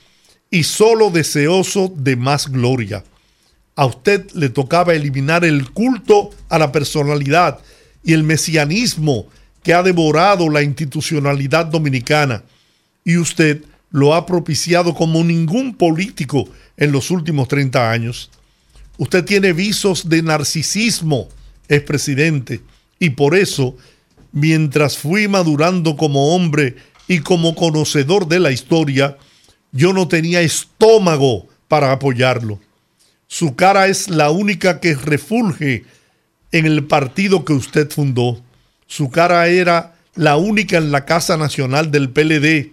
y 0.49 0.63
solo 0.63 1.11
deseoso 1.11 1.93
de 1.95 2.15
más 2.15 2.47
gloria. 2.47 3.03
A 3.75 3.85
usted 3.85 4.31
le 4.31 4.49
tocaba 4.49 4.95
eliminar 4.95 5.45
el 5.45 5.69
culto 5.69 6.31
a 6.49 6.57
la 6.57 6.71
personalidad 6.71 7.59
y 8.03 8.13
el 8.13 8.23
mesianismo 8.23 9.27
que 9.63 9.73
ha 9.73 9.83
devorado 9.83 10.49
la 10.49 10.63
institucionalidad 10.63 11.65
dominicana, 11.65 12.43
y 13.03 13.17
usted 13.17 13.63
lo 13.91 14.13
ha 14.13 14.25
propiciado 14.25 14.93
como 14.93 15.23
ningún 15.23 15.75
político 15.75 16.47
en 16.77 16.91
los 16.91 17.11
últimos 17.11 17.47
30 17.47 17.91
años. 17.91 18.29
Usted 18.97 19.23
tiene 19.25 19.53
visos 19.53 20.09
de 20.09 20.21
narcisismo, 20.21 21.29
es 21.67 21.81
presidente, 21.81 22.61
y 22.99 23.11
por 23.11 23.35
eso, 23.35 23.75
mientras 24.31 24.97
fui 24.97 25.27
madurando 25.27 25.95
como 25.95 26.35
hombre 26.35 26.75
y 27.07 27.19
como 27.19 27.55
conocedor 27.55 28.27
de 28.27 28.39
la 28.39 28.51
historia, 28.51 29.17
yo 29.71 29.93
no 29.93 30.07
tenía 30.07 30.41
estómago 30.41 31.47
para 31.67 31.91
apoyarlo. 31.91 32.59
Su 33.27 33.55
cara 33.55 33.87
es 33.87 34.09
la 34.09 34.31
única 34.31 34.79
que 34.79 34.95
refulge 34.95 35.85
en 36.51 36.65
el 36.65 36.85
partido 36.85 37.45
que 37.45 37.53
usted 37.53 37.89
fundó. 37.89 38.41
Su 38.89 39.11
cara 39.11 39.47
era 39.47 39.95
la 40.15 40.35
única 40.35 40.77
en 40.77 40.91
la 40.91 41.05
Casa 41.05 41.37
Nacional 41.37 41.91
del 41.91 42.09
PLD, 42.09 42.71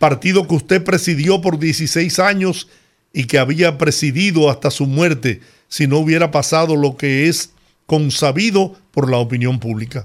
partido 0.00 0.48
que 0.48 0.56
usted 0.56 0.82
presidió 0.82 1.40
por 1.40 1.60
16 1.60 2.18
años 2.18 2.68
y 3.12 3.24
que 3.24 3.38
había 3.38 3.78
presidido 3.78 4.50
hasta 4.50 4.72
su 4.72 4.86
muerte 4.86 5.40
si 5.68 5.86
no 5.86 5.98
hubiera 5.98 6.32
pasado 6.32 6.74
lo 6.74 6.96
que 6.96 7.28
es 7.28 7.50
consabido 7.86 8.76
por 8.90 9.08
la 9.08 9.18
opinión 9.18 9.60
pública. 9.60 10.04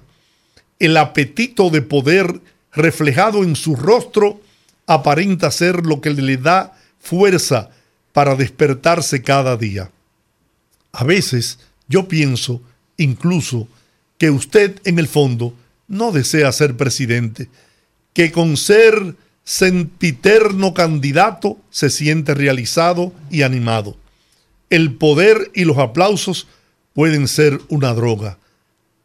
El 0.78 0.96
apetito 0.96 1.72
de 1.72 1.82
poder 1.82 2.40
reflejado 2.72 3.44
en 3.44 3.56
su 3.56 3.76
rostro 3.76 4.40
aparenta 4.86 5.50
ser 5.50 5.88
lo 5.88 6.02
que 6.02 6.12
le 6.12 6.38
da 6.38 6.78
fuerza 7.00 7.72
para 8.14 8.36
despertarse 8.36 9.24
cada 9.24 9.58
día. 9.58 9.90
A 10.92 11.04
veces 11.04 11.58
yo 11.88 12.08
pienso 12.08 12.62
incluso 12.96 13.68
que 14.18 14.30
usted 14.30 14.80
en 14.86 15.00
el 15.00 15.08
fondo 15.08 15.54
no 15.88 16.12
desea 16.12 16.52
ser 16.52 16.76
presidente, 16.76 17.50
que 18.14 18.32
con 18.32 18.58
ser 18.58 19.16
sempiterno 19.44 20.74
candidato 20.74 21.58
se 21.70 21.90
siente 21.90 22.34
realizado 22.34 23.14
y 23.30 23.44
animado 23.44 23.98
el 24.70 24.96
poder 24.96 25.52
y 25.54 25.64
los 25.64 25.78
aplausos 25.78 26.48
pueden 26.94 27.28
ser 27.28 27.60
una 27.70 27.94
droga. 27.94 28.38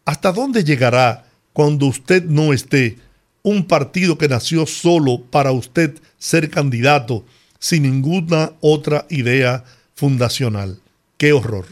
¿Hasta 0.05 0.33
dónde 0.33 0.65
llegará 0.65 1.27
cuando 1.53 1.87
usted 1.87 2.25
no 2.25 2.53
esté 2.53 2.99
un 3.43 3.67
partido 3.67 4.19
que 4.19 4.29
nació 4.29 4.67
solo 4.67 5.23
para 5.31 5.53
usted 5.53 5.95
ser 6.19 6.51
candidato 6.51 7.25
sin 7.59 7.85
ninguna 7.85 8.53
otra 8.61 9.07
idea 9.09 9.65
fundacional? 9.95 10.81
¡Qué 11.17 11.33
horror! 11.33 11.67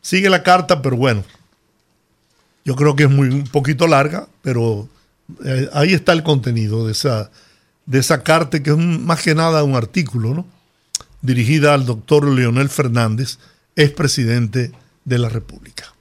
Sigue 0.00 0.30
la 0.30 0.42
carta, 0.42 0.80
pero 0.80 0.96
bueno, 0.96 1.24
yo 2.68 2.76
creo 2.76 2.94
que 2.94 3.04
es 3.04 3.10
muy 3.10 3.30
un 3.30 3.44
poquito 3.44 3.86
larga, 3.86 4.28
pero 4.42 4.86
eh, 5.42 5.70
ahí 5.72 5.94
está 5.94 6.12
el 6.12 6.22
contenido 6.22 6.84
de 6.84 6.92
esa, 6.92 7.30
de 7.86 7.98
esa 7.98 8.22
carta 8.22 8.62
que 8.62 8.68
es 8.68 8.76
más 8.76 9.22
que 9.22 9.34
nada 9.34 9.64
un 9.64 9.74
artículo, 9.74 10.34
¿no? 10.34 10.44
dirigida 11.22 11.72
al 11.72 11.86
doctor 11.86 12.28
Leonel 12.28 12.68
Fernández, 12.68 13.38
es 13.74 13.90
presidente 13.90 14.70
de 15.06 15.18
la 15.18 15.30
República. 15.30 15.94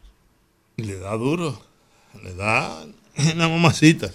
Le 0.75 0.99
da 0.99 1.15
duro, 1.15 1.57
le 2.21 2.33
da 2.33 2.85
la 3.37 3.47
mamacita. 3.47 4.11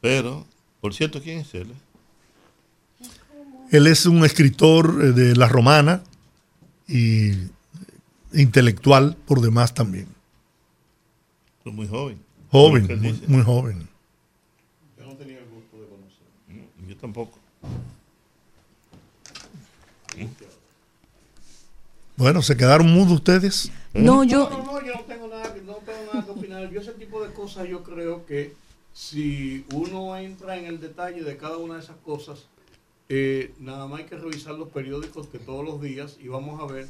Pero, 0.00 0.48
por 0.80 0.94
cierto, 0.94 1.22
¿quién 1.22 1.38
es 1.38 1.54
él? 1.54 1.72
Él 3.70 3.86
es 3.86 4.04
un 4.04 4.24
escritor 4.24 4.98
eh, 5.00 5.12
de 5.12 5.36
la 5.36 5.46
romana 5.46 6.02
y 6.88 7.34
intelectual 8.32 9.16
por 9.26 9.40
demás 9.40 9.72
también. 9.72 10.15
Muy 11.72 11.88
joven. 11.88 12.18
Joven, 12.50 12.86
muy, 13.00 13.12
muy 13.26 13.42
joven. 13.42 13.88
Yo 14.98 15.06
no 15.06 15.12
tenía 15.14 15.38
el 15.38 15.46
gusto 15.48 15.76
de 15.80 15.86
conocerlo. 15.86 16.30
Mm, 16.48 16.88
Yo 16.88 16.96
tampoco. 16.96 17.38
Bueno, 22.16 22.40
¿se 22.40 22.56
quedaron 22.56 22.90
mudos 22.90 23.12
ustedes? 23.12 23.70
No, 23.92 24.24
yo, 24.24 24.48
No, 24.48 24.64
no, 24.64 24.82
yo 24.86 24.94
no 24.94 25.00
tengo 25.02 25.28
nada, 25.28 25.52
que- 25.52 25.60
no 25.60 25.74
tengo 25.74 26.12
nada 26.14 26.24
que 26.24 26.30
opinar. 26.30 26.70
Yo 26.70 26.80
ese 26.80 26.92
tipo 26.92 27.22
de 27.22 27.32
cosas 27.34 27.68
yo 27.68 27.82
creo 27.82 28.24
que 28.24 28.54
si 28.94 29.66
uno 29.74 30.16
entra 30.16 30.56
en 30.56 30.64
el 30.64 30.80
detalle 30.80 31.22
de 31.22 31.36
cada 31.36 31.58
una 31.58 31.74
de 31.74 31.80
esas 31.80 31.96
cosas, 31.98 32.46
eh, 33.10 33.52
nada 33.58 33.86
más 33.86 34.00
hay 34.00 34.06
que 34.06 34.16
revisar 34.16 34.54
los 34.54 34.68
periódicos 34.70 35.26
que 35.26 35.38
todos 35.38 35.64
los 35.64 35.82
días 35.82 36.16
y 36.22 36.28
vamos 36.28 36.58
a 36.60 36.72
ver 36.72 36.88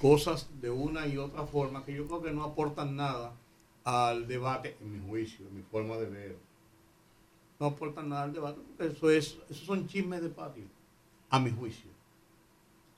cosas 0.00 0.48
de 0.60 0.70
una 0.70 1.06
y 1.06 1.16
otra 1.16 1.44
forma 1.46 1.84
que 1.84 1.94
yo 1.94 2.06
creo 2.06 2.22
que 2.22 2.32
no 2.32 2.44
aportan 2.44 2.96
nada 2.96 3.32
al 3.90 4.28
debate, 4.28 4.76
en 4.80 4.92
mi 4.92 5.08
juicio, 5.08 5.46
en 5.48 5.56
mi 5.56 5.62
forma 5.62 5.96
de 5.96 6.06
ver. 6.06 6.36
No 7.58 7.66
aportan 7.66 8.08
nada 8.08 8.22
al 8.22 8.32
debate 8.32 8.60
porque 8.60 8.92
eso 8.92 9.10
es, 9.10 9.36
esos 9.50 9.66
son 9.66 9.88
chismes 9.88 10.22
de 10.22 10.28
patio, 10.28 10.64
a 11.28 11.40
mi 11.40 11.50
juicio. 11.50 11.90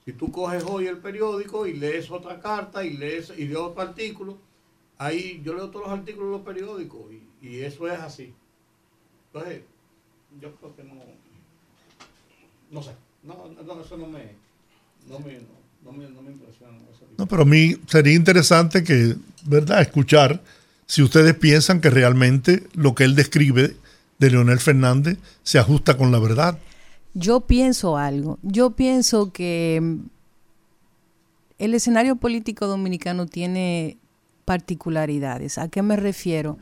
Si 0.04 0.12
tú 0.12 0.30
coges 0.30 0.62
hoy 0.64 0.86
el 0.86 0.98
periódico 0.98 1.66
y 1.66 1.74
lees 1.74 2.10
otra 2.10 2.38
carta 2.40 2.84
y 2.84 2.96
lees 2.96 3.32
y 3.36 3.46
lees 3.46 3.56
otro 3.56 3.82
artículo, 3.82 4.36
ahí 4.98 5.40
yo 5.44 5.54
leo 5.54 5.70
todos 5.70 5.86
los 5.86 5.98
artículos 5.98 6.30
de 6.30 6.36
los 6.36 6.46
periódicos 6.46 7.00
y, 7.10 7.48
y 7.48 7.60
eso 7.60 7.88
es 7.88 7.98
así. 7.98 8.34
Entonces, 9.32 9.62
yo 10.40 10.54
creo 10.56 10.76
que 10.76 10.84
no, 10.84 10.94
no 12.70 12.82
sé, 12.82 12.92
no, 13.22 13.48
no, 13.64 13.80
eso 13.80 13.96
no 13.96 14.06
me, 14.06 14.34
no 15.08 15.18
me, 15.20 15.40
no, 15.84 15.92
me, 15.92 16.08
no 16.10 16.22
me 16.22 16.32
impresiona. 16.32 16.76
No, 17.16 17.26
pero 17.26 17.42
a 17.42 17.46
mí 17.46 17.76
sería 17.86 18.14
interesante 18.14 18.84
que, 18.84 19.16
¿verdad?, 19.46 19.80
escuchar 19.80 20.40
si 20.92 21.02
ustedes 21.02 21.32
piensan 21.32 21.80
que 21.80 21.88
realmente 21.88 22.64
lo 22.74 22.94
que 22.94 23.04
él 23.04 23.14
describe 23.14 23.74
de 24.18 24.30
Leonel 24.30 24.58
Fernández 24.58 25.16
se 25.42 25.58
ajusta 25.58 25.96
con 25.96 26.12
la 26.12 26.18
verdad. 26.18 26.58
yo 27.14 27.40
pienso 27.40 27.96
algo. 27.96 28.38
Yo 28.42 28.72
pienso 28.72 29.32
que 29.32 29.80
mm, 29.82 30.00
el 31.60 31.72
escenario 31.72 32.16
político 32.16 32.66
dominicano 32.66 33.24
tiene 33.24 33.96
particularidades. 34.44 35.56
¿A 35.56 35.68
qué 35.68 35.80
me 35.80 35.96
refiero? 35.96 36.58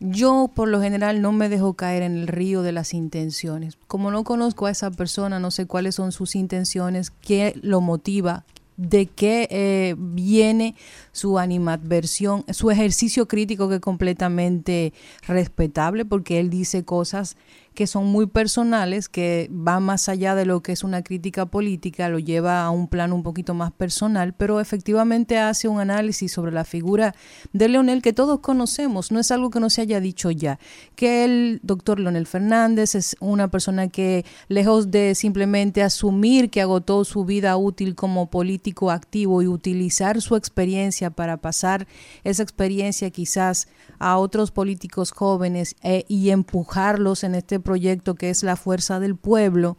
Yo 0.00 0.50
por 0.54 0.68
lo 0.68 0.80
general 0.80 1.20
no 1.20 1.32
me 1.32 1.50
dejo 1.50 1.74
caer 1.74 2.04
en 2.04 2.16
el 2.16 2.26
río 2.26 2.62
de 2.62 2.72
las 2.72 2.94
intenciones. 2.94 3.76
Como 3.86 4.10
no 4.10 4.24
conozco 4.24 4.64
a 4.64 4.70
esa 4.70 4.90
persona, 4.90 5.40
no 5.40 5.50
sé 5.50 5.66
cuáles 5.66 5.94
son 5.94 6.10
sus 6.12 6.36
intenciones, 6.36 7.10
qué 7.10 7.52
lo 7.60 7.82
motiva, 7.82 8.46
de 8.78 9.06
qué 9.06 9.48
eh, 9.50 9.96
viene 9.98 10.76
su 11.12 11.38
animadversión, 11.38 12.44
su 12.50 12.70
ejercicio 12.70 13.26
crítico 13.26 13.68
que 13.68 13.74
es 13.74 13.80
completamente 13.80 14.94
respetable 15.26 16.04
porque 16.04 16.38
él 16.38 16.48
dice 16.48 16.84
cosas 16.84 17.36
que 17.74 17.86
son 17.86 18.06
muy 18.06 18.26
personales, 18.26 19.08
que 19.08 19.48
van 19.50 19.82
más 19.84 20.08
allá 20.08 20.34
de 20.34 20.44
lo 20.44 20.62
que 20.62 20.72
es 20.72 20.84
una 20.84 21.02
crítica 21.02 21.46
política, 21.46 22.08
lo 22.08 22.18
lleva 22.18 22.64
a 22.64 22.70
un 22.70 22.88
plano 22.88 23.14
un 23.14 23.22
poquito 23.22 23.54
más 23.54 23.72
personal, 23.72 24.34
pero 24.34 24.60
efectivamente 24.60 25.38
hace 25.38 25.68
un 25.68 25.80
análisis 25.80 26.32
sobre 26.32 26.52
la 26.52 26.64
figura 26.64 27.14
de 27.52 27.68
Leonel 27.68 28.02
que 28.02 28.12
todos 28.12 28.40
conocemos, 28.40 29.12
no 29.12 29.20
es 29.20 29.30
algo 29.30 29.50
que 29.50 29.60
no 29.60 29.70
se 29.70 29.82
haya 29.82 30.00
dicho 30.00 30.30
ya, 30.30 30.58
que 30.96 31.24
el 31.24 31.60
doctor 31.62 32.00
Leonel 32.00 32.26
Fernández 32.26 32.94
es 32.94 33.16
una 33.20 33.48
persona 33.48 33.88
que 33.88 34.24
lejos 34.48 34.90
de 34.90 35.14
simplemente 35.14 35.82
asumir 35.82 36.50
que 36.50 36.60
agotó 36.60 37.04
su 37.04 37.24
vida 37.24 37.56
útil 37.56 37.94
como 37.94 38.30
político 38.30 38.90
activo 38.90 39.42
y 39.42 39.46
utilizar 39.46 40.20
su 40.20 40.36
experiencia 40.36 41.10
para 41.10 41.36
pasar 41.36 41.86
esa 42.24 42.42
experiencia 42.42 43.10
quizás 43.10 43.68
a 43.98 44.18
otros 44.18 44.50
políticos 44.50 45.12
jóvenes 45.12 45.76
eh, 45.82 46.04
y 46.08 46.30
empujarlos 46.30 47.24
en 47.24 47.34
este 47.34 47.60
proyecto 47.68 48.14
que 48.14 48.30
es 48.30 48.42
la 48.42 48.56
fuerza 48.56 48.98
del 48.98 49.14
pueblo, 49.14 49.76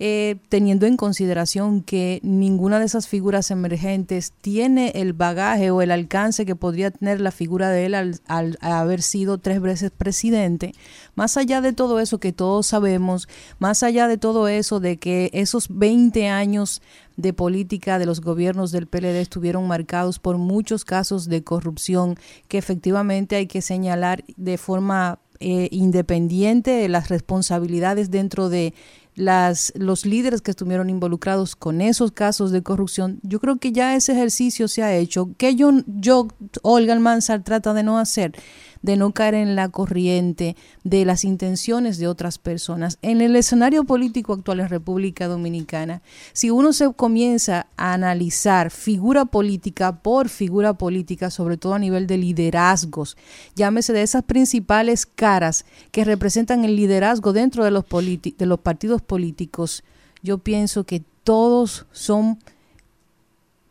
eh, 0.00 0.40
teniendo 0.48 0.86
en 0.86 0.96
consideración 0.96 1.80
que 1.80 2.18
ninguna 2.24 2.80
de 2.80 2.86
esas 2.86 3.06
figuras 3.06 3.52
emergentes 3.52 4.32
tiene 4.40 4.90
el 4.96 5.12
bagaje 5.12 5.70
o 5.70 5.80
el 5.80 5.92
alcance 5.92 6.44
que 6.44 6.56
podría 6.56 6.90
tener 6.90 7.20
la 7.20 7.30
figura 7.30 7.68
de 7.68 7.86
él 7.86 7.94
al, 7.94 8.20
al 8.26 8.58
haber 8.62 9.00
sido 9.00 9.38
tres 9.38 9.60
veces 9.60 9.92
presidente, 9.92 10.72
más 11.14 11.36
allá 11.36 11.60
de 11.60 11.72
todo 11.72 12.00
eso 12.00 12.18
que 12.18 12.32
todos 12.32 12.66
sabemos, 12.66 13.28
más 13.60 13.84
allá 13.84 14.08
de 14.08 14.18
todo 14.18 14.48
eso 14.48 14.80
de 14.80 14.96
que 14.96 15.30
esos 15.32 15.68
20 15.68 16.26
años 16.28 16.82
de 17.16 17.32
política 17.32 18.00
de 18.00 18.06
los 18.06 18.22
gobiernos 18.22 18.72
del 18.72 18.88
PLD 18.88 19.20
estuvieron 19.20 19.68
marcados 19.68 20.18
por 20.18 20.36
muchos 20.36 20.84
casos 20.84 21.28
de 21.28 21.44
corrupción 21.44 22.16
que 22.48 22.58
efectivamente 22.58 23.36
hay 23.36 23.46
que 23.46 23.62
señalar 23.62 24.24
de 24.36 24.58
forma 24.58 25.20
eh, 25.40 25.68
independiente 25.70 26.70
de 26.70 26.88
las 26.88 27.08
responsabilidades 27.08 28.10
dentro 28.10 28.50
de 28.50 28.74
las, 29.14 29.72
los 29.74 30.06
líderes 30.06 30.42
que 30.42 30.50
estuvieron 30.50 30.90
involucrados 30.90 31.56
con 31.56 31.80
esos 31.80 32.12
casos 32.12 32.52
de 32.52 32.62
corrupción, 32.62 33.20
yo 33.22 33.40
creo 33.40 33.56
que 33.56 33.72
ya 33.72 33.96
ese 33.96 34.12
ejercicio 34.12 34.68
se 34.68 34.82
ha 34.82 34.94
hecho. 34.94 35.30
Que 35.36 35.54
yo, 35.56 35.72
yo 35.86 36.28
Olga 36.62 36.92
Almanzar, 36.92 37.42
trata 37.42 37.74
de 37.74 37.82
no 37.82 37.98
hacer, 37.98 38.32
de 38.82 38.96
no 38.96 39.12
caer 39.12 39.34
en 39.34 39.56
la 39.56 39.68
corriente 39.68 40.56
de 40.84 41.04
las 41.04 41.24
intenciones 41.24 41.98
de 41.98 42.08
otras 42.08 42.38
personas. 42.38 42.98
En 43.02 43.20
el 43.20 43.36
escenario 43.36 43.84
político 43.84 44.32
actual 44.32 44.60
en 44.60 44.68
República 44.68 45.28
Dominicana, 45.28 46.02
si 46.32 46.50
uno 46.50 46.72
se 46.72 46.92
comienza 46.92 47.66
a 47.76 47.92
analizar 47.92 48.70
figura 48.70 49.24
política 49.24 50.00
por 50.00 50.28
figura 50.28 50.74
política, 50.74 51.30
sobre 51.30 51.56
todo 51.56 51.74
a 51.74 51.78
nivel 51.78 52.06
de 52.06 52.18
liderazgos, 52.18 53.16
llámese 53.54 53.92
de 53.92 54.02
esas 54.02 54.24
principales 54.24 55.06
caras 55.06 55.64
que 55.90 56.04
representan 56.04 56.64
el 56.64 56.76
liderazgo 56.76 57.32
dentro 57.32 57.64
de 57.64 57.70
los, 57.70 57.84
de 57.88 58.46
los 58.46 58.60
partidos 58.60 59.02
políticos, 59.02 59.84
yo 60.22 60.38
pienso 60.38 60.84
que 60.84 61.02
todos 61.24 61.86
son 61.92 62.38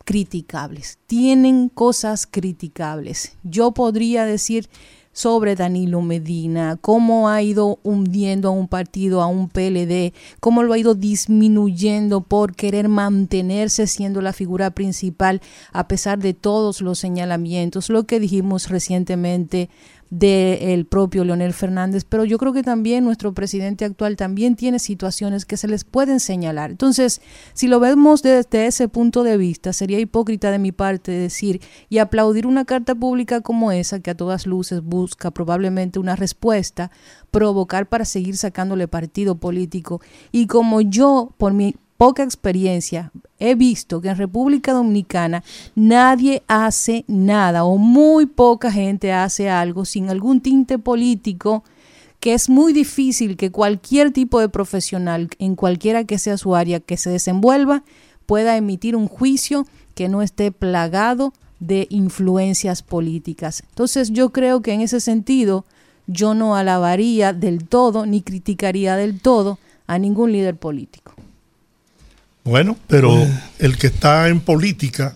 criticables, 0.06 0.98
tienen 1.06 1.70
cosas 1.70 2.26
criticables. 2.26 3.34
Yo 3.44 3.72
podría 3.72 4.26
decir 4.26 4.68
sobre 5.20 5.58
Danilo 5.58 6.02
Medina, 6.02 6.78
cómo 6.80 7.28
ha 7.28 7.42
ido 7.42 7.78
hundiendo 7.84 8.48
a 8.48 8.52
un 8.52 8.70
partido, 8.70 9.22
a 9.22 9.28
un 9.28 9.50
PLD, 9.50 10.14
cómo 10.40 10.64
lo 10.64 10.72
ha 10.72 10.78
ido 10.78 10.96
disminuyendo 10.96 12.22
por 12.22 12.56
querer 12.56 12.88
mantenerse 12.88 13.86
siendo 13.86 14.22
la 14.22 14.32
figura 14.32 14.72
principal 14.72 15.42
a 15.74 15.90
pesar 15.90 16.20
de 16.20 16.34
todos 16.34 16.80
los 16.80 17.00
señalamientos, 17.00 17.90
lo 17.90 18.06
que 18.06 18.22
dijimos 18.22 18.70
recientemente 18.70 19.70
del 20.10 20.86
propio 20.88 21.24
Leonel 21.24 21.54
Fernández, 21.54 22.04
pero 22.04 22.26
yo 22.26 22.38
creo 22.40 22.52
que 22.52 22.64
también 22.64 23.04
nuestro 23.04 23.34
presidente 23.34 23.86
actual 23.86 24.16
también 24.16 24.56
tiene 24.56 24.80
situaciones 24.80 25.46
que 25.46 25.58
se 25.58 25.68
les 25.68 25.84
pueden 25.84 26.20
señalar. 26.20 26.72
Entonces, 26.72 27.22
si 27.54 27.68
lo 27.68 27.80
vemos 27.80 28.24
desde 28.24 28.66
ese 28.66 28.88
punto 28.88 29.24
de 29.24 29.38
vista, 29.38 29.72
sería 29.72 30.00
hipócrita 30.00 30.50
de 30.50 30.60
mi 30.60 30.72
parte 30.72 31.12
decir 31.12 31.62
y 31.90 32.00
aplaudir 32.00 32.48
una 32.48 32.66
carta 32.66 32.96
pública 32.96 33.42
como 33.42 33.72
esa, 33.72 34.00
que 34.00 34.12
a 34.12 34.18
todas 34.18 34.48
luces 34.48 34.82
busca 34.82 35.32
probablemente 35.32 36.00
una 36.00 36.16
respuesta, 36.16 36.90
provocar 37.30 37.88
para 37.88 38.06
seguir 38.06 38.36
sacándole 38.38 38.88
partido 38.88 39.36
político. 39.36 40.02
Y 40.32 40.48
como 40.48 40.82
yo, 40.82 41.34
por 41.38 41.54
mi 41.54 41.76
poca 42.00 42.24
experiencia, 42.24 43.12
he 43.40 43.56
visto 43.56 44.00
que 44.00 44.08
en 44.08 44.16
República 44.16 44.72
Dominicana 44.72 45.44
nadie 45.76 46.44
hace 46.48 47.04
nada 47.08 47.66
o 47.66 47.78
muy 47.78 48.26
poca 48.26 48.72
gente 48.72 49.12
hace 49.12 49.50
algo 49.50 49.84
sin 49.84 50.10
algún 50.10 50.40
tinte 50.40 50.80
político 50.80 51.66
que 52.22 52.34
es 52.34 52.48
muy 52.48 52.72
difícil 52.72 53.36
que 53.36 53.52
cualquier 53.52 54.12
tipo 54.12 54.40
de 54.40 54.48
profesional, 54.48 55.28
en 55.40 55.58
cualquiera 55.58 56.06
que 56.06 56.20
sea 56.20 56.38
su 56.38 56.56
área, 56.56 56.80
que 56.80 56.96
se 56.96 57.10
desenvuelva, 57.10 57.84
pueda 58.26 58.56
emitir 58.56 58.96
un 58.96 59.10
juicio 59.10 59.68
que 59.94 60.08
no 60.08 60.22
esté 60.22 60.54
plagado 60.54 61.34
de 61.60 61.86
influencias 61.90 62.82
políticas. 62.82 63.62
Entonces 63.72 64.12
yo 64.12 64.30
creo 64.30 64.62
que 64.62 64.72
en 64.72 64.80
ese 64.80 65.02
sentido 65.02 65.66
yo 66.08 66.34
no 66.34 66.56
alabaría 66.56 67.34
del 67.34 67.68
todo 67.68 68.06
ni 68.06 68.22
criticaría 68.22 68.96
del 68.96 69.20
todo 69.20 69.60
a 69.86 70.00
ningún 70.00 70.32
líder 70.32 70.56
político. 70.56 71.12
Bueno, 72.44 72.78
pero 72.88 73.16
el 73.60 73.78
que 73.78 73.88
está 73.88 74.30
en 74.30 74.40
política 74.40 75.16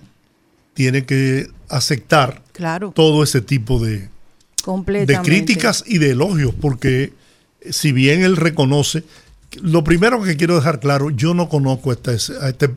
tiene 0.74 1.06
que 1.06 1.50
aceptar 1.70 2.42
Claro, 2.52 2.92
todo 2.96 3.24
ese 3.24 3.42
tipo 3.42 3.80
de, 3.80 4.10
críticas 5.24 5.84
y 5.88 5.98
de 5.98 6.12
elogios, 6.12 6.54
porque 6.60 7.14
si 7.70 7.92
bien 7.92 8.24
él 8.24 8.38
reconoce, 8.38 9.04
lo 9.62 9.84
primero 9.84 10.22
que 10.22 10.38
quiero 10.38 10.56
dejar 10.56 10.80
claro, 10.80 11.10
yo 11.10 11.34
no 11.34 11.50
conozco 11.50 11.92
a 11.92 11.94
este, 11.94 12.12
a 12.12 12.50
este 12.50 12.70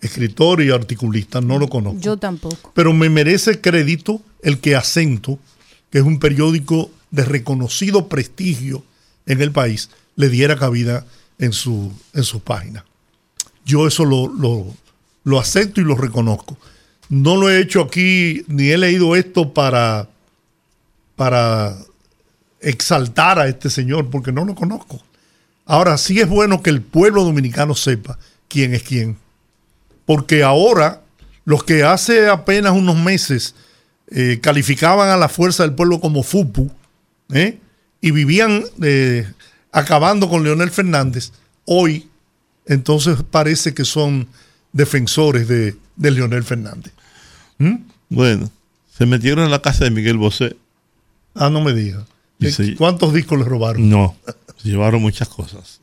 escritor 0.00 0.62
y 0.62 0.70
articulista, 0.70 1.40
no 1.40 1.58
lo 1.58 1.68
conozco. 1.68 2.00
Yo 2.00 2.16
tampoco. 2.16 2.72
pero 2.74 2.92
me 2.92 3.08
merece 3.08 3.60
crédito 3.60 4.20
el 4.42 4.58
que 4.58 4.76
Acento, 4.76 5.38
que 5.90 5.98
es 5.98 6.04
un 6.04 6.18
periódico 6.18 6.90
de 7.10 7.24
reconocido 7.24 8.08
prestigio 8.08 8.84
en 9.26 9.40
el 9.40 9.52
país, 9.52 9.90
le 10.16 10.28
diera 10.28 10.58
cabida 10.58 11.06
en 11.38 11.52
su, 11.52 11.92
en 12.14 12.24
sus 12.24 12.42
páginas. 12.42 12.84
Yo 13.64 13.86
eso 13.86 14.04
lo, 14.04 14.28
lo, 15.24 15.38
acepto 15.38 15.80
y 15.80 15.84
lo 15.84 15.94
reconozco. 15.94 16.56
No 17.08 17.36
lo 17.36 17.50
he 17.50 17.60
hecho 17.60 17.80
aquí, 17.82 18.44
ni 18.48 18.70
he 18.70 18.78
leído 18.78 19.16
esto 19.16 19.52
para, 19.52 20.08
para 21.16 21.76
exaltar 22.60 23.38
a 23.38 23.48
este 23.48 23.70
señor, 23.70 24.10
porque 24.10 24.32
no 24.32 24.44
lo 24.44 24.54
conozco. 24.54 25.00
Ahora 25.64 25.96
sí 25.98 26.20
es 26.20 26.28
bueno 26.28 26.62
que 26.62 26.70
el 26.70 26.82
pueblo 26.82 27.24
dominicano 27.24 27.74
sepa 27.74 28.18
quién 28.48 28.74
es 28.74 28.82
quién. 28.82 29.16
Porque 30.06 30.42
ahora 30.42 31.02
los 31.44 31.64
que 31.64 31.84
hace 31.84 32.28
apenas 32.28 32.72
unos 32.72 32.96
meses 32.96 33.54
eh, 34.10 34.40
calificaban 34.42 35.08
a 35.08 35.16
la 35.16 35.28
fuerza 35.28 35.62
del 35.62 35.74
pueblo 35.74 36.00
como 36.00 36.22
FUPU 36.22 36.70
¿eh? 37.32 37.58
y 38.00 38.10
vivían 38.10 38.62
eh, 38.82 39.26
acabando 39.70 40.28
con 40.28 40.44
Leonel 40.44 40.70
Fernández, 40.70 41.32
hoy 41.64 42.08
entonces 42.66 43.18
parece 43.30 43.74
que 43.74 43.84
son 43.84 44.28
defensores 44.72 45.48
de, 45.48 45.76
de 45.96 46.10
Leonel 46.10 46.44
Fernández. 46.44 46.92
¿Mm? 47.58 47.76
Bueno, 48.08 48.50
se 48.96 49.06
metieron 49.06 49.44
en 49.44 49.50
la 49.50 49.62
casa 49.62 49.84
de 49.84 49.90
Miguel 49.90 50.16
Bosé. 50.18 50.56
Ah, 51.34 51.50
no 51.50 51.60
me 51.60 51.72
diga. 51.72 52.06
Y 52.38 52.50
se- 52.50 52.74
¿Cuántos 52.76 53.12
discos 53.14 53.38
le 53.38 53.44
robaron? 53.44 53.88
No, 53.88 54.16
se 54.56 54.68
llevaron 54.68 55.00
muchas 55.02 55.28
cosas. 55.28 55.80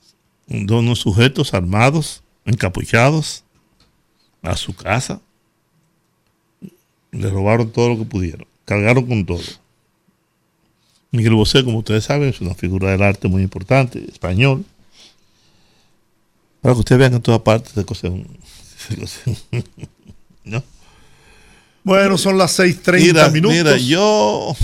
De 0.48 0.74
unos 0.74 1.00
sujetos 1.00 1.54
armados, 1.54 2.22
encapuchados, 2.46 3.44
a 4.42 4.56
su 4.58 4.74
casa. 4.74 5.22
Le 7.12 7.30
robaron 7.30 7.72
todo 7.72 7.90
lo 7.90 7.98
que 7.98 8.06
pudieron. 8.06 8.48
Cargaron 8.66 9.06
con 9.06 9.26
todo. 9.26 9.42
Miguel 11.12 11.34
Bosé, 11.34 11.64
como 11.64 11.80
ustedes 11.80 12.04
saben, 12.04 12.30
es 12.30 12.40
una 12.42 12.54
figura 12.54 12.92
del 12.92 13.02
arte 13.02 13.28
muy 13.28 13.42
importante, 13.42 14.04
español. 14.12 14.64
Para 16.62 16.74
que 16.74 16.80
ustedes 16.80 17.00
vean 17.00 17.12
que 17.12 17.18
en 17.18 17.22
todas 17.22 17.42
partes 17.42 17.72
se 17.74 17.86
cose 17.86 18.10
¿No? 20.44 20.64
Bueno, 21.84 22.18
son 22.18 22.38
las 22.38 22.60
6:30 22.60 23.00
Mira, 23.00 23.30
minutos. 23.30 23.58
Mira, 23.58 23.78
yo 23.78 24.56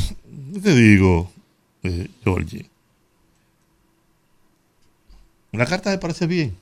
¿qué 0.54 0.60
te 0.60 0.76
digo, 0.76 1.32
eh, 1.84 2.08
Georgie. 2.24 2.66
La 5.52 5.66
carta 5.66 5.90
me 5.90 5.98
parece 5.98 6.28
bien. 6.28 6.56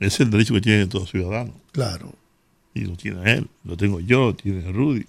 Es 0.00 0.20
el 0.20 0.30
derecho 0.30 0.54
que 0.54 0.60
tiene 0.60 0.86
todo 0.86 1.06
ciudadano. 1.06 1.52
Claro. 1.72 2.12
Y 2.74 2.80
lo 2.80 2.96
tiene 2.96 3.32
él, 3.32 3.48
lo 3.64 3.76
tengo 3.76 4.00
yo, 4.00 4.26
lo 4.26 4.34
tiene 4.34 4.70
Rudy, 4.70 5.04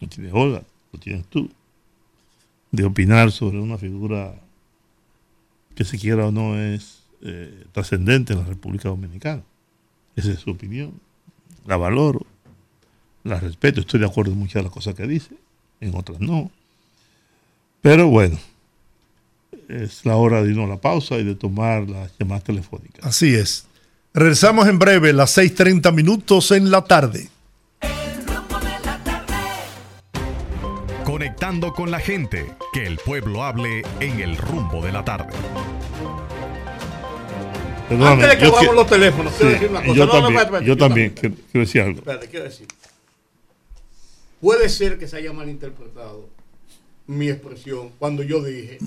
lo 0.00 0.08
tiene 0.08 0.32
Olga, 0.32 0.62
lo 0.92 0.98
tienes 0.98 1.26
tú. 1.26 1.50
De 2.70 2.84
opinar 2.84 3.30
sobre 3.30 3.60
una 3.60 3.76
figura 3.78 4.34
que 5.76 5.84
se 5.84 5.98
quiera 5.98 6.26
o 6.26 6.32
no 6.32 6.58
es 6.58 7.02
eh, 7.22 7.64
trascendente 7.70 8.32
en 8.32 8.40
la 8.40 8.46
República 8.46 8.88
Dominicana. 8.88 9.42
Esa 10.16 10.32
es 10.32 10.40
su 10.40 10.50
opinión. 10.50 10.92
La 11.66 11.76
valoro, 11.76 12.26
la 13.22 13.38
respeto, 13.38 13.80
estoy 13.80 14.00
de 14.00 14.06
acuerdo 14.06 14.32
en 14.32 14.38
muchas 14.38 14.54
de 14.54 14.62
las 14.64 14.72
cosas 14.72 14.94
que 14.94 15.06
dice, 15.06 15.34
en 15.80 15.94
otras 15.94 16.18
no. 16.18 16.50
Pero 17.82 18.08
bueno, 18.08 18.38
es 19.68 20.04
la 20.04 20.16
hora 20.16 20.42
de 20.42 20.50
irnos 20.50 20.66
a 20.66 20.74
la 20.74 20.80
pausa 20.80 21.16
y 21.16 21.24
de 21.24 21.34
tomar 21.34 21.88
las 21.88 22.12
llamadas 22.18 22.44
telefónicas. 22.44 23.04
Así 23.04 23.34
es. 23.34 23.66
Regresamos 24.14 24.66
en 24.68 24.78
breve, 24.78 25.12
las 25.12 25.36
6:30 25.36 25.92
minutos 25.92 26.50
en 26.52 26.70
la 26.70 26.82
tarde. 26.84 27.28
Conectando 31.38 31.74
con 31.74 31.90
la 31.90 32.00
gente, 32.00 32.46
que 32.72 32.86
el 32.86 32.96
pueblo 32.96 33.44
hable 33.44 33.82
en 34.00 34.20
el 34.20 34.38
rumbo 34.38 34.80
de 34.82 34.90
la 34.90 35.04
tarde. 35.04 35.34
Perdóname, 37.90 38.24
Antes 38.24 38.28
de 38.30 38.38
que 38.38 38.66
que- 38.66 38.72
los 38.72 38.86
teléfonos, 38.86 39.34
quiero 39.34 39.48
sí, 39.50 39.52
decir 39.54 39.68
una 39.68 39.80
cosa. 39.84 39.94
Yo 39.94 40.06
No, 40.06 40.06
no, 40.06 40.12
también, 40.12 40.40
espérate, 40.40 40.44
espérate, 40.46 40.66
yo 40.66 40.72
yo 40.72 40.76
también 40.78 41.14
también. 41.14 41.34
quiero, 41.34 41.48
quiero 41.52 41.66
decir 41.66 41.80
algo. 41.82 41.98
Espérate, 41.98 42.28
quiero 42.28 42.44
decir. 42.46 42.66
Puede 44.40 44.68
ser 44.70 44.98
que 44.98 45.06
se 45.08 45.16
haya 45.18 45.32
malinterpretado 45.34 46.30
mi 47.06 47.28
expresión 47.28 47.90
cuando 47.98 48.22
yo 48.22 48.42
dije, 48.42 48.78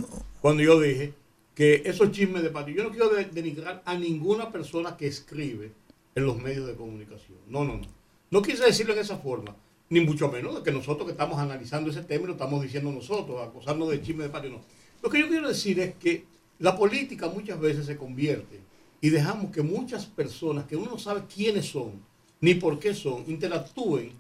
cuando 0.42 0.64
yo 0.64 0.80
dije 0.80 1.14
que 1.54 1.84
esos 1.86 2.12
chismes 2.12 2.42
de 2.42 2.50
patio, 2.50 2.74
yo 2.74 2.84
no 2.84 2.90
quiero 2.90 3.10
de- 3.10 3.26
denigrar 3.26 3.84
a 3.86 3.94
ninguna 3.94 4.52
persona 4.52 4.98
que 4.98 5.06
escribe 5.06 5.72
en 6.16 6.26
los 6.26 6.42
medios 6.42 6.66
de 6.66 6.74
comunicación. 6.74 7.38
No, 7.48 7.64
no, 7.64 7.76
no. 7.78 7.86
No 8.32 8.42
quise 8.42 8.64
decirlo 8.66 8.94
en 8.94 9.00
esa 9.00 9.18
forma, 9.18 9.56
ni 9.90 10.02
mucho 10.02 10.30
menos 10.30 10.56
de 10.56 10.64
que 10.64 10.72
nosotros 10.72 11.06
que 11.06 11.12
estamos 11.12 11.40
analizando 11.40 11.90
ese 11.90 12.04
tema 12.04 12.24
y 12.24 12.28
lo 12.28 12.34
estamos 12.34 12.62
diciendo 12.62 12.92
nosotros, 12.92 13.42
acusarnos 13.42 13.90
de 13.90 14.02
chisme 14.02 14.24
de 14.24 14.30
patio, 14.30 14.52
no. 14.52 14.62
Lo 15.02 15.10
que 15.10 15.20
yo 15.20 15.28
quiero 15.28 15.48
decir 15.48 15.80
es 15.80 15.96
que 15.96 16.26
la 16.60 16.78
política 16.78 17.28
muchas 17.30 17.60
veces 17.60 17.86
se 17.86 17.98
convierte 17.98 18.60
y 19.02 19.10
dejamos 19.10 19.52
que 19.52 19.62
muchas 19.62 20.06
personas 20.06 20.66
que 20.66 20.76
uno 20.76 20.92
no 20.92 21.00
sabe 21.00 21.24
quiénes 21.34 21.66
son 21.66 21.94
ni 22.42 22.54
por 22.54 22.80
qué 22.80 22.94
son, 22.94 23.24
interactúen 23.28 24.14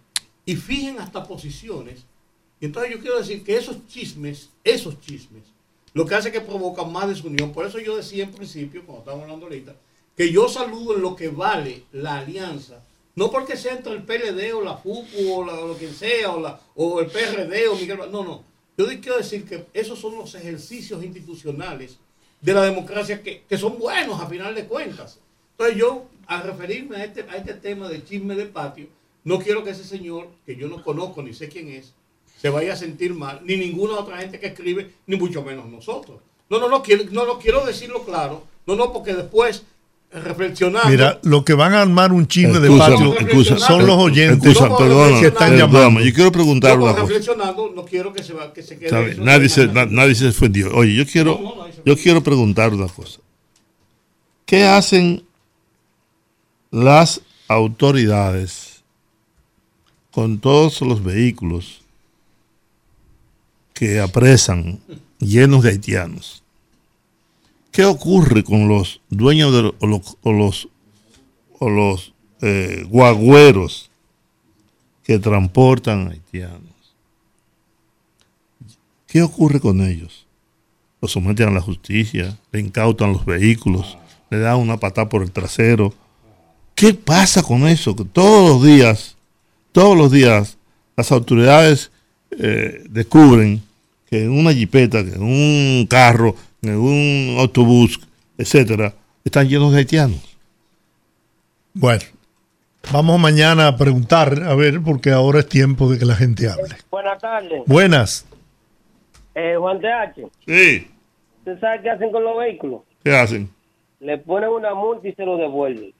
y 0.45 0.55
fijen 0.55 0.99
hasta 0.99 1.23
posiciones. 1.23 2.05
Y 2.59 2.65
entonces 2.65 2.91
yo 2.91 2.99
quiero 2.99 3.17
decir 3.17 3.43
que 3.43 3.55
esos 3.55 3.87
chismes, 3.87 4.49
esos 4.63 4.99
chismes, 4.99 5.43
lo 5.93 6.05
que 6.05 6.15
hace 6.15 6.31
que 6.31 6.41
provocan 6.41 6.91
más 6.91 7.07
desunión. 7.07 7.51
Por 7.51 7.65
eso 7.65 7.79
yo 7.79 7.95
decía 7.95 8.25
en 8.25 8.31
principio, 8.31 8.83
cuando 8.85 8.99
estábamos 8.99 9.23
hablando 9.23 9.45
ahorita, 9.45 9.75
que 10.15 10.31
yo 10.31 10.49
saludo 10.49 10.95
lo 10.95 11.15
que 11.15 11.29
vale 11.29 11.83
la 11.91 12.19
alianza, 12.19 12.83
no 13.19 13.29
porque 13.29 13.57
sea 13.57 13.73
entre 13.73 13.91
el 13.91 14.03
PLD 14.03 14.53
o 14.53 14.61
la 14.61 14.77
FUPU 14.77 15.29
o, 15.29 15.39
o 15.39 15.67
lo 15.67 15.77
que 15.77 15.89
sea, 15.89 16.31
o, 16.31 16.39
la, 16.39 16.57
o 16.73 17.01
el 17.01 17.07
PRD 17.07 17.67
o 17.67 17.75
Miguel, 17.75 17.99
no, 18.09 18.23
no. 18.23 18.45
Yo 18.77 18.87
quiero 18.87 19.17
decir 19.17 19.43
que 19.43 19.65
esos 19.73 19.99
son 19.99 20.17
los 20.17 20.33
ejercicios 20.35 21.03
institucionales 21.03 21.97
de 22.39 22.53
la 22.53 22.61
democracia 22.61 23.21
que, 23.21 23.41
que 23.41 23.57
son 23.57 23.77
buenos 23.77 24.21
a 24.21 24.27
final 24.27 24.55
de 24.55 24.63
cuentas. 24.63 25.19
Entonces 25.51 25.75
yo, 25.75 26.05
al 26.27 26.43
referirme 26.43 26.95
a 26.95 27.03
este, 27.03 27.25
a 27.29 27.35
este 27.35 27.55
tema 27.55 27.89
de 27.89 28.05
chisme 28.05 28.35
de 28.35 28.45
patio, 28.45 28.87
no 29.25 29.39
quiero 29.39 29.65
que 29.65 29.71
ese 29.71 29.83
señor, 29.83 30.29
que 30.45 30.55
yo 30.55 30.69
no 30.69 30.81
conozco 30.81 31.21
ni 31.21 31.33
sé 31.33 31.49
quién 31.49 31.67
es, 31.67 31.93
se 32.37 32.47
vaya 32.49 32.71
a 32.71 32.77
sentir 32.77 33.13
mal, 33.13 33.41
ni 33.43 33.57
ninguna 33.57 33.99
otra 33.99 34.19
gente 34.19 34.39
que 34.39 34.47
escribe, 34.47 34.93
ni 35.07 35.17
mucho 35.17 35.43
menos 35.43 35.65
nosotros. 35.65 36.21
No, 36.49 36.57
no, 36.57 36.69
no, 36.69 36.81
quiero, 36.81 37.03
no, 37.11 37.25
no 37.25 37.37
quiero 37.37 37.65
decirlo 37.65 38.05
claro, 38.05 38.43
no, 38.65 38.77
no, 38.77 38.93
porque 38.93 39.13
después, 39.13 39.65
reflexionando, 40.11 40.90
Mira, 40.90 41.19
lo 41.23 41.45
que 41.45 41.53
van 41.53 41.73
a 41.73 41.81
armar 41.81 42.11
un 42.11 42.27
chisme 42.27 42.60
de 42.60 42.69
patio 42.77 43.14
excusa, 43.19 43.60
son 43.60 43.86
los 43.86 43.95
oyentes 43.98 44.53
excusa, 44.53 44.76
perdona, 44.76 45.19
que 45.19 45.27
están 45.27 45.56
llamando. 45.56 45.99
Yo 46.02 46.14
quiero 46.14 46.31
preguntar 46.31 46.72
yo, 46.77 46.84
una 46.84 46.91
cosa. 46.94 47.03
reflexionando, 47.03 47.72
no 47.76 47.86
quiero 47.86 48.11
que 48.11 48.23
se, 48.23 48.34
va, 48.34 48.52
que 48.52 48.64
se 48.64 48.76
quede 48.77 48.86
Está 48.88 48.99
bien, 49.02 49.11
eso 49.14 49.23
Nadie 49.23 49.49
se, 49.49 49.68
na- 49.68 49.86
nadie 49.86 50.15
se 50.15 50.27
ofendió. 50.30 50.73
Oye, 50.76 50.95
yo 50.95 51.06
quiero, 51.06 51.40
No, 51.40 51.68
yo 51.86 51.95
quiero 51.98 52.23
preguntar 52.23 52.73
una 52.73 52.88
cosa. 52.88 53.19
¿Qué 54.45 54.64
hacen 54.65 55.23
las 56.72 57.22
autoridades 57.48 58.84
con 60.11 60.40
todos 60.40 60.81
los 60.81 61.03
vehículos 61.03 61.81
que 63.73 63.99
apresan 63.99 64.80
llenos 65.19 65.64
de 65.64 65.69
haitianos? 65.69 66.38
¿Qué 67.71 67.85
ocurre 67.85 68.43
con 68.43 68.67
los 68.67 69.01
dueños 69.09 69.53
de 69.53 69.73
o 69.79 69.87
los, 69.87 70.17
o 70.23 70.31
los, 70.31 70.69
o 71.59 71.69
los 71.69 72.13
eh, 72.41 72.85
guagüeros 72.89 73.91
que 75.03 75.19
transportan 75.19 76.09
haitianos? 76.09 76.63
¿Qué 79.07 79.21
ocurre 79.21 79.59
con 79.59 79.81
ellos? 79.81 80.27
Los 81.01 81.11
someten 81.11 81.49
a 81.49 81.51
la 81.51 81.61
justicia, 81.61 82.37
le 82.51 82.59
incautan 82.59 83.13
los 83.13 83.25
vehículos, 83.25 83.97
le 84.29 84.39
dan 84.39 84.57
una 84.57 84.77
patada 84.77 85.09
por 85.09 85.23
el 85.23 85.31
trasero. 85.31 85.93
¿Qué 86.75 86.93
pasa 86.93 87.41
con 87.41 87.67
eso? 87.67 87.95
Que 87.95 88.05
todos 88.05 88.49
los 88.49 88.63
días, 88.63 89.15
todos 89.71 89.97
los 89.97 90.11
días, 90.11 90.57
las 90.95 91.11
autoridades 91.11 91.91
eh, 92.31 92.83
descubren 92.89 93.61
que 94.09 94.23
en 94.23 94.31
una 94.31 94.53
jipeta, 94.53 95.03
que 95.03 95.11
en 95.11 95.23
un 95.23 95.87
carro, 95.89 96.35
en 96.61 96.76
un 96.77 97.36
autobús, 97.40 97.99
etcétera, 98.38 98.94
están 99.23 99.48
llenos 99.48 99.72
de 99.72 99.80
haitianos. 99.80 100.38
Bueno, 101.73 102.03
vamos 102.91 103.19
mañana 103.19 103.68
a 103.68 103.77
preguntar, 103.77 104.44
a 104.44 104.56
ver, 104.56 104.81
porque 104.84 105.11
ahora 105.11 105.40
es 105.40 105.49
tiempo 105.49 105.90
de 105.90 105.99
que 105.99 106.06
la 106.06 106.15
gente 106.15 106.49
hable. 106.49 106.76
Buenas 106.90 107.19
tardes. 107.22 107.61
Buenas. 107.65 108.26
Eh, 109.36 109.56
Juan 109.57 109.80
TH, 109.80 110.27
Sí. 110.45 110.88
¿usted 111.40 111.60
sabe 111.60 111.81
qué 111.81 111.90
hacen 111.91 112.11
con 112.11 112.23
los 112.23 112.38
vehículos? 112.38 112.81
¿Qué 113.03 113.15
hacen? 113.15 113.49
Le 113.99 114.18
ponen 114.18 114.49
una 114.49 114.73
multa 114.73 115.07
y 115.07 115.14
se 115.14 115.26
lo 115.26 115.38
devuelven. 115.38 115.94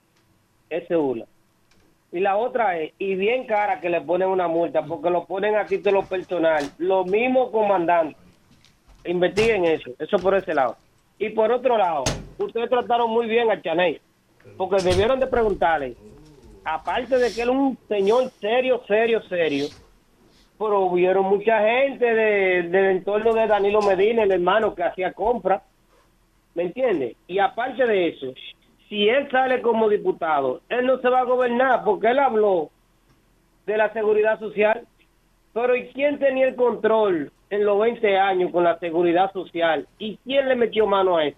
Esa 0.68 0.94
es 0.94 1.00
una. 1.00 1.24
Y 2.12 2.18
la 2.20 2.36
otra 2.36 2.76
es, 2.78 2.92
y 2.98 3.14
bien 3.14 3.46
cara 3.46 3.80
que 3.80 3.88
le 3.88 4.00
ponen 4.00 4.28
una 4.28 4.48
multa, 4.48 4.82
porque 4.84 5.10
lo 5.10 5.24
ponen 5.26 5.54
a 5.54 5.64
título 5.64 6.04
personal. 6.04 6.68
Lo 6.78 7.04
mismo 7.04 7.52
comandante. 7.52 8.16
Investiguen 9.04 9.64
eso. 9.64 9.90
Eso 9.98 10.18
por 10.18 10.34
ese 10.34 10.54
lado. 10.54 10.76
Y 11.18 11.30
por 11.30 11.50
otro 11.52 11.76
lado, 11.76 12.04
ustedes 12.38 12.68
trataron 12.70 13.10
muy 13.10 13.26
bien 13.26 13.50
a 13.50 13.60
Chaney, 13.60 14.00
porque 14.56 14.82
debieron 14.82 15.20
de 15.20 15.26
preguntarle 15.26 15.96
aparte 16.64 17.16
de 17.16 17.32
que 17.32 17.42
es 17.42 17.48
un 17.48 17.78
señor 17.88 18.30
serio, 18.40 18.82
serio, 18.86 19.22
serio, 19.28 19.66
pero 20.58 20.80
hubieron 20.80 21.24
mucha 21.24 21.58
gente 21.60 22.04
de- 22.04 22.62
del 22.64 22.84
entorno 22.96 23.32
de 23.32 23.46
Danilo 23.46 23.80
Medina, 23.80 24.22
el 24.22 24.30
hermano 24.32 24.74
que 24.74 24.82
hacía 24.82 25.12
compra, 25.12 25.62
¿me 26.54 26.64
entiendes? 26.64 27.16
Y 27.26 27.38
aparte 27.38 27.86
de 27.86 28.08
eso, 28.08 28.34
si 28.88 29.08
él 29.08 29.28
sale 29.30 29.62
como 29.62 29.88
diputado, 29.88 30.60
él 30.68 30.84
no 30.86 30.98
se 31.00 31.08
va 31.08 31.20
a 31.20 31.24
gobernar 31.24 31.82
porque 31.84 32.08
él 32.08 32.18
habló 32.18 32.70
de 33.66 33.76
la 33.78 33.92
seguridad 33.92 34.38
social, 34.38 34.86
pero 35.52 35.74
¿y 35.74 35.88
quién 35.88 36.18
tenía 36.18 36.46
el 36.48 36.56
control 36.56 37.32
en 37.50 37.64
los 37.64 37.78
20 37.78 38.16
años 38.18 38.50
con 38.52 38.64
la 38.64 38.78
seguridad 38.78 39.32
social? 39.32 39.86
¿Y 39.98 40.16
quién 40.24 40.48
le 40.48 40.56
metió 40.56 40.86
mano 40.86 41.18
a 41.18 41.26
eso? 41.26 41.36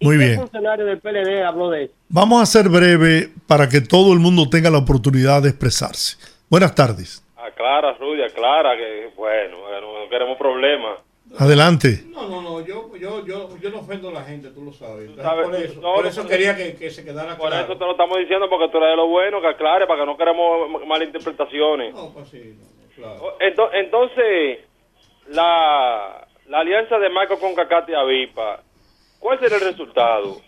¿Y 0.00 0.06
Muy 0.06 0.18
qué 0.18 0.24
bien. 0.26 0.36
funcionario 0.40 0.84
del 0.86 1.00
PLD 1.00 1.42
habló 1.44 1.70
de 1.70 1.84
eso? 1.84 1.94
Vamos 2.08 2.40
a 2.40 2.46
ser 2.46 2.68
breve 2.68 3.28
para 3.46 3.68
que 3.68 3.80
todo 3.80 4.12
el 4.12 4.20
mundo 4.20 4.48
tenga 4.48 4.70
la 4.70 4.78
oportunidad 4.78 5.42
de 5.42 5.48
expresarse. 5.50 6.16
Buenas 6.48 6.74
tardes. 6.74 7.24
Aclara, 7.36 7.92
Rudy, 7.94 8.22
aclara 8.22 8.76
que, 8.76 9.10
bueno, 9.16 9.56
no 9.80 10.08
queremos 10.08 10.38
problemas. 10.38 10.98
Adelante. 11.38 12.04
No, 12.08 12.26
no, 12.28 12.40
no, 12.40 12.64
yo, 12.64 12.96
yo, 12.96 13.26
yo, 13.26 13.50
yo 13.60 13.70
no 13.70 13.80
ofendo 13.80 14.08
a 14.08 14.12
la 14.12 14.22
gente, 14.22 14.48
tú 14.48 14.62
lo 14.64 14.72
sabes. 14.72 15.10
Por 15.10 15.54
eso, 15.56 15.80
no, 15.80 15.94
por 15.94 16.06
eso 16.06 16.22
no. 16.22 16.28
quería 16.28 16.56
que, 16.56 16.74
que 16.74 16.88
se 16.90 17.04
quedara 17.04 17.36
Por 17.36 17.48
claro. 17.50 17.64
eso 17.66 17.76
te 17.76 17.84
lo 17.84 17.90
estamos 17.90 18.16
diciendo 18.18 18.48
porque 18.48 18.68
tú 18.70 18.78
eres 18.78 18.90
de 18.90 18.96
lo 18.96 19.08
bueno, 19.08 19.40
que 19.42 19.48
aclare, 19.48 19.86
para 19.86 20.00
que 20.00 20.06
no 20.06 20.16
queremos 20.16 20.70
malinterpretaciones. 20.86 21.94
No, 21.94 22.10
pues 22.14 22.28
sí, 22.28 22.56
no, 22.58 22.94
claro. 22.94 23.36
Ento- 23.40 23.70
Entonces, 23.74 24.60
la, 25.30 26.26
la 26.48 26.58
alianza 26.60 26.98
de 26.98 27.08
Marco 27.10 27.38
con 27.38 27.54
Cacate 27.54 27.92
y 27.92 27.94
Avipa, 27.94 28.62
¿cuál 29.18 29.38
será 29.40 29.56
el 29.56 29.62
resultado? 29.62 30.40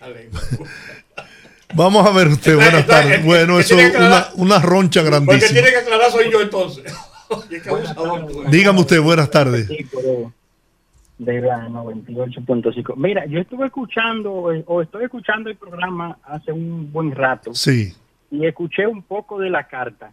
Vamos 1.74 2.06
a 2.06 2.10
ver 2.12 2.28
usted, 2.28 2.54
buenas 2.56 2.86
tardes. 2.86 3.24
Bueno, 3.24 3.58
eso 3.58 3.76
es 3.78 3.94
una, 3.96 4.26
una 4.36 4.58
roncha 4.60 5.00
Porque 5.02 5.10
grandísima. 5.24 5.52
tiene 5.52 5.70
que 5.70 5.76
aclarar 5.78 6.10
soy 6.10 6.30
yo 6.30 6.40
entonces. 6.40 6.84
Dígame 8.50 8.80
usted, 8.80 9.00
buenas 9.00 9.30
tardes. 9.30 9.66
de 9.68 11.40
la 11.40 11.68
98.5. 11.68 12.94
Mira, 12.96 13.24
yo 13.26 13.40
estuve 13.40 13.66
escuchando 13.66 14.52
eh, 14.52 14.62
o 14.66 14.82
estoy 14.82 15.04
escuchando 15.04 15.48
el 15.50 15.56
programa 15.56 16.18
hace 16.24 16.52
un 16.52 16.92
buen 16.92 17.12
rato 17.12 17.54
Sí. 17.54 17.92
y 18.30 18.46
escuché 18.46 18.86
un 18.86 19.02
poco 19.02 19.38
de 19.38 19.50
la 19.50 19.66
carta. 19.66 20.12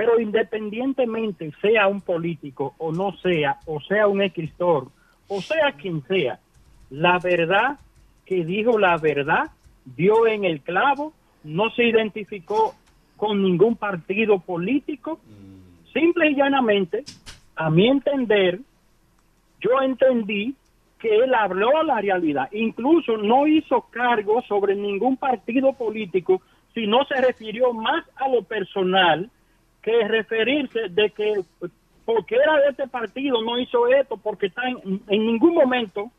Pero 0.00 0.18
independientemente 0.18 1.52
sea 1.60 1.86
un 1.86 2.00
político 2.00 2.74
o 2.78 2.90
no 2.90 3.14
sea, 3.18 3.58
o 3.66 3.82
sea 3.82 4.06
un 4.06 4.22
escritor, 4.22 4.88
o 5.28 5.42
sea 5.42 5.72
quien 5.72 6.02
sea, 6.04 6.40
la 6.88 7.18
verdad 7.18 7.78
que 8.24 8.42
dijo 8.42 8.78
la 8.78 8.96
verdad, 8.96 9.50
dio 9.84 10.26
en 10.26 10.46
el 10.46 10.62
clavo, 10.62 11.12
no 11.44 11.68
se 11.72 11.84
identificó 11.84 12.74
con 13.18 13.42
ningún 13.42 13.76
partido 13.76 14.38
político, 14.38 15.20
simple 15.92 16.30
y 16.30 16.36
llanamente, 16.36 17.04
a 17.54 17.68
mi 17.68 17.86
entender, 17.86 18.58
yo 19.60 19.82
entendí 19.82 20.54
que 20.98 21.14
él 21.14 21.34
habló 21.34 21.82
la 21.82 22.00
realidad. 22.00 22.48
Incluso 22.52 23.18
no 23.18 23.46
hizo 23.46 23.82
cargo 23.90 24.40
sobre 24.48 24.74
ningún 24.76 25.18
partido 25.18 25.74
político, 25.74 26.40
sino 26.72 27.04
se 27.04 27.20
refirió 27.20 27.74
más 27.74 28.02
a 28.16 28.30
lo 28.30 28.44
personal 28.44 29.30
que 29.82 30.06
referirse 30.06 30.88
de 30.90 31.10
que 31.10 31.42
porque 32.04 32.34
era 32.34 32.56
de 32.60 32.70
este 32.70 32.88
partido 32.88 33.42
no 33.42 33.58
hizo 33.58 33.88
esto, 33.88 34.16
porque 34.16 34.46
está 34.46 34.62
en, 34.68 35.00
en 35.08 35.26
ningún 35.26 35.54
momento 35.54 36.10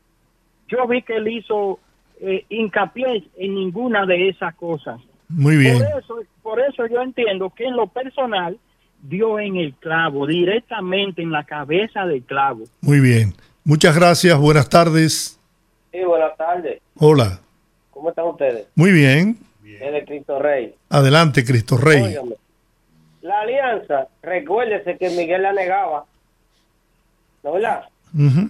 yo 0.68 0.86
vi 0.86 1.02
que 1.02 1.16
él 1.16 1.28
hizo 1.28 1.78
eh, 2.20 2.46
hincapié 2.48 3.24
en 3.36 3.54
ninguna 3.54 4.06
de 4.06 4.28
esas 4.28 4.54
cosas. 4.54 5.00
Muy 5.28 5.56
bien. 5.56 5.78
Por 5.78 5.98
eso, 5.98 6.18
por 6.42 6.60
eso 6.60 6.86
yo 6.86 7.02
entiendo 7.02 7.50
que 7.50 7.64
en 7.64 7.76
lo 7.76 7.88
personal 7.88 8.58
dio 9.02 9.38
en 9.38 9.56
el 9.56 9.74
clavo, 9.74 10.26
directamente 10.26 11.22
en 11.22 11.32
la 11.32 11.44
cabeza 11.44 12.06
del 12.06 12.22
clavo. 12.22 12.64
Muy 12.80 13.00
bien. 13.00 13.34
Muchas 13.64 13.96
gracias. 13.96 14.38
Buenas 14.38 14.68
tardes. 14.68 15.38
Sí, 15.90 15.98
buenas 16.04 16.36
tardes. 16.36 16.80
Hola. 16.96 17.40
¿Cómo 17.90 18.10
están 18.10 18.26
ustedes? 18.26 18.66
Muy 18.74 18.92
bien. 18.92 19.38
Es 19.64 19.92
de 19.92 20.04
Cristo 20.04 20.38
Rey. 20.38 20.74
Adelante, 20.90 21.44
Cristo 21.44 21.76
Rey. 21.76 22.02
Óigame, 22.02 22.34
La 23.22 23.40
alianza, 23.40 24.08
recuérdese 24.22 24.98
que 24.98 25.08
Miguel 25.10 25.42
la 25.42 25.52
negaba. 25.52 26.04
¿No 27.42 27.52
verdad? 27.52 27.84
Ujú. 28.14 28.48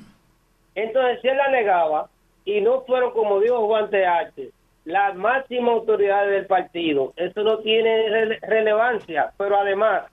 Entonces, 0.75 1.21
si 1.23 1.29
él 1.29 1.37
la 1.37 1.49
negaba 1.51 2.09
y 2.45 2.61
no 2.61 2.81
fueron, 2.83 3.13
como 3.13 3.39
dijo 3.41 3.67
Juan 3.67 3.91
TH, 3.91 4.51
las 4.85 5.15
máximas 5.15 5.75
autoridades 5.75 6.31
del 6.33 6.47
partido, 6.47 7.13
eso 7.17 7.43
no 7.43 7.59
tiene 7.59 8.09
rele- 8.09 8.39
relevancia. 8.43 9.33
Pero 9.39 9.57
además, 9.59 10.05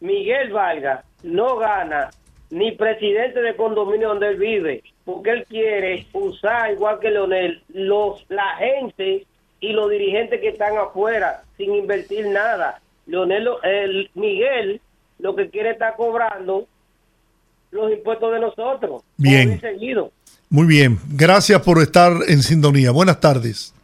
Miguel 0.00 0.52
Vargas 0.52 1.04
no 1.22 1.56
gana 1.56 2.10
ni 2.50 2.72
presidente 2.72 3.40
de 3.42 3.56
condominio 3.56 4.08
donde 4.08 4.28
él 4.28 4.36
vive, 4.36 4.82
porque 5.04 5.30
él 5.30 5.46
quiere 5.48 6.06
usar, 6.12 6.70
igual 6.72 7.00
que 7.00 7.10
Leonel, 7.10 7.62
los, 7.68 8.24
la 8.30 8.56
gente 8.56 9.26
y 9.60 9.72
los 9.72 9.90
dirigentes 9.90 10.40
que 10.40 10.48
están 10.48 10.76
afuera 10.78 11.42
sin 11.56 11.74
invertir 11.74 12.26
nada. 12.28 12.80
Leonel, 13.08 13.48
el, 13.64 14.10
Miguel 14.14 14.80
lo 15.18 15.34
que 15.34 15.50
quiere 15.50 15.70
estar 15.72 15.96
cobrando 15.96 16.66
los 17.72 17.90
impuestos 17.90 18.32
de 18.32 18.38
nosotros. 18.40 19.02
Bien. 19.16 19.60
Muy 20.50 20.66
bien. 20.66 20.98
Gracias 21.10 21.60
por 21.62 21.78
estar 21.82 22.12
en 22.28 22.42
sintonía. 22.42 22.92
Buenas 22.92 23.18
tardes. 23.18 23.74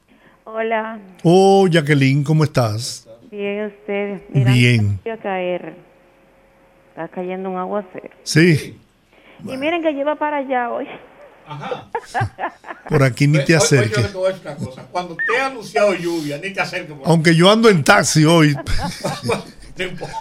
Hola, 0.44 1.00
Oh, 1.24 1.66
Jacqueline, 1.68 2.22
¿cómo 2.22 2.44
estás? 2.44 3.08
bien 3.30 3.66
ustedes. 3.66 4.22
Bien. 4.32 5.00
Voy 5.02 5.12
a 5.12 5.16
caer. 5.16 5.74
Está 6.90 7.08
cayendo 7.08 7.50
un 7.50 7.56
aguacero. 7.56 8.10
Sí, 8.22 8.78
Y 9.44 9.56
miren 9.56 9.82
que 9.82 9.92
lleva 9.92 10.14
para 10.14 10.36
allá 10.36 10.70
hoy. 10.70 10.86
Por 12.88 13.02
aquí 13.02 13.26
ni 13.26 13.38
te 13.38 13.44
Oye, 13.44 13.44
oye, 13.44 13.56
acerques. 13.56 13.96
yo 14.02 14.06
te 14.08 14.16
voy 14.16 14.26
a 14.26 14.32
decir 14.32 14.46
una 14.46 14.56
cosa. 14.56 14.86
Cuando 14.90 15.16
te 15.16 15.36
he 15.36 15.40
anunciado 15.40 15.94
lluvia, 15.94 16.38
ni 16.38 16.50
te 16.52 16.60
acerques. 16.60 16.96
por 16.96 17.08
Aunque 17.08 17.34
yo 17.34 17.50
ando 17.50 17.68
en 17.68 17.82
taxi 17.84 18.24
hoy. 18.24 18.54
No 19.76 19.82
importa. 19.84 20.14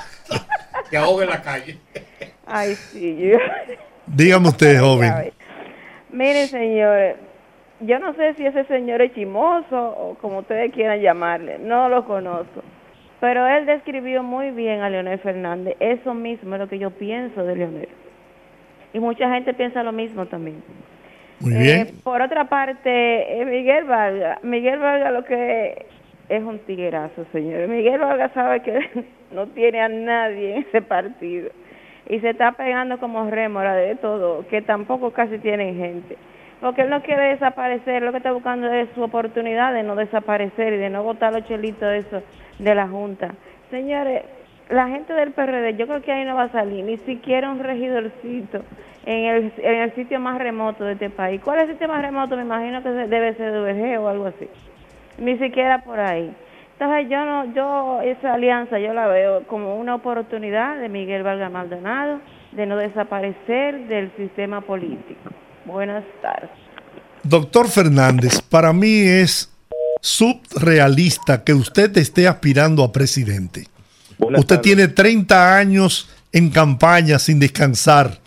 Que 0.89 0.97
ahogue 0.97 1.25
en 1.25 1.29
la 1.29 1.41
calle. 1.43 1.77
Ay, 2.47 2.73
sí. 2.75 3.15
yo- 3.19 3.37
Dígame 4.07 4.47
usted, 4.49 4.79
joven. 4.81 5.31
Miren, 6.11 6.47
señores, 6.47 7.17
yo 7.81 7.99
no 7.99 8.15
sé 8.15 8.33
si 8.33 8.45
ese 8.47 8.65
señor 8.65 9.01
es 9.03 9.13
chimoso 9.13 9.75
o 9.79 10.15
como 10.19 10.39
ustedes 10.39 10.73
quieran 10.73 11.01
llamarle. 11.01 11.59
No 11.59 11.87
lo 11.87 12.03
conozco. 12.05 12.63
Pero 13.19 13.45
él 13.47 13.67
describió 13.67 14.23
muy 14.23 14.49
bien 14.49 14.81
a 14.81 14.89
Leonel 14.89 15.19
Fernández. 15.19 15.75
Eso 15.79 16.15
mismo 16.15 16.55
es 16.55 16.61
lo 16.61 16.67
que 16.67 16.79
yo 16.79 16.89
pienso 16.89 17.43
de 17.43 17.55
Leonel. 17.55 17.89
Y 18.91 18.99
mucha 18.99 19.29
gente 19.29 19.53
piensa 19.53 19.83
lo 19.83 19.91
mismo 19.91 20.25
también. 20.25 20.63
Muy 21.43 21.69
Eh, 21.69 21.93
por 22.03 22.21
otra 22.21 22.45
parte, 22.45 23.41
eh, 23.41 23.45
Miguel 23.45 23.83
Vargas, 23.83 24.43
Miguel 24.43 24.79
Vargas 24.79 25.11
lo 25.11 25.25
que 25.25 25.85
es 26.29 26.41
un 26.41 26.59
tiguerazo, 26.59 27.25
señor. 27.33 27.67
Miguel 27.67 27.99
Vargas 27.99 28.31
sabe 28.33 28.61
que 28.61 28.79
no 29.31 29.47
tiene 29.47 29.81
a 29.81 29.89
nadie 29.89 30.55
en 30.55 30.61
ese 30.63 30.81
partido 30.81 31.49
y 32.09 32.19
se 32.19 32.29
está 32.29 32.53
pegando 32.53 32.97
como 32.97 33.29
rémora 33.29 33.75
de 33.75 33.95
todo, 33.95 34.47
que 34.47 34.61
tampoco 34.61 35.11
casi 35.11 35.37
tienen 35.39 35.75
gente. 35.75 36.17
Porque 36.61 36.83
él 36.83 36.89
no 36.89 37.01
quiere 37.01 37.29
desaparecer, 37.29 38.03
lo 38.03 38.11
que 38.11 38.17
está 38.17 38.31
buscando 38.31 38.71
es 38.71 38.87
su 38.95 39.03
oportunidad 39.03 39.73
de 39.73 39.83
no 39.83 39.95
desaparecer 39.95 40.73
y 40.73 40.77
de 40.77 40.89
no 40.89 41.03
botar 41.03 41.33
los 41.33 41.45
chelitos 41.45 41.91
esos 41.93 42.23
de 42.57 42.75
la 42.75 42.87
Junta. 42.87 43.35
Señores, 43.69 44.23
la 44.69 44.87
gente 44.87 45.13
del 45.13 45.31
PRD, 45.31 45.75
yo 45.75 45.87
creo 45.87 46.01
que 46.01 46.11
ahí 46.13 46.23
no 46.23 46.35
va 46.35 46.43
a 46.43 46.51
salir 46.51 46.85
ni 46.85 46.97
siquiera 46.99 47.51
un 47.51 47.59
regidorcito 47.59 48.61
en 49.05 49.25
el, 49.25 49.53
en 49.57 49.81
el 49.81 49.95
sitio 49.95 50.19
más 50.19 50.39
remoto 50.39 50.83
de 50.83 50.93
este 50.93 51.09
país. 51.09 51.41
¿Cuál 51.43 51.59
es 51.59 51.63
el 51.65 51.73
sitio 51.73 51.87
más 51.87 52.01
remoto? 52.01 52.35
Me 52.35 52.43
imagino 52.43 52.81
que 52.81 52.89
debe 52.89 53.35
ser 53.35 53.51
DVG 53.51 53.99
o 53.99 54.07
algo 54.07 54.27
así. 54.27 54.47
Ni 55.17 55.37
siquiera 55.37 55.83
por 55.83 55.99
ahí. 55.99 56.33
Entonces 56.79 57.09
yo 57.09 57.23
no, 57.25 57.53
yo 57.53 58.01
esa 58.01 58.33
alianza 58.33 58.79
yo 58.79 58.93
la 58.93 59.07
veo 59.07 59.43
como 59.47 59.75
una 59.75 59.95
oportunidad 59.95 60.79
de 60.79 60.89
Miguel 60.89 61.23
Vargas 61.23 61.51
Maldonado 61.51 62.19
de 62.51 62.65
no 62.65 62.77
desaparecer 62.77 63.87
del 63.87 64.11
sistema 64.17 64.61
político. 64.61 65.29
Buenas 65.65 66.03
tardes. 66.21 66.49
Doctor 67.23 67.69
Fernández, 67.69 68.41
para 68.41 68.73
mí 68.73 68.99
es 68.99 69.49
subrealista 70.01 71.43
que 71.43 71.53
usted 71.53 71.97
esté 71.97 72.27
aspirando 72.27 72.83
a 72.83 72.91
presidente. 72.91 73.67
usted 74.17 74.59
tiene 74.59 74.89
30 74.89 75.57
años 75.57 76.09
en 76.33 76.49
campaña 76.49 77.17
sin 77.19 77.39
descansar, 77.39 78.19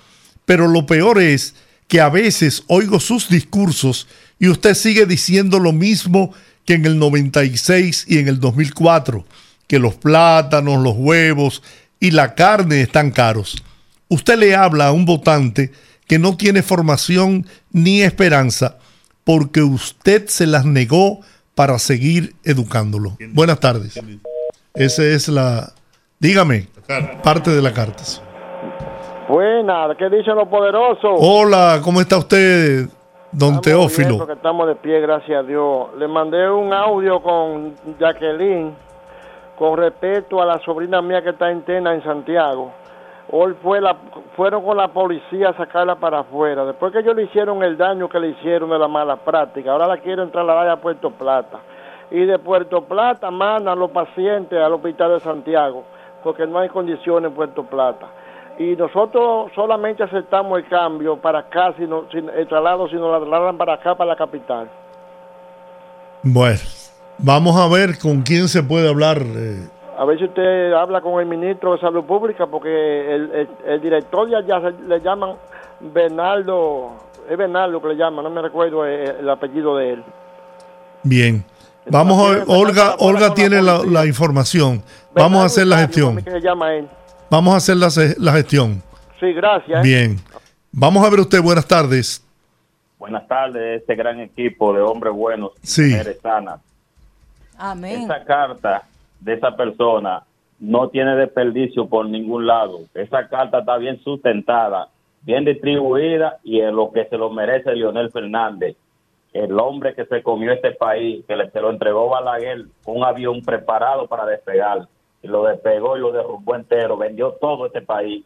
pero 0.47 0.69
lo 0.69 0.87
peor 0.87 1.21
es 1.21 1.55
que 1.89 2.01
a 2.01 2.09
veces 2.09 2.65
oigo 2.69 2.99
sus 2.99 3.29
discursos 3.29 4.09
y 4.39 4.49
usted 4.49 4.75
sigue 4.75 5.05
diciendo 5.05 5.59
lo 5.59 5.73
mismo 5.73 6.33
que 6.65 6.75
en 6.75 6.87
el 6.87 6.99
96 6.99 8.07
y 8.09 8.19
en 8.19 8.29
el 8.29 8.41
2004, 8.41 9.25
que 9.67 9.79
los 9.79 9.95
plátanos, 9.95 10.83
los 10.83 10.95
huevos 10.97 11.63
y 12.01 12.11
la 12.11 12.35
carne 12.35 12.81
están 12.81 13.11
caros. 13.11 13.63
Usted 14.09 14.39
le 14.39 14.55
habla 14.55 14.89
a 14.89 14.93
un 14.93 15.05
votante 15.05 15.73
que 16.07 16.19
no 16.19 16.37
tiene 16.37 16.63
formación 16.63 17.47
ni 17.73 18.03
esperanza 18.03 18.79
porque 19.25 19.63
usted 19.63 20.29
se 20.29 20.47
las 20.47 20.65
negó 20.65 21.21
para 21.55 21.79
seguir 21.79 22.37
educándolo. 22.45 23.17
Buenas 23.33 23.61
tardes. 23.61 23.95
Esa 24.75 25.05
es 25.05 25.29
la, 25.29 25.73
dígame, 26.21 26.69
parte 27.23 27.51
de 27.51 27.63
la 27.63 27.73
carta. 27.73 28.05
Buena, 29.29 29.89
¿qué 29.99 30.09
dicen 30.09 30.37
los 30.37 30.47
poderosos? 30.47 31.19
Hola, 31.19 31.81
¿cómo 31.83 32.01
está 32.01 32.17
usted, 32.17 32.87
don 33.33 33.61
Teófilo? 33.61 34.09
Bien, 34.09 34.19
porque 34.19 34.35
estamos 34.35 34.69
de 34.69 34.77
pie, 34.77 35.01
gracias 35.01 35.41
a 35.41 35.43
Dios. 35.43 35.89
Le 35.99 36.07
mandé 36.07 36.49
un 36.49 36.73
audio 36.73 37.21
con 37.21 37.75
Jacqueline 37.99 38.73
con 39.59 39.79
respecto 39.79 40.41
a 40.41 40.47
la 40.47 40.61
sobrina 40.61 41.03
mía 41.03 41.23
que 41.23 41.31
está 41.31 41.51
interna 41.51 41.93
en 41.93 42.05
Santiago. 42.05 42.71
Hoy 43.33 43.57
fue 43.65 43.81
la, 43.81 43.97
fueron 44.37 44.65
con 44.65 44.77
la 44.77 44.89
policía 44.89 45.49
a 45.49 45.57
sacarla 45.57 45.97
para 45.97 46.21
afuera. 46.21 46.65
Después 46.65 46.93
que 46.93 47.01
ellos 47.01 47.17
le 47.17 47.25
hicieron 47.25 47.65
el 47.65 47.77
daño 47.77 48.09
que 48.09 48.21
le 48.21 48.29
hicieron 48.29 48.71
de 48.71 48.79
la 48.79 48.87
mala 48.87 49.17
práctica, 49.17 49.73
ahora 49.73 49.89
la 49.89 49.97
quieren 49.97 50.31
trasladar 50.31 50.69
a 50.69 50.77
Puerto 50.77 51.11
Plata. 51.11 51.59
Y 52.13 52.25
de 52.25 52.39
Puerto 52.39 52.83
Plata 52.83 53.33
mandan 53.33 53.73
a 53.73 53.75
los 53.75 53.91
pacientes 53.91 54.57
al 54.57 54.75
hospital 54.75 55.15
de 55.15 55.21
Santiago, 55.21 55.83
porque 56.23 56.47
no 56.47 56.61
hay 56.61 56.69
condiciones 56.69 57.31
en 57.31 57.35
Puerto 57.35 57.65
Plata. 57.65 58.07
Y 58.59 58.75
nosotros 58.77 59.51
solamente 59.55 60.03
aceptamos 60.03 60.59
el 60.59 60.67
cambio 60.69 61.17
para 61.17 61.41
acá, 61.41 61.75
si 61.77 61.87
no, 61.87 62.05
si- 62.11 62.19
el 62.19 62.49
traslado, 62.49 62.89
si 62.89 62.95
nos 62.97 63.11
la 63.13 63.19
trasladan 63.19 63.59
para 63.59 63.75
acá, 63.75 63.95
para 63.95 64.11
la 64.11 64.17
capital. 64.17 64.69
Bueno, 66.23 66.59
vamos 67.19 67.57
a 67.57 67.69
ver 67.69 67.99
con 67.99 68.23
quién 68.23 68.49
se 68.49 68.63
puede 68.63 68.89
hablar. 68.89 69.19
eh, 69.23 69.69
A 69.99 70.05
ver 70.05 70.19
si 70.19 70.25
usted 70.25 70.73
habla 70.75 71.01
con 71.01 71.21
el 71.21 71.27
ministro 71.27 71.73
de 71.73 71.81
Salud 71.81 72.05
Pública, 72.05 72.47
porque 72.47 73.15
el, 73.15 73.31
el- 73.33 73.49
el 73.67 73.81
director 73.81 74.29
de 74.29 74.37
allá 74.37 74.61
se- 74.61 74.83
le 74.89 75.01
llaman 75.01 75.35
Bernardo, 75.81 76.91
es 77.29 77.37
Bernardo 77.37 77.81
que 77.81 77.89
le 77.89 77.97
llaman, 77.97 78.25
no 78.25 78.31
me 78.31 78.43
recuerdo 78.43 78.85
el, 78.85 79.09
el 79.21 79.31
apellido 79.31 79.77
de 79.77 79.93
él. 79.95 80.05
Bien. 81.03 81.45
Vamos 81.89 82.19
a 82.27 82.31
ver, 82.33 82.45
Olga, 82.49 82.97
Olga 82.99 83.33
tiene 83.33 83.63
la, 83.63 83.79
la 83.87 84.05
información. 84.07 84.83
Vamos 85.15 85.43
a 85.43 85.47
hacer 85.47 85.67
la 85.67 85.79
gestión. 85.79 86.17
¿Qué 86.17 86.31
se 86.31 86.41
llama 86.41 86.75
él? 86.75 86.89
Vamos 87.31 87.55
a 87.55 87.57
hacer 87.57 87.77
la, 87.77 88.33
gestión. 88.33 88.83
Sí, 89.19 89.33
gracias. 89.33 89.83
Bien. 89.83 90.17
Vamos 90.73 91.05
a 91.05 91.11
ver 91.11 91.21
usted, 91.21 91.43
buenas 91.43 91.67
tardes. 91.67 92.23
Buenas 92.99 93.27
tardes, 93.27 93.81
este 93.81 93.95
gran 93.95 94.21
equipo 94.21 94.73
de 94.73 94.81
hombres 94.81 95.13
buenos 95.13 95.53
Sí. 95.63 95.83
mujeres 95.91 96.19
sanas. 96.21 96.61
Amén. 97.59 98.03
Esa 98.03 98.25
carta 98.25 98.83
de 99.21 99.35
esa 99.35 99.57
persona 99.57 100.23
no 100.59 100.89
tiene 100.89 101.17
desperdicio 101.17 101.87
por 101.87 102.07
ningún 102.07 102.47
lado. 102.47 102.81
Esa 102.95 103.29
carta 103.29 103.59
está 103.61 103.77
bien 103.77 104.01
sustentada, 104.03 104.89
bien 105.23 105.45
distribuida 105.45 106.39
y 106.45 106.61
en 106.61 106.75
lo 106.77 106.91
que 106.93 107.05
se 107.07 107.17
lo 107.19 107.31
merece 107.31 107.75
Leonel 107.75 108.11
Fernández, 108.11 108.77
el 109.33 109.59
hombre 109.59 109.95
que 109.95 110.07
se 110.07 110.23
comió 110.23 110.53
este 110.53 110.73
país, 110.73 111.25
que 111.27 111.37
le, 111.37 111.51
se 111.51 111.61
lo 111.61 111.71
entregó 111.71 112.09
Balaguer 112.09 112.67
con 112.85 112.99
un 112.99 113.05
avión 113.05 113.43
preparado 113.43 114.07
para 114.07 114.25
despegar. 114.27 114.87
Y 115.27 115.29
lo 115.29 115.43
despegó 115.45 115.97
y 115.97 116.01
lo 116.01 116.13
derrumbó 116.13 116.55
entero, 116.55 116.97
vendió 116.97 117.33
todo 117.33 117.67
este 117.67 117.83
país. 117.83 118.25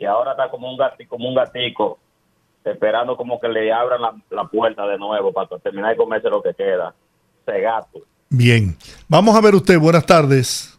Y 0.00 0.04
ahora 0.04 0.32
está 0.32 0.50
como 0.50 0.68
un 0.68 0.76
gatico, 0.76 1.10
como 1.16 1.28
un 1.28 1.34
gatico 1.36 1.98
esperando 2.64 3.16
como 3.16 3.40
que 3.40 3.48
le 3.48 3.72
abran 3.72 4.02
la, 4.02 4.14
la 4.30 4.44
puerta 4.44 4.84
de 4.86 4.98
nuevo 4.98 5.32
para 5.32 5.46
terminar 5.60 5.90
de 5.92 5.96
comerse 5.96 6.28
lo 6.28 6.42
que 6.42 6.52
queda. 6.54 6.92
Ese 7.46 7.60
gato. 7.60 8.00
Bien. 8.28 8.76
Vamos 9.08 9.34
a 9.36 9.40
ver 9.40 9.54
usted, 9.54 9.78
buenas 9.78 10.04
tardes. 10.04 10.76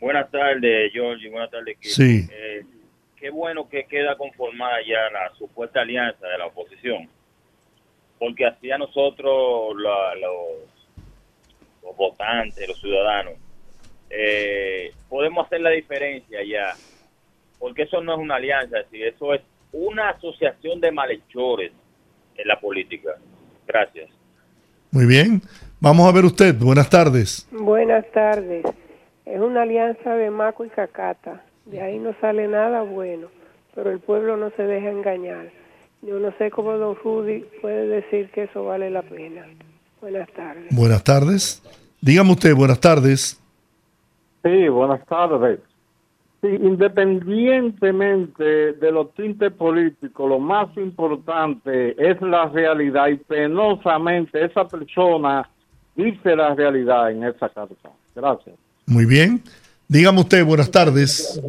Buenas 0.00 0.30
tardes, 0.30 0.90
Georgie. 0.92 1.28
Buenas 1.30 1.50
tardes, 1.50 1.76
equipo. 1.76 1.94
Sí. 1.94 2.26
Eh, 2.32 2.64
qué 3.16 3.28
bueno 3.30 3.68
que 3.68 3.84
queda 3.84 4.16
conformada 4.16 4.76
ya 4.86 5.10
la 5.12 5.34
supuesta 5.36 5.82
alianza 5.82 6.26
de 6.26 6.38
la 6.38 6.46
oposición. 6.46 7.08
Porque 8.18 8.46
así 8.46 8.70
a 8.70 8.78
nosotros, 8.78 9.76
la- 9.76 10.14
los, 10.14 11.04
los 11.84 11.96
votantes, 11.96 12.66
los 12.66 12.80
ciudadanos, 12.80 13.34
eh, 14.10 14.92
podemos 15.08 15.46
hacer 15.46 15.60
la 15.60 15.70
diferencia 15.70 16.40
ya. 16.44 16.74
Porque 17.58 17.82
eso 17.82 18.00
no 18.02 18.14
es 18.14 18.18
una 18.20 18.36
alianza, 18.36 18.78
sí, 18.90 19.02
eso 19.02 19.34
es 19.34 19.42
una 19.72 20.10
asociación 20.10 20.80
de 20.80 20.92
malhechores 20.92 21.72
en 22.36 22.48
la 22.48 22.58
política. 22.60 23.16
Gracias. 23.66 24.10
Muy 24.90 25.06
bien. 25.06 25.42
Vamos 25.80 26.08
a 26.08 26.12
ver 26.12 26.24
usted, 26.24 26.54
buenas 26.54 26.88
tardes. 26.88 27.46
Buenas 27.52 28.04
tardes. 28.12 28.64
Es 29.26 29.40
una 29.40 29.62
alianza 29.62 30.14
de 30.14 30.30
Maco 30.30 30.64
y 30.64 30.70
Cacata. 30.70 31.44
De 31.66 31.82
ahí 31.82 31.98
no 31.98 32.14
sale 32.20 32.48
nada 32.48 32.82
bueno, 32.82 33.28
pero 33.74 33.90
el 33.90 34.00
pueblo 34.00 34.36
no 34.36 34.50
se 34.56 34.62
deja 34.62 34.90
engañar. 34.90 35.52
Yo 36.00 36.18
no 36.18 36.32
sé 36.38 36.50
cómo 36.50 36.72
don 36.78 36.96
Rudy 36.96 37.44
puede 37.60 37.86
decir 37.88 38.30
que 38.30 38.44
eso 38.44 38.64
vale 38.64 38.88
la 38.90 39.02
pena. 39.02 39.46
Buenas 40.00 40.32
tardes. 40.32 40.74
Buenas 40.74 41.04
tardes. 41.04 41.62
Dígame 42.00 42.30
usted, 42.30 42.54
buenas 42.54 42.80
tardes. 42.80 43.38
Sí, 44.42 44.68
buenas 44.68 45.04
tardes. 45.06 45.60
Sí, 46.40 46.48
independientemente 46.48 48.72
de 48.74 48.92
los 48.92 49.12
tintes 49.14 49.52
políticos, 49.52 50.28
lo 50.28 50.38
más 50.38 50.68
importante 50.76 51.94
es 51.98 52.20
la 52.22 52.46
realidad 52.48 53.08
y 53.08 53.16
penosamente 53.16 54.44
esa 54.44 54.66
persona 54.66 55.48
dice 55.96 56.36
la 56.36 56.54
realidad 56.54 57.10
en 57.10 57.24
esa 57.24 57.48
carta. 57.48 57.90
Gracias. 58.14 58.54
Muy 58.86 59.04
bien. 59.04 59.42
Dígame 59.88 60.20
usted, 60.20 60.44
buenas 60.44 60.70
tardes. 60.70 61.42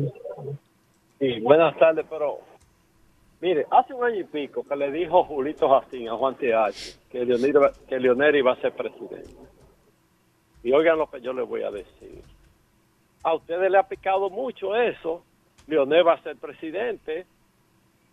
Sí, 1.19 1.39
buenas 1.41 1.77
tardes, 1.77 2.05
pero 2.09 2.39
mire, 3.41 3.65
hace 3.69 3.93
un 3.93 4.03
año 4.05 4.21
y 4.21 4.23
pico 4.23 4.63
que 4.67 4.75
le 4.75 4.91
dijo 4.91 5.23
Julito 5.25 5.69
Jacín 5.69 6.07
a 6.09 6.15
Juan 6.15 6.35
TH 6.35 6.97
que 7.11 7.25
Leonel, 7.25 7.49
iba- 7.49 7.71
que 7.87 7.99
Leonel 7.99 8.35
iba 8.37 8.53
a 8.53 8.61
ser 8.61 8.71
presidente. 8.73 9.29
Y 10.63 10.71
oigan 10.71 10.97
lo 10.97 11.09
que 11.09 11.21
yo 11.21 11.33
les 11.33 11.47
voy 11.47 11.61
a 11.63 11.71
decir. 11.71 12.21
A 13.23 13.33
ustedes 13.33 13.69
le 13.69 13.77
ha 13.77 13.83
picado 13.83 14.29
mucho 14.29 14.75
eso. 14.75 15.23
Leonel 15.67 16.07
va 16.07 16.13
a 16.13 16.23
ser 16.23 16.37
presidente. 16.37 17.25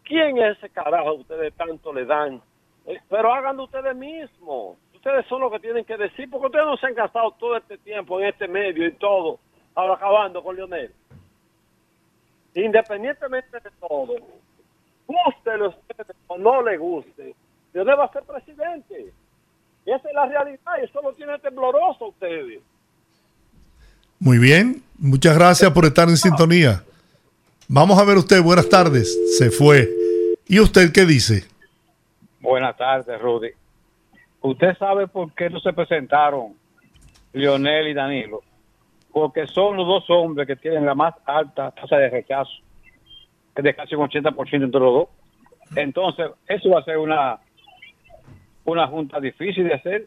¿Quién 0.05 0.39
es 0.39 0.59
ese 0.59 0.71
carajo 0.71 1.15
que 1.15 1.21
ustedes 1.23 1.55
tanto 1.55 1.93
le 1.93 2.05
dan? 2.05 2.41
Eh, 2.87 3.01
Pero 3.09 3.33
háganlo 3.33 3.65
ustedes 3.65 3.95
mismos. 3.97 4.77
Ustedes 4.95 5.27
son 5.27 5.41
los 5.41 5.53
que 5.53 5.61
tienen 5.61 5.85
que 5.85 5.97
decir, 5.97 6.29
porque 6.29 6.47
ustedes 6.47 6.67
no 6.67 6.77
se 6.77 6.87
han 6.87 6.95
gastado 6.95 7.31
todo 7.33 7.57
este 7.57 7.79
tiempo 7.79 8.19
en 8.21 8.27
este 8.27 8.49
medio 8.49 8.85
y 8.87 8.93
todo, 8.95 9.39
ahora 9.75 9.95
acabando 9.95 10.43
con 10.43 10.57
Leonel. 10.57 10.93
Independientemente 12.55 13.61
de 13.61 13.71
todo, 13.79 14.15
gústele 15.07 15.69
ustedes 15.69 16.17
o 16.27 16.39
no 16.39 16.61
le 16.63 16.77
guste, 16.77 17.37
Leonel 17.73 18.01
va 18.01 18.07
a 18.07 18.13
ser 18.13 18.25
presidente. 18.25 19.13
Esa 19.85 20.09
es 20.09 20.15
la 20.15 20.27
realidad, 20.27 20.73
y 20.81 20.85
eso 20.87 21.01
lo 21.01 21.13
tiene 21.13 21.39
tembloroso 21.39 22.09
ustedes. 22.09 22.61
Muy 24.19 24.39
bien. 24.39 24.83
Muchas 24.99 25.37
gracias 25.37 25.71
por 25.73 25.85
estar 25.85 26.09
en 26.09 26.17
sintonía. 26.17 26.83
Vamos 27.69 27.99
a 27.99 28.05
ver 28.05 28.17
usted, 28.17 28.43
buenas 28.43 28.69
tardes. 28.69 29.37
Se 29.37 29.51
fue. 29.51 29.89
¿Y 30.47 30.61
usted 30.61 30.93
qué 30.93 31.05
dice? 31.05 31.45
Buenas 32.41 32.77
tardes, 32.77 33.21
Rudy. 33.21 33.51
¿Usted 34.41 34.77
sabe 34.79 35.07
por 35.09 35.33
qué 35.33 35.51
no 35.51 35.61
se 35.61 35.73
presentaron 35.73 36.55
Lionel 37.33 37.89
y 37.89 37.95
Danilo? 37.95 38.41
Porque 39.13 39.47
son 39.49 39.77
los 39.77 39.87
dos 39.87 40.05
hombres 40.09 40.47
que 40.47 40.57
tienen 40.57 40.87
la 40.87 40.95
más 40.95 41.15
alta 41.27 41.73
tasa 41.73 41.97
de 41.97 42.09
rechazo, 42.09 42.53
es 43.55 43.65
de 43.65 43.75
casi 43.75 43.95
un 43.95 44.09
80% 44.09 44.65
entre 44.65 44.81
los 44.81 44.93
dos. 44.95 45.09
Entonces, 45.75 46.31
eso 46.47 46.71
va 46.71 46.81
a 46.81 46.85
ser 46.85 46.99
una, 46.99 47.39
una 48.65 48.87
junta 48.87 49.19
difícil 49.19 49.65
de 49.65 49.75
hacer. 49.75 50.07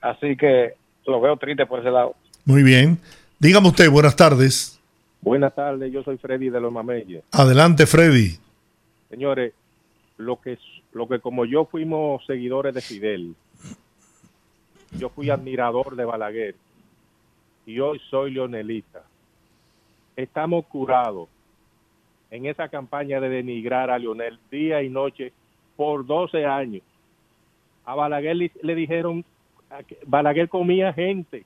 Así 0.00 0.36
que 0.36 0.74
lo 1.06 1.20
veo 1.20 1.36
triste 1.36 1.64
por 1.66 1.80
ese 1.80 1.90
lado. 1.90 2.16
Muy 2.46 2.62
bien. 2.62 3.00
Dígame 3.40 3.66
usted, 3.66 3.90
buenas 3.90 4.14
tardes. 4.14 4.80
Buenas 5.20 5.52
tardes, 5.52 5.92
yo 5.92 6.04
soy 6.04 6.16
Freddy 6.16 6.48
de 6.48 6.60
los 6.60 6.72
Mameyes. 6.72 7.24
Adelante, 7.32 7.86
Freddy. 7.86 8.38
Señores, 9.10 9.52
lo 10.16 10.40
que, 10.40 10.56
lo 10.92 11.08
que 11.08 11.18
como 11.18 11.44
yo 11.44 11.64
fuimos 11.64 12.24
seguidores 12.24 12.72
de 12.72 12.80
Fidel, 12.82 13.34
yo 14.96 15.08
fui 15.08 15.28
admirador 15.28 15.96
de 15.96 16.04
Balaguer 16.04 16.54
y 17.66 17.80
hoy 17.80 18.00
soy 18.08 18.30
leonelista. 18.30 19.02
Estamos 20.14 20.66
curados 20.66 21.28
en 22.30 22.46
esa 22.46 22.68
campaña 22.68 23.18
de 23.18 23.28
denigrar 23.28 23.90
a 23.90 23.98
Leonel 23.98 24.38
día 24.52 24.84
y 24.84 24.88
noche 24.88 25.32
por 25.74 26.06
12 26.06 26.46
años. 26.46 26.84
A 27.84 27.96
Balaguer 27.96 28.36
le, 28.36 28.52
le 28.62 28.76
dijeron, 28.76 29.24
Balaguer 30.06 30.48
comía 30.48 30.92
gente 30.92 31.44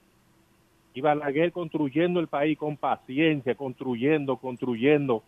Balaguer 0.99 1.53
construyendo 1.53 2.21
el 2.21 2.27
país 2.27 2.59
con 2.59 2.77
paciencia, 2.77 3.55
construyendo, 3.55 4.37
construyendo. 4.37 5.23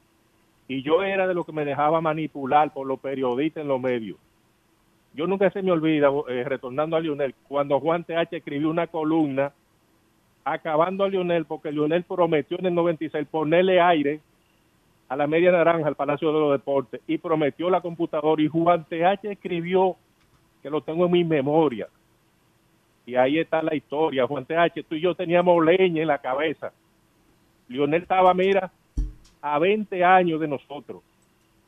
Y 0.69 0.83
yo 0.83 1.03
era 1.03 1.27
de 1.27 1.35
lo 1.35 1.45
que 1.45 1.53
me 1.53 1.65
dejaba 1.65 2.01
manipular 2.01 2.73
por 2.73 2.87
los 2.87 2.99
periodistas 2.99 3.63
en 3.63 3.69
los 3.69 3.81
medios. 3.81 4.19
Yo 5.15 5.27
nunca 5.27 5.51
se 5.51 5.63
me 5.63 5.71
olvida, 5.71 6.09
eh, 6.29 6.45
retornando 6.45 6.97
a 6.97 7.01
Lionel, 7.01 7.35
cuando 7.47 7.79
Juan 7.81 8.05
TH 8.05 8.37
escribió 8.37 8.71
una 8.71 8.87
columna 8.87 9.53
acabando 10.45 11.05
a 11.05 11.09
Lionel, 11.09 11.45
porque 11.45 11.71
Lionel 11.71 12.05
prometió 12.05 12.59
en 12.59 12.67
el 12.67 12.75
96 12.75 13.27
ponerle 13.31 13.81
aire 13.81 14.21
a 15.09 15.17
la 15.17 15.27
media 15.27 15.53
naranja 15.53 15.89
al 15.89 15.95
Palacio 15.95 16.33
de 16.33 16.41
los 16.41 16.53
Deportes 16.53 17.01
y 17.07 17.19
prometió 17.19 17.69
la 17.69 17.83
computadora 17.83 18.43
y 18.43 18.49
Juan 18.49 18.85
TH 18.89 19.33
escribió, 19.33 19.97
que 20.63 20.71
lo 20.71 20.81
tengo 20.81 21.07
en 21.07 21.13
mi 21.13 21.25
memoria, 21.25 21.89
Y 23.07 23.17
ahí 23.17 23.39
está 23.39 23.63
la 23.63 23.75
historia. 23.75 24.27
Juan 24.27 24.45
TH, 24.45 24.85
tú 24.89 24.95
y 24.95 25.01
yo 25.01 25.15
teníamos 25.15 25.65
leña 25.65 26.03
en 26.03 26.09
la 26.09 26.19
cabeza. 26.19 26.73
Lionel 27.69 28.03
estaba, 28.03 28.33
mira, 28.35 28.71
a 29.41 29.59
20 29.59 30.05
años 30.05 30.41
de 30.41 30.49
nosotros. 30.49 31.03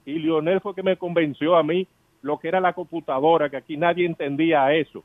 Y 0.06 0.14
Lionel 0.18 0.60
fue 0.60 0.74
que 0.74 0.82
me 0.82 0.96
convenció 0.96 1.56
a 1.56 1.62
mí 1.62 1.86
lo 2.22 2.38
que 2.38 2.48
era 2.48 2.60
la 2.60 2.72
computadora, 2.72 3.50
que 3.50 3.56
aquí 3.56 3.76
nadie 3.76 4.06
entendía 4.06 4.72
eso. 4.72 5.02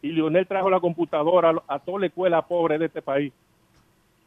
Y 0.00 0.08
Lionel 0.08 0.46
trajo 0.46 0.70
la 0.70 0.80
computadora 0.80 1.54
a, 1.68 1.78
toda 1.78 2.00
la 2.00 2.06
escuela 2.06 2.42
pobre 2.42 2.78
de 2.78 2.86
este 2.86 3.02
país. 3.02 3.32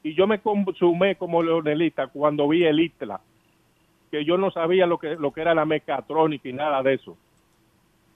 Y 0.03 0.13
yo 0.13 0.27
me 0.27 0.39
consumé 0.39 1.15
como 1.15 1.41
leonelista 1.41 2.07
cuando 2.07 2.47
vi 2.47 2.63
el 2.63 2.79
ITLA, 2.79 3.19
que 4.11 4.23
yo 4.23 4.37
no 4.37 4.51
sabía 4.51 4.85
lo 4.85 4.99
que, 4.99 5.15
lo 5.15 5.31
que 5.31 5.41
era 5.41 5.55
la 5.55 5.65
mecatrónica 5.65 6.47
y 6.47 6.53
nada 6.53 6.83
de 6.83 6.93
eso. 6.93 7.17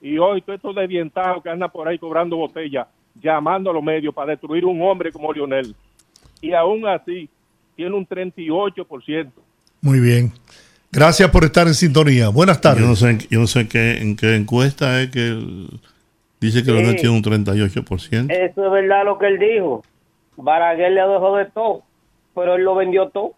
Y 0.00 0.16
hoy 0.16 0.40
todos 0.40 0.56
estos 0.56 0.74
desdientados 0.74 1.42
que 1.42 1.50
andan 1.50 1.70
por 1.70 1.88
ahí 1.88 1.98
cobrando 1.98 2.36
botella, 2.36 2.88
llamando 3.14 3.70
a 3.70 3.72
los 3.72 3.82
medios 3.82 4.14
para 4.14 4.30
destruir 4.32 4.64
un 4.64 4.80
hombre 4.82 5.10
como 5.12 5.32
Lionel. 5.32 5.74
Y 6.40 6.52
aún 6.52 6.86
así, 6.86 7.28
tiene 7.76 7.94
un 7.94 8.06
38%. 8.06 9.30
Muy 9.82 10.00
bien. 10.00 10.32
Gracias 10.92 11.30
por 11.30 11.44
estar 11.44 11.66
en 11.66 11.74
sintonía. 11.74 12.28
Buenas 12.28 12.60
tardes. 12.60 12.82
Yo 12.82 12.88
no 12.88 12.96
sé, 12.96 13.10
en- 13.10 13.18
yo 13.30 13.40
no 13.40 13.46
sé 13.46 13.68
qué, 13.68 13.98
en 13.98 14.16
qué 14.16 14.34
encuesta 14.34 15.00
es 15.00 15.10
que 15.10 15.66
dice 16.40 16.62
que 16.64 16.72
Leonel 16.72 16.92
Sí. 16.96 17.02
tiene 17.02 17.14
un 17.16 17.22
38%. 17.22 18.30
Eso 18.32 18.66
es 18.66 18.72
verdad 18.72 19.04
lo 19.04 19.18
que 19.18 19.26
él 19.26 19.38
dijo. 19.38 19.84
Baraguer 20.36 20.92
le 20.92 21.00
dejó 21.02 21.36
de 21.36 21.44
todo, 21.46 21.82
pero 22.34 22.54
él 22.56 22.64
lo 22.64 22.74
vendió 22.74 23.08
todo. 23.10 23.32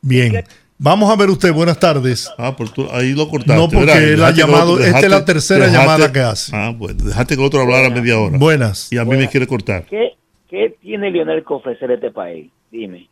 Bien. 0.00 0.44
Vamos 0.78 1.10
a 1.10 1.16
ver 1.16 1.28
usted. 1.28 1.52
Buenas 1.52 1.78
tardes. 1.80 2.32
Ah, 2.38 2.54
por 2.56 2.68
tú, 2.70 2.86
ahí 2.92 3.12
lo 3.12 3.28
cortaste. 3.28 3.60
No, 3.60 3.68
porque 3.68 4.12
él 4.14 4.22
ha 4.22 4.30
llamado- 4.30 4.74
otro- 4.74 4.84
esta 4.84 5.00
es 5.00 5.10
la 5.10 5.24
tercera 5.24 5.66
dejaste- 5.66 5.72
llamada 5.78 6.12
que 6.12 6.20
hace. 6.20 6.52
Ah, 6.56 6.72
bueno, 6.76 7.02
dejaste 7.04 7.34
que 7.34 7.40
el 7.40 7.46
otro 7.46 7.60
hablara 7.62 7.90
media 7.90 8.18
hora. 8.18 8.38
Buenas. 8.38 8.92
Y 8.92 8.98
a 8.98 9.04
mí 9.04 9.16
me 9.16 9.28
quiere 9.28 9.46
cortar. 9.46 9.84
¿Qué, 9.86 10.12
¿Qué 10.48 10.76
tiene 10.80 11.10
Lionel 11.10 11.44
que 11.44 11.52
ofrecer 11.52 11.90
a 11.90 11.94
este 11.94 12.10
país? 12.12 12.50
Dime. 12.70 13.08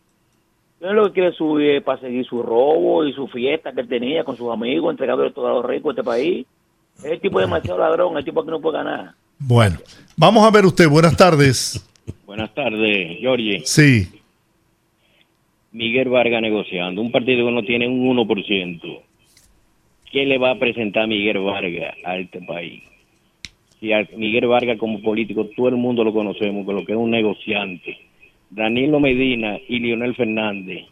Lionel 0.81 0.97
lo 0.97 1.07
que 1.09 1.13
quiere 1.15 1.33
subir 1.33 1.83
para 1.83 2.01
seguir 2.01 2.25
su 2.25 2.41
robo 2.43 3.05
y 3.05 3.13
su 3.15 3.27
fiesta 3.29 3.73
que 3.73 3.81
él 3.81 3.89
tenía 3.89 4.23
con 4.25 4.37
sus 4.37 4.53
amigos, 4.53 4.93
entregándole 4.93 5.33
todo 5.33 5.49
a 5.49 5.53
los 5.55 5.67
ricos 5.67 5.95
de 5.95 6.01
este 6.01 6.09
país. 6.09 6.47
El 7.03 7.21
tipo 7.21 7.41
es 7.41 7.47
demasiado 7.47 7.79
ladrón, 7.79 8.17
el 8.17 8.25
tipo 8.25 8.45
que 8.45 8.51
no 8.51 8.61
puede 8.61 8.79
ganar. 8.79 9.13
Bueno. 9.39 9.77
Vamos 10.17 10.47
a 10.47 10.51
ver 10.51 10.65
usted. 10.65 10.89
Buenas 10.89 11.17
tardes. 11.17 11.85
Buenas 12.25 12.55
tardes, 12.55 13.19
Giorgi. 13.21 13.63
Sí. 13.65 14.09
Miguel 15.77 16.09
Vargas 16.09 16.41
negociando. 16.41 17.03
Un 17.03 17.13
partido 17.13 17.47
que 17.47 17.53
no 17.53 17.63
tiene 17.63 17.87
un 17.87 18.17
1%. 18.17 19.01
¿Qué 20.11 20.25
le 20.25 20.39
va 20.39 20.53
a 20.53 20.59
presentar 20.59 21.07
Miguel 21.07 21.39
Vargas 21.41 21.95
a 22.03 22.17
este 22.17 22.41
país? 22.41 22.83
Si 23.79 23.93
a 23.93 24.09
Miguel 24.17 24.47
Vargas 24.47 24.79
como 24.79 25.03
político, 25.03 25.51
todo 25.55 25.69
el 25.69 25.77
mundo 25.77 26.03
lo 26.03 26.15
conocemos, 26.15 26.65
con 26.65 26.77
lo 26.77 26.85
que 26.85 26.93
es 26.93 26.99
un 26.99 27.11
negociante. 27.11 27.99
Danilo 28.49 29.01
Medina 29.01 29.59
y 29.69 29.79
Leonel 29.81 30.15
Fernández. 30.15 30.87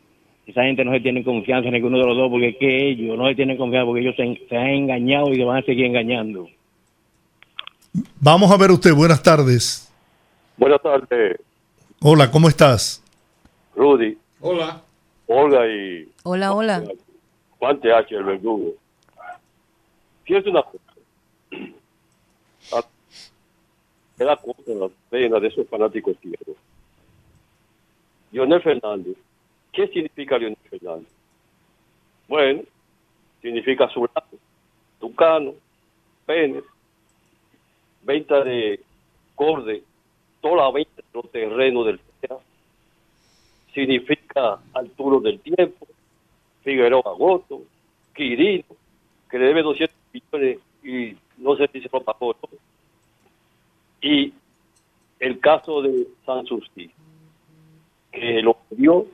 Esa 0.47 0.65
gente 0.65 0.85
no 0.85 0.93
se 0.93 1.01
tiene 1.01 1.25
confianza 1.25 1.69
en 1.69 1.75
ninguno 1.75 1.97
de 1.97 2.05
los 2.05 2.17
dos, 2.19 2.31
porque 2.31 2.49
es 2.49 2.57
que 2.59 2.91
ellos 2.91 3.17
no 3.17 3.27
se 3.27 3.35
tienen 3.35 3.57
confianza, 3.57 3.87
porque 3.87 4.03
ellos 4.03 4.17
se, 4.17 4.39
se 4.47 4.57
han 4.57 4.69
engañado 4.69 5.33
y 5.33 5.37
se 5.37 5.45
van 5.45 5.63
a 5.63 5.63
seguir 5.63 5.87
engañando. 5.87 6.47
Vamos 8.21 8.53
a 8.53 8.59
ver 8.59 8.71
usted. 8.71 8.93
Buenas 8.93 9.23
tardes. 9.23 9.91
Buenas 10.59 10.83
tardes, 10.83 11.41
Hola, 12.01 12.31
¿cómo 12.31 12.49
estás? 12.49 13.03
Rudy, 13.75 14.19
Hola. 14.47 14.83
Olga 15.27 15.67
y 15.67 16.07
Hola, 16.23 16.53
hola. 16.53 16.85
Juan 17.59 17.81
TH, 17.81 18.13
el 18.13 18.25
verdugo. 18.25 18.75
Fíjate 20.25 20.51
una 20.51 20.63
cosa. 20.63 20.85
Ah, 22.75 22.85
Me 24.19 24.25
da 24.27 24.37
cosa 24.37 24.61
en 24.67 24.81
las 24.81 24.91
penas 25.09 25.41
de 25.41 25.49
esos 25.49 25.67
fanáticos 25.67 26.13
izquierdos. 26.17 26.57
Leonel 28.33 28.61
Fernández. 28.61 29.17
¿Qué 29.73 29.89
significa 29.89 30.37
Leonel 30.37 30.59
Fernández? 30.69 31.09
Bueno, 32.29 32.65
significa 33.41 33.89
surato, 33.89 34.37
tucano, 35.01 35.55
pene, 36.27 36.63
venta 38.03 38.45
de 38.45 38.79
corde, 39.35 39.83
toda 40.43 40.57
la 40.67 40.71
venta 40.71 40.97
de 40.97 41.05
los 41.15 41.33
terrenos 41.33 41.87
del 41.87 41.99
significa 43.75 44.61
Arturo 44.73 45.21
del 45.21 45.41
Tiempo, 45.41 45.87
Figueroa 46.63 47.03
Agosto, 47.05 47.63
Quirino, 48.15 48.65
que 49.29 49.39
le 49.39 49.47
debe 49.47 49.63
200 49.63 49.97
millones 50.13 50.59
y 50.83 51.17
no 51.39 51.57
se 51.57 51.69
pagó. 51.89 52.37
¿no? 52.41 52.59
Y 54.01 54.33
el 55.19 55.41
caso 55.41 55.83
de 55.83 56.07
Sanssouci, 56.25 56.91
que 58.13 58.43
lo 58.43 58.59
dio 58.71 59.07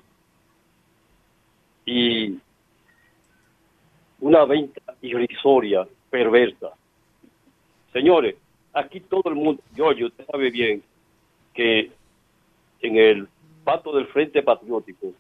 y 1.87 2.39
una 4.21 4.45
venta 4.45 4.83
irrisoria, 5.01 5.87
perversa. 6.11 6.71
Señores, 7.93 8.37
aquí 8.75 9.01
todo 9.01 9.23
el 9.27 9.37
mundo, 9.37 9.63
Giorgio, 9.75 10.09
usted 10.09 10.27
sabe 10.27 10.51
bien 10.51 10.83
que 11.55 11.91
en 12.83 12.97
el 12.97 13.29
del 13.79 14.07
Frente 14.09 14.43
Patriótico 14.43 15.13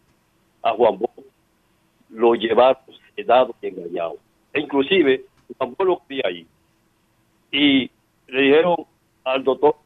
a 0.62 0.72
Juan 0.72 0.98
Bosch 0.98 1.24
lo 2.10 2.34
llevaron 2.34 2.82
sedado 3.14 3.54
y 3.62 3.68
engañado. 3.68 4.16
E 4.52 4.60
inclusive 4.60 5.24
Juan 5.56 5.74
Bosch 5.76 5.86
lo 5.86 6.02
quería 6.06 6.24
ahí. 6.26 6.46
Y 7.52 7.90
le 8.28 8.42
dijeron 8.42 8.76
al 9.24 9.44
doctor 9.44 9.76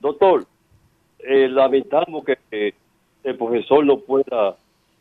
doctor, 0.00 0.46
eh, 1.18 1.48
lamentamos 1.48 2.24
que 2.24 2.74
el 3.24 3.36
profesor 3.36 3.84
no 3.84 3.98
pueda 3.98 4.56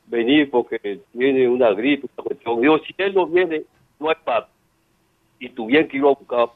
venir 0.08 0.50
porque 0.50 1.00
tiene 1.14 1.48
una 1.48 1.72
gripe, 1.72 2.08
una 2.18 2.24
cuestión. 2.24 2.62
Digo, 2.62 2.80
si 2.80 2.96
él 2.98 3.14
no 3.14 3.28
viene, 3.28 3.64
no 4.00 4.10
hay 4.10 4.16
pacto. 4.24 4.52
Y 5.40 5.50
tuvieron 5.50 5.88
que 5.88 5.98
ir 5.98 6.04
a 6.04 6.08
buscar 6.08 6.50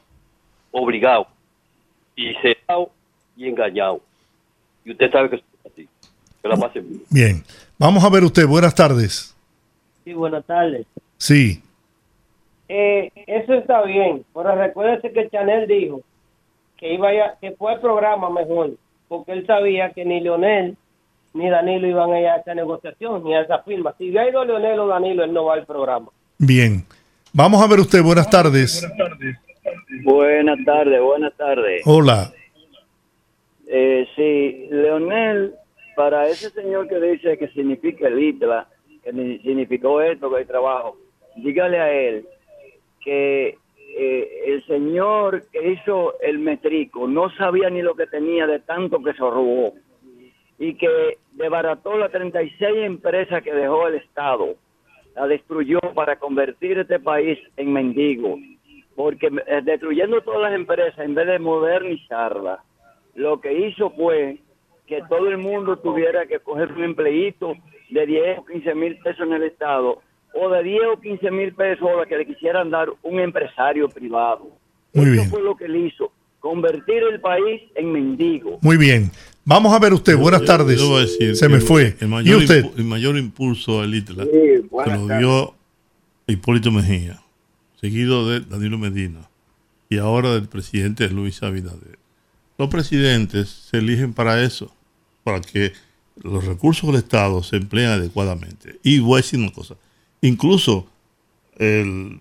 obligado, 0.72 1.28
y 2.16 2.34
sedado 2.34 2.90
y 3.36 3.48
engañado. 3.48 4.00
Y 4.84 4.90
usted 4.90 5.10
sabe 5.12 5.30
que. 5.30 5.51
Que 6.42 6.48
la 6.48 6.56
pase 6.56 6.80
bien. 6.80 7.02
Bien. 7.10 7.44
Vamos 7.78 8.04
a 8.04 8.10
ver 8.10 8.24
usted. 8.24 8.46
Buenas 8.46 8.74
tardes. 8.74 9.34
Sí, 10.04 10.12
buenas 10.12 10.44
tardes. 10.44 10.86
Sí. 11.16 11.62
Eh, 12.68 13.12
eso 13.26 13.54
está 13.54 13.82
bien, 13.82 14.24
pero 14.34 14.54
recuérdese 14.56 15.12
que 15.12 15.28
Chanel 15.28 15.68
dijo 15.68 16.00
que 16.76 16.94
iba 16.94 17.10
a, 17.10 17.38
que 17.40 17.52
fue 17.52 17.74
el 17.74 17.80
programa 17.80 18.30
mejor, 18.30 18.70
porque 19.08 19.32
él 19.32 19.46
sabía 19.46 19.92
que 19.92 20.04
ni 20.04 20.20
Leonel 20.20 20.76
ni 21.34 21.48
Danilo 21.48 21.86
iban 21.86 22.12
a 22.12 22.20
ir 22.20 22.26
a 22.26 22.36
esa 22.36 22.54
negociación, 22.54 23.24
ni 23.24 23.34
a 23.34 23.42
esa 23.42 23.58
firma. 23.60 23.94
Si 23.98 24.04
hubiera 24.04 24.28
ido 24.28 24.44
Leonel 24.44 24.80
o 24.80 24.86
Danilo, 24.86 25.24
él 25.24 25.32
no 25.32 25.44
va 25.44 25.54
al 25.54 25.66
programa. 25.66 26.08
Bien. 26.38 26.84
Vamos 27.32 27.62
a 27.62 27.66
ver 27.66 27.80
usted. 27.80 28.02
Buenas 28.02 28.28
tardes. 28.28 28.86
Buenas 30.04 30.58
tardes, 30.64 31.00
buenas 31.00 31.32
tardes. 31.36 31.82
Hola. 31.86 32.32
Eh, 33.66 34.06
sí, 34.16 34.68
Leonel, 34.70 35.54
para 35.96 36.26
ese 36.28 36.50
señor 36.50 36.88
que 36.88 37.00
dice 37.00 37.38
que 37.38 37.48
significa 37.48 38.08
el 38.08 38.18
ITLA, 38.22 38.68
que 39.02 39.12
ni- 39.12 39.38
significó 39.40 40.00
esto, 40.00 40.30
que 40.30 40.36
hay 40.38 40.44
trabajo, 40.44 40.96
dígale 41.36 41.78
a 41.78 41.92
él 41.92 42.26
que 43.04 43.58
eh, 43.96 44.42
el 44.46 44.64
señor 44.66 45.44
que 45.50 45.72
hizo 45.72 46.18
el 46.20 46.38
metrico 46.38 47.06
no 47.08 47.30
sabía 47.30 47.68
ni 47.68 47.82
lo 47.82 47.94
que 47.94 48.06
tenía 48.06 48.46
de 48.46 48.60
tanto 48.60 49.02
que 49.02 49.12
se 49.12 49.18
robó 49.18 49.74
y 50.58 50.74
que 50.74 51.18
desbarató 51.32 51.98
las 51.98 52.12
36 52.12 52.60
empresas 52.84 53.42
que 53.42 53.52
dejó 53.52 53.88
el 53.88 53.96
Estado, 53.96 54.54
la 55.16 55.26
destruyó 55.26 55.80
para 55.94 56.18
convertir 56.18 56.78
este 56.78 57.00
país 57.00 57.38
en 57.56 57.72
mendigo, 57.72 58.38
porque 58.94 59.26
eh, 59.26 59.60
destruyendo 59.64 60.20
todas 60.22 60.42
las 60.42 60.54
empresas 60.54 60.98
en 61.00 61.14
vez 61.14 61.26
de 61.26 61.38
modernizarlas, 61.40 62.60
lo 63.14 63.40
que 63.40 63.52
hizo 63.52 63.90
fue 63.90 64.38
que 64.96 65.02
todo 65.08 65.28
el 65.28 65.38
mundo 65.38 65.76
tuviera 65.78 66.26
que 66.26 66.38
coger 66.40 66.72
un 66.72 66.84
empleíto 66.84 67.54
de 67.90 68.06
10 68.06 68.38
o 68.38 68.44
15 68.44 68.74
mil 68.74 68.98
pesos 68.98 69.26
en 69.26 69.32
el 69.34 69.42
Estado 69.44 70.00
o 70.34 70.48
de 70.50 70.62
10 70.62 70.80
o 70.96 71.00
15 71.00 71.30
mil 71.30 71.52
pesos 71.54 71.88
a 71.88 71.96
la 72.00 72.06
que 72.06 72.16
le 72.18 72.26
quisieran 72.26 72.70
dar 72.70 72.88
un 73.02 73.20
empresario 73.20 73.88
privado. 73.88 74.48
Muy 74.94 75.04
Eso 75.06 75.12
bien. 75.12 75.30
fue 75.30 75.42
lo 75.42 75.56
que 75.56 75.64
él 75.66 75.76
hizo, 75.76 76.12
convertir 76.40 77.02
el 77.10 77.20
país 77.20 77.62
en 77.74 77.92
mendigo. 77.92 78.58
Muy 78.62 78.76
bien. 78.76 79.10
Vamos 79.44 79.72
a 79.74 79.78
ver 79.78 79.92
usted. 79.92 80.16
Buenas 80.16 80.40
Yo- 80.42 80.46
tardes. 80.46 80.80
yo 80.80 80.88
voy 80.88 80.98
a 80.98 81.00
decir 81.02 81.36
Se 81.36 81.48
me 81.48 81.60
fue. 81.60 81.96
El 82.00 82.06
¿Y 82.06 82.10
mayor, 82.10 82.38
usted? 82.42 82.64
impu- 82.64 82.78
el 82.78 82.84
mayor 82.84 83.16
impulso 83.18 83.80
al 83.80 83.94
ITLA 83.94 84.24
Sí, 84.24 84.66
buenas 84.70 85.00
lo 85.00 85.06
tardes. 85.08 85.18
dio 85.26 85.54
Hipólito 86.28 86.70
Mejía, 86.70 87.20
seguido 87.80 88.28
de 88.28 88.40
Danilo 88.40 88.78
Medina 88.78 89.28
y 89.88 89.98
ahora 89.98 90.32
del 90.34 90.48
presidente 90.48 91.08
Luis 91.08 91.42
Abinader. 91.42 91.98
Los 92.58 92.68
presidentes 92.68 93.48
se 93.48 93.78
eligen 93.78 94.14
para 94.14 94.42
eso, 94.42 94.72
para 95.24 95.40
que 95.40 95.72
los 96.22 96.44
recursos 96.44 96.86
del 96.90 96.96
Estado 97.02 97.42
se 97.42 97.56
empleen 97.56 97.88
adecuadamente. 97.88 98.78
Y 98.82 98.98
voy 98.98 99.14
a 99.18 99.22
decir 99.22 99.38
una 99.38 99.52
cosa, 99.52 99.76
incluso 100.20 100.86
el 101.56 102.20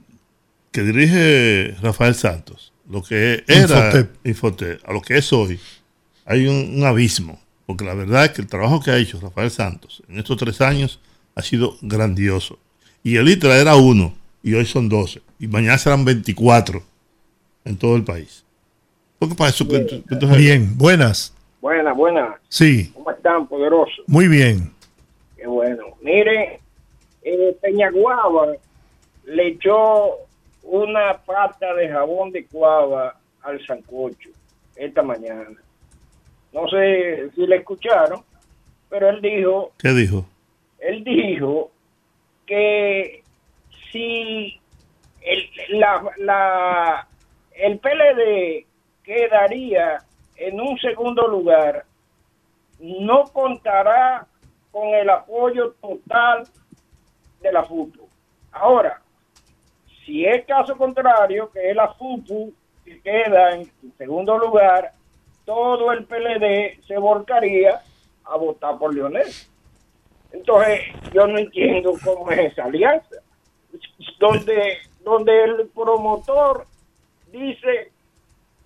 que 0.71 0.83
dirige 0.83 1.75
Rafael 1.81 2.15
Santos, 2.15 2.71
lo 2.89 3.01
que 3.03 3.43
era 3.47 3.61
Infotep. 3.61 4.25
Infotep, 4.25 4.89
a 4.89 4.93
lo 4.93 5.01
que 5.01 5.17
es 5.17 5.31
hoy, 5.33 5.59
hay 6.25 6.47
un, 6.47 6.75
un 6.79 6.83
abismo. 6.85 7.39
Porque 7.65 7.85
la 7.85 7.93
verdad 7.93 8.25
es 8.25 8.31
que 8.31 8.41
el 8.41 8.47
trabajo 8.47 8.81
que 8.81 8.91
ha 8.91 8.97
hecho 8.97 9.19
Rafael 9.21 9.49
Santos 9.49 10.03
en 10.09 10.19
estos 10.19 10.35
tres 10.37 10.59
años 10.59 10.99
ha 11.35 11.41
sido 11.41 11.77
grandioso. 11.81 12.59
Y 13.03 13.15
el 13.15 13.29
ITRA 13.29 13.57
era 13.57 13.75
uno, 13.75 14.13
y 14.43 14.53
hoy 14.53 14.65
son 14.65 14.89
12. 14.89 15.21
Y 15.39 15.47
mañana 15.47 15.77
serán 15.77 16.03
24 16.03 16.83
en 17.65 17.77
todo 17.77 17.95
el 17.95 18.03
país. 18.03 18.43
Porque 19.19 19.35
para 19.35 19.51
eso 19.51 19.65
entonces- 20.09 20.37
Bien, 20.37 20.77
buenas. 20.77 21.33
Buenas, 21.61 21.95
buenas. 21.95 22.35
Sí, 22.49 22.91
¿Cómo 22.93 23.11
están, 23.11 23.47
poderosos? 23.47 24.03
muy 24.07 24.27
bien. 24.27 24.73
Qué 25.38 25.45
bueno. 25.47 25.85
Mire, 26.01 26.59
eh, 27.23 27.55
Peñaguaba 27.61 28.47
le 29.25 29.47
echó 29.47 30.17
una 30.63 31.17
pata 31.19 31.73
de 31.75 31.89
jabón 31.89 32.31
de 32.31 32.45
cuava 32.45 33.15
al 33.43 33.63
sancocho 33.65 34.29
esta 34.75 35.03
mañana. 35.03 35.49
No 36.51 36.67
sé 36.67 37.29
si 37.35 37.45
le 37.45 37.57
escucharon, 37.57 38.23
pero 38.89 39.09
él 39.09 39.21
dijo, 39.21 39.71
¿Qué 39.77 39.89
dijo? 39.89 40.25
él 40.79 41.03
dijo 41.03 41.71
que 42.45 43.23
si 43.91 44.59
el, 45.21 45.79
la, 45.79 46.03
la, 46.17 47.07
el 47.55 47.77
PLD 47.79 48.65
quedaría 49.03 49.99
en 50.41 50.59
un 50.59 50.77
segundo 50.80 51.27
lugar, 51.27 51.85
no 52.80 53.26
contará 53.26 54.26
con 54.72 54.89
el 54.89 55.09
apoyo 55.09 55.73
total 55.81 56.47
de 57.41 57.51
la 57.51 57.63
FUPU. 57.63 58.07
Ahora, 58.51 59.01
si 60.03 60.26
es 60.26 60.45
caso 60.45 60.76
contrario, 60.76 61.51
que 61.51 61.69
es 61.69 61.76
la 61.76 61.93
FUPU 61.93 62.53
que 62.84 62.99
queda 63.01 63.55
en 63.55 63.72
segundo 63.97 64.38
lugar, 64.39 64.91
todo 65.45 65.91
el 65.91 66.05
PLD 66.05 66.84
se 66.88 66.97
volcaría 66.97 67.81
a 68.23 68.35
votar 68.38 68.80
por 68.80 68.93
Leonel. 68.95 69.27
Entonces, 70.31 70.81
yo 71.13 71.27
no 71.27 71.38
entiendo 71.38 71.93
cómo 72.03 72.31
es 72.31 72.51
esa 72.51 72.63
alianza. 72.63 73.18
Donde, 74.19 74.80
donde 75.03 75.43
el 75.43 75.69
promotor 75.69 76.65
dice 77.31 77.91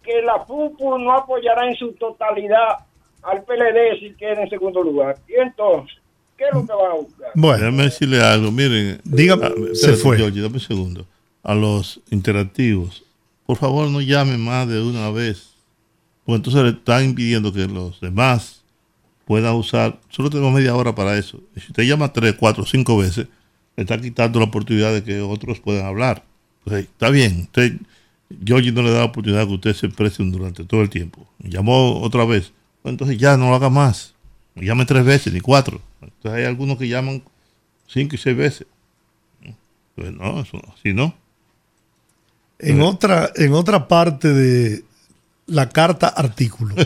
que 0.05 0.21
la 0.21 0.45
FUPU 0.45 0.97
no 0.99 1.11
apoyará 1.11 1.67
en 1.67 1.75
su 1.75 1.93
totalidad 1.93 2.79
al 3.23 3.43
PLD 3.43 3.99
si 3.99 4.13
queda 4.13 4.43
en 4.43 4.49
segundo 4.49 4.83
lugar. 4.83 5.17
Y 5.27 5.33
entonces, 5.41 5.97
¿qué 6.37 6.45
es 6.45 6.53
lo 6.53 6.65
que 6.65 6.73
van 6.73 6.91
a 6.91 6.95
buscar? 6.95 7.31
Bueno. 7.33 7.57
Déjame 7.65 7.83
decirle 7.83 8.21
algo. 8.21 8.51
Miren. 8.51 9.01
Dígame, 9.03 9.49
se 9.73 9.93
fue. 9.93 10.17
Georgie, 10.17 10.41
dame 10.41 10.55
un 10.55 10.59
segundo. 10.59 11.05
A 11.43 11.53
los 11.53 12.01
interactivos, 12.09 13.03
por 13.45 13.57
favor 13.57 13.89
no 13.89 14.01
llamen 14.01 14.43
más 14.43 14.67
de 14.67 14.81
una 14.81 15.11
vez. 15.11 15.55
Porque 16.25 16.37
entonces 16.37 16.63
le 16.63 16.69
están 16.69 17.05
impidiendo 17.05 17.53
que 17.53 17.67
los 17.67 17.99
demás 18.01 18.63
puedan 19.25 19.55
usar. 19.55 19.99
Solo 20.09 20.29
tenemos 20.29 20.53
media 20.53 20.75
hora 20.75 20.95
para 20.95 21.17
eso. 21.17 21.39
Y 21.55 21.59
si 21.59 21.67
usted 21.67 21.83
llama 21.83 22.13
tres, 22.13 22.35
cuatro, 22.39 22.65
cinco 22.65 22.97
veces, 22.97 23.27
le 23.75 23.83
está 23.83 23.99
quitando 23.99 24.39
la 24.39 24.45
oportunidad 24.45 24.93
de 24.93 25.03
que 25.03 25.21
otros 25.21 25.59
puedan 25.59 25.85
hablar. 25.85 26.23
Entonces, 26.59 26.89
está 26.91 27.09
bien. 27.09 27.41
Usted, 27.41 27.73
Georgie 28.43 28.71
no 28.71 28.81
le 28.81 28.91
da 28.91 28.99
la 28.99 29.05
oportunidad 29.05 29.47
que 29.47 29.53
usted 29.53 29.73
se 29.73 29.87
exprese 29.87 30.23
durante 30.23 30.63
todo 30.63 30.81
el 30.81 30.89
tiempo. 30.89 31.27
Llamó 31.39 32.01
otra 32.01 32.25
vez. 32.25 32.51
Entonces 32.83 33.17
ya 33.17 33.37
no 33.37 33.49
lo 33.49 33.55
haga 33.55 33.69
más. 33.69 34.13
No 34.55 34.63
llame 34.63 34.85
tres 34.85 35.05
veces 35.05 35.33
ni 35.33 35.41
cuatro. 35.41 35.81
Entonces 36.01 36.31
hay 36.31 36.45
algunos 36.45 36.77
que 36.77 36.87
llaman 36.87 37.23
cinco 37.87 38.15
y 38.15 38.17
seis 38.17 38.35
veces. 38.35 38.67
Pues 39.95 40.11
no, 40.11 40.41
eso 40.41 40.61
así 40.75 40.93
no. 40.93 41.15
En 42.59 42.81
otra, 42.81 43.31
en 43.35 43.53
otra 43.53 43.87
parte 43.87 44.33
de 44.33 44.83
la 45.45 45.69
carta 45.69 46.07
artículo. 46.07 46.75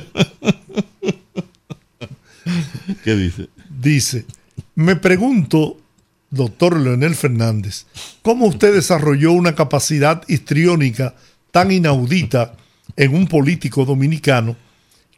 ¿Qué 3.03 3.15
dice? 3.15 3.49
Dice, 3.69 4.25
me 4.75 4.95
pregunto, 4.95 5.77
doctor 6.29 6.79
Leonel 6.79 7.15
Fernández, 7.15 7.85
¿cómo 8.21 8.47
usted 8.47 8.73
desarrolló 8.73 9.31
una 9.31 9.55
capacidad 9.55 10.23
histriónica 10.27 11.15
tan 11.51 11.71
inaudita 11.71 12.53
en 12.95 13.15
un 13.15 13.27
político 13.27 13.85
dominicano 13.85 14.55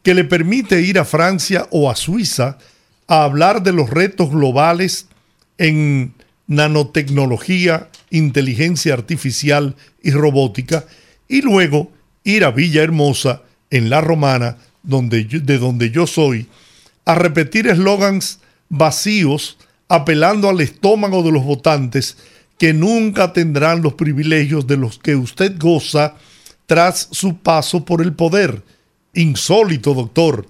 que 0.02 0.14
le 0.14 0.24
permite 0.24 0.80
ir 0.80 0.98
a 0.98 1.04
Francia 1.04 1.66
o 1.70 1.90
a 1.90 1.96
Suiza 1.96 2.58
a 3.06 3.24
hablar 3.24 3.62
de 3.62 3.72
los 3.72 3.90
retos 3.90 4.30
globales 4.30 5.06
en 5.58 6.14
nanotecnología, 6.46 7.88
inteligencia 8.10 8.94
artificial 8.94 9.76
y 10.02 10.10
robótica, 10.10 10.84
y 11.28 11.42
luego 11.42 11.90
ir 12.24 12.44
a 12.44 12.50
Villahermosa, 12.50 13.42
en 13.70 13.88
La 13.88 14.02
Romana, 14.02 14.58
donde 14.82 15.24
de 15.24 15.58
donde 15.58 15.90
yo 15.90 16.06
soy, 16.06 16.46
a 17.06 17.14
repetir 17.14 17.68
eslogans 17.68 18.38
vacíos, 18.68 19.56
apelando 19.88 20.48
al 20.50 20.60
estómago 20.60 21.22
de 21.22 21.32
los 21.32 21.44
votantes 21.44 22.18
que 22.62 22.72
nunca 22.72 23.32
tendrán 23.32 23.82
los 23.82 23.94
privilegios 23.94 24.68
de 24.68 24.76
los 24.76 24.96
que 24.96 25.16
usted 25.16 25.58
goza 25.58 26.14
tras 26.66 27.08
su 27.10 27.38
paso 27.38 27.84
por 27.84 28.00
el 28.00 28.12
poder. 28.12 28.62
Insólito, 29.14 29.94
doctor. 29.94 30.46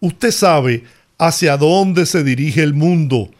Usted 0.00 0.32
sabe 0.32 0.82
hacia 1.18 1.56
dónde 1.56 2.04
se 2.06 2.24
dirige 2.24 2.64
el 2.64 2.74
mundo, 2.74 3.30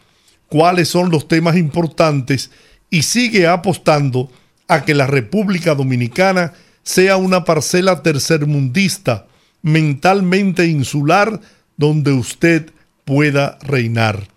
cuáles 0.46 0.88
son 0.88 1.10
los 1.10 1.26
temas 1.26 1.56
importantes 1.56 2.52
y 2.90 3.02
sigue 3.02 3.48
apostando 3.48 4.30
a 4.68 4.84
que 4.84 4.94
la 4.94 5.08
República 5.08 5.74
Dominicana 5.74 6.52
sea 6.84 7.16
una 7.16 7.44
parcela 7.44 8.04
tercermundista, 8.04 9.26
mentalmente 9.62 10.68
insular, 10.68 11.40
donde 11.76 12.12
usted 12.12 12.70
pueda 13.04 13.58
reinar. 13.62 14.28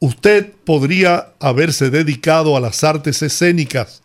Usted 0.00 0.52
podría 0.64 1.28
haberse 1.40 1.90
dedicado 1.90 2.56
a 2.56 2.60
las 2.60 2.84
artes 2.84 3.20
escénicas 3.22 4.02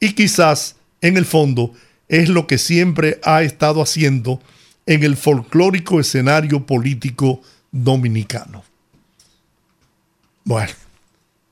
y 0.00 0.14
quizás, 0.14 0.76
en 1.00 1.16
el 1.16 1.26
fondo, 1.26 1.72
es 2.08 2.28
lo 2.28 2.46
que 2.46 2.58
siempre 2.58 3.20
ha 3.22 3.42
estado 3.42 3.82
haciendo 3.82 4.40
en 4.86 5.02
el 5.02 5.16
folclórico 5.16 6.00
escenario 6.00 6.64
político 6.64 7.40
dominicano. 7.70 8.62
Bueno, 10.44 10.72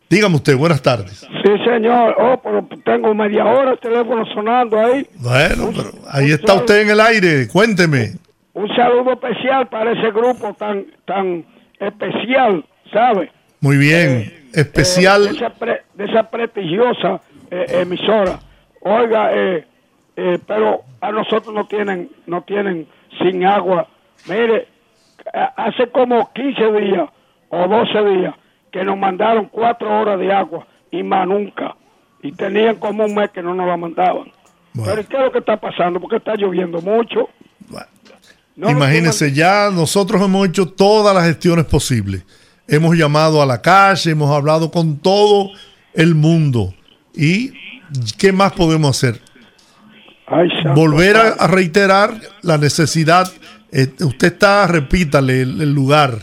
dígame 0.08 0.36
usted, 0.36 0.56
buenas 0.56 0.80
tardes. 0.80 1.18
Sí, 1.18 1.52
señor. 1.64 2.14
Oh, 2.18 2.40
pero 2.42 2.66
tengo 2.84 3.12
media 3.14 3.44
hora 3.44 3.72
el 3.72 3.80
teléfono 3.80 4.24
sonando 4.32 4.78
ahí. 4.78 5.06
Bueno, 5.16 5.70
pero 5.74 5.90
ahí 6.10 6.30
está 6.30 6.54
usted 6.54 6.82
en 6.82 6.90
el 6.90 7.00
aire, 7.00 7.48
cuénteme. 7.48 8.12
Un 8.54 8.68
saludo 8.76 9.12
especial 9.12 9.68
para 9.68 9.92
ese 9.92 10.10
grupo 10.12 10.54
tan 10.54 10.86
tan 11.04 11.44
especial, 11.80 12.64
¿sabe? 12.92 13.30
Muy 13.64 13.78
bien, 13.78 14.48
especial. 14.52 15.22
Eh, 15.26 15.30
de, 15.30 15.36
esa 15.36 15.50
pre- 15.50 15.82
de 15.94 16.04
esa 16.04 16.30
prestigiosa 16.30 17.20
eh, 17.50 17.80
emisora. 17.80 18.38
Oiga, 18.80 19.30
eh, 19.32 19.66
eh, 20.16 20.38
pero 20.46 20.82
a 21.00 21.10
nosotros 21.10 21.54
no 21.54 21.66
tienen 21.66 22.10
no 22.26 22.42
tienen 22.42 22.86
sin 23.22 23.46
agua. 23.46 23.88
Mire, 24.28 24.68
hace 25.56 25.86
como 25.88 26.30
15 26.34 26.72
días 26.72 27.08
o 27.48 27.66
12 27.66 28.04
días 28.18 28.34
que 28.70 28.84
nos 28.84 28.98
mandaron 28.98 29.46
cuatro 29.50 29.88
horas 29.98 30.18
de 30.20 30.30
agua 30.30 30.66
y 30.90 31.02
más 31.02 31.26
nunca. 31.26 31.74
Y 32.22 32.32
tenían 32.32 32.76
como 32.76 33.06
un 33.06 33.14
mes 33.14 33.30
que 33.30 33.42
no 33.42 33.54
nos 33.54 33.66
la 33.66 33.78
mandaban. 33.78 34.30
Pero 34.84 35.00
¿y 35.00 35.04
¿qué 35.04 35.16
es 35.16 35.22
lo 35.22 35.32
que 35.32 35.38
está 35.38 35.56
pasando? 35.58 36.00
Porque 36.00 36.16
está 36.16 36.34
lloviendo 36.34 36.82
mucho. 36.82 37.30
No, 38.56 38.70
Imagínense, 38.70 39.32
ya 39.32 39.70
nosotros 39.72 40.22
hemos 40.22 40.46
hecho 40.48 40.68
todas 40.68 41.14
las 41.14 41.24
gestiones 41.24 41.64
posibles. 41.64 42.24
Hemos 42.66 42.96
llamado 42.96 43.42
a 43.42 43.46
la 43.46 43.60
calle, 43.60 44.10
hemos 44.12 44.30
hablado 44.30 44.70
con 44.70 44.96
todo 44.98 45.50
el 45.94 46.14
mundo. 46.14 46.74
¿Y 47.14 47.52
qué 48.18 48.32
más 48.32 48.52
podemos 48.52 48.96
hacer? 48.96 49.20
Volver 50.74 51.16
a, 51.16 51.46
reiterar 51.46 52.14
la 52.42 52.56
necesidad. 52.58 53.28
eh, 53.70 53.88
usted 54.00 54.28
está, 54.32 54.66
repítale 54.66 55.42
el, 55.42 55.60
el 55.60 55.72
lugar. 55.74 56.18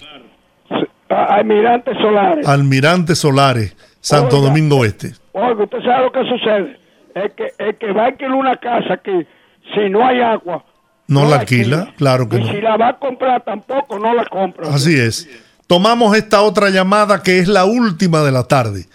Almirante 1.10 1.94
Solares. 1.96 2.48
Almirante 2.48 3.16
Solares, 3.16 3.76
Santo 4.00 4.38
Oiga. 4.38 4.48
Domingo 4.50 4.86
Este. 4.86 5.12
Oiga, 5.34 5.64
¿usted 5.64 5.80
sabe 5.84 6.06
lo 6.06 6.12
que 6.12 6.24
sucede? 6.24 6.80
Es 7.14 7.34
que, 7.34 7.52
el 7.60 7.76
que 7.78 7.92
va 7.92 8.04
a 8.04 8.06
alquilar 8.08 8.34
una 8.34 8.56
casa 8.58 8.98
que 8.98 9.28
si 9.74 9.90
no 9.90 10.06
hay 10.06 10.22
agua, 10.22 10.64
No 11.08 11.26
la 11.30 11.38
alquila, 11.42 11.94
claro 11.98 12.28
que 12.30 12.38
y 12.38 12.40
no. 12.40 12.52
si 12.52 12.62
la 12.62 12.78
va 12.78 12.90
a 12.90 12.98
comprar 13.00 13.44
tampoco, 13.44 14.00
no 14.00 14.14
la 14.14 14.26
compra. 14.26 14.70
Así 14.74 14.98
es. 14.98 15.28
Tomamos 15.72 16.18
esta 16.18 16.42
otra 16.42 16.70
llamada 16.70 17.24
que 17.24 17.40
es 17.40 17.48
la 17.48 17.64
última 17.64 18.24
de 18.24 18.34
la 18.34 18.46
tarde. 18.46 18.88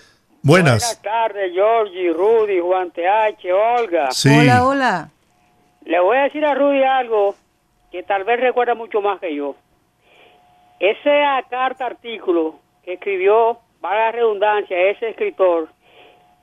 Buenas. 0.42 0.82
Buenas 0.82 1.00
tardes, 1.00 1.54
Georgie, 1.54 2.12
Rudy, 2.12 2.60
Juan 2.60 2.90
TH, 2.90 3.50
Olga. 3.50 4.10
Sí. 4.10 4.28
Hola, 4.28 4.62
hola. 4.62 5.10
Le 5.86 5.98
voy 6.00 6.18
a 6.18 6.24
decir 6.24 6.44
a 6.44 6.54
Rudy 6.54 6.82
algo 6.82 7.34
que 7.90 8.02
tal 8.02 8.24
vez 8.24 8.40
recuerda 8.40 8.74
mucho 8.74 9.00
más 9.00 9.18
que 9.20 9.34
yo. 9.34 9.56
Esa 10.78 11.42
carta 11.48 11.86
artículo 11.86 12.56
que 12.84 12.92
escribió, 12.92 13.58
para 13.80 14.04
la 14.04 14.12
redundancia, 14.12 14.76
ese 14.90 15.08
escritor, 15.08 15.70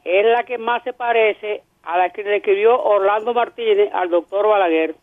es 0.04 0.26
la 0.26 0.46
que 0.46 0.58
más 0.58 0.82
se 0.82 0.94
parece 0.94 1.62
a 1.84 1.96
la 2.00 2.10
que 2.10 2.24
le 2.24 2.38
escribió 2.38 2.82
Orlando 2.82 3.36
Martínez 3.36 3.92
al 3.94 4.10
doctor 4.10 4.48
Balaguer. 4.48 4.96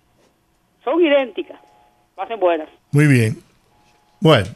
Son 0.83 1.01
idénticas. 1.01 1.61
Pasen 2.17 2.41
buenas. 2.41 2.69
Muy 2.91 3.07
bien. 3.07 3.37
Bueno, 4.19 4.49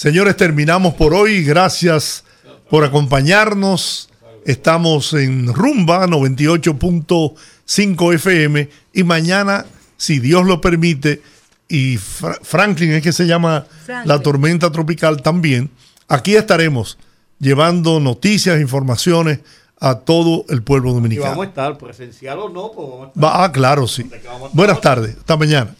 señores, 0.00 0.34
terminamos 0.36 0.94
por 0.94 1.12
hoy. 1.12 1.44
Gracias 1.44 2.24
por 2.70 2.84
acompañarnos. 2.84 4.08
Estamos 4.46 5.12
en 5.12 5.52
Rumba 5.52 6.06
98.5 6.06 8.14
FM 8.14 8.70
y 8.94 9.04
mañana, 9.04 9.66
si 9.98 10.18
Dios 10.18 10.46
lo 10.46 10.60
permite, 10.62 11.20
y 11.68 11.98
Fra- 11.98 12.38
Franklin 12.42 12.92
es 12.92 13.02
que 13.02 13.12
se 13.12 13.26
llama 13.26 13.66
Franklin. 13.84 14.08
la 14.08 14.18
tormenta 14.22 14.72
tropical 14.72 15.20
también, 15.22 15.70
aquí 16.08 16.34
estaremos 16.34 16.96
llevando 17.38 18.00
noticias, 18.00 18.58
informaciones 18.60 19.40
a 19.78 19.96
todo 19.96 20.44
el 20.48 20.62
pueblo 20.62 20.90
Y 20.90 20.94
dominicano. 20.94 21.30
vamos 21.30 21.46
a 21.46 21.48
estar 21.50 21.76
presencial 21.78 22.38
o 22.38 22.48
no, 22.48 22.72
pues 22.72 22.88
vamos 22.88 23.04
a 23.04 23.08
estar. 23.08 23.22
Va- 23.24 23.44
ah, 23.44 23.52
claro, 23.52 23.86
sí. 23.86 24.08
Buenas 24.54 24.80
tardes. 24.80 25.16
Hasta 25.18 25.36
mañana. 25.36 25.74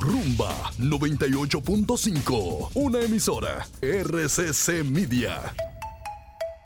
Rumba 0.00 0.48
98.5, 0.78 2.70
una 2.74 3.00
emisora 3.00 3.66
RCC 3.82 4.82
Media. 4.82 5.79